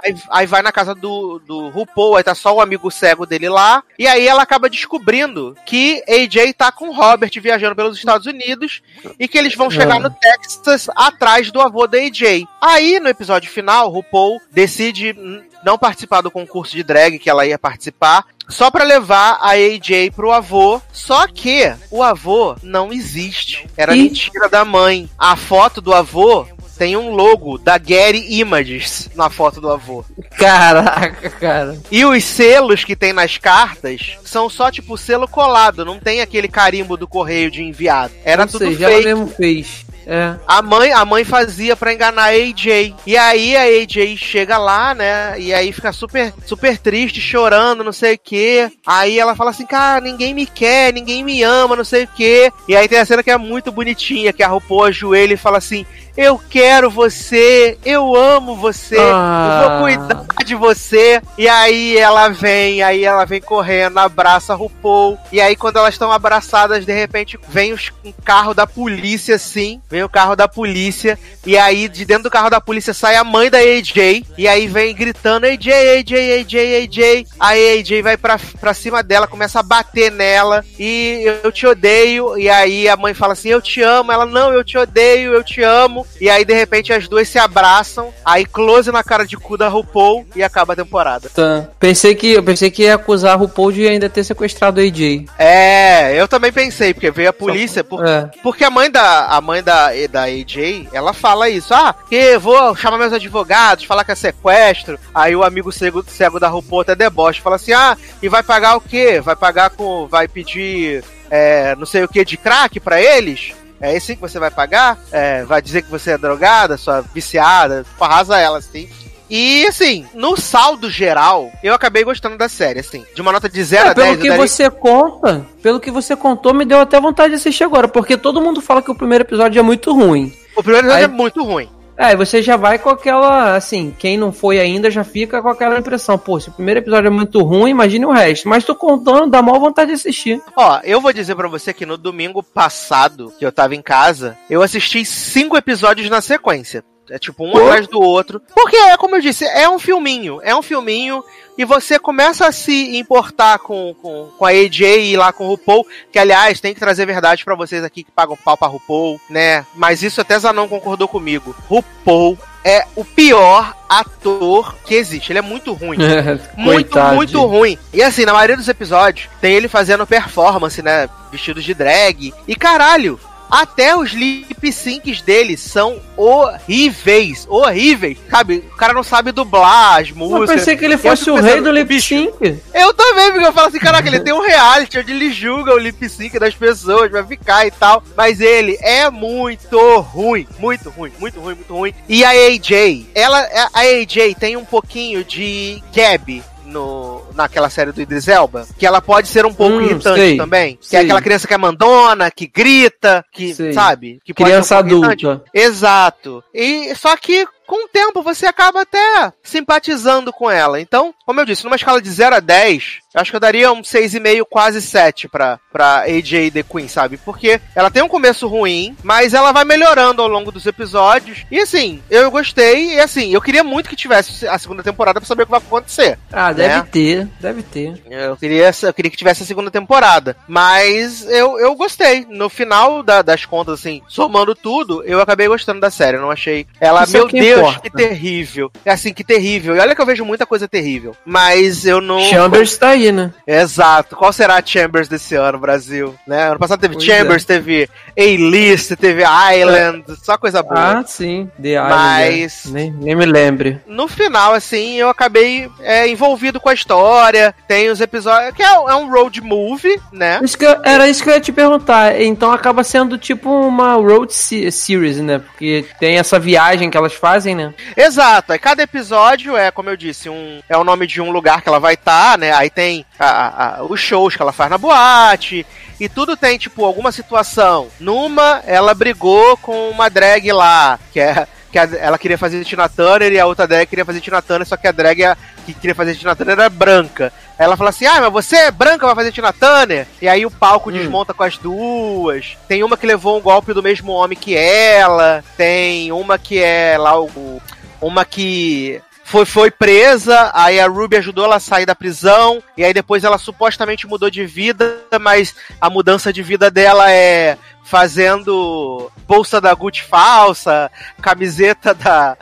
aí, 0.04 0.14
aí 0.30 0.46
vai 0.46 0.62
na 0.62 0.72
casa 0.72 0.94
do, 0.94 1.38
do 1.40 1.68
RuPaul, 1.68 2.16
aí 2.16 2.22
tá 2.24 2.34
só 2.34 2.54
o 2.54 2.60
amigo 2.60 2.90
cego 2.90 3.26
dele 3.26 3.48
lá. 3.48 3.82
E 3.98 4.06
aí 4.06 4.26
ela 4.26 4.42
acaba 4.42 4.68
descobrindo 4.70 5.56
que 5.66 6.02
AJ 6.08 6.52
tá 6.56 6.70
com 6.72 6.88
o 6.88 6.92
Robert 6.94 7.30
viajando 7.40 7.76
pelos 7.76 7.96
Estados 7.98 8.26
Unidos 8.26 8.82
e 9.18 9.26
que 9.28 9.38
eles 9.38 9.54
vão 9.54 9.70
chegar 9.70 9.96
Ah. 9.96 10.00
no 10.00 10.10
Texas 10.10 10.88
atrás 10.94 11.50
do 11.50 11.60
avô 11.60 11.86
da 11.86 11.98
AJ. 11.98 12.46
Aí, 12.60 13.00
no 13.00 13.08
episódio 13.08 13.50
final, 13.50 13.88
RuPaul 13.90 14.40
decide 14.50 15.14
hum, 15.18 15.42
não 15.64 15.78
participar 15.78 16.20
do 16.20 16.30
concurso 16.30 16.74
de 16.74 16.82
drag 16.82 17.18
que 17.18 17.30
ela 17.30 17.46
ia 17.46 17.58
participar, 17.58 18.24
só 18.48 18.70
pra 18.70 18.84
levar 18.84 19.38
a 19.40 19.50
AJ 19.50 20.10
pro 20.14 20.32
avô. 20.32 20.80
Só 20.92 21.26
que 21.26 21.72
o 21.90 22.02
avô 22.02 22.56
não 22.62 22.92
existe. 22.92 23.66
Era 23.76 23.92
mentira 23.94 24.48
da 24.48 24.64
mãe. 24.64 25.08
A 25.18 25.36
foto 25.36 25.80
do 25.80 25.94
avô 25.94 26.46
tem 26.76 26.96
um 26.96 27.10
logo 27.14 27.58
da 27.58 27.78
Getty 27.78 28.38
Images 28.40 29.10
na 29.14 29.28
foto 29.28 29.60
do 29.60 29.70
avô. 29.70 30.02
Caraca, 30.38 31.28
cara. 31.28 31.78
E 31.90 32.04
os 32.06 32.24
selos 32.24 32.84
que 32.84 32.96
tem 32.96 33.12
nas 33.12 33.36
cartas 33.36 34.16
são 34.24 34.48
só 34.48 34.70
tipo 34.70 34.96
selo 34.96 35.28
colado, 35.28 35.84
não 35.84 35.98
tem 36.00 36.22
aquele 36.22 36.48
carimbo 36.48 36.96
do 36.96 37.06
correio 37.06 37.50
de 37.50 37.62
enviado. 37.62 38.14
Era 38.24 38.44
Ou 38.44 38.48
tudo 38.48 38.64
seja, 38.64 38.86
ela 38.86 38.94
fake. 38.94 39.04
mesmo 39.06 39.26
fez. 39.28 39.86
É. 40.12 40.34
A 40.44 40.60
mãe, 40.60 40.90
a 40.92 41.04
mãe 41.04 41.24
fazia 41.24 41.76
pra 41.76 41.92
enganar 41.94 42.24
a 42.24 42.30
AJ. 42.30 42.96
E 43.06 43.16
aí 43.16 43.56
a 43.56 43.62
AJ 43.62 44.16
chega 44.16 44.58
lá, 44.58 44.92
né? 44.92 45.38
E 45.38 45.54
aí 45.54 45.72
fica 45.72 45.92
super, 45.92 46.34
super 46.44 46.76
triste, 46.78 47.20
chorando, 47.20 47.84
não 47.84 47.92
sei 47.92 48.14
o 48.14 48.18
quê. 48.18 48.72
Aí 48.84 49.20
ela 49.20 49.36
fala 49.36 49.50
assim: 49.50 49.64
"Cara, 49.64 50.00
ninguém 50.00 50.34
me 50.34 50.46
quer, 50.46 50.92
ninguém 50.92 51.22
me 51.22 51.44
ama, 51.44 51.76
não 51.76 51.84
sei 51.84 52.04
o 52.04 52.08
quê". 52.08 52.52
E 52.66 52.74
aí 52.74 52.88
tem 52.88 52.98
a 52.98 53.06
cena 53.06 53.22
que 53.22 53.30
é 53.30 53.38
muito 53.38 53.70
bonitinha, 53.70 54.32
que 54.32 54.42
a 54.42 54.48
RuPaul 54.48 54.86
ajoelha 54.86 55.34
e 55.34 55.36
fala 55.36 55.58
assim: 55.58 55.86
"Eu 56.20 56.38
quero 56.50 56.90
você, 56.90 57.78
eu 57.84 58.14
amo 58.14 58.56
você, 58.56 58.96
eu 58.96 59.14
Ah. 59.14 59.66
vou 59.68 59.80
cuidar 59.80 60.26
de 60.44 60.54
você". 60.54 61.20
E 61.38 61.48
aí 61.48 61.96
ela 61.96 62.28
vem, 62.28 62.82
aí 62.82 63.04
ela 63.04 63.24
vem 63.24 63.40
correndo, 63.40 63.98
abraça 63.98 64.52
a 64.52 64.56
RuPaul. 64.56 65.18
E 65.32 65.40
aí 65.40 65.56
quando 65.56 65.78
elas 65.78 65.94
estão 65.94 66.10
abraçadas, 66.12 66.84
de 66.84 66.92
repente 66.92 67.38
vem 67.48 67.72
os- 67.72 67.90
um 68.04 68.12
carro 68.24 68.52
da 68.54 68.66
polícia 68.66 69.36
assim, 69.36 69.80
vem 69.90 70.02
o 70.02 70.08
carro 70.08 70.34
da 70.36 70.46
polícia 70.48 71.18
e 71.46 71.56
aí 71.56 71.88
de 71.88 72.04
dentro 72.04 72.24
do 72.24 72.30
carro 72.30 72.50
da 72.50 72.60
polícia 72.60 72.92
sai 72.92 73.16
a 73.16 73.24
mãe 73.24 73.48
da 73.50 73.58
AJ 73.58 74.24
e 74.36 74.46
aí 74.48 74.66
vem 74.66 74.94
gritando 74.94 75.46
AJ, 75.46 75.72
AJ, 75.98 76.32
AJ, 76.40 76.56
AJ. 76.84 77.26
Aí 77.38 77.70
a 77.76 77.80
AJ 77.80 78.02
vai 78.02 78.16
pra, 78.16 78.38
pra 78.60 78.74
cima 78.74 79.02
dela, 79.02 79.26
começa 79.26 79.60
a 79.60 79.62
bater 79.62 80.10
nela 80.12 80.64
e 80.78 81.22
eu 81.44 81.50
te 81.52 81.66
odeio. 81.66 82.36
E 82.38 82.48
aí 82.48 82.88
a 82.88 82.96
mãe 82.96 83.14
fala 83.14 83.32
assim: 83.32 83.48
Eu 83.48 83.60
te 83.62 83.80
amo. 83.82 84.10
Ela, 84.12 84.26
não, 84.26 84.52
eu 84.52 84.64
te 84.64 84.76
odeio, 84.76 85.32
eu 85.32 85.42
te 85.44 85.62
amo. 85.62 86.06
E 86.20 86.30
aí 86.30 86.44
de 86.44 86.54
repente 86.54 86.92
as 86.92 87.06
duas 87.08 87.28
se 87.28 87.38
abraçam. 87.38 88.12
Aí 88.24 88.46
close 88.46 88.90
na 88.90 89.02
cara 89.04 89.26
de 89.26 89.36
cu 89.36 89.56
da 89.56 89.68
RuPaul 89.68 90.26
e 90.34 90.42
acaba 90.42 90.72
a 90.72 90.76
temporada. 90.76 91.28
Tá. 91.34 91.68
Pensei 91.78 92.14
que, 92.14 92.32
eu 92.32 92.42
pensei 92.42 92.70
que 92.70 92.82
ia 92.84 92.94
acusar 92.94 93.32
a 93.32 93.36
RuPaul 93.36 93.72
de 93.72 93.86
ainda 93.86 94.08
ter 94.08 94.24
sequestrado 94.24 94.80
a 94.80 94.82
AJ. 94.82 95.26
É, 95.38 96.14
eu 96.20 96.28
também 96.28 96.52
pensei, 96.52 96.94
porque 96.94 97.10
veio 97.10 97.30
a 97.30 97.32
polícia, 97.32 97.82
por- 97.84 98.06
É. 98.06 98.30
porque 98.42 98.64
a 98.64 98.70
mãe 98.70 98.90
da 98.90 99.26
a 99.26 99.40
mãe 99.40 99.62
da, 99.62 99.88
da 100.10 100.22
AJ, 100.24 100.88
ela 100.92 101.12
fala 101.12 101.48
isso, 101.48 101.72
ah, 101.74 101.94
que 102.08 102.38
vou 102.38 102.74
chamar 102.76 102.98
meus 102.98 103.12
advogados, 103.12 103.84
falar 103.84 104.04
que 104.04 104.12
é 104.12 104.14
sequestro. 104.14 104.98
Aí 105.14 105.34
o 105.34 105.42
amigo 105.42 105.72
cego, 105.72 106.04
cego 106.08 106.38
da 106.40 106.48
RuPaul 106.48 106.82
até 106.82 106.94
deboche, 106.94 107.40
fala 107.40 107.56
assim, 107.56 107.72
ah, 107.72 107.96
e 108.22 108.28
vai 108.28 108.42
pagar 108.42 108.76
o 108.76 108.80
quê? 108.80 109.20
Vai 109.20 109.36
pagar 109.36 109.70
com, 109.70 110.06
vai 110.06 110.28
pedir 110.28 111.02
é, 111.30 111.74
não 111.76 111.86
sei 111.86 112.02
o 112.02 112.08
que 112.08 112.24
de 112.24 112.36
crack 112.36 112.80
pra 112.80 113.00
eles? 113.00 113.52
É 113.80 113.96
assim 113.96 114.14
que 114.14 114.20
você 114.20 114.38
vai 114.38 114.50
pagar? 114.50 114.98
É, 115.10 115.42
vai 115.44 115.62
dizer 115.62 115.82
que 115.82 115.90
você 115.90 116.12
é 116.12 116.18
drogada, 116.18 116.76
sua 116.76 117.00
viciada, 117.00 117.84
tipo, 117.88 118.04
arrasa 118.04 118.38
ela, 118.38 118.58
assim. 118.58 118.88
E, 119.32 119.64
assim, 119.66 120.04
no 120.12 120.36
saldo 120.36 120.90
geral, 120.90 121.52
eu 121.62 121.72
acabei 121.72 122.02
gostando 122.02 122.36
da 122.36 122.48
série, 122.48 122.80
assim. 122.80 123.04
De 123.14 123.22
uma 123.22 123.30
nota 123.30 123.48
de 123.48 123.62
0 123.62 123.86
É, 123.86 123.90
a 123.90 123.92
10, 123.94 124.08
pelo 124.08 124.20
que 124.22 124.28
daria- 124.28 124.46
você 124.48 124.68
conta, 124.68 125.46
pelo 125.62 125.78
que 125.80 125.90
você 125.90 126.16
contou, 126.16 126.52
me 126.52 126.64
deu 126.64 126.80
até 126.80 127.00
vontade 127.00 127.30
de 127.30 127.36
assistir 127.36 127.62
agora, 127.64 127.86
porque 127.86 128.16
todo 128.16 128.40
mundo 128.40 128.60
fala 128.60 128.82
que 128.82 128.90
o 128.90 128.94
primeiro 128.94 129.22
episódio 129.22 129.58
é 129.58 129.62
muito 129.62 129.94
ruim. 129.94 130.32
O 130.56 130.62
primeiro 130.62 130.88
episódio 130.88 131.06
Aí- 131.06 131.12
é 131.12 131.16
muito 131.16 131.44
ruim. 131.44 131.68
É, 132.00 132.16
você 132.16 132.40
já 132.40 132.56
vai 132.56 132.78
com 132.78 132.88
aquela, 132.88 133.54
assim, 133.54 133.94
quem 133.98 134.16
não 134.16 134.32
foi 134.32 134.58
ainda 134.58 134.90
já 134.90 135.04
fica 135.04 135.42
com 135.42 135.50
aquela 135.50 135.78
impressão, 135.78 136.16
pô, 136.16 136.40
se 136.40 136.48
o 136.48 136.52
primeiro 136.52 136.80
episódio 136.80 137.08
é 137.08 137.10
muito 137.10 137.42
ruim, 137.42 137.72
imagine 137.72 138.06
o 138.06 138.10
resto. 138.10 138.48
Mas 138.48 138.64
tô 138.64 138.74
contando, 138.74 139.28
dá 139.28 139.42
maior 139.42 139.58
vontade 139.58 139.88
de 139.88 139.96
assistir. 139.96 140.40
Ó, 140.56 140.80
eu 140.82 140.98
vou 140.98 141.12
dizer 141.12 141.34
pra 141.34 141.46
você 141.46 141.74
que 141.74 141.84
no 141.84 141.98
domingo 141.98 142.42
passado, 142.42 143.30
que 143.38 143.44
eu 143.44 143.52
tava 143.52 143.74
em 143.74 143.82
casa, 143.82 144.34
eu 144.48 144.62
assisti 144.62 145.04
cinco 145.04 145.58
episódios 145.58 146.08
na 146.08 146.22
sequência. 146.22 146.82
É 147.10 147.18
tipo 147.18 147.46
um 147.46 147.52
Pô. 147.52 147.58
atrás 147.58 147.86
do 147.86 148.00
outro. 148.00 148.40
Porque 148.54 148.76
é 148.76 148.96
como 148.96 149.16
eu 149.16 149.20
disse, 149.20 149.44
é 149.44 149.68
um 149.68 149.78
filminho. 149.78 150.40
É 150.42 150.54
um 150.54 150.62
filminho. 150.62 151.22
E 151.58 151.64
você 151.64 151.98
começa 151.98 152.46
a 152.46 152.52
se 152.52 152.96
importar 152.96 153.58
com, 153.58 153.94
com, 154.00 154.30
com 154.38 154.46
a 154.46 154.50
AJ 154.50 154.80
e 154.80 155.16
lá 155.16 155.32
com 155.32 155.44
o 155.44 155.48
RuPaul. 155.48 155.86
Que, 156.10 156.18
aliás, 156.18 156.60
tem 156.60 156.72
que 156.72 156.80
trazer 156.80 157.04
verdade 157.04 157.44
pra 157.44 157.54
vocês 157.54 157.84
aqui 157.84 158.02
que 158.02 158.10
pagam 158.10 158.36
pau 158.36 158.56
pra 158.56 158.68
RuPaul, 158.68 159.20
né? 159.28 159.66
Mas 159.74 160.02
isso 160.02 160.20
até 160.20 160.38
Zanon 160.38 160.68
concordou 160.68 161.06
comigo. 161.06 161.54
RuPaul 161.68 162.38
é 162.64 162.86
o 162.96 163.04
pior 163.04 163.74
ator 163.88 164.76
que 164.86 164.94
existe. 164.94 165.32
Ele 165.32 165.38
é 165.40 165.42
muito 165.42 165.72
ruim. 165.72 165.98
Muito, 166.56 166.98
muito 167.14 167.40
ruim. 167.46 167.78
E 167.92 168.02
assim, 168.02 168.24
na 168.24 168.32
maioria 168.32 168.56
dos 168.56 168.68
episódios, 168.68 169.28
tem 169.40 169.54
ele 169.54 169.68
fazendo 169.68 170.06
performance, 170.06 170.80
né? 170.82 171.08
Vestidos 171.30 171.64
de 171.64 171.74
drag. 171.74 172.34
E 172.46 172.54
caralho, 172.54 173.18
até 173.50 173.96
os 173.96 174.12
lip 174.12 174.72
syncs 174.72 175.20
dele 175.22 175.56
são 175.56 176.00
horríveis. 176.16 177.46
Horríveis. 177.48 178.18
Sabe? 178.30 178.64
O 178.72 178.76
cara 178.76 178.92
não 178.92 179.02
sabe 179.02 179.32
dublar 179.32 180.00
as 180.00 180.10
Eu 180.10 180.16
músicas. 180.16 180.60
pensei 180.60 180.76
que 180.76 180.84
ele 180.84 180.94
eu 180.94 180.98
fosse 180.98 181.30
o 181.30 181.36
rei 181.40 181.60
do 181.60 181.70
lip 181.70 182.00
sync. 182.00 182.58
Eu 182.74 182.94
também, 182.94 183.32
porque 183.32 183.46
eu 183.46 183.52
falo 183.52 183.68
assim, 183.68 183.78
caraca, 183.78 184.06
ele 184.08 184.20
tem 184.20 184.32
um 184.32 184.40
reality 184.42 184.98
onde 184.98 185.12
ele 185.12 185.32
julga 185.32 185.74
o 185.74 185.78
lip 185.78 186.08
sync 186.08 186.38
das 186.38 186.54
pessoas, 186.54 187.10
vai 187.10 187.24
ficar 187.24 187.66
e 187.66 187.70
tal. 187.70 188.02
Mas 188.16 188.40
ele 188.40 188.78
é 188.80 189.10
muito 189.10 189.78
ruim. 190.00 190.46
Muito 190.58 190.90
ruim, 190.90 191.12
muito 191.18 191.40
ruim, 191.40 191.54
muito 191.54 191.74
ruim. 191.74 191.94
E 192.08 192.24
a 192.24 192.30
AJ, 192.30 193.06
ela, 193.14 193.40
a 193.72 193.80
AJ 193.80 194.34
tem 194.38 194.56
um 194.56 194.64
pouquinho 194.64 195.24
de 195.24 195.82
Gabby. 195.94 196.42
No, 196.70 197.22
naquela 197.34 197.68
série 197.68 197.92
do 197.92 198.00
Idris 198.00 198.28
Elba, 198.28 198.66
que 198.78 198.86
ela 198.86 199.00
pode 199.02 199.28
ser 199.28 199.44
um 199.44 199.52
pouco 199.52 199.76
Hum, 199.76 199.82
irritante 199.82 200.20
sei, 200.20 200.36
também. 200.36 200.78
Que 200.80 200.96
é 200.96 201.00
aquela 201.00 201.20
criança 201.20 201.46
que 201.48 201.54
é 201.54 201.58
mandona, 201.58 202.30
que 202.30 202.46
grita, 202.46 203.24
que, 203.32 203.52
Sei. 203.54 203.72
sabe? 203.72 204.20
Que 204.24 204.32
pode 204.32 204.48
Criança 204.50 204.76
ser 204.78 204.84
um 204.84 204.88
irritante. 204.88 205.26
adulta. 205.26 205.44
Exato. 205.52 206.44
E 206.54 206.94
só 206.94 207.16
que 207.16 207.46
com 207.66 207.84
o 207.84 207.88
tempo 207.88 208.22
você 208.22 208.46
acaba 208.46 208.82
até 208.82 209.32
simpatizando 209.42 210.32
com 210.32 210.50
ela. 210.50 210.80
Então, 210.80 211.14
como 211.26 211.40
eu 211.40 211.44
disse, 211.44 211.64
numa 211.64 211.76
escala 211.76 212.00
de 212.00 212.10
0 212.10 212.36
a 212.36 212.40
10, 212.40 212.84
Eu 212.94 212.99
acho 213.14 213.30
que 213.30 213.36
eu 213.36 213.40
daria 213.40 213.72
um 213.72 213.82
6,5, 213.82 214.44
quase 214.48 214.80
7 214.82 215.28
pra, 215.28 215.58
pra 215.72 216.02
AJ 216.02 216.50
The 216.52 216.62
Queen, 216.62 216.88
sabe? 216.88 217.16
Porque 217.18 217.60
ela 217.74 217.90
tem 217.90 218.02
um 218.02 218.08
começo 218.08 218.46
ruim, 218.46 218.96
mas 219.02 219.34
ela 219.34 219.52
vai 219.52 219.64
melhorando 219.64 220.22
ao 220.22 220.28
longo 220.28 220.52
dos 220.52 220.66
episódios. 220.66 221.44
E 221.50 221.58
assim, 221.58 222.02
eu 222.10 222.30
gostei. 222.30 222.94
E 222.94 223.00
assim, 223.00 223.32
eu 223.32 223.40
queria 223.40 223.64
muito 223.64 223.88
que 223.90 223.96
tivesse 223.96 224.46
a 224.46 224.58
segunda 224.58 224.82
temporada 224.82 225.20
pra 225.20 225.26
saber 225.26 225.42
o 225.42 225.46
que 225.46 225.50
vai 225.50 225.60
acontecer. 225.60 226.18
Ah, 226.32 226.52
deve 226.52 226.74
né? 226.74 226.86
ter, 226.90 227.28
deve 227.40 227.62
ter. 227.62 228.02
Eu 228.10 228.36
queria, 228.36 228.70
eu 228.82 228.94
queria 228.94 229.10
que 229.10 229.16
tivesse 229.16 229.42
a 229.42 229.46
segunda 229.46 229.70
temporada. 229.70 230.36
Mas 230.46 231.26
eu, 231.28 231.58
eu 231.58 231.74
gostei. 231.74 232.26
No 232.28 232.48
final 232.48 233.02
da- 233.02 233.22
das 233.22 233.44
contas, 233.44 233.80
assim, 233.80 234.02
somando 234.08 234.54
tudo, 234.54 235.02
eu 235.04 235.20
acabei 235.20 235.48
gostando 235.48 235.80
da 235.80 235.90
série. 235.90 236.16
Eu 236.16 236.20
não 236.22 236.30
achei. 236.30 236.66
Ela, 236.80 237.04
Isso 237.04 237.16
é 237.16 237.18
meu 237.18 237.28
que 237.28 237.40
Deus, 237.40 237.60
importa. 237.60 237.80
que 237.80 237.90
terrível. 237.90 238.70
É 238.84 238.92
assim, 238.92 239.12
que 239.12 239.24
terrível. 239.24 239.74
E 239.76 239.80
olha 239.80 239.94
que 239.94 240.00
eu 240.00 240.06
vejo 240.06 240.24
muita 240.24 240.46
coisa 240.46 240.68
terrível. 240.68 241.16
Mas 241.24 241.84
eu 241.86 242.00
não. 242.00 242.20
Chambers 242.20 242.76
tá 242.76 242.88
aí, 242.90 242.99
né? 243.12 243.32
Exato. 243.46 244.16
Qual 244.16 244.32
será 244.32 244.56
a 244.56 244.64
Chambers 244.64 245.08
desse 245.08 245.34
ano, 245.34 245.58
Brasil? 245.58 246.14
Né? 246.26 246.48
Ano 246.48 246.58
passado 246.58 246.80
teve 246.80 246.94
Pois 246.94 247.04
Chambers, 247.06 247.44
teve 247.44 247.88
A-List, 248.16 248.92
teve 248.96 249.22
Island, 249.22 250.04
só 250.22 250.36
coisa 250.36 250.62
boa. 250.62 250.98
Ah, 251.00 251.04
sim. 251.06 251.50
The 251.60 251.70
Island. 251.74 251.90
Mas- 251.90 252.64
né? 252.66 252.80
Nem, 252.80 252.92
nem 252.92 253.14
me 253.16 253.26
lembre. 253.26 253.80
No 253.86 254.06
final, 254.08 254.54
assim, 254.54 254.94
eu 254.96 255.08
acabei 255.08 255.68
é, 255.80 256.08
envolvido 256.08 256.60
com 256.60 256.68
a 256.68 256.74
história. 256.74 257.54
Tem 257.66 257.88
os 257.90 258.00
episódios. 258.00 258.54
Que 258.54 258.62
é, 258.62 258.66
é 258.72 258.94
um 258.94 259.10
road 259.10 259.40
movie, 259.40 260.00
né? 260.12 260.40
Isso 260.42 260.56
que 260.56 260.64
eu- 260.66 260.80
era 260.84 261.08
isso 261.08 261.22
que 261.22 261.28
eu 261.30 261.34
ia 261.34 261.40
te 261.40 261.52
perguntar. 261.52 262.20
Então 262.20 262.52
acaba 262.52 262.82
sendo 262.84 263.18
tipo 263.18 263.50
uma 263.50 263.94
road 263.94 264.32
se- 264.32 264.70
series, 264.70 265.18
né? 265.18 265.38
Porque 265.38 265.84
tem 265.98 266.18
essa 266.18 266.38
viagem 266.38 266.90
que 266.90 266.96
elas 266.96 267.12
fazem, 267.14 267.54
né? 267.54 267.74
Exato. 267.96 268.52
Aí 268.52 268.58
cada 268.58 268.82
episódio 268.82 269.56
é, 269.56 269.70
como 269.70 269.90
eu 269.90 269.96
disse, 269.96 270.28
um, 270.28 270.60
é 270.68 270.76
o 270.76 270.84
nome 270.84 271.06
de 271.06 271.20
um 271.20 271.30
lugar 271.30 271.62
que 271.62 271.68
ela 271.68 271.78
vai 271.80 271.94
estar, 271.94 272.38
né? 272.38 272.52
Aí 272.52 272.70
tem 272.70 272.89
a- 273.18 273.24
a- 273.26 273.76
a- 273.78 273.82
os 273.84 274.00
shows 274.00 274.34
que 274.36 274.42
ela 274.42 274.52
faz 274.52 274.70
na 274.70 274.78
boate. 274.78 275.66
E 275.98 276.08
tudo 276.08 276.36
tem, 276.36 276.56
tipo, 276.58 276.84
alguma 276.84 277.12
situação. 277.12 277.88
Numa, 278.00 278.62
ela 278.66 278.94
brigou 278.94 279.56
com 279.58 279.90
uma 279.90 280.08
drag 280.08 280.50
lá, 280.52 280.98
que 281.12 281.20
é. 281.20 281.46
Que 281.70 281.78
ela 281.78 282.18
queria 282.18 282.36
fazer 282.36 282.64
Tina 282.64 282.88
Turner 282.88 283.30
e 283.32 283.38
a 283.38 283.46
outra 283.46 283.64
drag 283.64 283.86
queria 283.86 284.04
fazer 284.04 284.20
Tina 284.20 284.42
Turner, 284.42 284.66
só 284.66 284.76
que 284.76 284.88
a 284.88 284.92
drag 284.92 285.22
a- 285.22 285.36
que 285.64 285.72
queria 285.72 285.94
fazer 285.94 286.16
Tina 286.16 286.34
Turner 286.34 286.54
era 286.58 286.68
branca. 286.68 287.32
Aí 287.56 287.64
ela 287.64 287.76
fala 287.76 287.90
assim: 287.90 288.06
Ah, 288.06 288.20
mas 288.22 288.32
você 288.32 288.56
é 288.56 288.70
branca, 288.72 289.06
vai 289.06 289.14
fazer 289.14 289.30
Tina 289.30 289.52
Turner? 289.52 290.04
E 290.20 290.28
aí 290.28 290.44
o 290.44 290.50
palco 290.50 290.90
desmonta 290.90 291.32
com 291.32 291.44
as 291.44 291.56
duas. 291.58 292.56
Tem 292.66 292.82
uma 292.82 292.96
que 292.96 293.06
levou 293.06 293.38
um 293.38 293.40
golpe 293.40 293.72
do 293.72 293.84
mesmo 293.84 294.10
homem 294.10 294.36
que 294.36 294.56
ela. 294.56 295.44
Tem 295.56 296.10
uma 296.10 296.36
que 296.38 296.58
é 296.60 296.96
lá 296.98 297.20
o. 297.20 297.62
Uma 298.00 298.24
que 298.24 299.00
foi, 299.30 299.46
foi 299.46 299.70
presa, 299.70 300.50
aí 300.52 300.80
a 300.80 300.88
Ruby 300.88 301.16
ajudou 301.16 301.44
ela 301.44 301.54
a 301.56 301.60
sair 301.60 301.86
da 301.86 301.94
prisão, 301.94 302.60
e 302.76 302.82
aí 302.82 302.92
depois 302.92 303.22
ela 303.22 303.38
supostamente 303.38 304.04
mudou 304.04 304.28
de 304.28 304.44
vida, 304.44 304.98
mas 305.20 305.54
a 305.80 305.88
mudança 305.88 306.32
de 306.32 306.42
vida 306.42 306.68
dela 306.68 307.08
é 307.12 307.56
fazendo 307.84 309.08
bolsa 309.28 309.60
da 309.60 309.72
Gucci 309.72 310.02
falsa, 310.02 310.90
camiseta 311.22 311.94
da. 311.94 312.36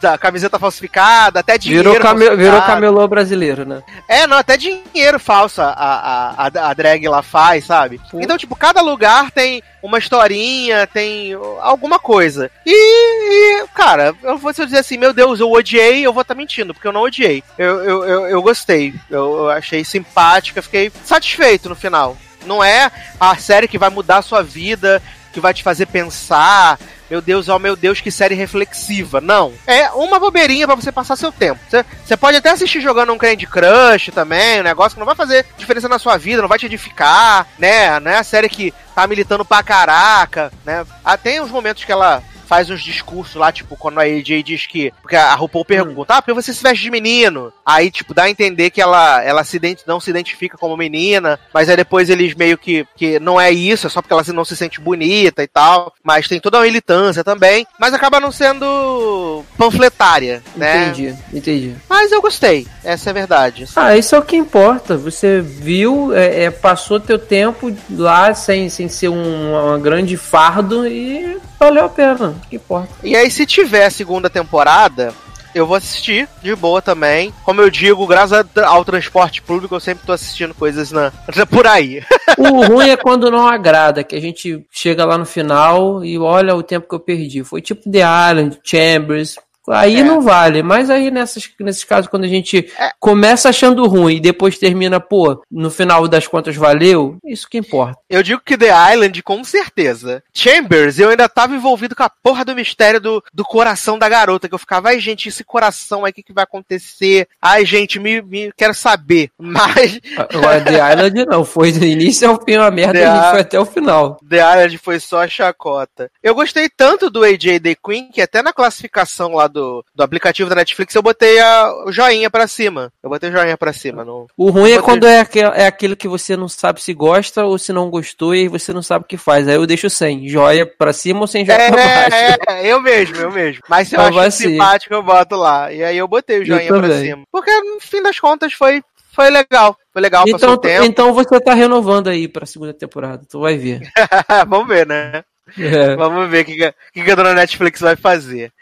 Da 0.00 0.16
camiseta 0.16 0.58
falsificada, 0.58 1.40
até 1.40 1.58
dinheiro. 1.58 1.90
Virou, 1.90 2.08
came, 2.08 2.36
virou 2.36 2.62
camelô 2.62 3.08
brasileiro, 3.08 3.64
né? 3.64 3.82
É, 4.06 4.26
não, 4.26 4.36
até 4.36 4.56
dinheiro 4.56 5.18
falso 5.18 5.60
a, 5.60 5.70
a, 5.70 6.46
a, 6.46 6.70
a 6.70 6.74
drag 6.74 7.08
lá 7.08 7.22
faz, 7.22 7.64
sabe? 7.64 8.00
Então, 8.14 8.38
tipo, 8.38 8.54
cada 8.54 8.80
lugar 8.80 9.30
tem 9.32 9.62
uma 9.82 9.98
historinha, 9.98 10.86
tem 10.86 11.32
alguma 11.60 11.98
coisa. 11.98 12.50
E, 12.64 12.72
e, 12.72 13.66
cara, 13.74 14.14
eu 14.22 14.38
vou 14.38 14.52
dizer 14.52 14.78
assim, 14.78 14.96
meu 14.96 15.12
Deus, 15.12 15.40
eu 15.40 15.50
odiei, 15.50 16.06
eu 16.06 16.12
vou 16.12 16.22
estar 16.22 16.34
mentindo, 16.34 16.72
porque 16.72 16.86
eu 16.86 16.92
não 16.92 17.02
odiei. 17.02 17.42
Eu, 17.56 17.82
eu, 17.82 18.04
eu, 18.04 18.28
eu 18.28 18.42
gostei, 18.42 18.94
eu, 19.10 19.38
eu 19.38 19.50
achei 19.50 19.84
simpática, 19.84 20.62
fiquei 20.62 20.92
satisfeito 21.04 21.68
no 21.68 21.76
final. 21.76 22.16
Não 22.46 22.62
é 22.62 22.90
a 23.18 23.36
série 23.36 23.68
que 23.68 23.78
vai 23.78 23.90
mudar 23.90 24.18
a 24.18 24.22
sua 24.22 24.42
vida, 24.42 25.02
que 25.32 25.40
vai 25.40 25.52
te 25.52 25.62
fazer 25.62 25.86
pensar. 25.86 26.78
Meu 27.10 27.20
Deus, 27.20 27.48
oh 27.48 27.58
meu 27.58 27.74
Deus, 27.74 28.00
que 28.00 28.10
série 28.10 28.34
reflexiva. 28.34 29.20
Não. 29.20 29.52
É 29.66 29.90
uma 29.90 30.18
bobeirinha 30.18 30.66
pra 30.66 30.76
você 30.76 30.92
passar 30.92 31.16
seu 31.16 31.32
tempo. 31.32 31.60
Você 32.04 32.16
pode 32.16 32.36
até 32.36 32.50
assistir 32.50 32.80
jogando 32.80 33.12
um 33.12 33.18
Candy 33.18 33.46
Crush 33.46 34.10
também, 34.14 34.60
um 34.60 34.64
negócio 34.64 34.92
que 34.92 34.98
não 35.00 35.06
vai 35.06 35.14
fazer 35.14 35.46
diferença 35.56 35.88
na 35.88 35.98
sua 35.98 36.16
vida, 36.16 36.42
não 36.42 36.48
vai 36.48 36.58
te 36.58 36.66
edificar, 36.66 37.46
né? 37.58 37.98
Não 38.00 38.10
é 38.10 38.18
a 38.18 38.24
série 38.24 38.48
que 38.48 38.74
tá 38.94 39.06
militando 39.06 39.44
pra 39.44 39.62
caraca, 39.62 40.52
né? 40.64 40.84
Ah, 41.04 41.16
tem 41.16 41.40
uns 41.40 41.50
momentos 41.50 41.84
que 41.84 41.92
ela 41.92 42.22
faz 42.48 42.70
uns 42.70 42.82
discursos 42.82 43.34
lá, 43.34 43.52
tipo, 43.52 43.76
quando 43.76 43.98
a 43.98 44.04
AJ 44.04 44.42
diz 44.42 44.66
que. 44.66 44.90
Porque 45.02 45.14
a 45.14 45.34
RuPaul 45.34 45.64
pergunta, 45.64 46.14
ah, 46.14 46.22
por 46.22 46.28
que 46.28 46.42
você 46.42 46.52
se 46.54 46.62
veste 46.62 46.82
de 46.82 46.90
menino? 46.90 47.52
Aí, 47.64 47.90
tipo, 47.90 48.14
dá 48.14 48.22
a 48.24 48.30
entender 48.30 48.70
que 48.70 48.80
ela, 48.80 49.22
ela 49.22 49.44
se 49.44 49.60
não 49.86 50.00
se 50.00 50.08
identifica 50.08 50.56
como 50.56 50.76
menina, 50.76 51.38
mas 51.52 51.68
aí 51.68 51.76
depois 51.76 52.08
eles 52.08 52.34
meio 52.34 52.56
que. 52.56 52.86
que 52.96 53.20
não 53.20 53.38
é 53.38 53.50
isso, 53.50 53.86
é 53.86 53.90
só 53.90 54.00
porque 54.00 54.14
ela 54.14 54.24
não 54.32 54.44
se 54.44 54.56
sente 54.56 54.80
bonita 54.80 55.42
e 55.42 55.46
tal. 55.46 55.92
Mas 56.02 56.26
tem 56.26 56.40
toda 56.40 56.56
uma 56.56 56.64
militância 56.64 57.22
também. 57.22 57.66
Mas 57.78 57.92
acaba 57.92 58.18
não 58.18 58.32
sendo 58.32 59.44
panfletária, 59.58 60.42
né? 60.56 60.88
Entendi, 60.88 61.14
entendi. 61.32 61.74
Mas 61.88 62.10
eu 62.10 62.22
gostei, 62.22 62.66
essa 62.82 63.10
é 63.10 63.12
a 63.12 63.14
verdade. 63.14 63.66
Ah, 63.76 63.96
isso 63.96 64.14
é 64.14 64.18
o 64.18 64.22
que 64.22 64.36
importa. 64.36 64.96
Você 64.96 65.40
viu, 65.40 66.14
é, 66.14 66.44
é, 66.44 66.50
passou 66.50 66.98
teu 66.98 67.18
tempo 67.18 67.70
lá 67.90 68.32
sem, 68.32 68.70
sem 68.70 68.88
ser 68.88 69.08
um, 69.08 69.52
uma 69.52 69.78
grande 69.78 70.16
fardo 70.16 70.86
e 70.86 71.38
valeu 71.58 71.84
a 71.84 71.88
pena. 71.88 72.34
O 72.44 72.48
que 72.48 72.56
importa. 72.56 72.88
E 73.02 73.16
aí, 73.16 73.30
se 73.30 73.44
tiver 73.44 73.86
a 73.86 73.90
segunda 73.90 74.30
temporada, 74.30 75.14
eu 75.54 75.66
vou 75.66 75.76
assistir 75.76 76.28
de 76.42 76.54
boa 76.54 76.80
também. 76.80 77.32
Como 77.44 77.60
eu 77.60 77.70
digo, 77.70 78.06
graças 78.06 78.46
ao 78.64 78.84
transporte 78.84 79.42
público, 79.42 79.74
eu 79.74 79.80
sempre 79.80 80.06
tô 80.06 80.12
assistindo 80.12 80.54
coisas 80.54 80.92
na, 80.92 81.12
por 81.50 81.66
aí. 81.66 82.02
O 82.36 82.66
ruim 82.66 82.90
é 82.90 82.96
quando 82.96 83.30
não 83.30 83.46
agrada, 83.46 84.04
que 84.04 84.14
a 84.14 84.20
gente 84.20 84.64
chega 84.70 85.04
lá 85.04 85.18
no 85.18 85.26
final 85.26 86.04
e 86.04 86.18
olha 86.18 86.54
o 86.54 86.62
tempo 86.62 86.88
que 86.88 86.94
eu 86.94 87.00
perdi. 87.00 87.42
Foi 87.42 87.60
tipo 87.60 87.90
The 87.90 88.00
Island, 88.30 88.58
Chambers. 88.62 89.36
Aí 89.70 90.00
É. 90.00 90.02
não 90.04 90.20
vale, 90.20 90.62
mas 90.62 90.90
aí 90.90 91.10
nessas, 91.10 91.48
nesses 91.60 91.84
casos, 91.84 92.08
quando 92.10 92.24
a 92.24 92.28
gente 92.28 92.70
começa 92.98 93.48
achando 93.48 93.86
ruim 93.86 94.16
e 94.16 94.20
depois 94.20 94.58
termina, 94.58 95.00
pô, 95.00 95.42
no 95.50 95.70
final 95.70 96.06
das 96.08 96.26
contas 96.26 96.56
valeu, 96.56 97.16
isso 97.24 97.48
que 97.48 97.58
importa. 97.58 97.98
Eu 98.08 98.22
digo 98.22 98.40
que 98.44 98.56
The 98.56 98.70
Island, 98.92 99.22
com 99.22 99.42
certeza. 99.44 100.22
Chambers, 100.34 100.98
eu 100.98 101.10
ainda 101.10 101.28
tava 101.28 101.54
envolvido 101.54 101.94
com 101.94 102.02
a 102.02 102.10
porra 102.10 102.44
do 102.44 102.54
mistério 102.54 103.00
do, 103.00 103.22
do 103.32 103.44
coração 103.44 103.98
da 103.98 104.08
garota, 104.08 104.48
que 104.48 104.54
eu 104.54 104.58
ficava, 104.58 104.88
ai 104.88 105.00
gente, 105.00 105.28
esse 105.28 105.44
coração 105.44 106.04
aí, 106.04 106.10
o 106.10 106.14
que, 106.14 106.22
que 106.22 106.32
vai 106.32 106.44
acontecer? 106.44 107.28
Ai 107.40 107.64
gente, 107.64 107.98
me, 107.98 108.20
me 108.22 108.52
quero 108.56 108.74
saber. 108.74 109.30
Mas 109.38 110.00
Agora, 110.16 110.60
The 110.60 110.92
Island 110.92 111.24
não, 111.26 111.44
foi 111.44 111.72
do 111.72 111.84
início 111.84 112.28
ao 112.28 112.42
fim 112.42 112.56
uma 112.56 112.70
merda 112.70 112.92
The 112.94 113.00
e 113.00 113.04
a 113.04 113.30
foi 113.30 113.40
até 113.40 113.58
o 113.60 113.64
final. 113.66 114.18
The 114.28 114.36
Island 114.38 114.78
foi 114.78 115.00
só 115.00 115.22
a 115.22 115.28
chacota. 115.28 116.10
Eu 116.22 116.34
gostei 116.34 116.68
tanto 116.68 117.10
do 117.10 117.22
AJ 117.24 117.60
The 117.60 117.74
Queen 117.74 118.10
que 118.10 118.20
até 118.20 118.42
na 118.42 118.52
classificação 118.52 119.34
lá 119.34 119.46
do, 119.46 119.57
do 119.94 120.02
aplicativo 120.02 120.48
da 120.48 120.56
Netflix 120.56 120.94
eu 120.94 121.02
botei 121.02 121.38
a, 121.40 121.84
o 121.86 121.92
joinha 121.92 122.30
pra 122.30 122.46
cima. 122.46 122.92
Eu 123.02 123.10
botei 123.10 123.28
o 123.30 123.32
joinha 123.32 123.56
pra 123.56 123.72
cima. 123.72 124.04
Não... 124.04 124.26
O 124.36 124.50
ruim 124.50 124.72
é 124.72 124.80
quando 124.82 125.06
é, 125.06 125.26
é 125.54 125.66
aquilo 125.66 125.96
que 125.96 126.08
você 126.08 126.36
não 126.36 126.48
sabe 126.48 126.82
se 126.82 126.92
gosta 126.94 127.44
ou 127.44 127.58
se 127.58 127.72
não 127.72 127.90
gostou 127.90 128.34
e 128.34 128.40
aí 128.40 128.48
você 128.48 128.72
não 128.72 128.82
sabe 128.82 129.04
o 129.04 129.08
que 129.08 129.16
faz. 129.16 129.48
Aí 129.48 129.54
eu 129.56 129.66
deixo 129.66 129.88
sem, 129.90 130.28
joia 130.28 130.64
pra 130.66 130.92
cima 130.92 131.20
ou 131.20 131.26
sem 131.26 131.44
joia 131.44 131.58
pra 131.58 131.76
baixo. 131.76 132.16
É, 132.16 132.36
é, 132.48 132.66
eu 132.72 132.80
mesmo, 132.80 133.16
eu 133.16 133.30
mesmo. 133.30 133.62
Mas 133.68 133.88
se 133.88 133.96
eu 133.96 134.00
Então 134.02 134.18
acho 134.20 134.36
simpático, 134.36 134.94
eu 134.94 135.02
boto 135.02 135.36
lá. 135.36 135.72
E 135.72 135.82
aí 135.82 135.96
eu 135.98 136.08
botei 136.08 136.40
o 136.40 136.44
joinha 136.44 136.68
pra 136.68 136.80
também. 136.82 137.02
cima. 137.10 137.22
Porque 137.30 137.50
no 137.60 137.80
fim 137.80 138.02
das 138.02 138.18
contas 138.18 138.52
foi, 138.52 138.82
foi 139.12 139.30
legal. 139.30 139.76
Foi 139.92 140.02
legal, 140.02 140.24
Então, 140.28 140.52
o 140.52 140.56
tempo. 140.58 140.84
então 140.84 141.12
você 141.12 141.40
tá 141.40 141.54
renovando 141.54 142.08
aí 142.08 142.28
pra 142.28 142.46
segunda 142.46 142.72
temporada, 142.72 143.24
tu 143.28 143.40
vai 143.40 143.56
ver. 143.56 143.80
Vamos 144.46 144.68
ver, 144.68 144.86
né? 144.86 145.24
É. 145.56 145.94
Vamos 145.96 146.28
ver 146.28 146.42
o 146.42 146.44
que, 146.44 146.54
que, 146.56 146.64
a- 146.64 146.74
que 146.92 147.10
a 147.10 147.14
dona 147.14 147.34
Netflix 147.34 147.80
vai 147.80 147.96
fazer. 147.96 148.52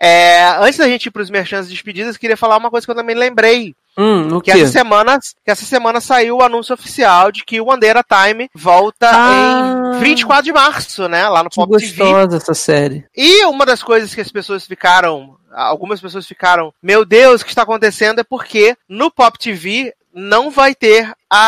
É, 0.00 0.44
antes 0.60 0.78
da 0.78 0.88
gente 0.88 1.06
ir 1.06 1.10
pros 1.10 1.30
merchants 1.30 1.68
despedidas, 1.68 2.14
eu 2.14 2.20
queria 2.20 2.36
falar 2.36 2.56
uma 2.56 2.70
coisa 2.70 2.86
que 2.86 2.90
eu 2.90 2.94
também 2.96 3.16
lembrei. 3.16 3.74
Hum, 3.98 4.40
Que 4.40 4.50
essa 4.50 4.66
semana, 4.66 5.18
que 5.42 5.50
essa 5.50 5.64
semana 5.64 6.02
saiu 6.02 6.36
o 6.36 6.42
anúncio 6.42 6.74
oficial 6.74 7.32
de 7.32 7.42
que 7.44 7.58
o 7.60 7.68
One 7.70 7.80
Day 7.80 7.90
at 7.90 8.04
a 8.06 8.26
Time 8.26 8.50
volta 8.54 9.08
Ah. 9.10 9.92
em 9.96 10.00
24 10.00 10.44
de 10.44 10.52
março, 10.52 11.08
né? 11.08 11.26
Lá 11.30 11.42
no 11.42 11.48
Pop 11.48 11.70
TV. 11.78 11.96
gostosa 12.04 12.36
essa 12.36 12.52
série. 12.52 13.06
E 13.16 13.42
uma 13.46 13.64
das 13.64 13.82
coisas 13.82 14.14
que 14.14 14.20
as 14.20 14.30
pessoas 14.30 14.66
ficaram, 14.66 15.36
algumas 15.50 15.98
pessoas 15.98 16.26
ficaram, 16.26 16.74
meu 16.82 17.06
Deus, 17.06 17.40
o 17.40 17.44
que 17.44 17.50
está 17.50 17.62
acontecendo 17.62 18.20
é 18.20 18.24
porque 18.24 18.76
no 18.86 19.10
Pop 19.10 19.38
TV 19.38 19.94
não 20.12 20.50
vai 20.50 20.74
ter 20.74 21.10
a, 21.30 21.38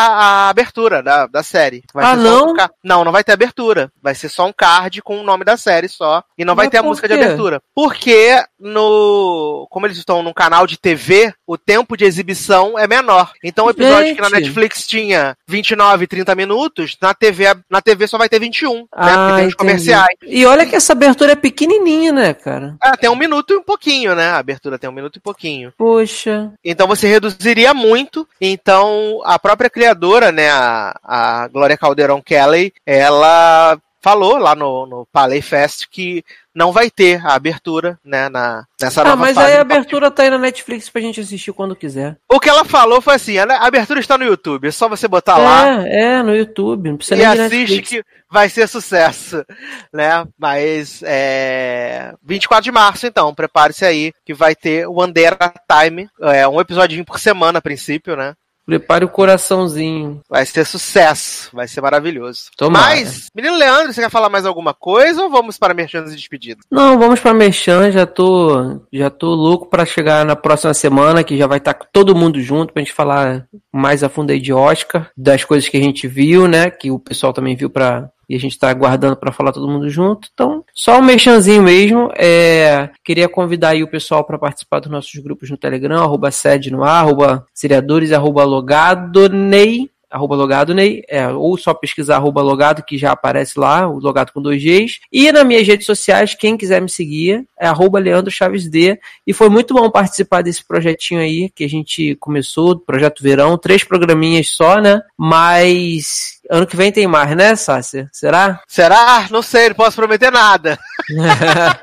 a 0.45 0.49
abertura 0.49 1.01
da, 1.01 1.25
da 1.27 1.43
série. 1.43 1.83
Vai 1.93 2.05
Ah, 2.05 2.15
não? 2.15 2.51
um 2.51 2.53
ca- 2.53 2.69
não, 2.83 3.03
não 3.03 3.11
vai 3.11 3.23
ter 3.23 3.31
abertura. 3.31 3.91
Vai 4.01 4.13
ser 4.15 4.29
só 4.29 4.45
um 4.47 4.53
card 4.53 5.01
com 5.01 5.19
o 5.19 5.23
nome 5.23 5.43
da 5.45 5.57
série 5.57 5.87
só. 5.87 6.23
E 6.37 6.43
não 6.45 6.55
vai 6.55 6.65
Mas 6.65 6.71
ter 6.71 6.77
a 6.77 6.83
música 6.83 7.07
de 7.07 7.15
quê? 7.17 7.23
abertura. 7.23 7.61
Porque 7.75 8.41
no. 8.59 9.67
Como 9.69 9.85
eles 9.85 9.97
estão 9.97 10.21
num 10.23 10.33
canal 10.33 10.65
de 10.67 10.77
TV, 10.77 11.33
o 11.47 11.57
tempo 11.57 11.95
de 11.97 12.05
exibição 12.05 12.77
é 12.77 12.87
menor. 12.87 13.31
Então 13.43 13.65
o 13.65 13.69
episódio 13.69 14.15
que 14.15 14.21
na 14.21 14.29
Gente. 14.29 14.39
Netflix 14.41 14.87
tinha 14.87 15.35
29, 15.47 16.07
30 16.07 16.35
minutos, 16.35 16.97
na 17.01 17.13
TV, 17.13 17.45
na 17.69 17.81
TV 17.81 18.07
só 18.07 18.17
vai 18.17 18.29
ter 18.29 18.39
21. 18.39 18.73
né? 18.75 18.79
Porque 18.89 19.09
Ah, 19.09 19.33
tem 19.37 19.47
os 19.47 19.55
comerciais. 19.55 20.15
E 20.23 20.45
olha 20.45 20.65
que 20.65 20.75
essa 20.75 20.93
abertura 20.93 21.33
é 21.33 21.35
pequenininha, 21.35 22.11
né, 22.11 22.33
cara? 22.33 22.75
Ah, 22.81 22.95
tem 22.97 23.09
um 23.09 23.15
minuto 23.15 23.53
e 23.53 23.57
um 23.57 23.63
pouquinho, 23.63 24.15
né? 24.15 24.29
A 24.29 24.37
abertura 24.37 24.77
tem 24.77 24.89
um 24.89 24.93
minuto 24.93 25.17
e 25.17 25.19
pouquinho. 25.21 25.73
Poxa. 25.77 26.51
Então 26.63 26.87
você 26.87 27.07
reduziria 27.07 27.73
muito. 27.73 28.27
Então 28.41 29.21
a 29.23 29.37
própria 29.39 29.68
criadora, 29.69 30.31
né, 30.31 30.49
a, 30.49 30.93
a 31.03 31.47
Glória 31.47 31.77
Caldeirão 31.77 32.21
Kelly, 32.21 32.73
ela 32.85 33.77
falou 34.01 34.37
lá 34.37 34.55
no, 34.55 34.85
no 34.85 35.05
Palais 35.11 35.45
Fest 35.45 35.85
que 35.91 36.23
não 36.55 36.71
vai 36.71 36.89
ter 36.89 37.21
a 37.25 37.33
abertura, 37.35 37.99
né, 38.03 38.29
na, 38.29 38.63
nessa 38.81 39.01
Ah, 39.01 39.05
nova 39.05 39.17
mas 39.17 39.37
aí 39.37 39.55
a 39.57 39.61
abertura 39.61 40.09
tá 40.09 40.23
aí 40.23 40.29
na 40.29 40.37
Netflix 40.37 40.89
pra 40.89 41.01
gente 41.01 41.19
assistir 41.19 41.51
quando 41.53 41.75
quiser. 41.75 42.17
O 42.31 42.39
que 42.39 42.49
ela 42.49 42.65
falou 42.65 43.01
foi 43.01 43.15
assim: 43.15 43.37
a 43.37 43.43
abertura 43.65 43.99
está 43.99 44.17
no 44.17 44.23
YouTube, 44.25 44.67
é 44.67 44.71
só 44.71 44.87
você 44.89 45.07
botar 45.07 45.37
lá 45.37 45.85
É, 45.85 46.03
é, 46.17 46.23
no 46.23 46.33
YouTube. 46.35 46.89
Não 46.89 46.97
precisa 46.97 47.15
e 47.15 47.25
nem 47.25 47.35
de 47.35 47.41
assiste 47.41 47.75
Netflix. 47.75 47.89
que 47.89 48.03
vai 48.29 48.49
ser 48.49 48.67
sucesso, 48.67 49.45
né? 49.93 50.25
Mas 50.37 51.01
é 51.03 52.13
24 52.23 52.63
de 52.63 52.71
março, 52.71 53.05
então, 53.05 53.33
prepare-se 53.35 53.85
aí 53.85 54.13
que 54.25 54.33
vai 54.33 54.55
ter 54.55 54.87
o 54.87 55.01
Andera 55.01 55.53
Time, 55.69 56.09
é 56.21 56.47
um 56.47 56.59
episódio 56.59 57.03
por 57.05 57.19
semana 57.19 57.59
a 57.59 57.61
princípio, 57.61 58.15
né? 58.15 58.33
Prepare 58.69 59.05
o 59.05 59.09
coraçãozinho. 59.09 60.21
Vai 60.29 60.45
ser 60.45 60.65
sucesso, 60.65 61.49
vai 61.53 61.67
ser 61.67 61.81
maravilhoso. 61.81 62.51
Tomara. 62.57 62.95
Mas, 62.95 63.27
menino 63.35 63.57
Leandro, 63.57 63.93
você 63.93 64.01
quer 64.01 64.09
falar 64.09 64.29
mais 64.29 64.45
alguma 64.45 64.73
coisa 64.73 65.23
ou 65.23 65.29
vamos 65.29 65.57
para 65.57 65.73
merchandising 65.73 66.15
e 66.15 66.17
despedida? 66.17 66.61
Não, 66.69 66.97
vamos 66.99 67.19
pra 67.19 67.33
Merchan, 67.33 67.91
já 67.91 68.05
tô, 68.05 68.81
já 68.91 69.09
tô 69.09 69.33
louco 69.33 69.67
pra 69.67 69.85
chegar 69.85 70.25
na 70.25 70.35
próxima 70.35 70.73
semana, 70.73 71.23
que 71.23 71.37
já 71.37 71.47
vai 71.47 71.57
estar 71.57 71.73
todo 71.73 72.15
mundo 72.15 72.41
junto 72.41 72.73
pra 72.73 72.81
gente 72.81 72.93
falar 72.93 73.45
mais 73.71 74.03
a 74.03 74.09
fundo 74.09 74.31
aí 74.31 74.39
de 74.39 74.53
Oscar, 74.53 75.09
das 75.15 75.43
coisas 75.43 75.69
que 75.69 75.77
a 75.77 75.81
gente 75.81 76.07
viu, 76.07 76.47
né, 76.47 76.69
que 76.69 76.91
o 76.91 76.99
pessoal 76.99 77.33
também 77.33 77.55
viu 77.55 77.69
pra 77.69 78.09
e 78.29 78.35
a 78.35 78.39
gente 78.39 78.59
tá 78.59 78.69
aguardando 78.69 79.15
pra 79.15 79.31
falar 79.31 79.51
todo 79.51 79.67
mundo 79.67 79.89
junto. 79.89 80.29
Então, 80.31 80.63
só 80.73 80.99
um 80.99 81.03
merchanzinho 81.03 81.63
mesmo. 81.63 82.11
É, 82.15 82.89
queria 83.03 83.27
convidar 83.27 83.69
aí 83.69 83.81
o 83.81 83.89
pessoal 83.89 84.23
pra 84.23 84.37
participar 84.37 84.79
dos 84.79 84.91
nossos 84.91 85.15
grupos 85.15 85.49
no 85.49 85.57
Telegram, 85.57 86.03
arroba 86.03 86.29
sede 86.29 86.71
no 86.71 86.83
ar, 86.83 87.03
arroba 87.03 87.47
seriadores, 87.53 88.11
arroba 88.11 88.43
logadonei, 88.43 89.89
arroba 90.09 90.35
logado 90.35 90.73
Ney, 90.73 91.03
é, 91.07 91.27
ou 91.27 91.57
só 91.57 91.73
pesquisar 91.73 92.15
arroba 92.15 92.41
logado 92.41 92.83
que 92.83 92.97
já 92.97 93.11
aparece 93.11 93.59
lá, 93.59 93.87
o 93.87 93.99
logado 93.99 94.31
com 94.31 94.41
dois 94.41 94.61
Gs. 94.61 94.99
E 95.11 95.31
nas 95.31 95.45
minhas 95.45 95.67
redes 95.67 95.85
sociais, 95.85 96.33
quem 96.33 96.57
quiser 96.57 96.81
me 96.81 96.89
seguir, 96.89 97.45
é 97.59 97.67
arroba 97.67 97.99
Leandro 97.99 98.31
Chaves 98.31 98.67
D. 98.67 98.99
E 99.25 99.33
foi 99.33 99.49
muito 99.49 99.73
bom 99.73 99.89
participar 99.91 100.41
desse 100.41 100.65
projetinho 100.65 101.21
aí 101.21 101.49
que 101.49 101.63
a 101.63 101.69
gente 101.69 102.15
começou, 102.15 102.79
Projeto 102.79 103.21
Verão, 103.21 103.57
três 103.57 103.83
programinhas 103.83 104.49
só, 104.49 104.81
né? 104.81 105.01
Mas 105.17 106.38
ano 106.49 106.65
que 106.67 106.75
vem 106.75 106.91
tem 106.91 107.07
mais, 107.07 107.35
né, 107.35 107.55
Sácia? 107.55 108.09
Será? 108.11 108.61
Será? 108.67 109.27
Não 109.29 109.41
sei, 109.41 109.69
não 109.69 109.75
posso 109.75 109.95
prometer 109.95 110.31
nada. 110.31 110.77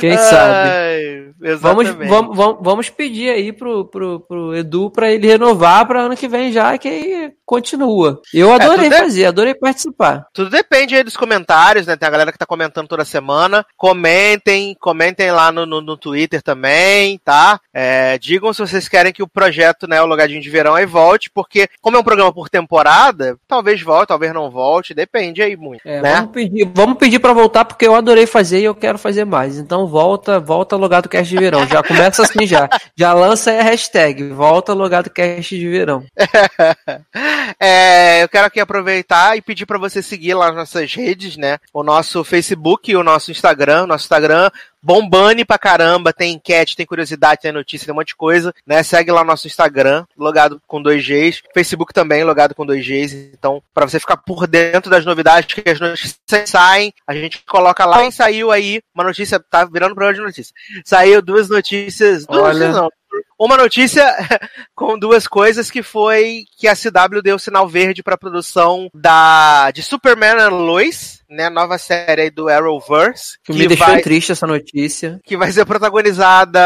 Quem 0.00 0.16
sabe? 0.16 0.70
Ai, 0.70 1.30
Vamos, 1.56 1.84
exatamente. 1.84 2.08
vamos, 2.08 2.36
vamos, 2.36 2.58
vamos 2.62 2.90
pedir 2.90 3.30
aí 3.30 3.52
pro, 3.52 3.84
pro, 3.86 4.20
pro 4.20 4.54
Edu 4.56 4.90
pra 4.90 5.10
ele 5.10 5.26
renovar 5.26 5.86
pra 5.86 6.02
ano 6.02 6.16
que 6.16 6.28
vem 6.28 6.52
já, 6.52 6.76
que 6.78 6.88
aí 6.88 7.32
continua. 7.44 8.20
Eu 8.32 8.52
adorei 8.52 8.84
tudo 8.88 8.94
é- 8.94 8.98
fazer, 8.98 9.24
adorei 9.26 9.54
participar. 9.54 10.26
Tudo 10.32 10.50
depende 10.50 10.94
aí 10.96 11.02
dos 11.02 11.16
comentários, 11.16 11.86
né? 11.86 11.96
Tem 11.96 12.06
a 12.06 12.10
galera 12.10 12.32
que 12.32 12.38
tá 12.38 12.46
comentando 12.46 12.88
toda 12.88 13.04
semana. 13.04 13.64
Comentem, 13.76 14.76
comentem 14.80 15.30
lá 15.30 15.50
no, 15.52 15.66
no, 15.66 15.80
no 15.80 15.96
Twitter 15.96 16.42
também, 16.42 17.18
tá? 17.24 17.60
É, 17.72 18.16
digam 18.18 18.52
se 18.52 18.60
vocês 18.60 18.88
querem 18.88 19.12
que 19.12 19.22
o 19.22 19.28
projeto, 19.28 19.86
né, 19.86 20.00
o 20.00 20.06
Logadinho 20.06 20.40
de 20.40 20.50
Verão 20.50 20.74
aí 20.74 20.86
volte, 20.86 21.30
porque 21.30 21.68
como 21.80 21.96
é 21.96 22.00
um 22.00 22.04
programa 22.04 22.29
por 22.32 22.48
temporada, 22.48 23.36
talvez 23.46 23.82
volte, 23.82 24.08
talvez 24.08 24.32
não 24.32 24.50
volte, 24.50 24.94
depende 24.94 25.42
aí 25.42 25.56
muito, 25.56 25.80
É, 25.84 26.00
né? 26.00 26.14
vamos, 26.16 26.30
pedir, 26.32 26.70
vamos 26.74 26.98
pedir 26.98 27.18
pra 27.18 27.32
voltar 27.32 27.64
porque 27.64 27.86
eu 27.86 27.94
adorei 27.94 28.26
fazer 28.26 28.60
e 28.60 28.64
eu 28.64 28.74
quero 28.74 28.98
fazer 28.98 29.24
mais. 29.24 29.58
Então 29.58 29.86
volta, 29.86 30.38
volta 30.40 30.76
Logado 30.76 31.08
Cast 31.08 31.28
de 31.28 31.40
Verão. 31.40 31.66
Já 31.66 31.82
começa 31.82 32.22
assim 32.22 32.46
já. 32.46 32.68
Já 32.96 33.12
lança 33.12 33.50
a 33.50 33.62
hashtag, 33.62 34.28
volta 34.28 34.72
Logado 34.72 35.10
Cast 35.10 35.56
de 35.56 35.68
Verão. 35.68 36.04
É, 37.58 38.22
eu 38.22 38.28
quero 38.28 38.46
aqui 38.46 38.60
aproveitar 38.60 39.36
e 39.36 39.42
pedir 39.42 39.66
para 39.66 39.78
você 39.78 40.02
seguir 40.02 40.34
lá 40.34 40.46
nas 40.48 40.56
nossas 40.56 40.94
redes, 40.94 41.36
né? 41.36 41.58
O 41.74 41.82
nosso 41.82 42.22
Facebook 42.22 42.94
o 42.94 43.02
nosso 43.02 43.30
Instagram. 43.30 43.86
Nosso 43.86 44.04
Instagram 44.04 44.50
bombane 44.82 45.44
pra 45.44 45.58
caramba, 45.58 46.12
tem 46.12 46.34
enquete, 46.34 46.76
tem 46.76 46.86
curiosidade, 46.86 47.40
tem 47.40 47.52
notícia, 47.52 47.86
tem 47.86 47.92
um 47.92 47.96
monte 47.96 48.08
de 48.08 48.16
coisa, 48.16 48.54
né? 48.66 48.82
Segue 48.82 49.10
lá 49.10 49.22
o 49.22 49.24
nosso 49.24 49.46
Instagram, 49.46 50.04
logado 50.16 50.60
com 50.66 50.82
dois 50.82 51.06
Gs. 51.06 51.42
Facebook 51.54 51.92
também, 51.92 52.24
logado 52.24 52.54
com 52.54 52.66
dois 52.66 52.84
Gs. 52.86 53.32
Então, 53.32 53.62
para 53.74 53.88
você 53.88 53.98
ficar 54.00 54.16
por 54.16 54.46
dentro 54.46 54.90
das 54.90 55.04
novidades, 55.04 55.54
que 55.54 55.68
as 55.68 55.80
notícias 55.80 56.20
saem, 56.46 56.92
a 57.06 57.14
gente 57.14 57.44
coloca 57.44 57.84
lá. 57.84 58.04
E 58.04 58.12
saiu 58.12 58.50
aí 58.50 58.80
uma 58.94 59.04
notícia, 59.04 59.38
tá 59.38 59.64
virando 59.64 59.94
programa 59.94 60.14
de 60.14 60.20
notícia. 60.20 60.54
Saiu 60.84 61.22
duas 61.22 61.48
notícias, 61.48 62.26
duas 62.26 62.42
Olha. 62.42 62.52
notícias 62.52 62.76
não, 62.76 62.90
uma 63.38 63.56
notícia 63.56 64.04
com 64.74 64.98
duas 64.98 65.26
coisas 65.26 65.70
que 65.70 65.82
foi 65.82 66.44
que 66.58 66.68
a 66.68 66.74
CW 66.76 67.22
deu 67.22 67.38
sinal 67.38 67.66
verde 67.68 68.02
para 68.02 68.18
produção 68.18 68.90
da 68.94 69.70
de 69.70 69.82
Superman 69.82 70.36
and 70.38 70.50
Lois, 70.50 71.19
né, 71.30 71.48
nova 71.48 71.78
série 71.78 72.22
aí 72.22 72.30
do 72.30 72.48
Arrowverse, 72.48 73.38
Que 73.44 73.52
me 73.52 73.66
deixou 73.68 74.02
triste 74.02 74.32
essa 74.32 74.46
notícia. 74.46 75.20
que 75.24 75.36
vai 75.36 75.52
ser 75.52 75.64
protagonizada 75.64 76.60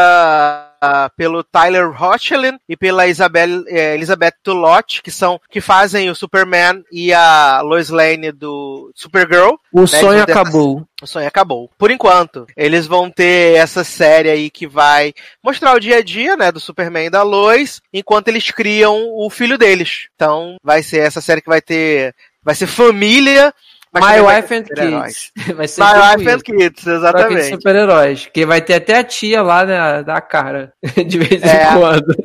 ah, 0.81 1.09
pelo 1.15 1.43
Tyler 1.43 1.89
Hoechlin 2.01 2.57
e 2.67 2.75
pela 2.75 3.07
Isabel, 3.07 3.63
eh, 3.67 3.93
Elizabeth 3.93 4.33
Tulot, 4.43 5.01
que 5.03 5.11
são 5.11 5.39
que 5.49 5.61
fazem 5.61 6.09
o 6.09 6.15
Superman 6.15 6.83
e 6.91 7.13
a 7.13 7.61
Lois 7.61 7.89
Lane 7.89 8.31
do 8.31 8.91
Supergirl. 8.95 9.55
O 9.71 9.81
né, 9.81 9.87
sonho 9.87 10.23
acabou. 10.23 10.87
o 11.01 11.07
sonho 11.07 11.27
acabou. 11.27 11.69
Por 11.77 11.91
enquanto, 11.91 12.47
eles 12.57 12.87
vão 12.87 13.09
ter 13.09 13.55
essa 13.57 13.83
série 13.83 14.29
aí 14.29 14.49
que 14.49 14.67
vai 14.67 15.13
mostrar 15.43 15.75
o 15.75 15.79
dia 15.79 15.97
a 15.97 16.01
dia, 16.01 16.35
né, 16.35 16.51
do 16.51 16.59
Superman 16.59 17.05
e 17.05 17.09
da 17.11 17.21
Lois, 17.21 17.81
enquanto 17.93 18.29
eles 18.29 18.49
criam 18.49 19.11
o 19.15 19.29
filho 19.29 19.57
deles. 19.57 20.07
Então, 20.15 20.57
vai 20.63 20.81
ser 20.81 20.99
essa 20.99 21.21
série 21.21 21.41
que 21.41 21.49
vai 21.49 21.61
ter, 21.61 22.15
vai 22.43 22.55
ser 22.55 22.67
família, 22.67 23.53
My 24.01 24.21
Wife 24.21 24.53
and. 24.53 24.63
Kids. 24.63 25.31
Vai 25.55 25.67
ser 25.67 25.81
My 25.83 26.17
Wife 26.17 26.29
and 26.29 26.39
Kids, 26.39 26.87
exatamente. 26.87 27.49
super-heróis. 27.49 28.29
Que 28.33 28.45
vai 28.45 28.61
ter 28.61 28.75
até 28.75 28.97
a 28.97 29.03
tia 29.03 29.41
lá 29.41 29.65
né, 29.65 30.03
da 30.03 30.19
cara. 30.21 30.73
De 31.07 31.17
vez 31.17 31.41
em 31.43 31.47
É. 31.47 31.67
quando. 31.73 32.15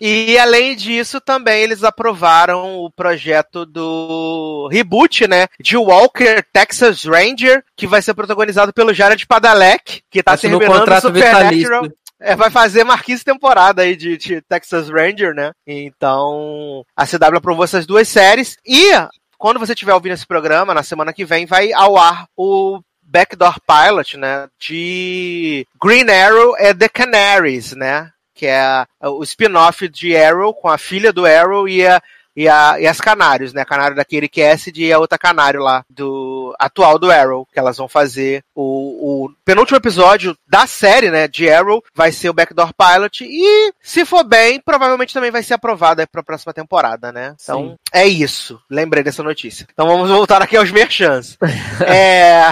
E 0.00 0.38
além 0.38 0.76
disso, 0.76 1.20
também 1.20 1.62
eles 1.62 1.84
aprovaram 1.84 2.76
o 2.78 2.90
projeto 2.90 3.64
do 3.64 4.68
reboot, 4.70 5.26
né? 5.26 5.46
De 5.60 5.76
Walker 5.76 6.42
Texas 6.52 7.04
Ranger, 7.04 7.62
que 7.76 7.86
vai 7.86 8.02
ser 8.02 8.14
protagonizado 8.14 8.72
pelo 8.72 8.92
Jared 8.92 9.26
Padalecki, 9.26 10.02
que 10.10 10.22
tá 10.22 10.32
Assinou 10.32 10.58
terminando 10.58 11.00
Supernatural. 11.00 11.86
É, 12.24 12.36
vai 12.36 12.50
fazer 12.50 12.86
15 12.86 13.24
temporada 13.24 13.82
aí 13.82 13.96
de, 13.96 14.16
de 14.16 14.40
Texas 14.42 14.88
Ranger, 14.88 15.34
né? 15.34 15.50
Então, 15.66 16.84
a 16.96 17.04
CW 17.04 17.36
aprovou 17.38 17.64
essas 17.64 17.84
duas 17.84 18.06
séries. 18.08 18.56
E, 18.64 18.92
quando 19.42 19.58
você 19.58 19.72
estiver 19.72 19.92
ouvindo 19.92 20.12
esse 20.12 20.24
programa, 20.24 20.72
na 20.72 20.84
semana 20.84 21.12
que 21.12 21.24
vem, 21.24 21.46
vai 21.46 21.72
ao 21.72 21.98
ar 21.98 22.28
o 22.36 22.80
Backdoor 23.02 23.56
Pilot, 23.66 24.16
né? 24.16 24.46
De 24.56 25.66
Green 25.82 26.08
Arrow 26.08 26.54
and 26.60 26.76
the 26.76 26.88
Canaries, 26.88 27.72
né? 27.72 28.12
Que 28.32 28.46
é 28.46 28.86
o 29.02 29.20
spin-off 29.24 29.88
de 29.88 30.16
Arrow 30.16 30.54
com 30.54 30.68
a 30.68 30.78
filha 30.78 31.12
do 31.12 31.26
Arrow 31.26 31.68
e 31.68 31.84
a. 31.84 32.00
E, 32.36 32.48
a, 32.48 32.80
e 32.80 32.86
as 32.86 33.00
canários, 33.00 33.52
né? 33.52 33.62
A 33.62 33.66
canário 33.66 33.96
da 33.96 34.04
Katie 34.04 34.28
Cassidy 34.28 34.84
e 34.86 34.92
a 34.92 34.98
outra 34.98 35.18
canário 35.18 35.60
lá, 35.60 35.84
do 35.88 36.54
atual 36.58 36.98
do 36.98 37.10
Arrow, 37.10 37.46
que 37.52 37.58
elas 37.58 37.76
vão 37.76 37.88
fazer 37.88 38.42
o, 38.54 39.24
o 39.24 39.32
penúltimo 39.44 39.76
episódio 39.76 40.36
da 40.46 40.66
série, 40.66 41.10
né? 41.10 41.28
De 41.28 41.50
Arrow, 41.50 41.82
vai 41.94 42.12
ser 42.12 42.30
o 42.30 42.32
Backdoor 42.32 42.72
Pilot. 42.74 43.24
E, 43.24 43.72
se 43.82 44.04
for 44.04 44.24
bem, 44.24 44.60
provavelmente 44.60 45.14
também 45.14 45.30
vai 45.30 45.42
ser 45.42 45.54
aprovado 45.54 46.00
aí 46.00 46.06
pra 46.06 46.22
próxima 46.22 46.52
temporada, 46.52 47.12
né? 47.12 47.34
Então, 47.42 47.70
Sim. 47.70 47.76
é 47.92 48.06
isso. 48.06 48.60
Lembrei 48.70 49.02
dessa 49.02 49.22
notícia. 49.22 49.66
Então 49.72 49.86
vamos 49.86 50.10
voltar 50.10 50.42
aqui 50.42 50.56
aos 50.56 50.70
merchans. 50.70 51.36
é, 51.86 52.42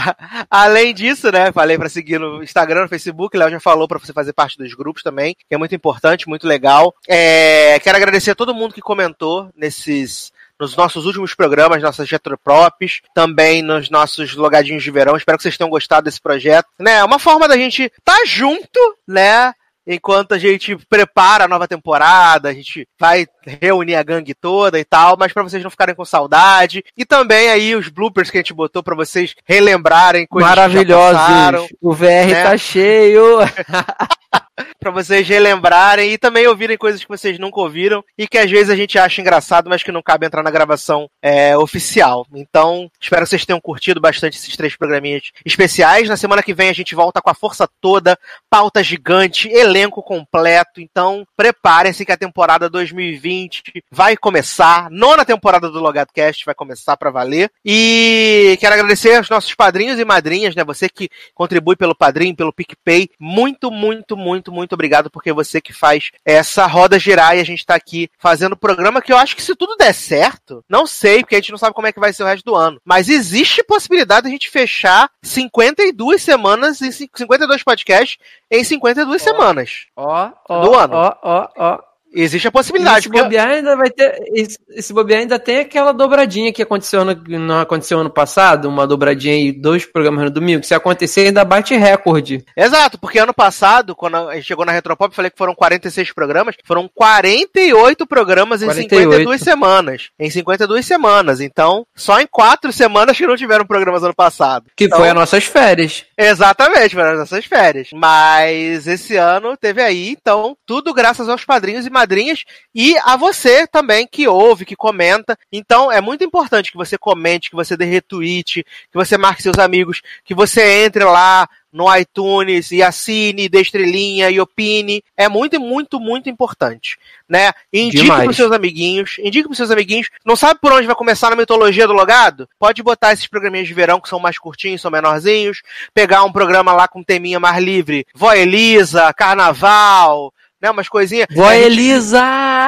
além 0.50 0.94
disso, 0.94 1.30
né? 1.30 1.52
Falei 1.52 1.78
pra 1.78 1.88
seguir 1.88 2.18
no 2.18 2.42
Instagram, 2.42 2.82
no 2.82 2.88
Facebook. 2.88 3.36
Léo 3.36 3.50
já 3.50 3.60
falou 3.60 3.88
pra 3.88 3.98
você 3.98 4.12
fazer 4.12 4.32
parte 4.32 4.58
dos 4.58 4.74
grupos 4.74 5.02
também, 5.02 5.34
que 5.34 5.54
é 5.54 5.58
muito 5.58 5.74
importante, 5.74 6.28
muito 6.28 6.46
legal. 6.46 6.94
É, 7.08 7.78
quero 7.80 7.96
agradecer 7.96 8.32
a 8.32 8.34
todo 8.34 8.54
mundo 8.54 8.74
que 8.74 8.80
comentou 8.80 9.50
nesses. 9.70 10.32
Nos 10.58 10.76
nossos 10.76 11.06
últimos 11.06 11.34
programas, 11.34 11.82
nossas 11.82 12.10
retroprops, 12.10 13.00
também 13.14 13.62
nos 13.62 13.88
nossos 13.88 14.34
logadinhos 14.34 14.82
de 14.82 14.90
verão. 14.90 15.16
Espero 15.16 15.38
que 15.38 15.42
vocês 15.42 15.56
tenham 15.56 15.70
gostado 15.70 16.04
desse 16.04 16.20
projeto. 16.20 16.68
Né? 16.78 16.96
É 16.96 17.04
uma 17.04 17.18
forma 17.18 17.48
da 17.48 17.56
gente 17.56 17.84
estar 17.84 18.26
junto, 18.26 18.78
né? 19.08 19.54
enquanto 19.86 20.32
a 20.32 20.38
gente 20.38 20.76
prepara 20.88 21.44
a 21.44 21.48
nova 21.48 21.66
temporada, 21.66 22.48
a 22.48 22.52
gente 22.52 22.86
vai 22.98 23.26
reunir 23.44 23.96
a 23.96 24.02
gangue 24.02 24.34
toda 24.34 24.78
e 24.78 24.84
tal, 24.84 25.16
mas 25.18 25.32
pra 25.32 25.42
vocês 25.42 25.62
não 25.62 25.70
ficarem 25.70 25.94
com 25.94 26.04
saudade. 26.04 26.84
E 26.96 27.04
também 27.04 27.50
aí 27.50 27.74
os 27.74 27.88
bloopers 27.88 28.30
que 28.30 28.38
a 28.38 28.40
gente 28.40 28.54
botou 28.54 28.82
pra 28.82 28.94
vocês 28.94 29.34
relembrarem 29.44 30.26
coisas 30.26 30.50
que 30.50 30.56
já 30.56 30.62
passaram. 30.62 31.60
Maravilhosos. 31.60 31.76
O 31.80 31.92
VR 31.92 32.04
né? 32.04 32.42
tá 32.44 32.56
cheio. 32.56 33.38
Pra 34.78 34.90
vocês 34.90 35.28
relembrarem 35.28 36.12
e 36.12 36.18
também 36.18 36.46
ouvirem 36.46 36.76
coisas 36.76 37.02
que 37.02 37.08
vocês 37.08 37.38
nunca 37.38 37.60
ouviram 37.60 38.02
e 38.16 38.26
que 38.26 38.38
às 38.38 38.50
vezes 38.50 38.70
a 38.70 38.76
gente 38.76 38.98
acha 38.98 39.20
engraçado, 39.20 39.68
mas 39.68 39.82
que 39.82 39.92
não 39.92 40.02
cabe 40.02 40.26
entrar 40.26 40.42
na 40.42 40.50
gravação 40.50 41.08
é, 41.22 41.56
oficial. 41.56 42.26
Então, 42.34 42.90
espero 43.00 43.22
que 43.22 43.30
vocês 43.30 43.44
tenham 43.44 43.60
curtido 43.60 44.00
bastante 44.00 44.38
esses 44.38 44.56
três 44.56 44.76
programinhas 44.76 45.30
especiais. 45.44 46.08
Na 46.08 46.16
semana 46.16 46.42
que 46.42 46.54
vem 46.54 46.68
a 46.68 46.74
gente 46.74 46.94
volta 46.94 47.20
com 47.20 47.30
a 47.30 47.34
força 47.34 47.68
toda, 47.80 48.18
pauta 48.48 48.82
gigante, 48.82 49.48
elenco 49.48 50.02
completo. 50.02 50.80
Então, 50.80 51.26
preparem-se 51.36 52.04
que 52.04 52.12
a 52.12 52.16
temporada 52.16 52.68
2020 52.68 53.84
vai 53.90 54.16
começar. 54.16 54.90
Nona 54.90 55.24
temporada 55.24 55.70
do 55.70 55.80
Logado 55.80 56.08
Cast 56.12 56.44
vai 56.44 56.54
começar 56.54 56.96
pra 56.96 57.10
valer. 57.10 57.50
E 57.64 58.56
quero 58.60 58.74
agradecer 58.74 59.16
aos 59.16 59.28
nossos 59.28 59.54
padrinhos 59.54 59.98
e 59.98 60.04
madrinhas, 60.04 60.54
né? 60.54 60.64
Você 60.64 60.88
que 60.88 61.08
contribui 61.34 61.76
pelo 61.76 61.94
padrinho, 61.94 62.36
pelo 62.36 62.52
PicPay. 62.52 63.10
Muito, 63.18 63.70
muito, 63.70 64.16
muito, 64.16 64.49
muito 64.50 64.72
obrigado, 64.72 65.10
porque 65.10 65.30
é 65.30 65.34
você 65.34 65.60
que 65.60 65.72
faz 65.72 66.10
essa 66.24 66.66
roda 66.66 66.98
girar 66.98 67.36
e 67.36 67.40
a 67.40 67.44
gente 67.44 67.64
tá 67.64 67.74
aqui 67.74 68.10
fazendo 68.18 68.52
o 68.52 68.56
programa 68.58 69.00
que 69.02 69.12
eu 69.12 69.16
acho 69.16 69.34
que 69.36 69.42
se 69.42 69.54
tudo 69.54 69.76
der 69.76 69.92
certo, 69.92 70.64
não 70.68 70.86
sei, 70.86 71.20
porque 71.20 71.36
a 71.36 71.38
gente 71.38 71.50
não 71.52 71.58
sabe 71.58 71.74
como 71.74 71.86
é 71.86 71.92
que 71.92 72.00
vai 72.00 72.12
ser 72.12 72.22
o 72.22 72.26
resto 72.26 72.44
do 72.44 72.54
ano. 72.56 72.80
Mas 72.84 73.08
existe 73.08 73.62
possibilidade 73.62 74.22
de 74.22 74.28
a 74.28 74.32
gente 74.32 74.50
fechar 74.50 75.10
52 75.22 76.22
semanas 76.22 76.80
e 76.80 76.92
52 76.92 77.62
podcasts 77.62 78.18
em 78.50 78.64
52 78.64 79.22
semanas. 79.22 79.86
Ó, 79.96 80.30
ó, 80.48 80.60
Do 80.62 80.74
ano. 80.74 80.94
ó, 80.94 81.16
ó, 81.22 81.48
ó. 81.56 81.89
Existe 82.12 82.48
a 82.48 82.50
E 82.50 82.52
possibilidade. 82.52 82.98
esse 83.00 83.08
bobear 83.08 83.48
ainda 83.48 83.76
vai 83.76 83.90
ter. 83.90 84.20
Esse, 84.34 84.58
esse 84.70 84.92
bobear 84.92 85.20
ainda 85.20 85.38
tem 85.38 85.58
aquela 85.60 85.92
dobradinha 85.92 86.52
que 86.52 86.62
aconteceu 86.62 87.04
no, 87.04 87.14
não 87.14 87.60
aconteceu 87.60 88.00
ano 88.00 88.10
passado, 88.10 88.68
uma 88.68 88.86
dobradinha 88.86 89.34
aí, 89.34 89.52
dois 89.52 89.86
programas 89.86 90.24
no 90.24 90.30
domingo. 90.30 90.64
Se 90.64 90.74
acontecer, 90.74 91.26
ainda 91.28 91.44
bate 91.44 91.74
recorde. 91.76 92.44
Exato, 92.56 92.98
porque 92.98 93.18
ano 93.18 93.32
passado, 93.32 93.94
quando 93.94 94.16
a 94.16 94.34
gente 94.34 94.46
chegou 94.46 94.64
na 94.64 94.72
Retropop, 94.72 95.14
falei 95.14 95.30
que 95.30 95.38
foram 95.38 95.54
46 95.54 96.12
programas, 96.12 96.56
foram 96.64 96.90
48 96.92 98.06
programas 98.06 98.62
em 98.62 98.66
48. 98.66 99.02
52 99.10 99.40
semanas. 99.40 100.10
Em 100.18 100.30
52 100.30 100.84
semanas. 100.86 101.40
Então, 101.40 101.86
só 101.94 102.20
em 102.20 102.26
4 102.26 102.72
semanas 102.72 103.16
que 103.16 103.26
não 103.26 103.36
tiveram 103.36 103.64
programas 103.64 104.02
ano 104.02 104.14
passado. 104.14 104.66
Que 104.76 104.84
Então, 104.84 104.98
foi 104.98 105.08
as 105.08 105.14
nossas 105.14 105.44
férias. 105.44 106.04
Exatamente, 106.18 106.94
foram 106.94 107.12
as 107.12 107.18
nossas 107.18 107.44
férias. 107.44 107.88
Mas 107.94 108.86
esse 108.86 109.16
ano 109.16 109.56
teve 109.56 109.80
aí, 109.82 110.10
então, 110.10 110.56
tudo 110.66 110.92
graças 110.92 111.28
aos 111.28 111.44
padrinhos 111.44 111.86
e 111.86 111.90
madrinhas 112.00 112.44
e 112.74 112.96
a 113.04 113.16
você 113.16 113.66
também 113.66 114.06
que 114.06 114.26
ouve, 114.26 114.64
que 114.64 114.76
comenta. 114.76 115.38
Então, 115.52 115.92
é 115.92 116.00
muito 116.00 116.24
importante 116.24 116.70
que 116.70 116.76
você 116.76 116.96
comente, 116.96 117.50
que 117.50 117.56
você 117.56 117.76
dê 117.76 117.84
retweet, 117.84 118.64
que 118.64 118.94
você 118.94 119.18
marque 119.18 119.42
seus 119.42 119.58
amigos, 119.58 120.00
que 120.24 120.34
você 120.34 120.84
entre 120.84 121.04
lá 121.04 121.48
no 121.72 121.94
iTunes 121.96 122.72
e 122.72 122.82
assine, 122.82 123.48
dê 123.48 123.60
estrelinha 123.60 124.28
e 124.30 124.40
opine. 124.40 125.02
É 125.16 125.28
muito, 125.28 125.60
muito, 125.60 126.00
muito 126.00 126.28
importante, 126.28 126.98
né? 127.28 127.52
Indique 127.72 128.02
Demais. 128.02 128.24
pros 128.24 128.36
seus 128.36 128.52
amiguinhos, 128.52 129.18
indique 129.20 129.44
pros 129.44 129.56
seus 129.56 129.70
amiguinhos. 129.70 130.08
Não 130.24 130.34
sabe 130.34 130.58
por 130.60 130.72
onde 130.72 130.86
vai 130.86 130.96
começar 130.96 131.30
na 131.30 131.36
mitologia 131.36 131.86
do 131.86 131.92
logado? 131.92 132.48
Pode 132.58 132.82
botar 132.82 133.12
esses 133.12 133.26
programinhas 133.26 133.68
de 133.68 133.74
verão 133.74 134.00
que 134.00 134.08
são 134.08 134.18
mais 134.18 134.38
curtinhos, 134.38 134.80
são 134.80 134.90
menorzinhos, 134.90 135.62
pegar 135.94 136.24
um 136.24 136.32
programa 136.32 136.72
lá 136.72 136.88
com 136.88 137.02
teminha 137.02 137.38
mais 137.38 137.62
livre, 137.62 138.06
Vó 138.14 138.32
Elisa, 138.32 139.12
Carnaval, 139.12 140.32
né, 140.60 140.70
umas 140.70 140.88
coisinhas. 140.88 141.26
Vó 141.30 141.50
É, 141.50 141.62
Elisa, 141.62 142.22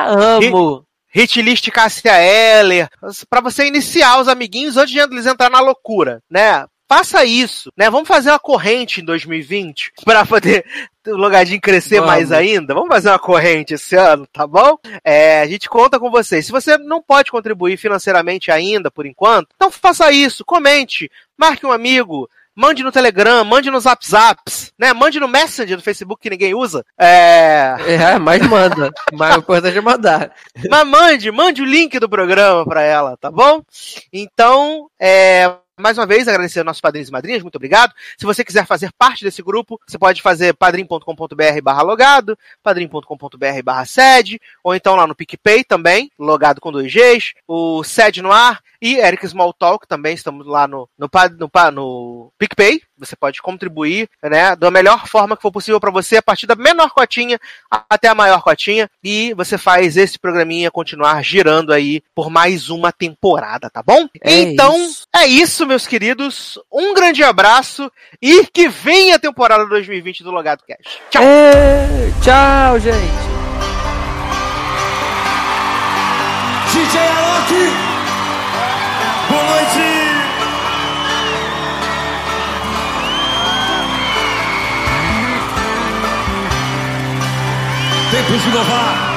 amo. 0.06 0.84
Hitlist 1.14 1.68
Cássia 1.70 2.12
Eller, 2.18 2.88
pra 3.28 3.40
você 3.40 3.66
iniciar 3.66 4.18
os 4.18 4.28
amiguinhos 4.28 4.76
antes 4.76 4.92
de 4.92 4.98
eles 4.98 5.26
entrar 5.26 5.50
na 5.50 5.60
loucura, 5.60 6.22
né? 6.30 6.64
Faça 6.88 7.24
isso, 7.24 7.72
né? 7.76 7.88
Vamos 7.88 8.06
fazer 8.06 8.30
uma 8.30 8.38
corrente 8.38 9.00
em 9.00 9.04
2020 9.04 9.92
para 10.04 10.26
poder 10.26 10.64
o 11.06 11.16
Logadinho 11.16 11.60
crescer 11.60 11.96
Vamos. 11.96 12.10
mais 12.10 12.32
ainda. 12.32 12.74
Vamos 12.74 12.88
fazer 12.88 13.08
uma 13.08 13.18
corrente 13.18 13.74
esse 13.74 13.96
ano, 13.96 14.26
tá 14.30 14.46
bom? 14.46 14.76
É, 15.02 15.40
a 15.40 15.46
gente 15.46 15.68
conta 15.70 15.98
com 15.98 16.10
vocês. 16.10 16.44
Se 16.44 16.52
você 16.52 16.76
não 16.76 17.02
pode 17.02 17.30
contribuir 17.30 17.78
financeiramente 17.78 18.50
ainda, 18.50 18.90
por 18.90 19.06
enquanto, 19.06 19.48
então 19.54 19.70
faça 19.70 20.10
isso, 20.12 20.44
comente, 20.44 21.10
marque 21.38 21.64
um 21.64 21.72
amigo, 21.72 22.28
mande 22.54 22.82
no 22.82 22.92
Telegram, 22.92 23.44
mande 23.44 23.70
nos 23.70 23.84
WhatsApps, 23.84 24.72
né? 24.78 24.92
Mande 24.92 25.18
no 25.18 25.28
Messenger 25.28 25.76
do 25.76 25.82
Facebook 25.82 26.22
que 26.22 26.30
ninguém 26.30 26.54
usa. 26.54 26.84
É, 26.98 27.76
É, 27.86 28.18
mas 28.18 28.46
manda. 28.46 28.90
mas 29.12 29.36
o 29.36 29.38
importante 29.40 29.78
é 29.78 29.80
mandar. 29.80 30.32
mas 30.68 30.86
mande, 30.86 31.30
mande 31.30 31.62
o 31.62 31.66
link 31.66 31.98
do 31.98 32.08
programa 32.08 32.64
pra 32.64 32.82
ela, 32.82 33.16
tá 33.16 33.30
bom? 33.30 33.62
Então, 34.12 34.88
é, 35.00 35.52
mais 35.78 35.98
uma 35.98 36.06
vez, 36.06 36.28
agradecer 36.28 36.60
aos 36.60 36.66
nossos 36.66 36.80
padrinhos 36.80 37.08
e 37.08 37.12
madrinhas, 37.12 37.42
muito 37.42 37.56
obrigado. 37.56 37.92
Se 38.16 38.24
você 38.26 38.44
quiser 38.44 38.66
fazer 38.66 38.90
parte 38.96 39.24
desse 39.24 39.42
grupo, 39.42 39.80
você 39.86 39.98
pode 39.98 40.20
fazer 40.22 40.54
padrim.com.br 40.54 41.62
barra 41.62 41.82
logado, 41.82 42.38
padrim.com.br 42.62 43.62
barra 43.64 43.84
sede, 43.84 44.40
ou 44.62 44.74
então 44.74 44.94
lá 44.94 45.06
no 45.06 45.14
PicPay 45.14 45.64
também, 45.64 46.10
logado 46.18 46.60
com 46.60 46.70
dois 46.70 46.92
Gs, 46.92 47.32
o 47.48 47.82
sede 47.82 48.22
no 48.22 48.30
ar, 48.30 48.60
e 48.82 48.96
Eric 48.98 49.24
Smalltalk 49.24 49.86
também, 49.86 50.12
estamos 50.12 50.44
lá 50.44 50.66
no, 50.66 50.88
no, 50.98 51.08
no, 51.38 51.70
no 51.70 52.32
PicPay, 52.36 52.82
você 52.98 53.14
pode 53.14 53.40
contribuir, 53.40 54.08
né, 54.20 54.56
da 54.56 54.72
melhor 54.72 55.06
forma 55.06 55.36
que 55.36 55.42
for 55.42 55.52
possível 55.52 55.78
pra 55.78 55.92
você, 55.92 56.16
a 56.16 56.22
partir 56.22 56.48
da 56.48 56.56
menor 56.56 56.90
cotinha 56.90 57.38
até 57.70 58.08
a 58.08 58.14
maior 58.14 58.42
cotinha, 58.42 58.90
e 59.02 59.32
você 59.34 59.56
faz 59.56 59.96
esse 59.96 60.18
programinha 60.18 60.68
continuar 60.68 61.22
girando 61.22 61.72
aí 61.72 62.02
por 62.12 62.28
mais 62.28 62.70
uma 62.70 62.90
temporada, 62.90 63.70
tá 63.70 63.82
bom? 63.84 64.08
É 64.20 64.40
então, 64.42 64.76
isso. 64.76 65.06
é 65.14 65.26
isso, 65.26 65.64
meus 65.64 65.86
queridos. 65.86 66.58
Um 66.70 66.92
grande 66.92 67.22
abraço 67.22 67.90
e 68.20 68.44
que 68.46 68.68
venha 68.68 69.14
a 69.14 69.20
temporada 69.20 69.64
2020 69.66 70.24
do 70.24 70.32
Logado 70.32 70.64
Cash. 70.66 70.98
Tchau! 71.08 71.22
É, 71.22 72.10
tchau, 72.20 72.80
gente. 72.80 73.32
DJ 76.72 77.00
Alok! 77.00 77.81
Noite! 79.52 79.88
Tempo 88.10 88.38
de 88.38 88.48
inovar! 88.48 89.12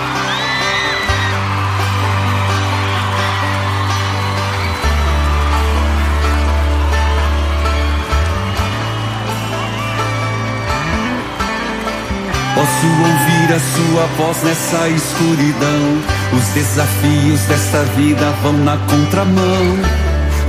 Posso 12.55 12.87
ouvir 12.87 13.53
a 13.53 13.59
sua 13.59 14.05
voz 14.17 14.43
nessa 14.43 14.89
escuridão. 14.89 16.01
Os 16.33 16.47
desafios 16.49 17.39
desta 17.41 17.83
vida 17.95 18.31
vão 18.43 18.53
na 18.53 18.77
contramão. 18.77 20.04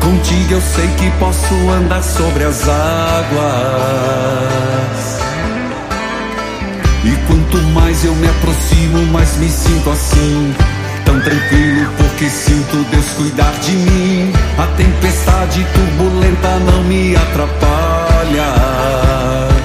Contigo 0.06 0.52
eu 0.52 0.60
sei 0.60 0.86
que 0.98 1.10
posso 1.18 1.52
andar 1.68 2.00
sobre 2.00 2.44
as 2.44 2.62
águas. 2.68 3.26
E 7.02 7.10
quanto 7.26 7.58
mais 7.74 8.04
eu 8.04 8.14
me 8.14 8.28
aproximo, 8.28 9.04
mais 9.06 9.36
me 9.38 9.48
sinto 9.48 9.90
assim. 9.90 10.54
Tão 11.04 11.20
tranquilo 11.20 11.90
porque 11.96 12.30
sinto 12.30 12.86
Deus 12.88 13.04
cuidar 13.16 13.50
de 13.54 13.72
mim. 13.72 14.32
A 14.56 14.68
tempestade 14.76 15.66
turbulenta 15.74 16.56
não 16.60 16.84
me 16.84 17.16
atrapalha. 17.16 18.54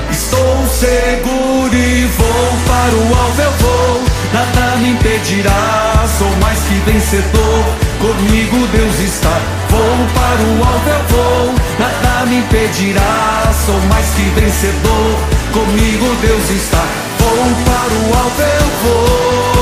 Estou 0.10 0.68
seguro 0.70 1.76
e 1.76 2.06
vou 2.18 2.58
para 2.66 2.96
o 2.96 3.16
alvo 3.16 3.42
eu 3.44 3.52
vou. 3.60 4.04
Nada 4.34 4.78
me 4.78 4.90
impedirá, 4.90 6.04
sou 6.18 6.36
mais 6.38 6.58
que 6.62 6.74
vencedor. 6.92 7.81
Comigo 8.02 8.68
Deus 8.74 9.00
está. 9.00 9.40
Vou 9.70 9.80
para 10.16 10.42
o 10.42 10.74
alvo 10.74 10.90
eu 10.90 11.04
vou. 11.16 11.56
Nada 11.78 12.26
me 12.26 12.38
impedirá, 12.38 13.54
sou 13.64 13.80
mais 13.82 14.08
que 14.16 14.24
vencedor. 14.40 15.20
Comigo 15.54 16.16
Deus 16.20 16.50
está. 16.50 16.84
Vou 17.20 17.46
para 17.64 17.94
o 17.94 18.24
alvo 18.24 18.42
eu 18.42 18.68
vou. 18.84 19.61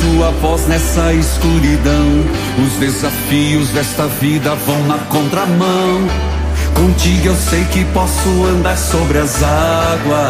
Sua 0.00 0.30
voz 0.40 0.66
nessa 0.66 1.12
escuridão. 1.12 2.24
Os 2.64 2.72
desafios 2.74 3.68
desta 3.70 4.06
vida 4.06 4.54
vão 4.66 4.86
na 4.86 4.98
contramão. 4.98 6.08
Contigo 6.74 7.26
eu 7.28 7.36
sei 7.36 7.64
que 7.66 7.84
posso 7.86 8.28
andar 8.46 8.76
sobre 8.76 9.18
as 9.18 9.42
águas. 9.42 10.20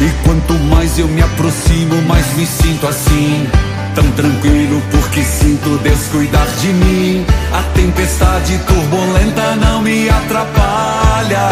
E 0.00 0.10
quanto 0.24 0.54
mais 0.54 0.98
eu 0.98 1.08
me 1.08 1.22
aproximo, 1.22 2.02
mais 2.02 2.26
me 2.36 2.46
sinto 2.46 2.86
assim. 2.86 3.48
Tão 3.94 4.08
tranquilo 4.12 4.82
porque 4.90 5.22
sinto 5.22 5.78
Deus 5.82 6.06
cuidar 6.12 6.46
de 6.60 6.68
mim. 6.68 7.26
A 7.52 7.62
tempestade 7.74 8.58
turbulenta 8.66 9.56
não 9.56 9.82
me 9.82 10.08
atrapalha. 10.08 11.48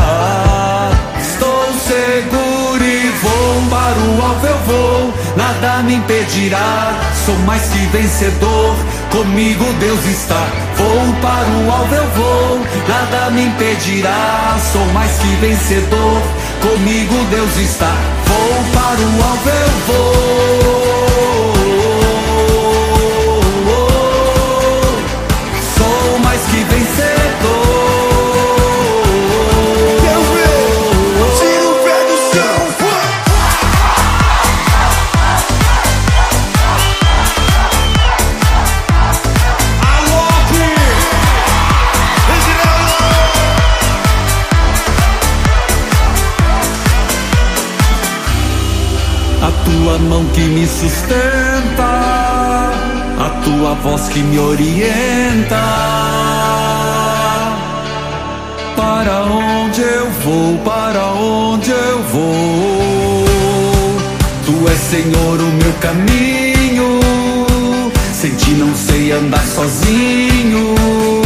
Estou 1.20 1.64
seguro 1.86 2.57
vou 3.22 3.62
para 3.70 3.98
o 3.98 4.22
alvo 4.22 4.46
eu 4.46 4.58
vou. 4.66 5.14
Nada 5.36 5.82
me 5.82 5.94
impedirá. 5.94 6.98
Sou 7.24 7.36
mais 7.46 7.62
que 7.62 7.78
vencedor. 7.86 8.76
Comigo 9.10 9.64
Deus 9.80 10.04
está. 10.06 10.46
Vou 10.76 11.14
para 11.20 11.48
o 11.48 11.70
alvo 11.70 11.94
eu 11.94 12.08
vou. 12.10 12.60
Nada 12.88 13.30
me 13.30 13.46
impedirá. 13.46 14.56
Sou 14.72 14.84
mais 14.86 15.12
que 15.18 15.28
vencedor. 15.36 16.22
Comigo 16.60 17.14
Deus 17.30 17.56
está. 17.56 17.94
Vou 18.26 18.64
para 18.72 19.00
o 19.00 19.30
alvo 19.30 19.48
eu 19.48 19.68
vou. 19.86 20.77
Me 50.58 50.66
sustenta, 50.66 51.90
a 53.18 53.30
tua 53.44 53.74
voz 53.74 54.08
que 54.08 54.18
me 54.18 54.38
orienta. 54.38 55.56
Para 58.76 59.24
onde 59.24 59.80
eu 59.82 60.10
vou, 60.24 60.58
para 60.64 61.04
onde 61.12 61.70
eu 61.70 62.02
vou? 62.12 63.24
Tu 64.46 64.68
és 64.68 64.78
Senhor 64.78 65.40
o 65.40 65.50
meu 65.60 65.72
caminho, 65.80 67.00
sem 68.12 68.34
ti 68.34 68.50
não 68.52 68.74
sei 68.74 69.12
andar 69.12 69.44
sozinho. 69.46 71.17